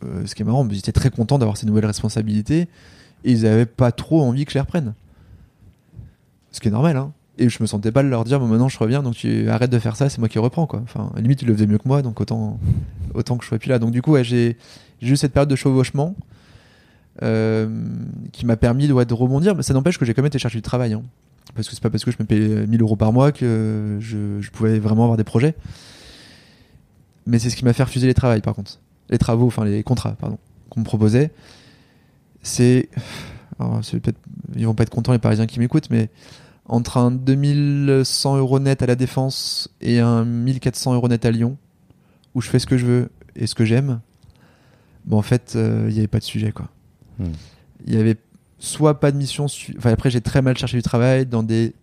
euh, 0.05 0.27
ce 0.27 0.35
qui 0.35 0.43
est 0.43 0.45
marrant, 0.45 0.67
ils 0.69 0.79
étaient 0.79 0.93
très 0.93 1.11
contents 1.11 1.39
d'avoir 1.39 1.57
ces 1.57 1.67
nouvelles 1.67 1.87
responsabilités 1.87 2.69
et 3.25 3.33
ils 3.33 3.43
n'avaient 3.43 3.67
pas 3.67 3.93
trop 3.93 4.23
envie 4.23 4.45
que 4.45 4.53
je 4.53 4.57
les 4.57 4.61
reprenne. 4.61 4.95
Ce 6.51 6.61
qui 6.61 6.69
est 6.69 6.73
normal, 6.73 6.97
hein. 6.97 7.13
Et 7.39 7.49
je 7.49 7.63
me 7.63 7.67
sentais 7.67 7.93
pas 7.93 8.03
de 8.03 8.09
leur 8.09 8.25
dire, 8.25 8.39
bon, 8.39 8.47
maintenant 8.47 8.69
je 8.69 8.79
reviens, 8.79 9.03
donc 9.03 9.15
tu 9.15 9.49
arrêtes 9.49 9.71
de 9.71 9.79
faire 9.79 9.97
ça, 9.97 10.11
c'est 10.11 10.19
moi 10.19 10.29
qui 10.29 10.39
reprends, 10.39 10.67
quoi. 10.67 10.81
Enfin, 10.83 11.11
limite, 11.17 11.41
ils 11.43 11.49
le 11.49 11.55
faisaient 11.55 11.67
mieux 11.67 11.79
que 11.79 11.89
moi, 11.89 12.03
donc 12.03 12.21
autant, 12.21 12.61
autant 13.15 13.39
que 13.39 13.45
je 13.45 13.49
sois 13.49 13.59
plus 13.59 13.71
là. 13.71 13.79
Donc, 13.79 13.91
du 13.91 14.03
coup, 14.03 14.17
j'ai, 14.23 14.59
eu 15.01 15.17
cette 15.17 15.33
période 15.33 15.49
de 15.49 15.57
chevauchement 15.57 16.15
euh, 17.23 17.69
qui 18.33 18.45
m'a 18.45 18.57
permis 18.57 18.87
de 18.87 18.93
rebondir, 18.93 19.57
mais 19.57 19.63
ça 19.63 19.73
n'empêche 19.73 19.99
que 19.99 20.05
j'ai 20.05 20.13
quand 20.13 20.23
même 20.23 20.29
été 20.29 20.39
chercher 20.39 20.59
du 20.59 20.63
travail. 20.63 20.93
Hein. 20.93 21.03
Parce 21.55 21.69
que 21.69 21.75
c'est 21.75 21.83
pas 21.83 21.91
parce 21.91 22.05
que 22.05 22.11
je 22.11 22.17
me 22.19 22.25
payais 22.25 22.67
1000 22.67 22.81
euros 22.81 22.97
par 22.97 23.13
mois 23.13 23.31
que 23.33 23.99
je, 24.01 24.41
je 24.41 24.51
pouvais 24.51 24.79
vraiment 24.79 25.03
avoir 25.05 25.17
des 25.19 25.25
projets. 25.25 25.55
Mais 27.27 27.39
c'est 27.39 27.51
ce 27.51 27.57
qui 27.57 27.65
m'a 27.65 27.73
fait 27.73 27.83
refuser 27.83 28.07
les 28.07 28.15
travaux, 28.15 28.41
par 28.41 28.55
contre. 28.55 28.81
Les 29.11 29.19
travaux, 29.19 29.47
enfin 29.47 29.65
les 29.65 29.83
contrats, 29.83 30.13
pardon, 30.13 30.39
qu'on 30.71 30.81
me 30.81 30.85
proposait. 30.85 31.31
C'est. 32.43 32.89
peut-être- 33.59 34.19
Ils 34.57 34.67
vont 34.67 34.75
pas 34.75 34.83
être 34.85 34.91
contents, 34.91 35.13
les 35.13 35.19
Parisiens 35.19 35.47
qui 35.47 35.61
m'écoutent, 35.61 35.91
mais 35.91 36.09
entre 36.67 36.97
un 36.97 37.11
2100 37.11 38.37
euros 38.39 38.59
net 38.59 38.83
à 38.83 38.87
la 38.87 38.95
Défense 38.95 39.69
et 39.81 40.01
un 40.01 40.25
1400 40.25 40.95
euros 40.95 41.09
net 41.09 41.25
à 41.25 41.31
Lyon, 41.31 41.57
où 42.35 42.41
je 42.41 42.49
fais 42.49 42.59
ce 42.59 42.67
que 42.67 42.77
je 42.79 42.87
veux 42.87 43.11
et 43.37 43.47
ce 43.47 43.55
que 43.55 43.65
j'aime, 43.65 44.01
bon, 45.05 45.19
en 45.19 45.23
fait, 45.23 45.53
euh, 45.57 45.87
il 45.89 45.93
n'y 45.93 45.99
avait 45.99 46.09
pas 46.09 46.19
de 46.19 46.25
sujet, 46.25 46.51
quoi. 46.53 46.69
Hmm. 47.19 47.33
Il 47.87 47.95
y 47.95 47.99
avait 47.99 48.17
soit 48.63 49.01
pas 49.01 49.11
de 49.11 49.17
mission. 49.17 49.47
après, 49.83 50.11
j'ai 50.11 50.21
très 50.21 50.41
mal 50.41 50.57
cherché 50.57 50.77
du 50.77 50.83
travail 50.83 51.27
dans 51.27 51.43
des 51.43 51.75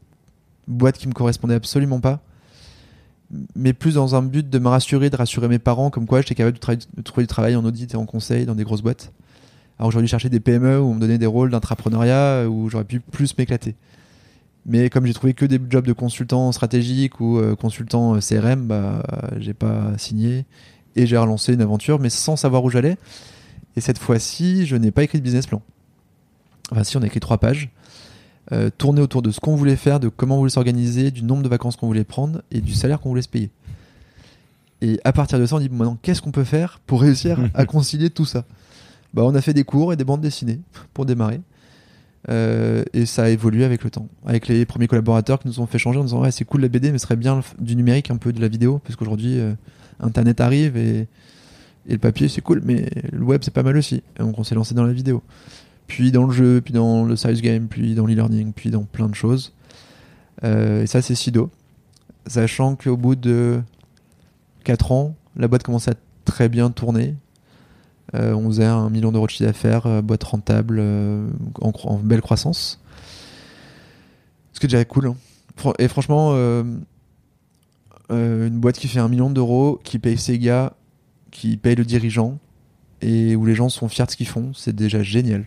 boîtes 0.68 0.98
qui 0.98 1.08
me 1.08 1.14
correspondaient 1.14 1.56
absolument 1.56 2.00
pas. 2.00 2.22
Mais 3.56 3.74
plus 3.74 3.96
dans 3.96 4.16
un 4.16 4.24
but 4.24 4.50
de 4.50 4.60
me 4.60 4.70
rassurer, 4.70 5.10
de 5.10 5.16
rassurer 5.16 5.50
mes 5.50 5.60
parents, 5.60 5.90
comme 5.90 6.08
quoi 6.08 6.22
j'étais 6.22 6.36
capable 6.36 6.58
de, 6.58 7.02
trouver 7.04 7.24
du 7.24 7.28
travail 7.28 7.56
en 7.56 7.66
audit 7.66 7.94
et 7.94 7.98
en 7.98 8.06
conseil 8.06 8.46
dans 8.46 8.56
des 8.56 8.64
grosses 8.64 8.82
boîtes. 8.82 9.12
Alors 9.78 9.90
aujourd'hui, 9.90 10.08
chercher 10.08 10.30
des 10.30 10.40
PME 10.40 10.80
où 10.80 10.86
on 10.86 10.96
me 10.96 11.00
donnait 11.00 11.18
des 11.18 11.26
rôles 11.26 11.52
d'intrapreneuriat 11.52 12.50
où 12.50 12.70
j'aurais 12.70 12.86
pu 12.86 13.02
plus 13.02 13.38
m'éclater. 13.38 13.76
Mais 14.66 14.90
comme 14.90 15.06
j'ai 15.06 15.14
trouvé 15.14 15.34
que 15.34 15.46
des 15.46 15.60
jobs 15.70 15.86
de 15.86 15.94
consultant 15.94 16.52
stratégique 16.54 17.20
ou 17.20 17.40
euh, 17.40 17.56
consultant 17.56 18.16
euh, 18.16 18.20
CRM, 18.20 18.68
bah, 18.68 19.04
j'ai 19.38 19.54
pas 19.54 19.98
signé 19.98 20.46
et 20.96 21.06
j'ai 21.06 21.18
relancé 21.18 21.54
une 21.54 21.62
aventure, 21.62 22.00
mais 22.00 22.10
sans 22.10 22.36
savoir 22.36 22.64
où 22.64 22.70
j'allais. 22.70 22.98
Et 23.76 23.82
cette 23.82 23.98
fois-ci, 23.98 24.66
je 24.66 24.76
n'ai 24.76 24.92
pas 24.92 25.04
écrit 25.04 25.20
de 25.20 25.24
business 25.24 25.46
plan. 25.46 25.62
Enfin, 26.72 26.84
si, 26.84 26.98
on 26.98 27.02
a 27.02 27.06
écrit 27.06 27.20
trois 27.20 27.38
pages. 27.38 27.70
Euh, 28.52 28.72
tourné 28.76 29.00
autour 29.00 29.22
de 29.22 29.30
ce 29.30 29.40
qu'on 29.40 29.56
voulait 29.56 29.76
faire, 29.76 30.00
de 30.00 30.10
comment 30.10 30.36
on 30.36 30.40
voulait 30.40 30.50
s'organiser, 30.50 31.12
du 31.12 31.24
nombre 31.24 31.44
de 31.44 31.50
vacances 31.50 31.76
qu'on 31.76 31.86
voulait 31.86 32.04
prendre 32.04 32.42
et 32.50 32.62
du 32.62 32.74
salaire 32.74 33.00
qu'on 33.00 33.10
voulait 33.10 33.22
se 33.22 33.30
payer. 33.30 33.52
Et 34.82 35.00
à 35.04 35.12
partir 35.12 35.38
de 35.40 35.46
ça, 35.46 35.56
on 35.56 35.60
dit 35.60 35.70
bon, 35.70 35.76
maintenant, 35.76 35.98
qu'est-ce 36.02 36.22
qu'on 36.22 36.32
peut 36.32 36.44
faire 36.44 36.80
pour 36.88 37.02
réussir 37.02 37.38
à 37.54 37.66
concilier 37.66 38.10
tout 38.10 38.26
ça? 38.26 38.46
Bah, 39.14 39.24
On 39.24 39.36
a 39.36 39.42
fait 39.42 39.54
des 39.54 39.64
cours 39.64 39.94
et 39.94 39.96
des 39.96 40.04
bandes 40.04 40.22
dessinées 40.22 40.62
pour 40.94 41.06
démarrer. 41.06 41.42
Euh, 42.30 42.84
et 42.94 43.06
ça 43.06 43.24
a 43.24 43.30
évolué 43.30 43.64
avec 43.64 43.84
le 43.84 43.92
temps. 43.92 44.08
Avec 44.26 44.48
les 44.48 44.66
premiers 44.66 44.88
collaborateurs 44.88 45.40
qui 45.40 45.48
nous 45.48 45.60
ont 45.60 45.68
fait 45.68 45.78
changer 45.78 46.00
en 46.00 46.04
disant 46.04 46.22
Ouais, 46.22 46.32
c'est 46.32 46.46
cool 46.46 46.62
la 46.62 46.70
BD, 46.70 46.92
mais 46.92 46.98
ce 46.98 47.04
serait 47.04 47.16
bien 47.16 47.42
du 47.60 47.76
numérique, 47.76 48.10
un 48.10 48.18
peu 48.18 48.34
de 48.34 48.42
la 48.42 48.48
vidéo, 48.48 48.80
parce 48.80 48.96
qu'aujourd'hui, 48.96 49.40
euh, 49.40 49.54
Internet 50.00 50.42
arrive 50.42 50.76
et, 50.76 51.08
et 51.88 51.94
le 51.94 51.98
papier, 51.98 52.28
c'est 52.28 52.42
cool, 52.42 52.62
mais 52.64 52.90
le 53.12 53.24
web, 53.24 53.42
c'est 53.44 53.54
pas 53.54 53.64
mal 53.64 53.78
aussi. 53.78 54.02
Et 54.18 54.20
donc, 54.20 54.38
on 54.38 54.44
s'est 54.44 54.56
lancé 54.56 54.74
dans 54.74 54.84
la 54.84 54.94
vidéo. 54.94 55.24
Puis 55.90 56.12
dans 56.12 56.28
le 56.28 56.32
jeu, 56.32 56.62
puis 56.62 56.72
dans 56.72 57.04
le 57.04 57.16
size 57.16 57.42
game, 57.42 57.68
puis 57.68 57.96
dans 57.96 58.06
l'e-learning, 58.06 58.54
puis 58.54 58.70
dans 58.70 58.84
plein 58.84 59.10
de 59.10 59.16
choses. 59.16 59.54
Euh, 60.44 60.84
et 60.84 60.88
ça, 60.88 61.02
c'est 61.02 61.16
Sido. 61.16 61.50
Sachant 62.28 62.76
qu'au 62.76 62.96
bout 62.96 63.16
de 63.16 63.60
4 64.66 64.92
ans, 64.92 65.16
la 65.36 65.48
boîte 65.48 65.64
commençait 65.64 65.92
à 65.92 65.96
très 66.26 66.48
bien 66.48 66.70
tourner. 66.70 67.16
Euh, 68.14 68.34
on 68.34 68.48
faisait 68.50 68.66
un 68.66 68.90
million 68.92 69.12
d'euros 69.12 69.26
de 69.26 69.32
chiffre 69.32 69.46
d'affaires, 69.46 69.88
euh, 69.88 70.02
boîte 70.04 70.24
rentable, 70.24 70.80
en, 71.60 71.98
belle 71.98 72.22
croissance. 72.22 72.80
Ce 74.54 74.60
qui 74.60 74.68
est 74.68 74.70
déjà 74.70 74.86
cool. 74.86 75.08
hein. 75.08 75.16
Et 75.80 75.88
franchement, 75.88 76.36
une 78.10 78.60
boîte 78.60 78.78
qui 78.78 78.88
fait 78.88 79.00
un 79.00 79.10
million 79.10 79.32
d'euros, 79.32 79.80
qui 79.84 79.98
paye 79.98 80.20
ses 80.20 80.38
gars, 80.38 80.74
qui 81.32 81.58
paye 81.58 81.76
le 81.76 81.84
dirigeant, 81.84 82.38
et 83.02 83.36
où 83.36 83.44
les 83.44 83.56
gens 83.56 83.70
sont 83.70 83.90
fiers 83.90 84.06
de 84.06 84.12
ce 84.12 84.18
qu'ils 84.18 84.28
font, 84.28 84.54
c'est 84.54 84.76
déjà 84.76 85.02
génial. 85.02 85.46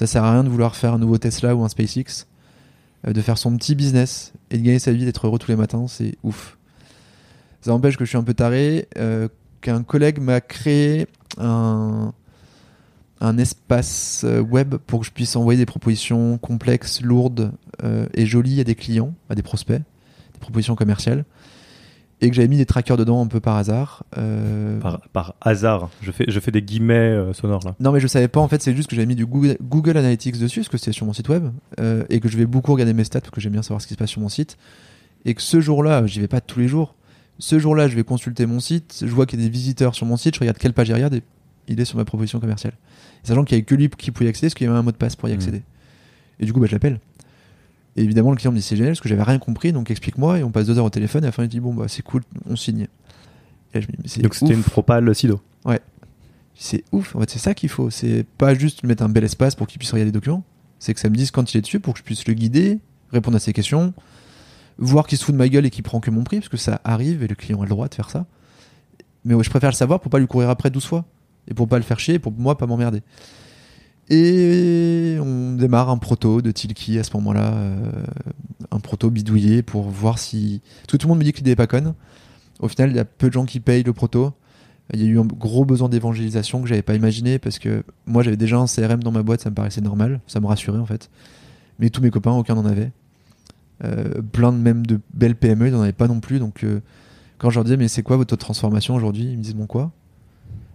Ça 0.00 0.06
sert 0.06 0.24
à 0.24 0.32
rien 0.32 0.44
de 0.44 0.48
vouloir 0.48 0.76
faire 0.76 0.94
un 0.94 0.98
nouveau 0.98 1.18
Tesla 1.18 1.54
ou 1.54 1.62
un 1.62 1.68
SpaceX. 1.68 2.24
Euh, 3.06 3.12
de 3.12 3.20
faire 3.20 3.36
son 3.36 3.54
petit 3.58 3.74
business 3.74 4.32
et 4.50 4.56
de 4.56 4.62
gagner 4.62 4.78
sa 4.78 4.92
vie, 4.92 5.04
d'être 5.04 5.26
heureux 5.26 5.38
tous 5.38 5.50
les 5.50 5.56
matins, 5.56 5.84
c'est 5.88 6.16
ouf. 6.22 6.56
Ça 7.60 7.74
empêche 7.74 7.98
que 7.98 8.06
je 8.06 8.08
suis 8.08 8.16
un 8.16 8.22
peu 8.22 8.32
taré, 8.32 8.88
euh, 8.96 9.28
qu'un 9.60 9.82
collègue 9.82 10.18
m'a 10.18 10.40
créé 10.40 11.06
un, 11.36 12.14
espace 13.36 14.22
euh, 14.24 14.40
web 14.40 14.76
pour 14.86 15.00
que 15.00 15.06
je 15.06 15.10
puisse 15.10 15.36
envoyer 15.36 15.58
des 15.58 15.66
propositions 15.66 16.38
complexes, 16.38 17.02
lourdes 17.02 17.52
et 18.14 18.24
jolies 18.24 18.60
à 18.60 18.64
des 18.64 18.76
clients, 18.76 19.12
à 19.28 19.34
des 19.34 19.42
prospects, 19.42 19.82
des 20.32 20.38
propositions 20.40 20.76
commerciales, 20.76 21.26
et 22.20 22.28
que 22.30 22.36
j'avais 22.36 22.48
mis 22.48 22.56
des 22.58 22.66
trackers 22.66 22.96
dedans 22.96 23.22
un 23.22 23.26
peu 23.26 23.40
par 23.40 23.56
hasard. 23.56 24.04
euh, 24.18 24.78
Par, 24.80 25.00
par 25.12 25.34
hasard, 25.40 25.88
je 26.02 26.10
fais, 26.12 26.24
je 26.28 26.38
fais 26.40 26.50
des 26.50 26.60
guillemets 26.62 26.94
euh, 26.94 27.32
sonores 27.32 27.62
là. 27.64 27.74
non, 27.80 27.92
mais 27.92 28.00
je 28.00 28.06
savais 28.06 28.28
pas 28.28 28.40
en 28.40 28.48
fait, 28.48 28.60
c'est 28.62 28.74
juste 28.74 28.88
que 28.90 28.96
j'avais 28.96 29.06
mis 29.06 29.14
du 29.16 29.26
Google, 29.26 29.56
Google 29.62 29.96
Analytics 29.96 30.38
dessus, 30.38 30.60
parce 30.60 30.68
que 30.68 30.78
c'était 30.78 30.92
sur 30.92 31.06
mon 31.06 31.12
site 31.12 31.28
web, 31.28 31.48
euh, 31.80 32.04
et 32.10 32.20
que 32.20 32.28
je 32.28 32.36
vais 32.36 32.46
beaucoup 32.46 32.72
regarder 32.72 32.92
mes 32.92 33.04
stats, 33.04 33.20
parce 33.20 33.30
que 33.30 33.40
j'aime 33.40 33.52
bien 33.52 33.62
savoir 33.62 33.80
ce 33.80 33.86
qui 33.86 33.94
se 33.94 33.98
passe 33.98 34.10
sur 34.10 34.20
mon 34.20 34.28
site. 34.28 34.58
Et 35.24 35.34
que 35.34 35.42
ce 35.42 35.60
jour-là, 35.60 36.06
j'y 36.06 36.20
vais 36.20 36.28
pas 36.28 36.40
tous 36.40 36.60
les 36.60 36.68
jours. 36.68 36.94
Ce 37.38 37.58
jour-là, 37.58 37.88
je 37.88 37.96
vais 37.96 38.04
consulter 38.04 38.44
mon 38.46 38.60
site, 38.60 38.98
je 39.06 39.12
vois 39.12 39.24
qu'il 39.26 39.38
y 39.38 39.42
a 39.42 39.46
des 39.46 39.50
visiteurs 39.50 39.94
sur 39.94 40.04
mon 40.06 40.16
site, 40.18 40.34
je 40.34 40.40
regarde 40.40 40.58
quelle 40.58 40.72
page 40.74 40.88
il 40.88 40.94
regarde, 40.94 41.14
et 41.14 41.22
il 41.68 41.80
est 41.80 41.84
sur 41.86 41.96
ma 41.96 42.04
proposition 42.04 42.38
commerciale. 42.40 42.74
Et 43.24 43.26
sachant 43.28 43.44
qu'il 43.44 43.54
y 43.56 43.58
avait 43.58 43.64
que 43.64 43.74
lui 43.74 43.88
qui 43.88 44.10
pouvait 44.10 44.26
y 44.26 44.28
accéder, 44.28 44.48
parce 44.48 44.54
qu'il 44.54 44.66
y 44.66 44.70
avait 44.70 44.78
un 44.78 44.82
mot 44.82 44.92
de 44.92 44.96
passe 44.96 45.16
pour 45.16 45.28
y 45.28 45.32
Mhm. 45.32 45.38
accéder. 45.38 45.62
Et 46.38 46.44
du 46.46 46.52
coup, 46.52 46.60
bah, 46.60 46.66
je 46.66 46.72
l'appelle. 46.72 47.00
Et 47.96 48.02
évidemment, 48.02 48.30
le 48.30 48.36
client 48.36 48.52
me 48.52 48.56
dit 48.56 48.62
c'est 48.62 48.76
génial, 48.76 48.92
parce 48.92 49.00
que 49.00 49.08
j'avais 49.08 49.22
rien 49.22 49.38
compris, 49.38 49.72
donc 49.72 49.90
explique-moi, 49.90 50.38
et 50.38 50.44
on 50.44 50.50
passe 50.50 50.66
deux 50.66 50.78
heures 50.78 50.84
au 50.84 50.90
téléphone, 50.90 51.24
et 51.24 51.26
à 51.26 51.28
la 51.28 51.32
fin, 51.32 51.42
il 51.42 51.48
dit 51.48 51.60
bon, 51.60 51.74
bah, 51.74 51.86
c'est 51.88 52.02
cool, 52.02 52.22
on 52.48 52.56
signe. 52.56 52.86
Et 53.72 53.78
là, 53.78 53.80
je 53.80 53.86
me 53.86 53.92
dis, 53.92 53.98
mais 54.02 54.08
c'est 54.08 54.22
Donc 54.22 54.34
c'était 54.34 54.54
une 54.54 54.62
propale 54.62 55.14
Sido. 55.14 55.40
C'est 56.62 56.84
ouf, 56.92 57.16
en 57.16 57.20
fait, 57.20 57.30
c'est 57.30 57.38
ça 57.38 57.54
qu'il 57.54 57.70
faut. 57.70 57.88
C'est 57.88 58.26
pas 58.36 58.52
juste 58.54 58.82
lui 58.82 58.88
mettre 58.88 59.02
un 59.02 59.08
bel 59.08 59.24
espace 59.24 59.54
pour 59.54 59.66
qu'il 59.66 59.78
puisse 59.78 59.92
regarder 59.92 60.10
les 60.10 60.12
documents. 60.12 60.44
C'est 60.78 60.92
que 60.92 61.00
ça 61.00 61.08
me 61.08 61.16
dise 61.16 61.30
quand 61.30 61.54
il 61.54 61.56
est 61.56 61.62
dessus 61.62 61.80
pour 61.80 61.94
que 61.94 62.00
je 62.00 62.04
puisse 62.04 62.28
le 62.28 62.34
guider, 62.34 62.80
répondre 63.12 63.36
à 63.36 63.40
ses 63.40 63.54
questions, 63.54 63.94
voir 64.76 65.06
qu'il 65.06 65.16
se 65.16 65.24
fout 65.24 65.34
de 65.34 65.38
ma 65.38 65.48
gueule 65.48 65.64
et 65.64 65.70
qu'il 65.70 65.82
prend 65.82 66.00
que 66.00 66.10
mon 66.10 66.22
prix, 66.22 66.38
parce 66.38 66.50
que 66.50 66.58
ça 66.58 66.82
arrive 66.84 67.22
et 67.22 67.28
le 67.28 67.34
client 67.34 67.60
a 67.60 67.64
le 67.64 67.70
droit 67.70 67.88
de 67.88 67.94
faire 67.94 68.10
ça. 68.10 68.26
Mais 69.24 69.32
ouais, 69.32 69.42
je 69.42 69.48
préfère 69.48 69.70
le 69.70 69.74
savoir 69.74 70.00
pour 70.00 70.10
pas 70.10 70.18
lui 70.18 70.26
courir 70.26 70.50
après 70.50 70.70
12 70.70 70.84
fois. 70.84 71.06
Et 71.48 71.54
pour 71.54 71.66
pas 71.66 71.78
le 71.78 71.82
faire 71.82 71.98
chier 71.98 72.14
et 72.14 72.18
pour 72.18 72.32
moi 72.32 72.58
pas 72.58 72.66
m'emmerder. 72.66 73.00
Et 74.10 75.18
on 75.20 75.52
démarre 75.52 75.88
un 75.88 75.96
proto 75.96 76.42
de 76.42 76.50
Tilki 76.50 76.98
à 76.98 77.04
ce 77.04 77.16
moment-là, 77.16 77.54
euh, 77.54 77.76
un 78.72 78.80
proto 78.80 79.08
bidouillé 79.08 79.62
pour 79.62 79.88
voir 79.88 80.18
si. 80.18 80.60
Tout, 80.88 80.98
le 81.00 81.06
monde 81.08 81.20
me 81.20 81.24
dit 81.24 81.32
que 81.32 81.38
l'idée 81.38 81.52
est 81.52 81.56
pas 81.56 81.68
conne. 81.68 81.94
Au 82.58 82.66
final, 82.66 82.90
il 82.90 82.96
y 82.96 82.98
a 82.98 83.04
peu 83.04 83.28
de 83.28 83.32
gens 83.32 83.46
qui 83.46 83.60
payent 83.60 83.84
le 83.84 83.92
proto. 83.92 84.32
Il 84.92 85.00
y 85.00 85.04
a 85.04 85.06
eu 85.06 85.20
un 85.20 85.24
gros 85.24 85.64
besoin 85.64 85.88
d'évangélisation 85.88 86.60
que 86.60 86.68
j'avais 86.68 86.82
pas 86.82 86.96
imaginé 86.96 87.38
parce 87.38 87.60
que 87.60 87.84
moi 88.06 88.24
j'avais 88.24 88.36
déjà 88.36 88.58
un 88.58 88.66
CRM 88.66 89.00
dans 89.04 89.12
ma 89.12 89.22
boîte, 89.22 89.40
ça 89.40 89.48
me 89.48 89.54
paraissait 89.54 89.80
normal, 89.80 90.20
ça 90.26 90.40
me 90.40 90.46
rassurait 90.46 90.78
en 90.78 90.86
fait. 90.86 91.10
Mais 91.78 91.90
tous 91.90 92.02
mes 92.02 92.10
copains, 92.10 92.32
aucun 92.32 92.56
n'en 92.56 92.66
avait. 92.66 92.90
Euh, 93.84 94.20
plein 94.32 94.50
de 94.50 94.58
même 94.58 94.84
de 94.84 94.98
belles 95.14 95.36
PME, 95.36 95.68
ils 95.68 95.72
n'en 95.72 95.82
avaient 95.82 95.92
pas 95.92 96.08
non 96.08 96.18
plus. 96.18 96.40
Donc 96.40 96.64
euh, 96.64 96.80
quand 97.38 97.50
je 97.50 97.54
leur 97.54 97.64
disais 97.64 97.76
mais 97.76 97.86
c'est 97.86 98.02
quoi 98.02 98.16
votre 98.16 98.34
transformation 98.34 98.96
aujourd'hui, 98.96 99.30
ils 99.30 99.38
me 99.38 99.42
disent 99.42 99.54
bon 99.54 99.66
quoi? 99.66 99.92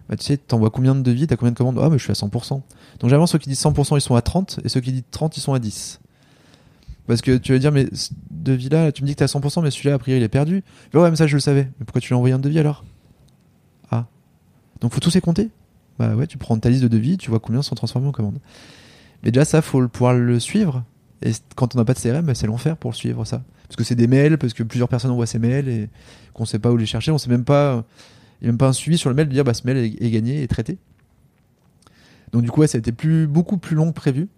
Bah 0.08 0.16
tu 0.16 0.24
sais, 0.24 0.36
t'envoies 0.36 0.70
combien 0.70 0.94
de 0.94 1.00
devis, 1.02 1.26
t'as 1.26 1.36
combien 1.36 1.52
de 1.52 1.56
commandes? 1.56 1.78
Ah 1.82 1.88
mais 1.90 1.98
je 1.98 2.02
suis 2.04 2.12
à 2.12 2.14
100%. 2.14 2.50
Donc 2.50 2.62
généralement 3.02 3.26
ceux 3.26 3.38
qui 3.38 3.48
disent 3.48 3.62
100% 3.62 3.96
ils 3.96 4.00
sont 4.00 4.14
à 4.14 4.22
30 4.22 4.60
et 4.64 4.68
ceux 4.68 4.80
qui 4.80 4.92
disent 4.92 5.04
30 5.10 5.36
ils 5.36 5.40
sont 5.40 5.52
à 5.52 5.58
10. 5.58 6.00
Parce 7.06 7.20
que 7.22 7.36
tu 7.36 7.52
vas 7.52 7.58
dire 7.58 7.72
mais 7.72 7.86
ce 7.92 8.10
devis 8.30 8.68
là, 8.68 8.92
tu 8.92 9.02
me 9.02 9.06
dis 9.06 9.14
que 9.14 9.18
t'es 9.18 9.24
à 9.24 9.26
100% 9.26 9.62
mais 9.62 9.70
celui-là 9.70 9.94
a 9.94 9.98
priori 9.98 10.20
il 10.20 10.24
est 10.24 10.28
perdu. 10.28 10.62
Mais 10.92 11.00
ouais 11.00 11.10
mais 11.10 11.16
ça 11.16 11.26
je 11.26 11.34
le 11.34 11.40
savais. 11.40 11.68
Mais 11.78 11.84
pourquoi 11.84 12.00
tu 12.00 12.08
lui 12.08 12.14
as 12.14 12.18
envoyé 12.18 12.34
un 12.34 12.38
devis 12.38 12.58
alors? 12.58 12.84
Ah. 13.90 14.06
Donc 14.80 14.92
faut 14.92 15.00
tous 15.00 15.14
les 15.14 15.20
compter? 15.20 15.50
Bah 15.98 16.14
ouais, 16.14 16.26
tu 16.26 16.38
prends 16.38 16.58
ta 16.58 16.68
liste 16.68 16.82
de 16.82 16.88
devis, 16.88 17.16
tu 17.16 17.30
vois 17.30 17.40
combien 17.40 17.62
sont 17.62 17.74
transformés 17.74 18.08
en 18.08 18.12
commande. 18.12 18.38
Mais 19.22 19.30
déjà 19.30 19.44
ça 19.44 19.62
faut 19.62 19.88
pouvoir 19.88 20.14
le 20.14 20.38
suivre. 20.38 20.84
Et 21.22 21.32
quand 21.54 21.74
on 21.74 21.78
n'a 21.78 21.84
pas 21.84 21.94
de 21.94 21.98
CRM, 21.98 22.26
bah, 22.26 22.34
c'est 22.34 22.46
l'enfer 22.46 22.76
pour 22.76 22.94
suivre 22.94 23.24
ça. 23.24 23.42
Parce 23.66 23.76
que 23.76 23.84
c'est 23.84 23.94
des 23.94 24.06
mails, 24.06 24.36
parce 24.38 24.52
que 24.52 24.62
plusieurs 24.62 24.88
personnes 24.88 25.10
envoient 25.10 25.26
ces 25.26 25.38
mails 25.38 25.68
et 25.68 25.88
qu'on 26.34 26.44
sait 26.44 26.58
pas 26.58 26.70
où 26.70 26.76
les 26.76 26.86
chercher, 26.86 27.10
on 27.10 27.18
sait 27.18 27.30
même 27.30 27.44
pas. 27.44 27.84
Il 28.40 28.44
n'y 28.44 28.48
a 28.48 28.52
même 28.52 28.58
pas 28.58 28.68
un 28.68 28.72
suivi 28.72 28.98
sur 28.98 29.08
le 29.08 29.16
mail 29.16 29.28
de 29.28 29.32
dire 29.32 29.44
bah 29.44 29.54
ce 29.54 29.66
mail 29.66 29.76
est, 29.76 30.10
gagné 30.10 30.42
et 30.42 30.48
traité. 30.48 30.78
Donc 32.32 32.42
du 32.42 32.50
coup 32.50 32.60
ouais, 32.60 32.66
ça 32.66 32.76
a 32.76 32.80
été 32.80 32.92
plus, 32.92 33.26
beaucoup 33.26 33.58
plus 33.58 33.76
long 33.76 33.88
que 33.88 33.94
prévu. 33.96 34.28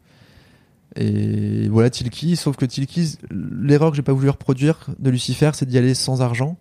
Et 0.97 1.69
voilà 1.69 1.91
Tilki, 1.91 2.37
sauf 2.37 2.57
que 2.57 2.65
Tilki, 2.65 3.19
l'erreur 3.31 3.91
que 3.91 3.97
j'ai 3.97 4.03
pas 4.03 4.13
voulu 4.13 4.31
reproduire 4.31 4.87
de 4.99 5.11
Lucifer, 5.11 5.51
c'est 5.55 5.67
d'y 5.67 5.79
aller 5.79 5.95
sans 5.95 6.23
argent. 6.23 6.57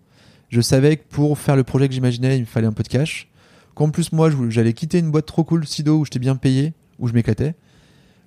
Je 0.49 0.61
savais 0.61 0.97
que 0.97 1.03
pour 1.09 1.37
faire 1.37 1.55
le 1.55 1.63
projet 1.63 1.87
que 1.87 1.93
j'imaginais, 1.93 2.37
il 2.37 2.41
me 2.41 2.45
fallait 2.45 2.67
un 2.67 2.73
peu 2.73 2.83
de 2.83 2.87
cash. 2.87 3.29
Qu'en 3.75 3.89
plus 3.89 4.11
moi, 4.11 4.29
j'allais 4.49 4.73
quitter 4.73 4.99
une 4.99 5.11
boîte 5.11 5.25
trop 5.25 5.43
cool, 5.43 5.67
Sido, 5.67 5.99
où 5.99 6.05
j'étais 6.05 6.19
bien 6.19 6.35
payé, 6.35 6.73
où 6.99 7.07
je 7.07 7.13
m'éclatais, 7.13 7.55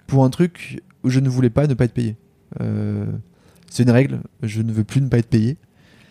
pour 0.06 0.24
un 0.24 0.30
truc 0.30 0.80
où 1.02 1.10
je 1.10 1.18
ne 1.20 1.28
voulais 1.28 1.50
pas 1.50 1.66
ne 1.66 1.74
pas 1.74 1.84
être 1.84 1.94
payé. 1.94 2.16
Euh, 2.60 3.06
c'est 3.68 3.84
une 3.84 3.90
règle, 3.90 4.20
je 4.42 4.62
ne 4.62 4.72
veux 4.72 4.84
plus 4.84 5.00
ne 5.00 5.08
pas 5.08 5.18
être 5.18 5.28
payé. 5.28 5.56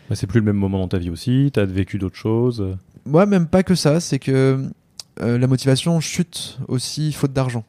Bah, 0.09 0.15
c'est 0.15 0.27
plus 0.27 0.39
le 0.39 0.45
même 0.45 0.57
moment 0.57 0.79
dans 0.79 0.87
ta 0.87 0.97
vie 0.97 1.09
aussi, 1.09 1.51
t'as 1.53 1.65
vécu 1.65 1.99
d'autres 1.99 2.15
choses. 2.15 2.77
Moi, 3.09 3.25
même 3.25 3.47
pas 3.47 3.63
que 3.63 3.75
ça, 3.75 3.99
c'est 3.99 4.19
que 4.19 4.63
euh, 5.21 5.37
la 5.37 5.47
motivation 5.47 5.99
chute 5.99 6.59
aussi 6.67 7.11
faute 7.11 7.33
d'argent. 7.33 7.63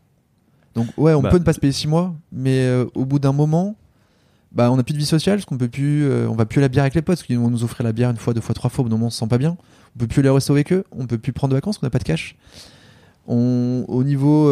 Donc 0.74 0.86
ouais, 0.96 1.14
on 1.14 1.22
Bah, 1.22 1.30
peut 1.30 1.38
ne 1.38 1.42
pas 1.44 1.52
se 1.52 1.58
payer 1.60 1.72
six 1.72 1.88
mois, 1.88 2.14
mais 2.30 2.60
euh, 2.60 2.84
au 2.94 3.04
bout 3.04 3.18
d'un 3.18 3.32
moment, 3.32 3.74
bah 4.52 4.70
on 4.70 4.76
n'a 4.76 4.82
plus 4.82 4.92
de 4.92 4.98
vie 4.98 5.06
sociale, 5.06 5.36
parce 5.38 5.46
qu'on 5.46 5.56
peut 5.58 5.68
plus, 5.68 6.04
euh, 6.04 6.28
on 6.28 6.34
va 6.34 6.44
plus 6.46 6.58
à 6.58 6.62
la 6.62 6.68
bière 6.68 6.82
avec 6.84 6.94
les 6.94 7.02
potes, 7.02 7.16
parce 7.16 7.26
qu'ils 7.26 7.38
vont 7.38 7.50
nous 7.50 7.64
offrir 7.64 7.84
la 7.84 7.92
bière 7.92 8.10
une 8.10 8.16
fois, 8.18 8.34
deux 8.34 8.40
fois, 8.40 8.54
trois 8.54 8.70
fois, 8.70 8.82
au 8.82 8.84
bout 8.84 8.90
d'un 8.90 8.96
moment 8.96 9.06
on 9.08 9.10
se 9.10 9.18
sent 9.18 9.26
pas 9.28 9.38
bien. 9.38 9.56
On 9.96 9.98
peut 9.98 10.06
plus 10.06 10.20
aller 10.20 10.28
au 10.28 10.34
resto 10.34 10.52
avec 10.52 10.72
eux, 10.72 10.84
on 10.92 11.06
peut 11.06 11.18
plus 11.18 11.32
prendre 11.32 11.50
de 11.52 11.56
vacances, 11.56 11.78
on 11.82 11.86
n'a 11.86 11.90
pas 11.90 11.98
de 11.98 12.04
cash. 12.04 12.36
On, 13.26 13.84
au 13.88 14.04
niveau 14.04 14.48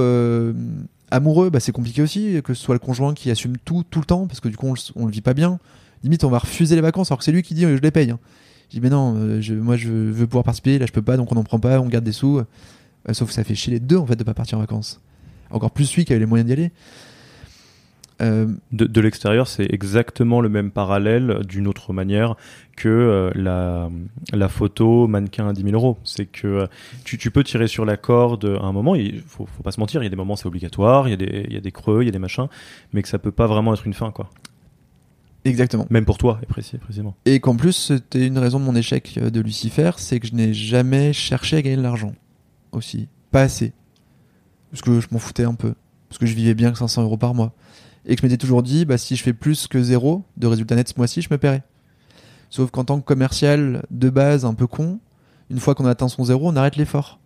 amoureux, 1.11 1.51
bah, 1.51 1.61
c'est 1.61 1.73
compliqué 1.73 2.03
aussi, 2.03 2.41
que 2.43 2.55
ce 2.55 2.63
soit 2.63 2.75
le 2.75 2.79
conjoint 2.81 3.15
qui 3.15 3.31
assume 3.31 3.57
tout, 3.65 3.85
tout 3.89 4.01
le 4.01 4.05
temps, 4.05 4.27
parce 4.27 4.41
que 4.41 4.49
du 4.49 4.57
coup, 4.57 4.67
on, 4.69 4.75
on 4.97 5.07
le 5.07 5.13
vit 5.13 5.21
pas 5.21 5.35
bien. 5.35 5.59
Limite, 6.05 6.23
on 6.25 6.31
va 6.31 6.39
refuser 6.39 6.75
les 6.77 6.81
vacances, 6.81 7.11
alors 7.11 7.19
que 7.19 7.25
c'est 7.25 7.33
lui 7.33 7.43
qui 7.43 7.55
dit, 7.55 7.63
je 7.63 7.69
les 7.69 7.91
paye. 7.91 8.11
hein. 8.11 8.19
Je 8.69 8.77
dis, 8.77 8.81
mais 8.83 8.91
non, 8.91 9.15
euh, 9.17 9.41
moi, 9.63 9.77
je 9.77 9.89
veux 9.89 10.27
pouvoir 10.27 10.45
participer, 10.45 10.79
là, 10.79 10.87
je 10.87 10.93
peux 10.93 11.03
pas, 11.03 11.17
donc 11.17 11.33
on 11.33 11.35
n'en 11.35 11.45
prend 11.45 11.59
pas, 11.59 11.81
on 11.81 11.87
garde 11.87 12.05
des 12.05 12.13
sous. 12.13 12.39
Euh, 12.39 13.13
sauf 13.13 13.29
que 13.29 13.35
ça 13.35 13.45
fait 13.45 13.55
chier 13.55 13.73
les 13.73 13.81
deux, 13.81 13.97
en 13.97 14.07
fait, 14.07 14.17
de 14.17 14.25
pas 14.25 14.35
partir 14.35 14.59
en 14.59 14.61
vacances. 14.61 15.01
Encore 15.51 15.71
plus 15.71 15.95
lui 15.97 16.05
qui 16.05 16.13
avait 16.13 16.21
les 16.21 16.27
moyens 16.27 16.47
d'y 16.47 16.53
aller. 16.53 16.73
Euh, 18.21 18.49
De, 18.73 19.01
l'extérieur, 19.01 19.47
c'est 19.47 19.73
exactement 19.73 20.41
le 20.41 20.51
même 20.51 20.71
parallèle 20.71 21.47
d'une 21.49 21.67
autre 21.67 21.93
manière 21.95 22.35
que 22.77 23.31
la, 23.35 24.49
photo 24.49 25.07
mannequin 25.07 25.49
à 25.49 25.53
10 25.55 25.63
000 25.63 25.75
euros. 25.75 25.97
C'est 26.05 26.27
que 26.27 26.69
tu, 27.05 27.17
tu 27.17 27.31
peux 27.31 27.45
tirer 27.45 27.69
sur 27.69 27.87
la 27.87 27.97
corde 27.97 28.59
à 28.61 28.67
un 28.67 28.73
moment, 28.73 28.97
il 28.97 29.23
faut, 29.23 29.47
faut 29.47 29.63
pas 29.63 29.71
se 29.73 29.81
mentir, 29.81 30.03
il 30.03 30.05
y 30.05 30.09
a 30.09 30.11
des 30.11 30.17
moments 30.17 30.37
c'est 30.37 30.47
obligatoire, 30.47 31.09
il 31.09 31.13
y, 31.13 31.15
a 31.15 31.17
des, 31.17 31.47
il 31.49 31.55
y 31.55 31.57
a 31.57 31.61
des 31.61 31.73
creux, 31.73 32.03
il 32.03 32.07
y 32.07 32.09
a 32.09 32.13
des 32.13 32.19
machins, 32.19 32.49
mais 32.93 33.03
que 33.03 33.09
ça 33.09 33.19
peut 33.19 33.33
pas 33.33 33.47
vraiment 33.47 33.73
être 33.73 33.87
une 33.87 33.95
fin, 33.95 34.11
quoi. 34.11 34.29
Exactement. 35.45 35.87
Même 35.91 36.05
pour 36.05 36.19
toi, 36.19 36.41
précis, 36.49 36.79
précisément. 36.79 37.15
Et 37.25 37.41
qu'en 37.41 37.57
plus, 37.57 37.73
c'était 37.73 38.27
une 38.27 38.39
raison 38.39 38.59
de 38.59 38.65
mon 38.65 38.75
échec 38.75 39.19
euh, 39.19 39.31
de 39.31 39.41
Lucifer, 39.41 39.93
c'est 39.97 40.21
que 40.21 40.27
je 40.27 40.35
n'ai 40.35 40.53
jamais 40.55 41.13
cherché 41.13 41.57
à 41.57 41.63
gagner 41.63 41.77
de 41.77 41.83
l'argent. 41.83 42.15
Aussi. 42.73 43.09
Pas 43.31 43.43
assez. 43.43 43.73
Parce 44.71 44.83
que 44.83 45.01
je 45.01 45.09
m'en 45.11 45.19
foutais 45.19 45.45
un 45.45 45.55
peu. 45.55 45.75
Parce 46.09 46.19
que 46.19 46.27
je 46.27 46.35
vivais 46.35 46.55
bien 46.55 46.73
que 46.73 46.79
500 46.79 47.03
euros 47.03 47.17
par 47.17 47.35
mois. 47.35 47.53
Et 48.07 48.15
que 48.15 48.23
je 48.23 48.27
m'étais 48.27 48.39
toujours 48.39 48.63
dit, 48.63 48.85
bah, 48.85 48.99
si 48.99 49.17
je 49.17 49.23
fais 49.23 49.33
plus 49.33 49.67
que 49.67 49.83
zéro 49.83 50.25
de 50.37 50.47
résultat 50.47 50.75
net 50.77 50.89
ce 50.89 50.95
mois-ci, 50.97 51.23
je 51.23 51.29
me 51.31 51.39
paierai. 51.39 51.63
Sauf 52.51 52.71
qu'en 52.71 52.85
tant 52.85 53.01
que 53.01 53.05
commercial 53.05 53.85
de 53.91 54.11
base 54.11 54.45
un 54.45 54.55
peu 54.55 54.67
con, 54.67 55.01
une 55.51 55.59
fois 55.59 55.75
qu'on 55.75 55.87
a 55.87 55.91
atteint 55.91 56.09
son 56.09 56.25
zéro, 56.25 56.49
on 56.49 56.57
arrête 56.57 56.77
l'effort. 56.77 57.19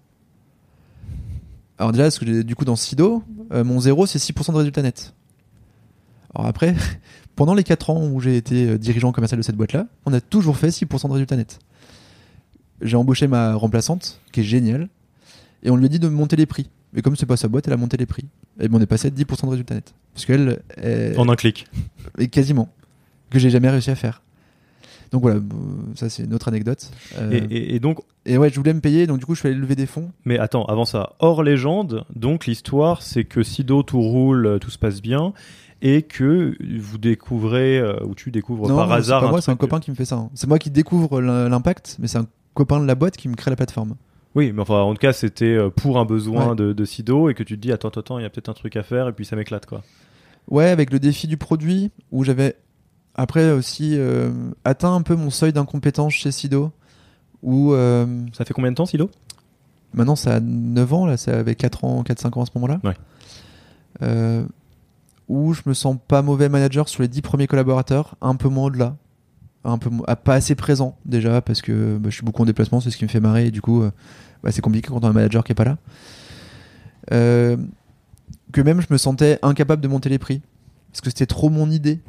Alors 1.78 1.92
déjà, 1.92 2.04
parce 2.04 2.18
que 2.18 2.42
du 2.42 2.54
coup 2.54 2.64
dans 2.64 2.76
Sido, 2.76 3.22
euh, 3.52 3.64
mon 3.64 3.80
zéro 3.80 4.06
c'est 4.06 4.18
6% 4.18 4.52
de 4.52 4.56
résultat 4.56 4.82
net. 4.82 5.14
Alors 6.34 6.46
après, 6.46 6.74
pendant 7.36 7.54
les 7.54 7.64
4 7.64 7.90
ans 7.90 8.06
où 8.06 8.20
j'ai 8.20 8.36
été 8.36 8.68
euh, 8.70 8.78
dirigeant 8.78 9.12
commercial 9.12 9.38
de 9.38 9.42
cette 9.44 9.56
boîte-là, 9.56 9.86
on 10.06 10.12
a 10.12 10.20
toujours 10.20 10.56
fait 10.56 10.68
6% 10.68 11.08
de 11.08 11.12
résultat 11.12 11.36
net. 11.36 11.58
J'ai 12.80 12.96
embauché 12.96 13.26
ma 13.28 13.54
remplaçante, 13.54 14.20
qui 14.32 14.40
est 14.40 14.44
géniale, 14.44 14.88
et 15.62 15.70
on 15.70 15.76
lui 15.76 15.86
a 15.86 15.88
dit 15.88 15.98
de 15.98 16.08
monter 16.08 16.36
les 16.36 16.46
prix. 16.46 16.68
Mais 16.92 17.00
comme 17.02 17.16
c'est 17.16 17.26
pas 17.26 17.36
sa 17.36 17.48
boîte, 17.48 17.66
elle 17.68 17.74
a 17.74 17.76
monté 17.76 17.96
les 17.96 18.06
prix. 18.06 18.24
Et 18.60 18.68
ben 18.68 18.78
on 18.78 18.80
est 18.82 18.86
passé 18.86 19.08
à 19.08 19.10
10% 19.10 19.46
de 19.46 19.50
résultat 19.50 19.74
net. 19.76 19.94
Parce 20.12 20.26
qu'elle, 20.26 20.60
est- 20.76 21.16
En 21.16 21.28
un 21.28 21.36
clic. 21.36 21.66
et 22.18 22.28
quasiment, 22.28 22.68
que 23.30 23.38
j'ai 23.38 23.50
jamais 23.50 23.70
réussi 23.70 23.90
à 23.90 23.94
faire. 23.94 24.22
Donc 25.12 25.22
voilà, 25.22 25.40
ça 25.94 26.08
c'est 26.08 26.24
une 26.24 26.34
autre 26.34 26.48
anecdote. 26.48 26.90
Euh, 27.18 27.30
Et, 27.32 27.36
et, 27.36 27.56
et- 27.56 27.74
et 27.76 27.80
donc, 27.80 27.98
ouais, 28.26 28.50
je 28.50 28.56
voulais 28.56 28.72
me 28.74 28.80
payer, 28.80 29.06
donc 29.06 29.18
du 29.18 29.26
coup 29.26 29.34
je 29.34 29.40
suis 29.40 29.48
allé 29.48 29.56
lever 29.58 29.76
des 29.76 29.86
fonds. 29.86 30.10
mais 30.24 30.38
attends, 30.38 30.64
avant 30.64 30.86
ça, 30.86 31.12
hors 31.18 31.42
légende, 31.42 32.04
donc 32.16 32.46
l'histoire, 32.46 33.02
c'est 33.02 33.24
que 33.24 33.42
Sido, 33.42 33.82
tout 33.82 34.00
roule, 34.00 34.46
euh, 34.46 34.58
tout 34.58 34.70
se 34.70 34.78
passe 34.78 35.00
bien, 35.02 35.34
et 35.84 36.02
que 36.02 36.56
vous 36.80 36.96
découvrez, 36.98 37.78
euh, 37.78 37.96
ou 38.06 38.14
tu 38.14 38.30
découvres 38.30 38.68
non, 38.68 38.76
par 38.76 38.88
c'est 38.88 38.94
hasard 38.94 39.22
pas 39.22 39.30
moi, 39.30 39.40
c'est 39.42 39.50
un 39.50 39.56
copain 39.56 39.80
qui 39.80 39.90
me 39.90 39.96
fait 39.96 40.04
ça. 40.04 40.14
hein. 40.16 40.30
C'est 40.34 40.46
moi 40.46 40.58
qui 40.58 40.70
découvre 40.70 41.20
l'im- 41.20 41.48
l'impact, 41.48 41.96
mais 41.98 42.06
c'est 42.08 42.18
un 42.18 42.26
copain 42.54 42.80
de 42.80 42.86
la 42.86 42.94
boîte 42.94 43.16
qui 43.16 43.28
me 43.28 43.34
crée 43.34 43.50
la 43.50 43.56
plateforme. 43.56 43.96
Oui, 44.34 44.52
mais 44.52 44.62
enfin, 44.62 44.76
en 44.80 44.92
tout 44.94 44.98
cas, 45.00 45.12
c'était 45.12 45.44
euh, 45.56 45.68
pour 45.70 45.98
un 45.98 46.04
besoin 46.06 46.50
Ouais. 46.50 46.54
de, 46.56 46.72
de 46.72 46.84
Sido 46.84 47.28
et 47.28 47.34
que 47.34 47.42
tu 47.42 47.56
te 47.56 47.60
dis, 47.60 47.72
attends, 47.72 47.88
attends, 47.88 48.00
attends, 48.00 48.18
il 48.18 48.22
y 48.22 48.24
a 48.24 48.30
peut-être 48.30 48.48
un 48.48 48.54
truc 48.54 48.76
à 48.76 48.82
faire 48.82 49.08
et 49.08 49.12
puis 49.12 49.24
ça 49.26 49.36
m'éclate, 49.36 49.66
quoi. 49.66 49.82
Ouais, 50.48 50.68
avec 50.70 50.90
le 50.92 50.98
défi 50.98 51.26
du 51.26 51.36
produit, 51.36 51.90
où 52.12 52.24
j'avais 52.24 52.56
après 53.14 53.50
aussi 53.50 53.96
euh, 53.98 54.30
atteint 54.64 54.94
un 54.94 55.02
peu 55.02 55.14
mon 55.16 55.30
seuil 55.30 55.52
d'incompétence 55.52 56.14
chez 56.14 56.30
Sido, 56.32 56.70
où 57.42 57.72
euh, 57.74 58.06
Ça 58.32 58.44
fait 58.44 58.54
combien 58.54 58.70
de 58.70 58.76
temps, 58.76 58.86
Sido? 58.86 59.10
maintenant 59.94 60.16
ça 60.16 60.36
a 60.36 60.40
9 60.40 60.92
ans, 60.94 61.04
là, 61.06 61.16
ça 61.18 61.38
avait 61.38 61.54
4 61.54 61.84
ans, 61.84 62.02
4-5 62.02 62.38
ans 62.38 62.42
à 62.42 62.46
ce 62.46 62.50
moment-là. 62.54 62.80
Ouais. 62.84 62.94
Euh, 64.02 64.44
où 65.32 65.54
je 65.54 65.62
me 65.64 65.72
sens 65.72 65.96
pas 66.08 66.20
mauvais 66.20 66.50
manager 66.50 66.90
sur 66.90 67.00
les 67.02 67.08
10 67.08 67.22
premiers 67.22 67.46
collaborateurs, 67.46 68.16
un 68.20 68.34
peu 68.36 68.48
moins 68.50 68.66
au-delà. 68.66 68.96
Un 69.64 69.78
peu 69.78 69.88
mo- 69.88 70.04
ah, 70.06 70.14
pas 70.16 70.34
assez 70.34 70.54
présent 70.54 70.98
déjà 71.06 71.40
parce 71.40 71.62
que 71.62 71.96
bah, 71.96 72.10
je 72.10 72.14
suis 72.16 72.24
beaucoup 72.24 72.42
en 72.42 72.44
déplacement, 72.44 72.80
c'est 72.80 72.90
ce 72.90 72.98
qui 72.98 73.04
me 73.04 73.08
fait 73.08 73.20
marrer 73.20 73.46
et 73.46 73.50
du 73.50 73.62
coup 73.62 73.80
euh, 73.82 73.90
bah, 74.42 74.50
c'est 74.52 74.60
compliqué 74.60 74.88
quand 74.88 74.96
on 75.02 75.06
a 75.06 75.08
un 75.08 75.12
manager 75.14 75.42
qui 75.42 75.52
est 75.52 75.54
pas 75.54 75.64
là. 75.64 75.78
Euh, 77.12 77.56
que 78.52 78.60
même 78.60 78.80
je 78.82 78.88
me 78.90 78.98
sentais 78.98 79.38
incapable 79.42 79.80
de 79.80 79.88
monter 79.88 80.08
les 80.10 80.18
prix 80.18 80.42
parce 80.90 81.00
que 81.00 81.08
c'était 81.08 81.26
trop 81.26 81.48
mon 81.48 81.70
idée 81.70 82.00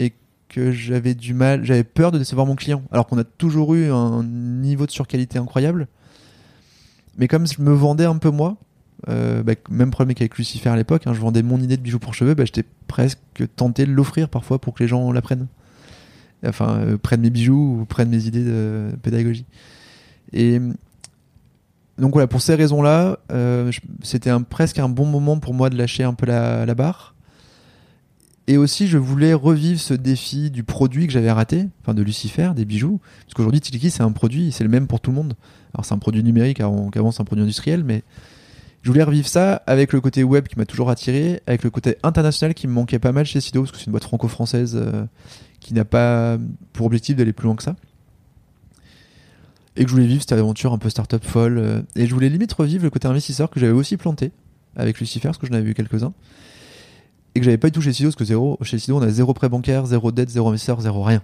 et 0.00 0.12
que 0.48 0.72
j'avais 0.72 1.14
du 1.14 1.32
mal, 1.34 1.64
j'avais 1.64 1.84
peur 1.84 2.10
de 2.10 2.18
décevoir 2.18 2.46
mon 2.46 2.56
client 2.56 2.82
alors 2.90 3.06
qu'on 3.06 3.18
a 3.18 3.24
toujours 3.24 3.74
eu 3.74 3.90
un 3.92 4.24
niveau 4.24 4.86
de 4.86 4.90
surqualité 4.90 5.38
incroyable. 5.38 5.86
Mais 7.18 7.28
comme 7.28 7.46
je 7.46 7.62
me 7.62 7.72
vendais 7.72 8.06
un 8.06 8.18
peu 8.18 8.30
moi, 8.30 8.56
euh, 9.08 9.42
bah, 9.42 9.54
même 9.70 9.90
problème 9.90 10.14
qu'avec 10.14 10.36
Lucifer 10.36 10.68
à 10.68 10.76
l'époque, 10.76 11.06
hein, 11.06 11.14
je 11.14 11.20
vendais 11.20 11.42
mon 11.42 11.60
idée 11.60 11.76
de 11.76 11.82
bijoux 11.82 11.98
pour 11.98 12.14
cheveux, 12.14 12.34
bah, 12.34 12.44
j'étais 12.44 12.64
presque 12.86 13.18
tenté 13.56 13.86
de 13.86 13.92
l'offrir 13.92 14.28
parfois 14.28 14.60
pour 14.60 14.74
que 14.74 14.82
les 14.82 14.88
gens 14.88 15.12
la 15.12 15.22
prennent. 15.22 15.46
Enfin, 16.46 16.78
euh, 16.78 16.98
prennent 16.98 17.22
mes 17.22 17.30
bijoux 17.30 17.80
ou 17.80 17.84
prennent 17.86 18.10
mes 18.10 18.26
idées 18.26 18.44
de 18.44 18.90
pédagogie. 19.02 19.46
Et 20.32 20.60
donc 21.98 22.12
voilà, 22.12 22.26
pour 22.26 22.42
ces 22.42 22.54
raisons-là, 22.54 23.18
euh, 23.32 23.70
c'était 24.02 24.30
presque 24.50 24.78
un 24.78 24.88
bon 24.88 25.06
moment 25.06 25.38
pour 25.38 25.54
moi 25.54 25.70
de 25.70 25.76
lâcher 25.76 26.02
un 26.02 26.14
peu 26.14 26.26
la, 26.26 26.74
barre. 26.74 27.14
Et 28.46 28.58
aussi, 28.58 28.88
je 28.88 28.98
voulais 28.98 29.32
revivre 29.32 29.80
ce 29.80 29.94
défi 29.94 30.50
du 30.50 30.64
produit 30.64 31.06
que 31.06 31.12
j'avais 31.12 31.30
raté, 31.30 31.66
enfin 31.80 31.94
de 31.94 32.02
Lucifer, 32.02 32.50
des 32.54 32.64
bijoux. 32.64 33.00
Parce 33.24 33.34
qu'aujourd'hui, 33.34 33.60
Tiliki, 33.60 33.90
c'est 33.90 34.02
un 34.02 34.12
produit, 34.12 34.52
c'est 34.52 34.64
le 34.64 34.70
même 34.70 34.86
pour 34.86 35.00
tout 35.00 35.10
le 35.10 35.16
monde. 35.16 35.34
Alors, 35.72 35.84
c'est 35.84 35.94
un 35.94 35.98
produit 35.98 36.22
numérique, 36.22 36.58
qu'avant, 36.58 37.10
c'est 37.10 37.22
un 37.22 37.24
produit 37.24 37.42
industriel, 37.42 37.84
mais 37.84 38.02
je 38.84 38.90
voulais 38.90 39.02
revivre 39.02 39.26
ça 39.26 39.62
avec 39.66 39.94
le 39.94 40.02
côté 40.02 40.22
web 40.24 40.46
qui 40.46 40.58
m'a 40.58 40.66
toujours 40.66 40.90
attiré, 40.90 41.40
avec 41.46 41.64
le 41.64 41.70
côté 41.70 41.96
international 42.02 42.52
qui 42.52 42.66
me 42.66 42.72
manquait 42.74 42.98
pas 42.98 43.12
mal 43.12 43.24
chez 43.24 43.40
Sido, 43.40 43.62
parce 43.62 43.72
que 43.72 43.78
c'est 43.78 43.86
une 43.86 43.92
boîte 43.92 44.04
franco-française 44.04 44.76
euh, 44.76 45.06
qui 45.58 45.72
n'a 45.72 45.86
pas 45.86 46.36
pour 46.74 46.84
objectif 46.84 47.16
d'aller 47.16 47.32
plus 47.32 47.46
loin 47.46 47.56
que 47.56 47.62
ça. 47.62 47.76
Et 49.76 49.84
que 49.84 49.88
je 49.88 49.94
voulais 49.94 50.06
vivre 50.06 50.20
cette 50.20 50.32
aventure 50.32 50.74
un 50.74 50.78
peu 50.78 50.90
start-up 50.90 51.24
folle. 51.24 51.56
euh, 51.56 51.80
et 51.96 52.06
je 52.06 52.12
voulais 52.12 52.28
limite 52.28 52.52
revivre 52.52 52.84
le 52.84 52.90
côté 52.90 53.08
investisseur 53.08 53.48
que 53.48 53.58
j'avais 53.58 53.72
aussi 53.72 53.96
planté 53.96 54.32
avec 54.76 55.00
Lucifer, 55.00 55.28
parce 55.28 55.38
que 55.38 55.46
j'en 55.46 55.54
avais 55.54 55.64
vu 55.64 55.72
quelques-uns. 55.72 56.12
Et 57.34 57.40
que 57.40 57.44
j'avais 57.46 57.56
pas 57.56 57.68
du 57.68 57.72
tout 57.72 57.80
chez 57.80 57.94
Sido, 57.94 58.10
parce 58.10 58.16
que 58.16 58.26
zéro, 58.26 58.58
chez 58.60 58.78
Sido, 58.78 58.98
on 58.98 59.02
a 59.02 59.08
zéro 59.08 59.32
prêt 59.32 59.48
bancaire, 59.48 59.86
zéro 59.86 60.12
dette, 60.12 60.28
zéro 60.28 60.50
investisseur, 60.50 60.82
zéro 60.82 61.02
rien. 61.02 61.22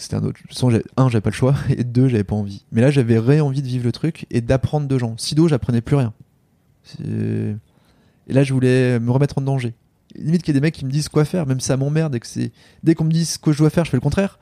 C'était 0.00 0.16
un 0.16 0.20
autre. 0.24 0.28
de 0.28 0.38
toute 0.38 0.54
façon, 0.54 0.70
j'ai- 0.70 0.82
Un, 0.96 1.08
j'avais 1.08 1.20
pas 1.20 1.30
le 1.30 1.34
choix, 1.34 1.54
et 1.68 1.84
deux, 1.84 2.08
j'avais 2.08 2.24
pas 2.24 2.34
envie. 2.34 2.64
Mais 2.72 2.80
là, 2.80 2.90
j'avais 2.90 3.18
ré 3.18 3.40
envie 3.40 3.60
de 3.62 3.66
vivre 3.66 3.84
le 3.84 3.92
truc 3.92 4.26
et 4.30 4.40
d'apprendre 4.40 4.88
de 4.88 4.98
gens. 4.98 5.14
Sido, 5.18 5.46
j'apprenais 5.48 5.80
plus 5.82 5.96
rien. 5.96 6.12
Et 7.04 8.32
là, 8.32 8.42
je 8.42 8.52
voulais 8.54 8.98
me 8.98 9.10
remettre 9.10 9.38
en 9.38 9.42
danger. 9.42 9.74
Limite 10.16 10.42
qu'il 10.42 10.54
y 10.54 10.56
ait 10.56 10.60
des 10.60 10.64
mecs 10.64 10.74
qui 10.74 10.84
me 10.84 10.90
disent 10.90 11.08
quoi 11.08 11.24
faire, 11.24 11.46
même 11.46 11.60
si 11.60 11.66
ça 11.66 11.76
m'emmerde 11.76 12.14
et 12.14 12.20
que 12.20 12.26
c'est. 12.26 12.50
Dès 12.82 12.94
qu'on 12.94 13.04
me 13.04 13.10
dit 13.12 13.24
ce 13.24 13.38
que 13.38 13.52
je 13.52 13.58
dois 13.58 13.70
faire, 13.70 13.84
je 13.84 13.90
fais 13.90 13.96
le 13.96 14.00
contraire. 14.00 14.38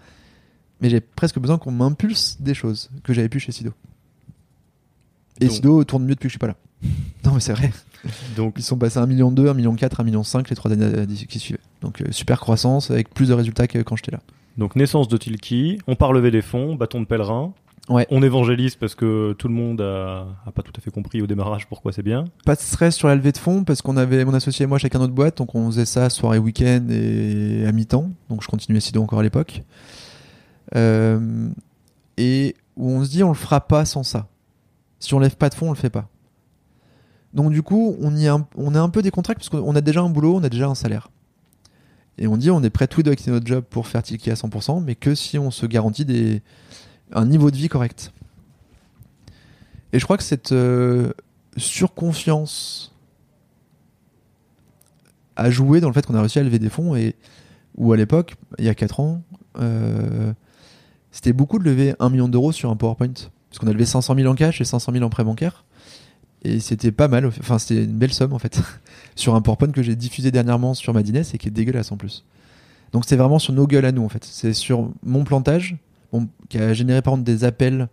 Mais 0.80 0.88
j'ai 0.90 1.00
presque 1.00 1.38
besoin 1.38 1.58
qu'on 1.58 1.72
m'impulse 1.72 2.36
des 2.40 2.54
choses 2.54 2.90
que 3.02 3.12
j'avais 3.12 3.28
pu 3.28 3.40
chez 3.40 3.52
Sido. 3.52 3.72
Et 5.40 5.46
Donc- 5.46 5.54
Sido 5.54 5.84
tourne 5.84 6.04
mieux 6.04 6.14
depuis 6.14 6.28
que 6.28 6.28
je 6.28 6.32
suis 6.34 6.38
pas 6.38 6.46
là. 6.48 6.56
Non, 7.24 7.32
mais 7.34 7.40
c'est 7.40 7.52
vrai. 7.52 7.72
Donc, 8.36 8.54
Ils 8.56 8.62
sont 8.62 8.78
passés 8.78 8.98
à 8.98 9.02
1 9.02 9.06
million 9.06 9.30
2, 9.32 9.48
1 9.50 9.54
million 9.54 9.74
4, 9.74 10.00
1 10.00 10.04
million 10.04 10.22
5 10.22 10.48
les 10.48 10.56
trois 10.56 10.70
années 10.72 10.84
euh, 10.84 11.04
qui 11.28 11.38
suivaient. 11.40 11.58
Donc 11.82 12.00
euh, 12.00 12.06
super 12.12 12.38
croissance 12.40 12.90
avec 12.92 13.12
plus 13.12 13.28
de 13.28 13.34
résultats 13.34 13.66
que 13.66 13.80
quand 13.80 13.96
j'étais 13.96 14.12
là. 14.12 14.20
Donc 14.58 14.76
naissance 14.76 15.08
de 15.08 15.16
Tilki, 15.16 15.78
on 15.86 15.94
part 15.94 16.12
lever 16.12 16.30
des 16.30 16.42
fonds, 16.42 16.74
bâton 16.74 17.00
de 17.00 17.06
pèlerin. 17.06 17.54
Ouais. 17.88 18.06
On 18.10 18.22
évangélise 18.22 18.76
parce 18.76 18.94
que 18.94 19.32
tout 19.38 19.48
le 19.48 19.54
monde 19.54 19.80
a, 19.80 20.26
a 20.46 20.52
pas 20.52 20.62
tout 20.62 20.72
à 20.76 20.80
fait 20.80 20.90
compris 20.90 21.22
au 21.22 21.26
démarrage 21.26 21.66
pourquoi 21.68 21.90
c'est 21.90 22.02
bien. 22.02 22.24
Pas 22.44 22.54
de 22.54 22.60
stress 22.60 22.94
sur 22.94 23.08
la 23.08 23.14
levée 23.14 23.32
de 23.32 23.38
fonds 23.38 23.64
parce 23.64 23.80
qu'on 23.80 23.96
avait 23.96 24.22
mon 24.26 24.34
associé 24.34 24.64
et 24.64 24.66
moi 24.66 24.76
chacun 24.76 24.98
notre 24.98 25.14
boîte, 25.14 25.38
donc 25.38 25.54
on 25.54 25.66
faisait 25.70 25.86
ça 25.86 26.10
soirée 26.10 26.38
week-end 26.38 26.86
et 26.90 27.64
à 27.66 27.72
mi-temps. 27.72 28.10
Donc 28.28 28.42
je 28.42 28.48
continuais 28.48 28.80
Sido 28.80 29.00
encore 29.00 29.20
à 29.20 29.22
l'époque. 29.22 29.62
Euh, 30.74 31.48
et 32.18 32.56
où 32.76 32.90
on 32.90 33.04
se 33.04 33.10
dit 33.10 33.22
on 33.22 33.28
le 33.28 33.34
fera 33.34 33.60
pas 33.60 33.86
sans 33.86 34.02
ça. 34.02 34.26
Si 34.98 35.14
on 35.14 35.18
lève 35.18 35.36
pas 35.36 35.48
de 35.48 35.54
fonds, 35.54 35.68
on 35.68 35.72
le 35.72 35.76
fait 35.76 35.88
pas. 35.88 36.08
Donc 37.32 37.52
du 37.52 37.62
coup, 37.62 37.96
on, 38.00 38.14
y 38.16 38.24
est 38.24 38.28
un, 38.28 38.46
on 38.56 38.74
est 38.74 38.78
un 38.78 38.88
peu 38.88 39.00
décontracté 39.00 39.48
parce 39.48 39.62
qu'on 39.62 39.76
a 39.76 39.80
déjà 39.80 40.00
un 40.00 40.10
boulot, 40.10 40.36
on 40.36 40.42
a 40.42 40.48
déjà 40.48 40.66
un 40.66 40.74
salaire. 40.74 41.08
Et 42.18 42.26
on 42.26 42.36
dit 42.36 42.50
on 42.50 42.62
est 42.62 42.70
prêt 42.70 42.88
deux 43.02 43.10
à 43.10 43.16
quitter 43.16 43.30
notre 43.30 43.46
job 43.46 43.64
pour 43.68 43.86
faire 43.86 44.02
Tilki 44.02 44.30
à 44.30 44.34
100%, 44.34 44.82
mais 44.82 44.94
que 44.94 45.14
si 45.14 45.38
on 45.38 45.50
se 45.50 45.66
garantit 45.66 46.04
des, 46.04 46.42
un 47.12 47.26
niveau 47.26 47.50
de 47.50 47.56
vie 47.56 47.68
correct. 47.68 48.12
Et 49.92 49.98
je 49.98 50.04
crois 50.04 50.16
que 50.16 50.22
cette 50.22 50.52
euh, 50.52 51.12
surconfiance 51.56 52.94
a 55.36 55.50
joué 55.50 55.80
dans 55.80 55.88
le 55.88 55.94
fait 55.94 56.04
qu'on 56.04 56.14
a 56.14 56.20
réussi 56.20 56.38
à 56.38 56.42
lever 56.42 56.58
des 56.58 56.68
fonds 56.68 56.96
et 56.96 57.14
où 57.76 57.92
à 57.92 57.96
l'époque, 57.96 58.34
il 58.58 58.64
y 58.64 58.68
a 58.68 58.74
4 58.74 59.00
ans, 59.00 59.22
euh, 59.60 60.32
c'était 61.12 61.32
beaucoup 61.32 61.58
de 61.58 61.64
lever 61.64 61.94
1 62.00 62.10
million 62.10 62.28
d'euros 62.28 62.52
sur 62.52 62.70
un 62.70 62.76
PowerPoint. 62.76 63.14
Parce 63.48 63.58
qu'on 63.60 63.68
a 63.68 63.72
levé 63.72 63.86
500 63.86 64.14
000 64.16 64.30
en 64.30 64.34
cash 64.34 64.60
et 64.60 64.64
500 64.64 64.92
000 64.92 65.04
en 65.04 65.10
prêt 65.10 65.24
bancaire. 65.24 65.64
Et 66.44 66.60
c'était 66.60 66.92
pas 66.92 67.08
mal, 67.08 67.26
enfin 67.26 67.58
c'était 67.58 67.84
une 67.84 67.98
belle 67.98 68.12
somme 68.12 68.32
en 68.32 68.38
fait, 68.38 68.60
sur 69.16 69.34
un 69.34 69.40
PowerPoint 69.40 69.72
que 69.72 69.82
j'ai 69.82 69.96
diffusé 69.96 70.30
dernièrement 70.30 70.74
sur 70.74 70.94
Madines 70.94 71.16
et 71.16 71.38
qui 71.38 71.48
est 71.48 71.50
dégueulasse 71.50 71.90
en 71.90 71.96
plus. 71.96 72.24
Donc 72.92 73.04
c'est 73.06 73.16
vraiment 73.16 73.38
sur 73.38 73.52
nos 73.52 73.66
gueules 73.66 73.84
à 73.84 73.92
nous 73.92 74.04
en 74.04 74.08
fait. 74.08 74.24
C'est 74.24 74.52
sur 74.52 74.90
mon 75.02 75.24
plantage, 75.24 75.76
qui 76.48 76.58
a 76.58 76.72
généré 76.72 77.02
par 77.02 77.12
contre 77.12 77.24
des 77.24 77.44
appels 77.44 77.88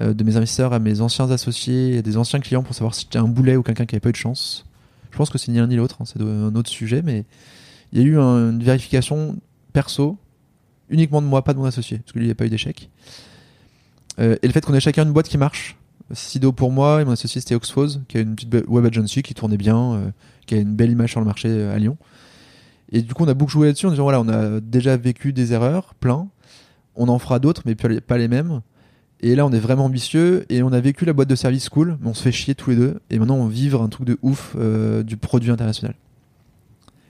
euh, 0.00 0.14
de 0.14 0.24
mes 0.24 0.36
investisseurs 0.36 0.72
à 0.72 0.78
mes 0.78 1.00
anciens 1.00 1.30
associés 1.30 1.96
et 1.96 2.02
des 2.02 2.16
anciens 2.16 2.40
clients 2.40 2.62
pour 2.62 2.74
savoir 2.74 2.94
si 2.94 3.02
j'étais 3.02 3.18
un 3.18 3.28
boulet 3.28 3.56
ou 3.56 3.62
quelqu'un 3.62 3.86
qui 3.86 3.94
avait 3.94 4.00
pas 4.00 4.08
eu 4.08 4.12
de 4.12 4.16
chance. 4.16 4.66
Je 5.10 5.16
pense 5.16 5.30
que 5.30 5.38
c'est 5.38 5.52
ni 5.52 5.58
l'un 5.58 5.66
ni 5.66 5.76
l'autre, 5.76 5.98
hein, 6.00 6.04
c'est 6.06 6.20
un 6.20 6.54
autre 6.54 6.70
sujet, 6.70 7.02
mais 7.02 7.24
il 7.92 8.00
y 8.00 8.02
a 8.02 8.06
eu 8.06 8.18
une 8.18 8.62
vérification 8.62 9.36
perso 9.72 10.18
uniquement 10.90 11.22
de 11.22 11.26
moi, 11.26 11.42
pas 11.42 11.54
de 11.54 11.58
mon 11.58 11.64
associé, 11.64 11.98
parce 11.98 12.12
que 12.12 12.18
lui, 12.18 12.26
il 12.26 12.28
n'y 12.28 12.32
a 12.32 12.34
pas 12.34 12.46
eu 12.46 12.50
d'échec. 12.50 12.90
Euh, 14.18 14.36
et 14.42 14.46
le 14.46 14.52
fait 14.52 14.64
qu'on 14.64 14.74
ait 14.74 14.80
chacun 14.80 15.04
une 15.04 15.12
boîte 15.12 15.28
qui 15.28 15.38
marche, 15.38 15.76
Sido 16.12 16.52
pour 16.52 16.70
moi 16.70 17.00
et 17.00 17.04
mon 17.04 17.12
associé 17.12 17.40
c'était 17.40 17.54
Oxfose, 17.54 18.02
qui 18.08 18.18
a 18.18 18.20
une 18.20 18.34
petite 18.34 18.54
web 18.68 18.84
agency 18.84 19.22
qui 19.22 19.34
tournait 19.34 19.56
bien, 19.56 19.94
euh, 19.94 20.10
qui 20.46 20.54
a 20.54 20.58
une 20.58 20.74
belle 20.74 20.90
image 20.90 21.10
sur 21.10 21.20
le 21.20 21.26
marché 21.26 21.48
euh, 21.48 21.74
à 21.74 21.78
Lyon. 21.78 21.96
Et 22.92 23.00
du 23.00 23.14
coup, 23.14 23.24
on 23.24 23.28
a 23.28 23.34
beaucoup 23.34 23.50
joué 23.50 23.68
là-dessus 23.68 23.86
en 23.86 23.90
disant 23.90 24.02
voilà, 24.02 24.20
on 24.20 24.28
a 24.28 24.60
déjà 24.60 24.96
vécu 24.96 25.32
des 25.32 25.52
erreurs, 25.52 25.94
plein. 25.94 26.28
On 26.94 27.08
en 27.08 27.18
fera 27.18 27.38
d'autres, 27.38 27.62
mais 27.64 27.74
pas 27.74 28.18
les 28.18 28.28
mêmes. 28.28 28.60
Et 29.20 29.34
là, 29.34 29.46
on 29.46 29.52
est 29.52 29.58
vraiment 29.58 29.86
ambitieux 29.86 30.44
et 30.50 30.62
on 30.62 30.72
a 30.72 30.80
vécu 30.80 31.06
la 31.06 31.12
boîte 31.12 31.28
de 31.28 31.34
service 31.34 31.68
cool, 31.70 31.96
mais 32.00 32.08
on 32.08 32.14
se 32.14 32.22
fait 32.22 32.30
chier 32.30 32.54
tous 32.54 32.70
les 32.70 32.76
deux. 32.76 33.00
Et 33.10 33.18
maintenant, 33.18 33.36
on 33.36 33.46
vivre 33.46 33.82
un 33.82 33.88
truc 33.88 34.06
de 34.06 34.18
ouf 34.22 34.54
du 35.02 35.16
produit 35.16 35.50
international. 35.50 35.94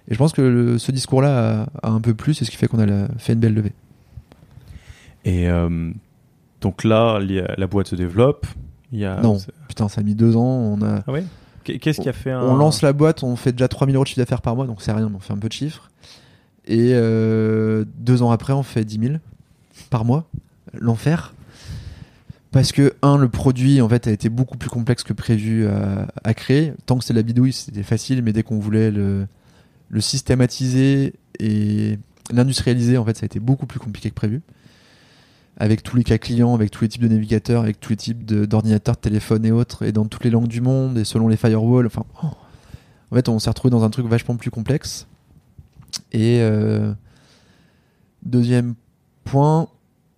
Et 0.09 0.15
je 0.15 0.19
pense 0.19 0.33
que 0.33 0.79
ce 0.79 0.93
discours-là 0.93 1.67
a, 1.83 1.91
un 1.91 2.01
peu 2.01 2.15
plus, 2.15 2.35
c'est 2.35 2.45
ce 2.45 2.51
qui 2.51 2.57
fait 2.57 2.69
qu'on 2.69 2.79
a 2.79 3.09
fait 3.19 3.33
une 3.33 3.41
belle 3.41 3.55
levée. 3.55 3.73
Et 5.27 5.49
donc 6.63 6.85
là, 6.85 7.19
la 7.19 7.67
boîte 7.67 7.89
se 7.89 7.97
développe, 7.97 8.47
non, 8.95 9.39
putain, 9.69 9.89
ça 9.89 10.01
a 10.01 10.05
mis 10.05 10.15
deux 10.15 10.37
ans. 10.37 10.43
On 10.43 10.83
a... 10.83 11.03
Ah 11.07 11.13
ouais 11.13 11.25
Qu'est-ce 11.65 12.01
qui 12.01 12.09
a 12.09 12.13
fait 12.13 12.31
un... 12.31 12.43
On 12.43 12.57
lance 12.57 12.83
la 12.83 12.93
boîte, 12.93 13.23
on 13.23 13.37
fait 13.37 13.53
déjà 13.53 13.69
3000 13.69 13.97
euros 13.97 14.05
de 14.05 14.09
chiffre 14.09 14.21
d'affaires 14.21 14.43
par 14.43 14.55
mois, 14.55 14.67
donc 14.67 14.83
c'est 14.83 14.93
rien, 14.93 15.11
on 15.15 15.19
fait 15.19 15.33
un 15.33 15.39
peu 15.39 15.49
de 15.49 15.53
chiffre. 15.55 15.91
Et 16.67 16.91
euh, 16.93 17.85
deux 17.97 18.23
ans 18.23 18.31
après, 18.31 18.53
on 18.53 18.63
fait 18.63 18.85
10 18.85 18.99
000 18.99 19.15
par 19.91 20.05
mois. 20.05 20.29
L'enfer. 20.75 21.35
Parce 22.51 22.71
que, 22.73 22.95
un, 23.03 23.17
le 23.17 23.29
produit 23.29 23.81
en 23.81 23.89
fait 23.89 24.07
a 24.07 24.13
été 24.13 24.29
beaucoup 24.29 24.59
plus 24.59 24.71
complexe 24.71 25.03
que 25.03 25.13
prévu 25.13 25.67
à, 25.67 26.35
créer. 26.35 26.73
Tant 26.87 26.99
que 26.99 27.05
c'était 27.05 27.15
la 27.15 27.23
bidouille, 27.23 27.53
c'était 27.53 27.83
facile, 27.83 28.23
mais 28.23 28.33
dès 28.33 28.43
qu'on 28.43 28.59
voulait 28.59 28.91
le, 28.91 29.27
le 29.89 30.01
systématiser 30.01 31.15
et 31.41 31.99
l'industrialiser, 32.31 32.97
en 32.97 33.05
fait, 33.05 33.17
ça 33.17 33.25
a 33.25 33.27
été 33.27 33.41
beaucoup 33.41 33.67
plus 33.67 33.81
compliqué 33.81 34.11
que 34.11 34.15
prévu 34.15 34.43
avec 35.57 35.83
tous 35.83 35.97
les 35.97 36.05
cas 36.05 36.19
clients, 36.19 36.55
avec 36.55 36.71
tous 36.71 36.83
les 36.83 36.89
types 36.89 37.03
de 37.03 37.09
navigateurs, 37.09 37.63
avec 37.63 37.79
tous 37.81 37.91
les 37.91 37.97
types 37.97 38.25
d'ordinateurs, 38.25 38.97
de, 38.97 39.01
téléphones 39.01 39.45
et 39.47 39.53
autres, 39.53 39.85
et 39.85 39.93
dans 39.93 40.07
toutes 40.07 40.25
les 40.25 40.31
langues 40.31 40.49
du 40.49 40.61
monde, 40.61 40.99
et 40.99 41.05
selon 41.05 41.29
les 41.29 41.37
firewalls. 41.37 41.87
Enfin, 41.87 42.05
oh. 42.23 42.27
en 43.11 43.15
fait, 43.15 43.29
on 43.29 43.39
s'est 43.39 43.51
retrouvé 43.51 43.71
dans 43.71 43.85
un 43.85 43.91
truc 43.91 44.07
vachement 44.07 44.37
plus 44.37 44.51
complexe. 44.51 45.07
Et 46.13 46.41
euh, 46.41 46.93
deuxième 48.25 48.75
point, 49.25 49.69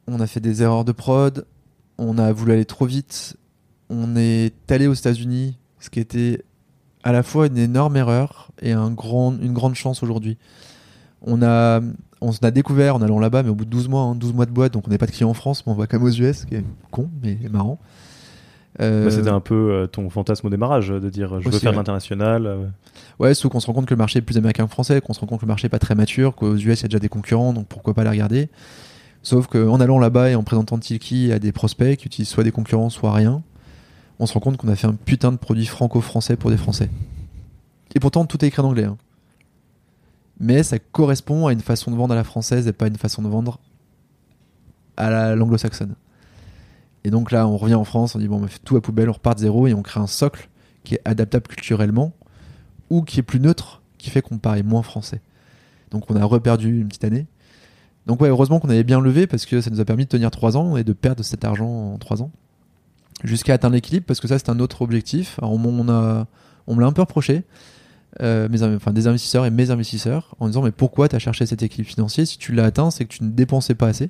on 0.07 0.21
a 0.21 0.27
fait 0.27 0.41
des 0.41 0.63
erreurs 0.63 0.85
de 0.85 0.93
prod, 0.93 1.47
on 1.99 2.19
a 2.19 2.33
voulu 2.33 2.53
aller 2.53 2.65
trop 2.65 2.87
vite, 2.87 3.37
on 3.91 4.17
est 4.17 4.55
allé 4.71 4.87
aux 4.87 4.95
États-Unis, 4.95 5.59
ce 5.81 5.91
qui 5.91 6.01
était 6.01 6.45
à 7.03 7.13
la 7.13 7.23
fois 7.23 7.47
une 7.47 7.59
énorme 7.59 7.97
erreur 7.97 8.51
et 8.61 8.73
un 8.73 8.89
une 8.89 9.53
grande 9.53 9.75
chance 9.75 10.03
aujourd'hui. 10.03 10.39
On 11.23 11.43
a 11.43 11.81
on 12.21 12.33
s'en 12.33 12.47
a 12.47 12.51
découvert 12.51 12.97
en 12.97 13.03
allant 13.03 13.19
là-bas, 13.19 13.43
mais 13.43 13.51
au 13.51 13.55
bout 13.55 13.65
de 13.65 13.71
12 13.71 13.89
mois, 13.89 14.15
12 14.17 14.31
hein, 14.31 14.35
mois 14.35 14.47
de 14.47 14.51
boîte, 14.51 14.73
donc 14.73 14.85
on 14.87 14.91
n'est 14.91 14.99
pas 14.99 15.07
de 15.07 15.11
client 15.11 15.29
en 15.29 15.35
France, 15.35 15.65
mais 15.67 15.73
on 15.73 15.75
voit 15.75 15.87
comme 15.87 16.03
aux 16.03 16.11
US, 16.11 16.39
ce 16.39 16.47
qui 16.47 16.55
est 16.55 16.65
con, 16.91 17.11
mais 17.23 17.39
marrant. 17.51 17.79
Euh, 18.81 19.05
bah, 19.05 19.11
c'était 19.11 19.31
un 19.31 19.41
peu 19.41 19.55
euh, 19.55 19.87
ton 19.87 20.11
fantasme 20.11 20.47
au 20.47 20.51
démarrage, 20.51 20.89
de 20.89 21.09
dire 21.09 21.41
je 21.41 21.49
veux 21.49 21.59
faire 21.59 21.73
l'international. 21.73 22.47
Euh. 22.47 22.67
Ouais, 23.19 23.35
sauf 23.35 23.51
qu'on 23.51 23.61
se 23.61 23.67
rend 23.67 23.73
compte 23.73 23.87
que 23.87 23.95
le 23.95 23.99
marché 23.99 24.19
est 24.19 24.23
plus 24.23 24.37
américain 24.37 24.65
que 24.67 24.71
français, 24.71 25.01
qu'on 25.01 25.15
se 25.15 25.21
rend 25.21 25.27
compte 25.27 25.41
que 25.41 25.47
le 25.47 25.51
marché 25.51 25.67
n'est 25.67 25.71
pas 25.71 25.79
très 25.79 25.95
mature, 25.95 26.35
qu'aux 26.35 26.57
US 26.57 26.81
il 26.81 26.83
y 26.83 26.85
a 26.85 26.89
déjà 26.89 26.99
des 26.99 27.09
concurrents, 27.09 27.53
donc 27.53 27.67
pourquoi 27.69 27.95
pas 27.95 28.05
les 28.05 28.11
regarder. 28.11 28.49
Sauf 29.23 29.47
qu'en 29.47 29.81
allant 29.81 29.99
là-bas 29.99 30.31
et 30.31 30.35
en 30.35 30.43
présentant 30.43 30.79
Tilki 30.79 31.33
à 31.33 31.39
des 31.39 31.53
prospects 31.53 31.97
qui 31.97 32.07
utilisent 32.07 32.29
soit 32.29 32.45
des 32.45 32.53
concurrents, 32.53 32.91
soit 32.91 33.13
rien, 33.13 33.43
on 34.19 34.27
se 34.27 34.35
rend 34.35 34.41
compte 34.41 34.57
qu'on 34.57 34.69
a 34.69 34.77
fait 34.77 34.87
un 34.87 34.95
putain 34.95 35.33
de 35.33 35.37
produit 35.37 35.67
franco-français 35.67 36.37
pour 36.37 36.51
des 36.51 36.57
Français. 36.57 36.91
Et 37.95 38.01
pourtant, 38.01 38.25
tout 38.27 38.45
est 38.45 38.49
écrit 38.49 38.63
en 38.63 38.67
anglais. 38.67 38.85
Hein 38.85 38.99
mais 40.39 40.63
ça 40.63 40.79
correspond 40.79 41.47
à 41.47 41.53
une 41.53 41.61
façon 41.61 41.91
de 41.91 41.97
vendre 41.97 42.13
à 42.13 42.17
la 42.17 42.25
française 42.25 42.67
et 42.69 42.73
pas 42.73 42.87
une 42.87 42.97
façon 42.97 43.23
de 43.23 43.29
vendre 43.29 43.59
à 44.97 45.35
l'anglo-saxonne. 45.35 45.95
Et 47.05 47.11
donc 47.11 47.31
là, 47.31 47.47
on 47.47 47.57
revient 47.57 47.75
en 47.75 47.85
France, 47.85 48.15
on 48.15 48.19
dit 48.19 48.29
bon, 48.29 48.43
on 48.43 48.47
fait 48.47 48.59
tout 48.65 48.77
à 48.77 48.81
poubelle, 48.81 49.09
on 49.09 49.13
repart 49.13 49.37
de 49.37 49.43
zéro 49.43 49.67
et 49.67 49.75
on 49.75 49.83
crée 49.83 50.01
un 50.01 50.07
socle 50.07 50.49
qui 50.85 50.95
est 50.97 51.01
adaptable 51.05 51.47
culturellement 51.47 52.13
ou 52.91 53.03
qui 53.03 53.21
est 53.21 53.23
plus 53.23 53.41
neutre, 53.41 53.83
qui 53.99 54.11
fait 54.11 54.23
qu'on 54.23 54.39
paraît 54.39 54.63
moins 54.63 54.83
français. 54.83 55.21
Donc 55.91 56.11
on 56.11 56.17
a 56.17 56.25
reperdu 56.25 56.81
une 56.81 56.89
petite 56.89 57.05
année. 57.05 57.27
Donc 58.07 58.21
ouais, 58.21 58.29
heureusement 58.29 58.61
qu'on 58.61 58.69
avait 58.69 58.85
bien 58.85 59.01
levé 59.01 59.27
parce 59.27 59.47
que 59.47 59.61
ça 59.61 59.71
nous 59.71 59.81
a 59.81 59.85
permis 59.85 60.05
de 60.05 60.09
tenir 60.09 60.31
3 60.31 60.57
ans 60.57 60.77
et 60.77 60.85
de 60.85 60.93
perdre 60.93 61.25
cet 61.25 61.45
argent 61.45 61.69
en 61.95 61.99
3 61.99 62.23
ans. 62.23 62.31
Jusqu'à 63.25 63.55
atteindre 63.55 63.75
l'équilibre 63.75 64.07
parce 64.07 64.21
que 64.21 64.29
ça 64.29 64.39
c'est 64.39 64.49
un 64.49 64.61
autre 64.61 64.83
objectif. 64.83 65.39
Alors 65.39 65.53
on, 65.53 65.59
on 65.65 66.75
me 66.75 66.81
l'a 66.81 66.87
un 66.87 66.93
peu 66.93 67.03
reproché. 67.03 67.45
Euh, 68.23 68.49
mes, 68.49 68.63
enfin, 68.63 68.93
des 68.93 69.07
investisseurs 69.07 69.45
et 69.45 69.51
mes 69.51 69.71
investisseurs 69.71 70.35
en 70.41 70.47
disant 70.47 70.63
mais 70.63 70.71
pourquoi 70.71 71.07
tu 71.07 71.17
as 71.17 71.19
cherché 71.19 71.45
cet 71.45 71.63
équilibre 71.63 71.91
financier 71.91 72.25
si 72.25 72.39
tu 72.39 72.53
l'as 72.53 72.65
atteint 72.65 72.91
c'est 72.91 73.05
que 73.05 73.13
tu 73.13 73.25
ne 73.25 73.31
dépensais 73.31 73.75
pas 73.75 73.89
assez. 73.89 74.09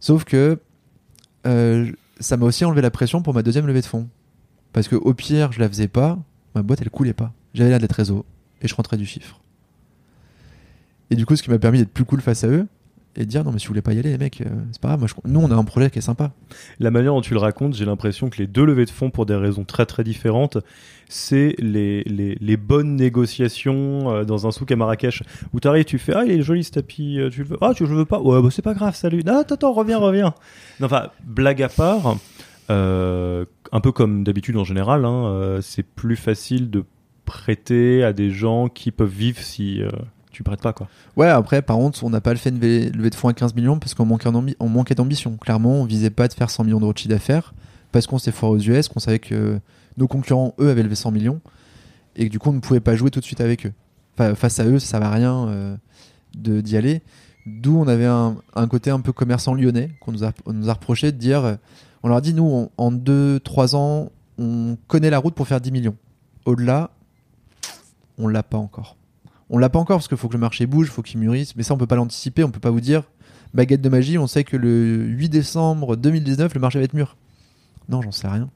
Sauf 0.00 0.24
que 0.24 0.58
euh, 1.46 1.92
ça 2.18 2.36
m'a 2.36 2.44
aussi 2.44 2.64
enlevé 2.64 2.82
la 2.82 2.90
pression 2.90 3.22
pour 3.22 3.34
ma 3.34 3.44
deuxième 3.44 3.68
levée 3.68 3.82
de 3.82 3.86
fonds. 3.86 4.08
Parce 4.72 4.88
que 4.88 4.96
au 4.96 5.14
pire 5.14 5.52
je 5.52 5.60
la 5.60 5.68
faisais 5.68 5.86
pas 5.86 6.18
ma 6.56 6.62
boîte 6.62 6.80
elle 6.82 6.90
coulait 6.90 7.12
pas. 7.12 7.32
J'avais 7.54 7.70
là 7.70 7.78
des 7.78 7.88
trésors 7.88 8.24
et 8.62 8.66
je 8.66 8.74
rentrais 8.74 8.96
du 8.96 9.06
chiffre. 9.06 9.40
Et 11.10 11.14
du 11.14 11.24
coup 11.24 11.36
ce 11.36 11.44
qui 11.44 11.50
m'a 11.50 11.60
permis 11.60 11.78
d'être 11.78 11.92
plus 11.92 12.04
cool 12.04 12.20
face 12.20 12.42
à 12.42 12.48
eux 12.48 12.66
et 13.16 13.26
dire 13.26 13.44
non 13.44 13.52
mais 13.52 13.58
si 13.58 13.66
vous 13.66 13.70
voulez 13.70 13.82
pas 13.82 13.92
y 13.92 13.98
aller 13.98 14.10
les 14.10 14.18
mecs 14.18 14.40
euh, 14.40 14.46
c'est 14.72 14.80
pas 14.80 14.88
grave 14.88 15.00
moi, 15.00 15.08
nous 15.24 15.40
on 15.40 15.50
a 15.50 15.54
un 15.54 15.64
projet 15.64 15.90
qui 15.90 15.98
est 15.98 16.02
sympa. 16.02 16.32
La 16.80 16.90
manière 16.90 17.12
dont 17.12 17.20
tu 17.20 17.34
le 17.34 17.40
racontes 17.40 17.74
j'ai 17.74 17.84
l'impression 17.84 18.28
que 18.28 18.38
les 18.38 18.46
deux 18.46 18.64
levées 18.64 18.84
de 18.84 18.90
fonds 18.90 19.10
pour 19.10 19.26
des 19.26 19.34
raisons 19.34 19.64
très 19.64 19.86
très 19.86 20.04
différentes 20.04 20.58
c'est 21.08 21.54
les, 21.58 22.02
les, 22.04 22.56
bonnes 22.56 22.96
négociations 22.96 24.10
euh, 24.10 24.24
dans 24.24 24.46
un 24.46 24.50
souk 24.50 24.70
à 24.72 24.76
Marrakech 24.76 25.22
où 25.52 25.60
tu 25.60 25.68
arrives 25.68 25.84
tu 25.84 25.98
fais 25.98 26.12
ah 26.14 26.24
il 26.24 26.32
est 26.32 26.42
joli 26.42 26.64
ce 26.64 26.72
tapis 26.72 27.18
euh, 27.20 27.30
tu 27.30 27.42
le 27.42 27.48
veux 27.48 27.58
ah 27.60 27.72
tu 27.74 27.86
le 27.86 27.94
veux 27.94 28.04
pas 28.04 28.20
ouais 28.20 28.42
bah, 28.42 28.48
c'est 28.50 28.62
pas 28.62 28.74
grave 28.74 28.94
salut 28.94 29.22
ah, 29.26 29.38
attends 29.38 29.54
attends 29.54 29.72
reviens 29.72 29.98
reviens. 29.98 30.34
Enfin 30.82 31.08
blague 31.24 31.62
à 31.62 31.68
part 31.68 32.16
un 32.68 33.80
peu 33.80 33.92
comme 33.92 34.24
d'habitude 34.24 34.56
en 34.56 34.64
général 34.64 35.04
hein, 35.04 35.58
c'est 35.62 35.84
plus 35.84 36.16
facile 36.16 36.70
de 36.70 36.84
prêter 37.24 38.02
à 38.04 38.12
des 38.12 38.30
gens 38.30 38.68
qui 38.68 38.90
peuvent 38.90 39.08
vivre 39.08 39.38
si 39.38 39.82
tu 40.36 40.42
prêtes 40.42 40.60
pas 40.60 40.74
quoi. 40.74 40.86
Ouais, 41.16 41.28
après 41.28 41.62
par 41.62 41.76
contre, 41.76 42.04
on 42.04 42.10
n'a 42.10 42.20
pas 42.20 42.32
le 42.32 42.38
fait 42.38 42.50
de 42.50 42.58
lever 42.58 43.10
de 43.10 43.14
fonds 43.14 43.28
à 43.28 43.32
15 43.32 43.54
millions 43.54 43.78
parce 43.78 43.94
qu'on 43.94 44.04
manquait, 44.04 44.30
manquait 44.60 44.94
d'ambition. 44.94 45.38
Clairement, 45.38 45.80
on 45.80 45.84
visait 45.84 46.10
pas 46.10 46.28
de 46.28 46.34
faire 46.34 46.50
100 46.50 46.64
millions 46.64 46.78
d'euros 46.78 46.92
de 46.92 46.98
chiffre 46.98 47.10
d'affaires 47.10 47.54
parce 47.90 48.06
qu'on 48.06 48.18
s'est 48.18 48.32
foiré 48.32 48.54
aux 48.54 48.58
US, 48.58 48.88
qu'on 48.88 49.00
savait 49.00 49.18
que 49.18 49.58
nos 49.96 50.06
concurrents 50.06 50.54
eux 50.60 50.68
avaient 50.68 50.82
levé 50.82 50.94
100 50.94 51.10
millions 51.10 51.40
et 52.16 52.26
que 52.26 52.30
du 52.30 52.38
coup 52.38 52.50
on 52.50 52.52
ne 52.52 52.60
pouvait 52.60 52.80
pas 52.80 52.96
jouer 52.96 53.10
tout 53.10 53.20
de 53.20 53.24
suite 53.24 53.40
avec 53.40 53.64
eux. 53.64 53.72
Enfin, 54.14 54.34
face 54.34 54.60
à 54.60 54.66
eux, 54.66 54.78
ça 54.78 55.00
va 55.00 55.10
rien 55.10 55.48
euh, 55.48 55.76
d'y 56.34 56.76
aller. 56.76 57.00
D'où 57.46 57.78
on 57.78 57.88
avait 57.88 58.04
un, 58.04 58.36
côté 58.68 58.90
un 58.90 59.00
peu 59.00 59.12
commerçant 59.12 59.54
lyonnais 59.54 59.92
qu'on 60.00 60.12
nous 60.12 60.24
a, 60.24 60.32
nous 60.52 60.68
a 60.68 60.74
reproché 60.74 61.12
de 61.12 61.16
dire, 61.16 61.44
euh, 61.44 61.54
on 62.02 62.08
leur 62.08 62.18
a 62.18 62.20
dit 62.20 62.34
nous 62.34 62.68
en 62.76 62.92
2-3 62.92 63.74
ans 63.74 64.10
on 64.38 64.76
connaît 64.86 65.08
la 65.08 65.18
route 65.18 65.34
pour 65.34 65.48
faire 65.48 65.62
10 65.62 65.72
millions. 65.72 65.96
Au-delà, 66.44 66.90
on 68.18 68.28
l'a 68.28 68.42
pas 68.42 68.58
encore. 68.58 68.95
On 69.48 69.58
l'a 69.58 69.68
pas 69.68 69.78
encore 69.78 69.98
parce 69.98 70.08
qu'il 70.08 70.16
faut 70.16 70.28
que 70.28 70.34
le 70.34 70.40
marché 70.40 70.66
bouge, 70.66 70.88
il 70.88 70.90
faut 70.90 71.02
qu'il 71.02 71.20
mûrisse, 71.20 71.54
mais 71.56 71.62
ça 71.62 71.74
on 71.74 71.78
peut 71.78 71.86
pas 71.86 71.96
l'anticiper, 71.96 72.42
on 72.44 72.50
peut 72.50 72.60
pas 72.60 72.70
vous 72.70 72.80
dire 72.80 73.04
baguette 73.54 73.80
de 73.80 73.88
magie, 73.88 74.18
on 74.18 74.26
sait 74.26 74.44
que 74.44 74.56
le 74.56 75.04
8 75.04 75.28
décembre 75.28 75.96
2019 75.96 76.54
le 76.54 76.60
marché 76.60 76.78
va 76.78 76.84
être 76.84 76.94
mûr. 76.94 77.16
Non, 77.88 78.02
j'en 78.02 78.12
sais 78.12 78.28
rien. 78.28 78.48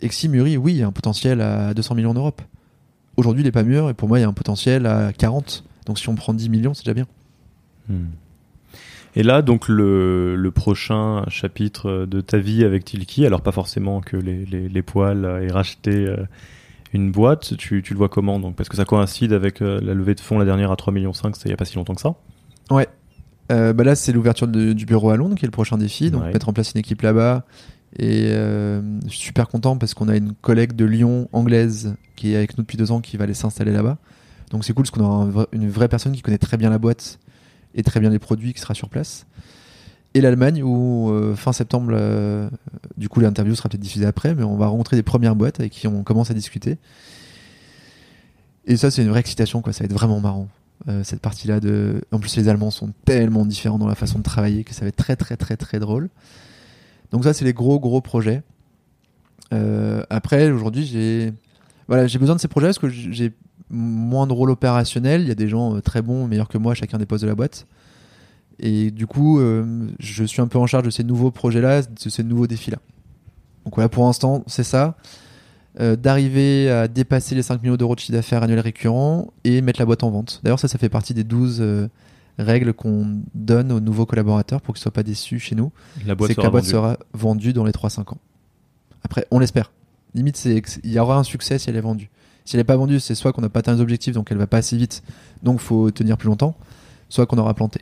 Et 0.00 0.08
que 0.08 0.14
si 0.14 0.28
mûrit, 0.28 0.56
oui, 0.56 0.72
il 0.72 0.78
y 0.78 0.82
a 0.82 0.86
un 0.86 0.92
potentiel 0.92 1.40
à 1.40 1.74
200 1.74 1.94
millions 1.94 2.10
en 2.10 2.14
Europe. 2.14 2.42
Aujourd'hui, 3.16 3.42
il 3.42 3.46
n'est 3.46 3.52
pas 3.52 3.62
mûr 3.62 3.88
et 3.90 3.94
pour 3.94 4.08
moi, 4.08 4.18
il 4.18 4.22
y 4.22 4.24
a 4.24 4.28
un 4.28 4.32
potentiel 4.32 4.86
à 4.86 5.12
40. 5.12 5.64
Donc 5.86 5.98
si 5.98 6.08
on 6.08 6.14
prend 6.14 6.34
10 6.34 6.48
millions, 6.48 6.74
c'est 6.74 6.84
déjà 6.84 6.94
bien. 6.94 7.06
Hmm. 7.88 8.10
Et 9.16 9.22
là, 9.22 9.42
donc 9.42 9.68
le, 9.68 10.50
prochain 10.54 11.24
chapitre 11.28 12.06
de 12.06 12.20
ta 12.20 12.38
vie 12.38 12.64
avec 12.64 12.84
Tilki, 12.84 13.24
alors 13.24 13.42
pas 13.42 13.52
forcément 13.52 14.00
que 14.00 14.16
les, 14.16 14.82
poils 14.82 15.24
aient 15.42 15.52
racheté 15.52 15.92
euh, 15.92 16.16
une 16.94 17.10
boîte, 17.10 17.56
tu, 17.56 17.82
tu, 17.82 17.92
le 17.92 17.98
vois 17.98 18.08
comment 18.08 18.38
donc 18.38 18.54
Parce 18.54 18.68
que 18.68 18.76
ça 18.76 18.84
coïncide 18.84 19.32
avec 19.32 19.60
euh, 19.60 19.80
la 19.82 19.94
levée 19.94 20.14
de 20.14 20.20
fonds, 20.20 20.38
la 20.38 20.44
dernière 20.44 20.70
à 20.70 20.76
3,5 20.76 20.92
millions, 20.92 21.12
c'est 21.12 21.26
il 21.44 21.48
n'y 21.48 21.52
a 21.52 21.56
pas 21.56 21.64
si 21.64 21.74
longtemps 21.74 21.94
que 21.94 22.00
ça. 22.00 22.14
Ouais. 22.70 22.88
Euh, 23.52 23.72
bah 23.72 23.84
là, 23.84 23.96
c'est 23.96 24.12
l'ouverture 24.12 24.46
du 24.46 24.86
bureau 24.86 25.10
à 25.10 25.16
Londres 25.16 25.34
qui 25.34 25.44
est 25.44 25.48
le 25.48 25.52
prochain 25.52 25.76
défi. 25.76 26.10
Donc, 26.10 26.24
mettre 26.24 26.48
en 26.48 26.52
place 26.52 26.72
une 26.72 26.78
équipe 26.78 27.02
là-bas. 27.02 27.44
Et 27.98 28.28
euh, 28.28 28.80
je 29.04 29.10
suis 29.10 29.26
super 29.26 29.48
content 29.48 29.76
parce 29.76 29.92
qu'on 29.92 30.08
a 30.08 30.16
une 30.16 30.34
collègue 30.34 30.74
de 30.74 30.84
Lyon 30.84 31.28
anglaise 31.32 31.94
qui 32.16 32.32
est 32.32 32.36
avec 32.36 32.56
nous 32.56 32.62
depuis 32.62 32.78
deux 32.78 32.90
ans 32.90 33.00
qui 33.00 33.16
va 33.16 33.24
aller 33.24 33.34
s'installer 33.34 33.72
là-bas. 33.72 33.98
Donc, 34.50 34.64
c'est 34.64 34.72
cool 34.72 34.84
parce 34.84 34.90
qu'on 34.92 35.04
aura 35.04 35.46
une 35.52 35.68
vraie 35.68 35.88
personne 35.88 36.12
qui 36.12 36.22
connaît 36.22 36.38
très 36.38 36.56
bien 36.56 36.70
la 36.70 36.78
boîte 36.78 37.18
et 37.74 37.82
très 37.82 37.98
bien 37.98 38.10
les 38.10 38.20
produits 38.20 38.54
qui 38.54 38.60
sera 38.60 38.74
sur 38.74 38.88
place 38.88 39.26
et 40.14 40.20
l'Allemagne 40.20 40.62
où 40.62 41.10
euh, 41.10 41.34
fin 41.34 41.52
septembre, 41.52 41.90
euh, 41.92 42.48
du 42.96 43.08
coup 43.08 43.20
l'interview 43.20 43.54
sera 43.56 43.68
peut-être 43.68 43.80
diffusée 43.80 44.06
après, 44.06 44.34
mais 44.34 44.44
on 44.44 44.56
va 44.56 44.68
rencontrer 44.68 44.96
des 44.96 45.02
premières 45.02 45.34
boîtes 45.34 45.58
avec 45.58 45.72
qui 45.72 45.88
on 45.88 46.04
commence 46.04 46.30
à 46.30 46.34
discuter. 46.34 46.78
Et 48.66 48.76
ça 48.76 48.92
c'est 48.92 49.02
une 49.02 49.08
vraie 49.08 49.20
excitation, 49.20 49.60
quoi. 49.60 49.72
Ça 49.72 49.80
va 49.80 49.86
être 49.86 49.92
vraiment 49.92 50.20
marrant. 50.20 50.48
Euh, 50.88 51.02
cette 51.02 51.20
partie-là 51.20 51.60
de. 51.60 52.00
En 52.12 52.20
plus 52.20 52.36
les 52.36 52.48
Allemands 52.48 52.70
sont 52.70 52.92
tellement 53.04 53.44
différents 53.44 53.78
dans 53.78 53.88
la 53.88 53.96
façon 53.96 54.18
de 54.18 54.22
travailler 54.22 54.62
que 54.62 54.72
ça 54.72 54.82
va 54.82 54.88
être 54.88 54.96
très 54.96 55.16
très 55.16 55.36
très 55.36 55.56
très 55.56 55.80
drôle. 55.80 56.08
Donc 57.10 57.24
ça, 57.24 57.32
c'est 57.32 57.44
les 57.44 57.52
gros, 57.52 57.78
gros 57.78 58.00
projets. 58.00 58.42
Après, 60.10 60.50
aujourd'hui, 60.50 60.84
j'ai 60.84 61.32
voilà, 61.86 62.06
besoin 62.18 62.34
de 62.34 62.40
ces 62.40 62.48
projets 62.48 62.66
parce 62.66 62.80
que 62.80 62.88
j'ai 62.88 63.32
moins 63.70 64.26
de 64.26 64.32
rôle 64.32 64.50
opérationnel. 64.50 65.20
Il 65.20 65.28
y 65.28 65.30
a 65.30 65.36
des 65.36 65.46
gens 65.46 65.80
très 65.80 66.02
bons, 66.02 66.26
meilleurs 66.26 66.48
que 66.48 66.58
moi, 66.58 66.74
chacun 66.74 66.98
des 66.98 67.06
postes 67.06 67.22
de 67.22 67.28
la 67.28 67.36
boîte. 67.36 67.68
Et 68.58 68.90
du 68.90 69.06
coup, 69.06 69.40
euh, 69.40 69.88
je 69.98 70.24
suis 70.24 70.40
un 70.40 70.46
peu 70.46 70.58
en 70.58 70.66
charge 70.66 70.84
de 70.84 70.90
ces 70.90 71.04
nouveaux 71.04 71.30
projets-là, 71.30 71.82
de 71.82 72.08
ces 72.08 72.22
nouveaux 72.22 72.46
défis-là. 72.46 72.78
Donc 73.64 73.74
voilà, 73.74 73.88
pour 73.88 74.04
l'instant, 74.04 74.44
c'est 74.46 74.64
ça. 74.64 74.96
Euh, 75.80 75.96
d'arriver 75.96 76.70
à 76.70 76.86
dépasser 76.86 77.34
les 77.34 77.42
5 77.42 77.62
millions 77.62 77.76
d'euros 77.76 77.96
de 77.96 78.00
chiffre 78.00 78.12
d'affaires 78.12 78.44
annuel 78.44 78.60
récurrent 78.60 79.32
et 79.42 79.60
mettre 79.60 79.80
la 79.80 79.86
boîte 79.86 80.04
en 80.04 80.10
vente. 80.10 80.40
D'ailleurs, 80.44 80.60
ça, 80.60 80.68
ça 80.68 80.78
fait 80.78 80.88
partie 80.88 81.14
des 81.14 81.24
12 81.24 81.58
euh, 81.60 81.88
règles 82.38 82.72
qu'on 82.74 83.18
donne 83.34 83.72
aux 83.72 83.80
nouveaux 83.80 84.06
collaborateurs 84.06 84.60
pour 84.60 84.74
qu'ils 84.74 84.80
ne 84.80 84.84
soient 84.84 84.92
pas 84.92 85.02
déçus 85.02 85.40
chez 85.40 85.56
nous. 85.56 85.72
La 86.06 86.14
boîte 86.14 86.28
C'est 86.28 86.34
que 86.36 86.42
sera 86.42 86.46
la 86.46 86.50
boîte 86.50 86.64
vendue. 86.64 86.72
sera 86.72 86.98
vendue 87.12 87.52
dans 87.52 87.64
les 87.64 87.72
3-5 87.72 88.12
ans. 88.12 88.18
Après, 89.02 89.26
on 89.32 89.40
l'espère. 89.40 89.72
Limite, 90.14 90.36
c'est 90.36 90.62
il 90.84 90.92
y 90.92 90.98
aura 91.00 91.18
un 91.18 91.24
succès 91.24 91.58
si 91.58 91.70
elle 91.70 91.76
est 91.76 91.80
vendue. 91.80 92.08
Si 92.44 92.54
elle 92.54 92.60
n'est 92.60 92.64
pas 92.64 92.76
vendue, 92.76 93.00
c'est 93.00 93.14
soit 93.16 93.32
qu'on 93.32 93.42
n'a 93.42 93.48
pas 93.48 93.60
atteint 93.60 93.74
les 93.74 93.80
objectifs, 93.80 94.14
donc 94.14 94.30
elle 94.30 94.38
va 94.38 94.46
pas 94.46 94.58
assez 94.58 94.76
vite, 94.76 95.02
donc 95.42 95.60
faut 95.60 95.90
tenir 95.90 96.16
plus 96.16 96.28
longtemps, 96.28 96.54
soit 97.08 97.26
qu'on 97.26 97.38
aura 97.38 97.54
planté. 97.54 97.80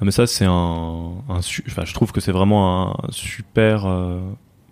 Non, 0.00 0.06
mais 0.06 0.10
ça, 0.10 0.26
c'est 0.26 0.44
un, 0.44 1.12
je 1.40 1.94
trouve 1.94 2.12
que 2.12 2.20
c'est 2.20 2.32
vraiment 2.32 3.04
un 3.04 3.12
super 3.12 3.86
euh, 3.86 4.20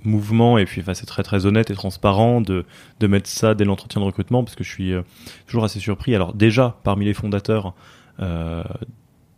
mouvement 0.05 0.59
et 0.59 0.65
puis 0.65 0.83
c'est 0.95 1.07
très 1.07 1.23
très 1.23 1.47
honnête 1.47 1.71
et 1.71 1.75
transparent 1.75 2.41
de, 2.41 2.65
de 3.01 3.07
mettre 3.07 3.29
ça 3.29 3.55
dès 3.55 3.65
l'entretien 3.65 4.01
de 4.01 4.07
recrutement 4.07 4.43
parce 4.43 4.57
que 4.57 4.65
je 4.65 4.71
suis 4.71 4.93
euh, 4.93 5.03
toujours 5.47 5.65
assez 5.65 5.81
surpris. 5.81 6.15
Alors 6.15 6.35
déjà, 6.35 6.79
parmi 6.83 7.05
les 7.05 7.15
fondateurs, 7.15 7.75
euh, 8.21 8.63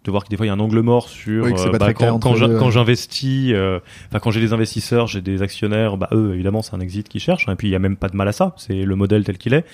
de 0.05 0.11
voir 0.11 0.25
que 0.25 0.29
des 0.29 0.37
fois 0.37 0.45
il 0.45 0.49
y 0.49 0.51
a 0.51 0.55
un 0.55 0.61
angle 0.61 0.81
mort 0.81 1.09
sur 1.09 1.45
Oui, 1.45 1.53
euh, 1.59 1.79
bah, 1.79 1.95
quand, 1.95 2.19
quand 2.19 2.71
j'investis, 2.71 3.53
euh, 3.53 3.81
enfin 4.09 4.19
quand 4.21 4.31
j'ai 4.31 4.41
des 4.41 4.53
investisseurs, 4.53 5.07
j'ai 5.07 5.23
des 5.23 5.41
actionnaires, 5.41 5.97
bah 5.97 6.09
eux 6.13 6.35
évidemment 6.35 6.61
c'est 6.63 6.75
un 6.75 6.81
exit 6.81 7.09
qu'ils 7.09 7.21
cherchent 7.23 7.49
hein, 7.49 7.53
et 7.53 7.57
puis 7.57 7.69
il 7.69 7.71
y 7.71 7.75
a 7.75 7.79
même 7.79 7.97
pas 7.97 8.09
de 8.09 8.17
mal 8.17 8.29
à 8.29 8.33
ça, 8.33 8.55
c'est 8.59 8.85
le 8.85 8.97
modèle 8.97 9.25
tel 9.25 9.39
qu'il 9.39 9.55
est. 9.55 9.65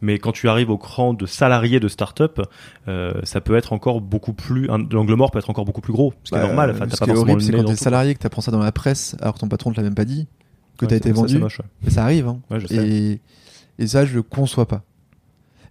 Mais 0.00 0.18
quand 0.18 0.30
tu 0.32 0.48
arrives 0.48 0.70
au 0.70 0.76
cran 0.78 1.14
de 1.14 1.26
salarié 1.26 1.80
de 1.80 1.88
start-up, 1.88 2.40
euh, 2.86 3.14
ça 3.24 3.40
peut 3.40 3.56
être 3.56 3.72
encore 3.72 4.00
beaucoup 4.00 4.32
plus, 4.34 4.70
un- 4.70 4.86
l'angle 4.92 5.14
mort 5.14 5.30
peut 5.30 5.38
être 5.38 5.50
encore 5.50 5.64
beaucoup 5.64 5.80
plus 5.80 5.92
gros, 5.92 6.12
ce 6.22 6.30
qui 6.30 6.36
est 6.36 6.40
Bah, 6.40 6.46
normal. 6.46 6.70
Enfin, 6.70 6.84
ce 6.84 6.90
pas 6.90 7.04
qui 7.06 7.10
est 7.10 7.14
forcément 7.14 7.20
horrible, 7.22 7.40
le 7.40 7.44
c'est 7.46 7.52
quand 7.64 7.64
t'es 7.70 7.76
salarié, 7.76 8.14
que 8.14 8.20
t'apprends 8.20 8.42
ça 8.42 8.52
dans 8.52 8.60
la 8.62 8.70
presse, 8.72 9.16
alors 9.20 9.34
que 9.34 9.40
ton 9.40 9.48
patron 9.48 9.72
te 9.72 9.76
l'a 9.78 9.82
même 9.82 9.94
pas 9.96 10.04
dit, 10.04 10.26
que 10.76 10.84
Ouais, 10.84 10.90
t'as 10.90 10.96
été 10.96 11.08
ça, 11.08 11.14
c'est 11.14 11.20
vendu. 11.20 11.38
moche, 11.38 11.58
ouais. 11.58 11.64
Et 11.88 11.90
ça 11.90 12.04
arrive, 12.04 12.28
hein. 12.28 12.38
Ouais, 12.50 12.60
je 12.60 12.66
sais. 12.68 12.76
Et, 12.76 13.20
et 13.80 13.86
ça, 13.88 14.04
je 14.04 14.14
le 14.14 14.22
conçois 14.22 14.66
pas. 14.68 14.82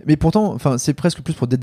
Mais 0.06 0.16
pourtant, 0.16 0.54
enfin, 0.54 0.78
c'est 0.78 0.93
presque 0.93 1.22
plus 1.22 1.34
pour 1.34 1.48
dé- 1.48 1.58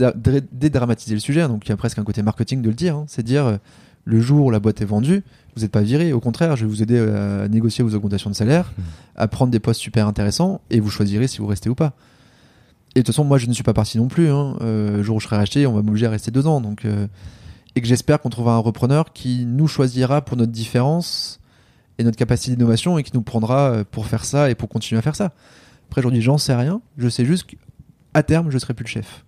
dédramatiser 0.53 1.15
le 1.15 1.21
sujet. 1.21 1.43
hein. 1.43 1.49
donc, 1.49 1.65
il 1.67 1.69
y 1.69 1.73
a 1.73 1.77
presque 1.77 1.99
un 1.99 2.05
côté 2.05 2.23
marketing 2.23 2.63
de 2.63 2.69
le 2.69 2.75
dire. 2.75 2.97
hein. 2.97 3.05
c'est 3.09 3.23
dire 3.23 3.47
euh, 3.47 3.57
le 4.05 4.21
jour 4.21 4.47
où 4.47 4.51
la 4.51 4.61
boîte 4.61 4.83
est 4.83 4.87
vendue, 4.87 5.23
vous 5.57 5.63
n'êtes 5.63 5.71
pas 5.71 5.81
viré. 5.83 6.13
Au 6.13 6.21
contraire, 6.21 6.57
je 6.57 6.65
vais 6.65 6.71
vous 6.71 6.83
aider 6.83 6.99
à 6.99 7.49
négocier 7.49 7.83
vos 7.85 7.95
augmentations 7.95 8.29
de 8.31 8.35
salaire, 8.35 8.73
Hmm. 8.77 8.83
à 9.17 9.29
prendre 9.29 9.51
des 9.53 9.61
postes 9.61 9.81
super 9.81 10.07
intéressants, 10.07 10.61
et 10.71 10.81
vous 10.81 10.91
choisirez 10.91 11.27
si 11.29 11.39
vous 11.39 11.47
restez 11.47 11.71
ou 11.71 11.75
pas. 11.75 11.93
Et 12.97 13.01
de 13.01 13.05
toute 13.05 13.15
façon, 13.15 13.25
moi, 13.25 13.39
je 13.39 13.47
ne 13.47 13.53
suis 13.53 13.63
pas 13.65 13.73
parti 13.73 13.97
non 13.99 14.09
plus. 14.09 14.29
Hein. 14.31 14.57
Euh, 14.61 14.99
le 14.99 15.03
jour 15.03 15.17
où 15.17 15.21
je 15.21 15.27
serai 15.27 15.37
racheté, 15.37 15.67
on 15.67 15.73
va 15.73 15.83
m'obliger 15.83 16.07
à 16.07 16.11
rester 16.11 16.31
deux 16.31 16.47
ans. 16.47 16.61
Donc, 16.61 16.85
euh, 16.85 17.07
et 17.77 17.81
que 17.81 17.87
j'espère 17.89 18.21
qu'on 18.21 18.31
trouvera 18.31 18.55
un 18.55 18.59
repreneur 18.59 19.13
qui 19.13 19.47
nous 19.47 19.67
choisira 19.67 20.23
pour 20.23 20.37
notre 20.37 20.53
différence 20.53 21.41
et 21.99 22.05
notre 22.05 22.17
capacité 22.17 22.55
d'innovation 22.55 22.99
et 22.99 23.03
qui 23.03 23.11
nous 23.15 23.23
prendra 23.23 23.71
euh, 23.71 23.85
pour 23.91 24.07
faire 24.07 24.25
ça 24.25 24.51
et 24.51 24.55
pour 24.55 24.69
continuer 24.69 24.99
à 24.99 25.03
faire 25.03 25.17
ça. 25.17 25.33
Après, 25.89 26.01
aujourd'hui, 26.01 26.21
j'en 26.23 26.39
sais 26.39 26.55
rien. 26.55 26.81
Je 26.99 27.09
sais 27.09 27.25
juste 27.25 27.47
qu'à 28.15 28.23
terme, 28.23 28.51
je 28.51 28.59
serai 28.59 28.75
plus 28.75 28.85
le 28.85 28.91
chef. 28.91 29.25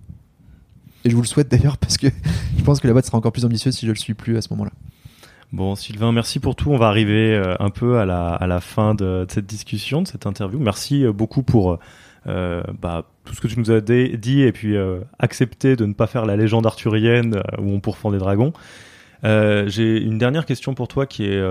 Et 1.04 1.10
je 1.10 1.14
vous 1.14 1.22
le 1.22 1.26
souhaite 1.26 1.48
d'ailleurs 1.48 1.76
parce 1.80 1.98
que 1.98 2.08
je 2.56 2.64
pense 2.64 2.80
que 2.80 2.86
la 2.86 2.92
boîte 2.92 3.06
sera 3.06 3.18
encore 3.18 3.32
plus 3.32 3.44
ambitieuse 3.44 3.74
si 3.74 3.86
je 3.86 3.92
le 3.92 3.96
suis 3.96 4.14
plus 4.14 4.36
à 4.36 4.42
ce 4.42 4.48
moment-là. 4.50 4.72
Bon, 5.52 5.76
Sylvain, 5.76 6.10
merci 6.10 6.40
pour 6.40 6.56
tout. 6.56 6.70
On 6.70 6.76
va 6.76 6.88
arriver 6.88 7.34
euh, 7.34 7.54
un 7.60 7.70
peu 7.70 7.98
à 7.98 8.04
la, 8.04 8.34
à 8.34 8.46
la 8.46 8.60
fin 8.60 8.94
de, 8.94 9.26
cette 9.28 9.46
discussion, 9.46 10.02
de 10.02 10.08
cette 10.08 10.26
interview. 10.26 10.58
Merci 10.58 11.04
euh, 11.04 11.12
beaucoup 11.12 11.44
pour 11.44 11.78
euh, 12.26 12.62
bah, 12.80 13.04
tout 13.24 13.34
ce 13.34 13.40
que 13.40 13.46
tu 13.46 13.58
nous 13.60 13.70
as 13.70 13.80
dit 13.80 14.42
et 14.42 14.50
puis 14.50 14.76
accepter 15.18 15.76
de 15.76 15.86
ne 15.86 15.92
pas 15.92 16.08
faire 16.08 16.26
la 16.26 16.36
légende 16.36 16.66
arthurienne 16.66 17.42
où 17.58 17.70
on 17.70 17.80
pourfend 17.80 18.10
des 18.10 18.18
dragons. 18.18 18.52
J'ai 19.22 20.00
une 20.00 20.18
dernière 20.18 20.46
question 20.46 20.74
pour 20.74 20.88
toi 20.88 21.06
qui 21.06 21.24
est 21.24 21.42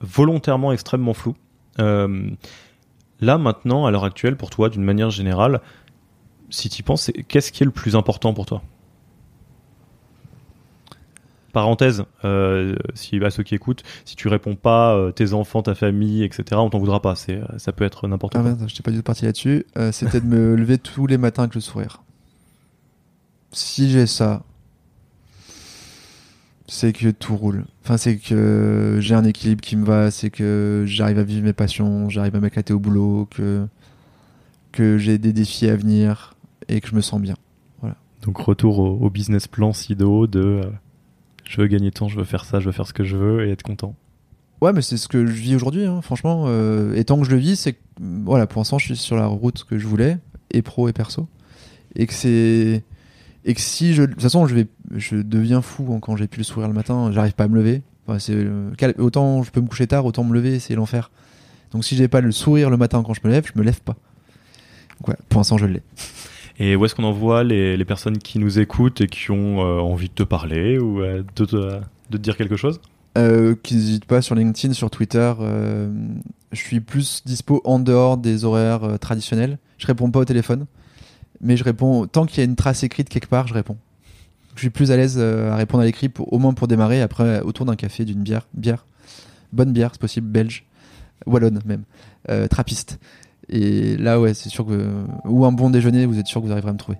volontairement 0.00 0.72
extrêmement 0.72 1.12
floue. 1.12 1.34
Là, 1.78 3.38
maintenant, 3.38 3.86
à 3.86 3.90
l'heure 3.90 4.04
actuelle, 4.04 4.36
pour 4.36 4.50
toi, 4.50 4.68
d'une 4.68 4.82
manière 4.82 5.10
générale, 5.10 5.60
si 6.52 6.68
tu 6.68 6.80
y 6.80 6.82
penses, 6.82 7.10
qu'est-ce 7.28 7.50
qui 7.50 7.62
est 7.62 7.66
le 7.66 7.72
plus 7.72 7.96
important 7.96 8.32
pour 8.34 8.46
toi? 8.46 8.62
Parenthèse, 11.52 12.04
euh, 12.24 12.76
si 12.94 13.22
à 13.22 13.30
ceux 13.30 13.42
qui 13.42 13.54
écoutent, 13.54 13.82
si 14.06 14.16
tu 14.16 14.28
réponds 14.28 14.54
pas, 14.54 14.94
euh, 14.94 15.10
tes 15.12 15.34
enfants, 15.34 15.62
ta 15.62 15.74
famille, 15.74 16.22
etc., 16.22 16.44
on 16.52 16.70
t'en 16.70 16.78
voudra 16.78 17.02
pas. 17.02 17.14
C'est, 17.14 17.36
euh, 17.36 17.58
ça 17.58 17.72
peut 17.72 17.84
être 17.84 18.08
n'importe 18.08 18.34
Ah 18.36 18.40
quoi. 18.40 18.48
merde, 18.50 18.64
j'étais 18.68 18.82
pas 18.82 18.90
du 18.90 18.98
tout 18.98 19.02
parti 19.02 19.26
là-dessus. 19.26 19.66
Euh, 19.76 19.92
C'était 19.92 20.20
de 20.22 20.26
me 20.26 20.54
lever 20.56 20.78
tous 20.78 21.06
les 21.06 21.18
matins 21.18 21.42
avec 21.42 21.54
le 21.54 21.60
sourire. 21.60 22.02
Si 23.52 23.90
j'ai 23.90 24.06
ça, 24.06 24.44
c'est 26.66 26.94
que 26.94 27.10
tout 27.10 27.36
roule. 27.36 27.66
Enfin, 27.84 27.98
c'est 27.98 28.16
que 28.16 28.96
j'ai 29.00 29.14
un 29.14 29.24
équilibre 29.24 29.60
qui 29.60 29.76
me 29.76 29.84
va, 29.84 30.10
c'est 30.10 30.30
que 30.30 30.84
j'arrive 30.86 31.18
à 31.18 31.22
vivre 31.22 31.44
mes 31.44 31.52
passions, 31.52 32.08
j'arrive 32.08 32.34
à 32.34 32.40
m'éclater 32.40 32.72
au 32.72 32.78
boulot, 32.78 33.28
que, 33.30 33.66
que 34.72 34.96
j'ai 34.96 35.18
des 35.18 35.34
défis 35.34 35.68
à 35.68 35.76
venir 35.76 36.32
et 36.68 36.80
que 36.80 36.88
je 36.88 36.94
me 36.94 37.00
sens 37.00 37.20
bien. 37.20 37.36
Donc 38.22 38.38
retour 38.38 38.78
au, 38.78 38.98
au 39.04 39.10
business 39.10 39.48
plan 39.48 39.72
SIDO 39.72 40.28
de 40.28 40.40
euh, 40.40 40.70
je 41.44 41.60
veux 41.60 41.66
gagner 41.66 41.90
temps, 41.90 42.06
je 42.06 42.16
veux 42.16 42.24
faire 42.24 42.44
ça, 42.44 42.60
je 42.60 42.66
veux 42.66 42.72
faire 42.72 42.86
ce 42.86 42.92
que 42.92 43.02
je 43.02 43.16
veux 43.16 43.46
et 43.46 43.50
être 43.50 43.64
content. 43.64 43.96
Ouais, 44.60 44.72
mais 44.72 44.80
c'est 44.80 44.96
ce 44.96 45.08
que 45.08 45.26
je 45.26 45.32
vis 45.32 45.56
aujourd'hui, 45.56 45.84
hein, 45.86 46.02
franchement. 46.02 46.44
euh, 46.46 46.94
et 46.94 47.04
tant 47.04 47.18
que 47.18 47.24
je 47.24 47.32
le 47.32 47.36
vis, 47.36 47.56
c'est 47.56 47.72
que, 47.72 47.80
voilà, 47.98 48.46
pour 48.46 48.60
l'instant, 48.60 48.78
je 48.78 48.86
suis 48.86 48.96
sur 48.96 49.16
la 49.16 49.26
route 49.26 49.64
que 49.64 49.76
je 49.76 49.88
voulais, 49.88 50.18
et 50.52 50.62
pro 50.62 50.88
et 50.88 50.92
perso. 50.92 51.26
Et 51.96 52.06
que 52.06 52.14
c'est. 52.14 52.84
Et 53.44 53.54
que 53.54 53.60
si 53.60 53.92
je. 53.92 54.02
De 54.02 54.12
toute 54.12 54.22
façon, 54.22 54.46
je, 54.46 54.54
vais, 54.54 54.68
je 54.94 55.16
deviens 55.16 55.62
fou 55.62 55.98
quand 56.00 56.14
j'ai 56.14 56.28
plus 56.28 56.38
le 56.38 56.44
sourire 56.44 56.68
le 56.68 56.74
matin, 56.74 57.10
j'arrive 57.10 57.34
pas 57.34 57.44
à 57.44 57.48
me 57.48 57.56
lever. 57.56 57.82
Enfin, 58.06 58.18
euh, 58.30 58.70
autant 58.98 59.42
je 59.42 59.50
peux 59.50 59.60
me 59.60 59.66
coucher 59.66 59.88
tard, 59.88 60.06
autant 60.06 60.22
me 60.22 60.32
lever, 60.32 60.60
c'est 60.60 60.76
l'enfer. 60.76 61.10
Donc 61.72 61.84
si 61.84 61.96
j'ai 61.96 62.06
pas 62.06 62.20
le 62.20 62.30
sourire 62.30 62.70
le 62.70 62.76
matin 62.76 63.02
quand 63.04 63.14
je 63.14 63.20
me 63.24 63.30
lève, 63.30 63.50
je 63.52 63.58
me 63.58 63.64
lève 63.64 63.80
pas. 63.80 63.96
Donc 65.00 65.08
ouais, 65.08 65.16
pour 65.28 65.40
l'instant, 65.40 65.58
je 65.58 65.66
l'ai. 65.66 65.82
Et 66.64 66.76
où 66.76 66.84
est-ce 66.84 66.94
qu'on 66.94 67.02
envoie 67.02 67.42
les, 67.42 67.76
les 67.76 67.84
personnes 67.84 68.18
qui 68.18 68.38
nous 68.38 68.60
écoutent 68.60 69.00
et 69.00 69.08
qui 69.08 69.32
ont 69.32 69.66
euh, 69.66 69.80
envie 69.80 70.08
de 70.08 70.14
te 70.14 70.22
parler 70.22 70.78
ou 70.78 71.02
euh, 71.02 71.24
de, 71.34 71.44
te, 71.44 72.16
dire 72.16 72.36
quelque 72.36 72.54
chose? 72.54 72.80
Euh, 73.18 73.56
qu'ils 73.60 73.78
n'hésitent 73.78 74.04
pas 74.04 74.22
sur 74.22 74.36
LinkedIn, 74.36 74.72
sur 74.72 74.88
Twitter. 74.88 75.32
euh, 75.40 75.92
je 76.52 76.60
suis 76.60 76.78
plus 76.78 77.24
dispo 77.26 77.62
en 77.64 77.80
dehors 77.80 78.16
des 78.16 78.44
horaires 78.44 78.96
traditionnels. 79.00 79.58
Je 79.76 79.88
réponds 79.88 80.12
pas 80.12 80.20
au 80.20 80.24
téléphone, 80.24 80.66
mais 81.40 81.56
je 81.56 81.64
réponds 81.64 82.06
tant 82.06 82.26
qu'il 82.26 82.38
y 82.38 82.40
a 82.42 82.44
une 82.44 82.54
trace 82.54 82.84
écrite 82.84 83.08
quelque 83.08 83.28
part, 83.28 83.48
je 83.48 83.54
réponds. 83.54 83.76
Je 84.54 84.60
suis 84.60 84.70
plus 84.70 84.92
à 84.92 84.96
l'aise 84.96 85.18
à 85.18 85.56
répondre 85.56 85.82
à 85.82 85.86
l'écrit, 85.86 86.12
au 86.16 86.38
moins 86.38 86.54
pour 86.54 86.68
démarrer. 86.68 87.02
Après, 87.02 87.40
autour 87.40 87.66
d'un 87.66 87.74
café, 87.74 88.04
d'une 88.04 88.22
bière, 88.22 88.46
bière, 88.54 88.86
bonne 89.52 89.72
bière, 89.72 89.90
c'est 89.94 90.00
possible, 90.00 90.28
belge, 90.28 90.64
wallonne 91.26 91.60
même, 91.64 91.82
trappiste. 92.48 93.00
Et 93.52 93.96
là, 93.98 94.18
ouais, 94.18 94.32
c'est 94.32 94.48
sûr 94.48 94.64
que 94.64 94.88
ou 95.24 95.44
un 95.44 95.52
bon 95.52 95.68
déjeuner, 95.70 96.06
vous 96.06 96.18
êtes 96.18 96.26
sûr 96.26 96.40
que 96.40 96.46
vous 96.46 96.52
arriverez 96.52 96.70
à 96.70 96.72
me 96.72 96.78
trouver. 96.78 96.98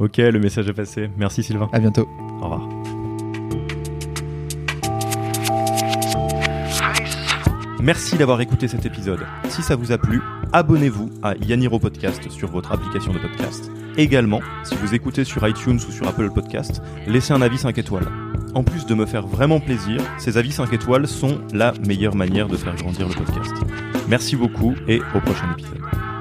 Ok, 0.00 0.16
le 0.16 0.40
message 0.40 0.68
est 0.68 0.72
passé. 0.72 1.08
Merci 1.16 1.44
Sylvain. 1.44 1.68
À 1.72 1.78
bientôt. 1.78 2.08
Au 2.40 2.44
revoir. 2.44 2.68
Merci 7.80 8.16
d'avoir 8.16 8.40
écouté 8.40 8.68
cet 8.68 8.84
épisode. 8.84 9.20
Si 9.48 9.62
ça 9.62 9.76
vous 9.76 9.92
a 9.92 9.98
plu, 9.98 10.20
abonnez-vous 10.52 11.10
à 11.22 11.34
Yaniro 11.36 11.78
Podcast 11.78 12.30
sur 12.30 12.48
votre 12.48 12.72
application 12.72 13.12
de 13.12 13.18
podcast. 13.18 13.70
Également, 13.96 14.40
si 14.64 14.74
vous 14.76 14.94
écoutez 14.94 15.24
sur 15.24 15.46
iTunes 15.46 15.76
ou 15.76 15.92
sur 15.92 16.06
Apple 16.08 16.30
Podcast, 16.30 16.82
laissez 17.06 17.32
un 17.32 17.42
avis 17.42 17.58
5 17.58 17.76
étoiles. 17.78 18.06
En 18.54 18.62
plus 18.62 18.84
de 18.84 18.94
me 18.94 19.06
faire 19.06 19.26
vraiment 19.26 19.60
plaisir, 19.60 20.00
ces 20.18 20.36
avis 20.36 20.52
5 20.52 20.72
étoiles 20.72 21.08
sont 21.08 21.40
la 21.54 21.72
meilleure 21.86 22.14
manière 22.14 22.48
de 22.48 22.56
faire 22.56 22.74
grandir 22.76 23.08
le 23.08 23.14
podcast. 23.14 23.54
Merci 24.08 24.36
beaucoup 24.36 24.74
et 24.88 25.00
au 25.14 25.20
prochain 25.20 25.50
épisode. 25.52 26.11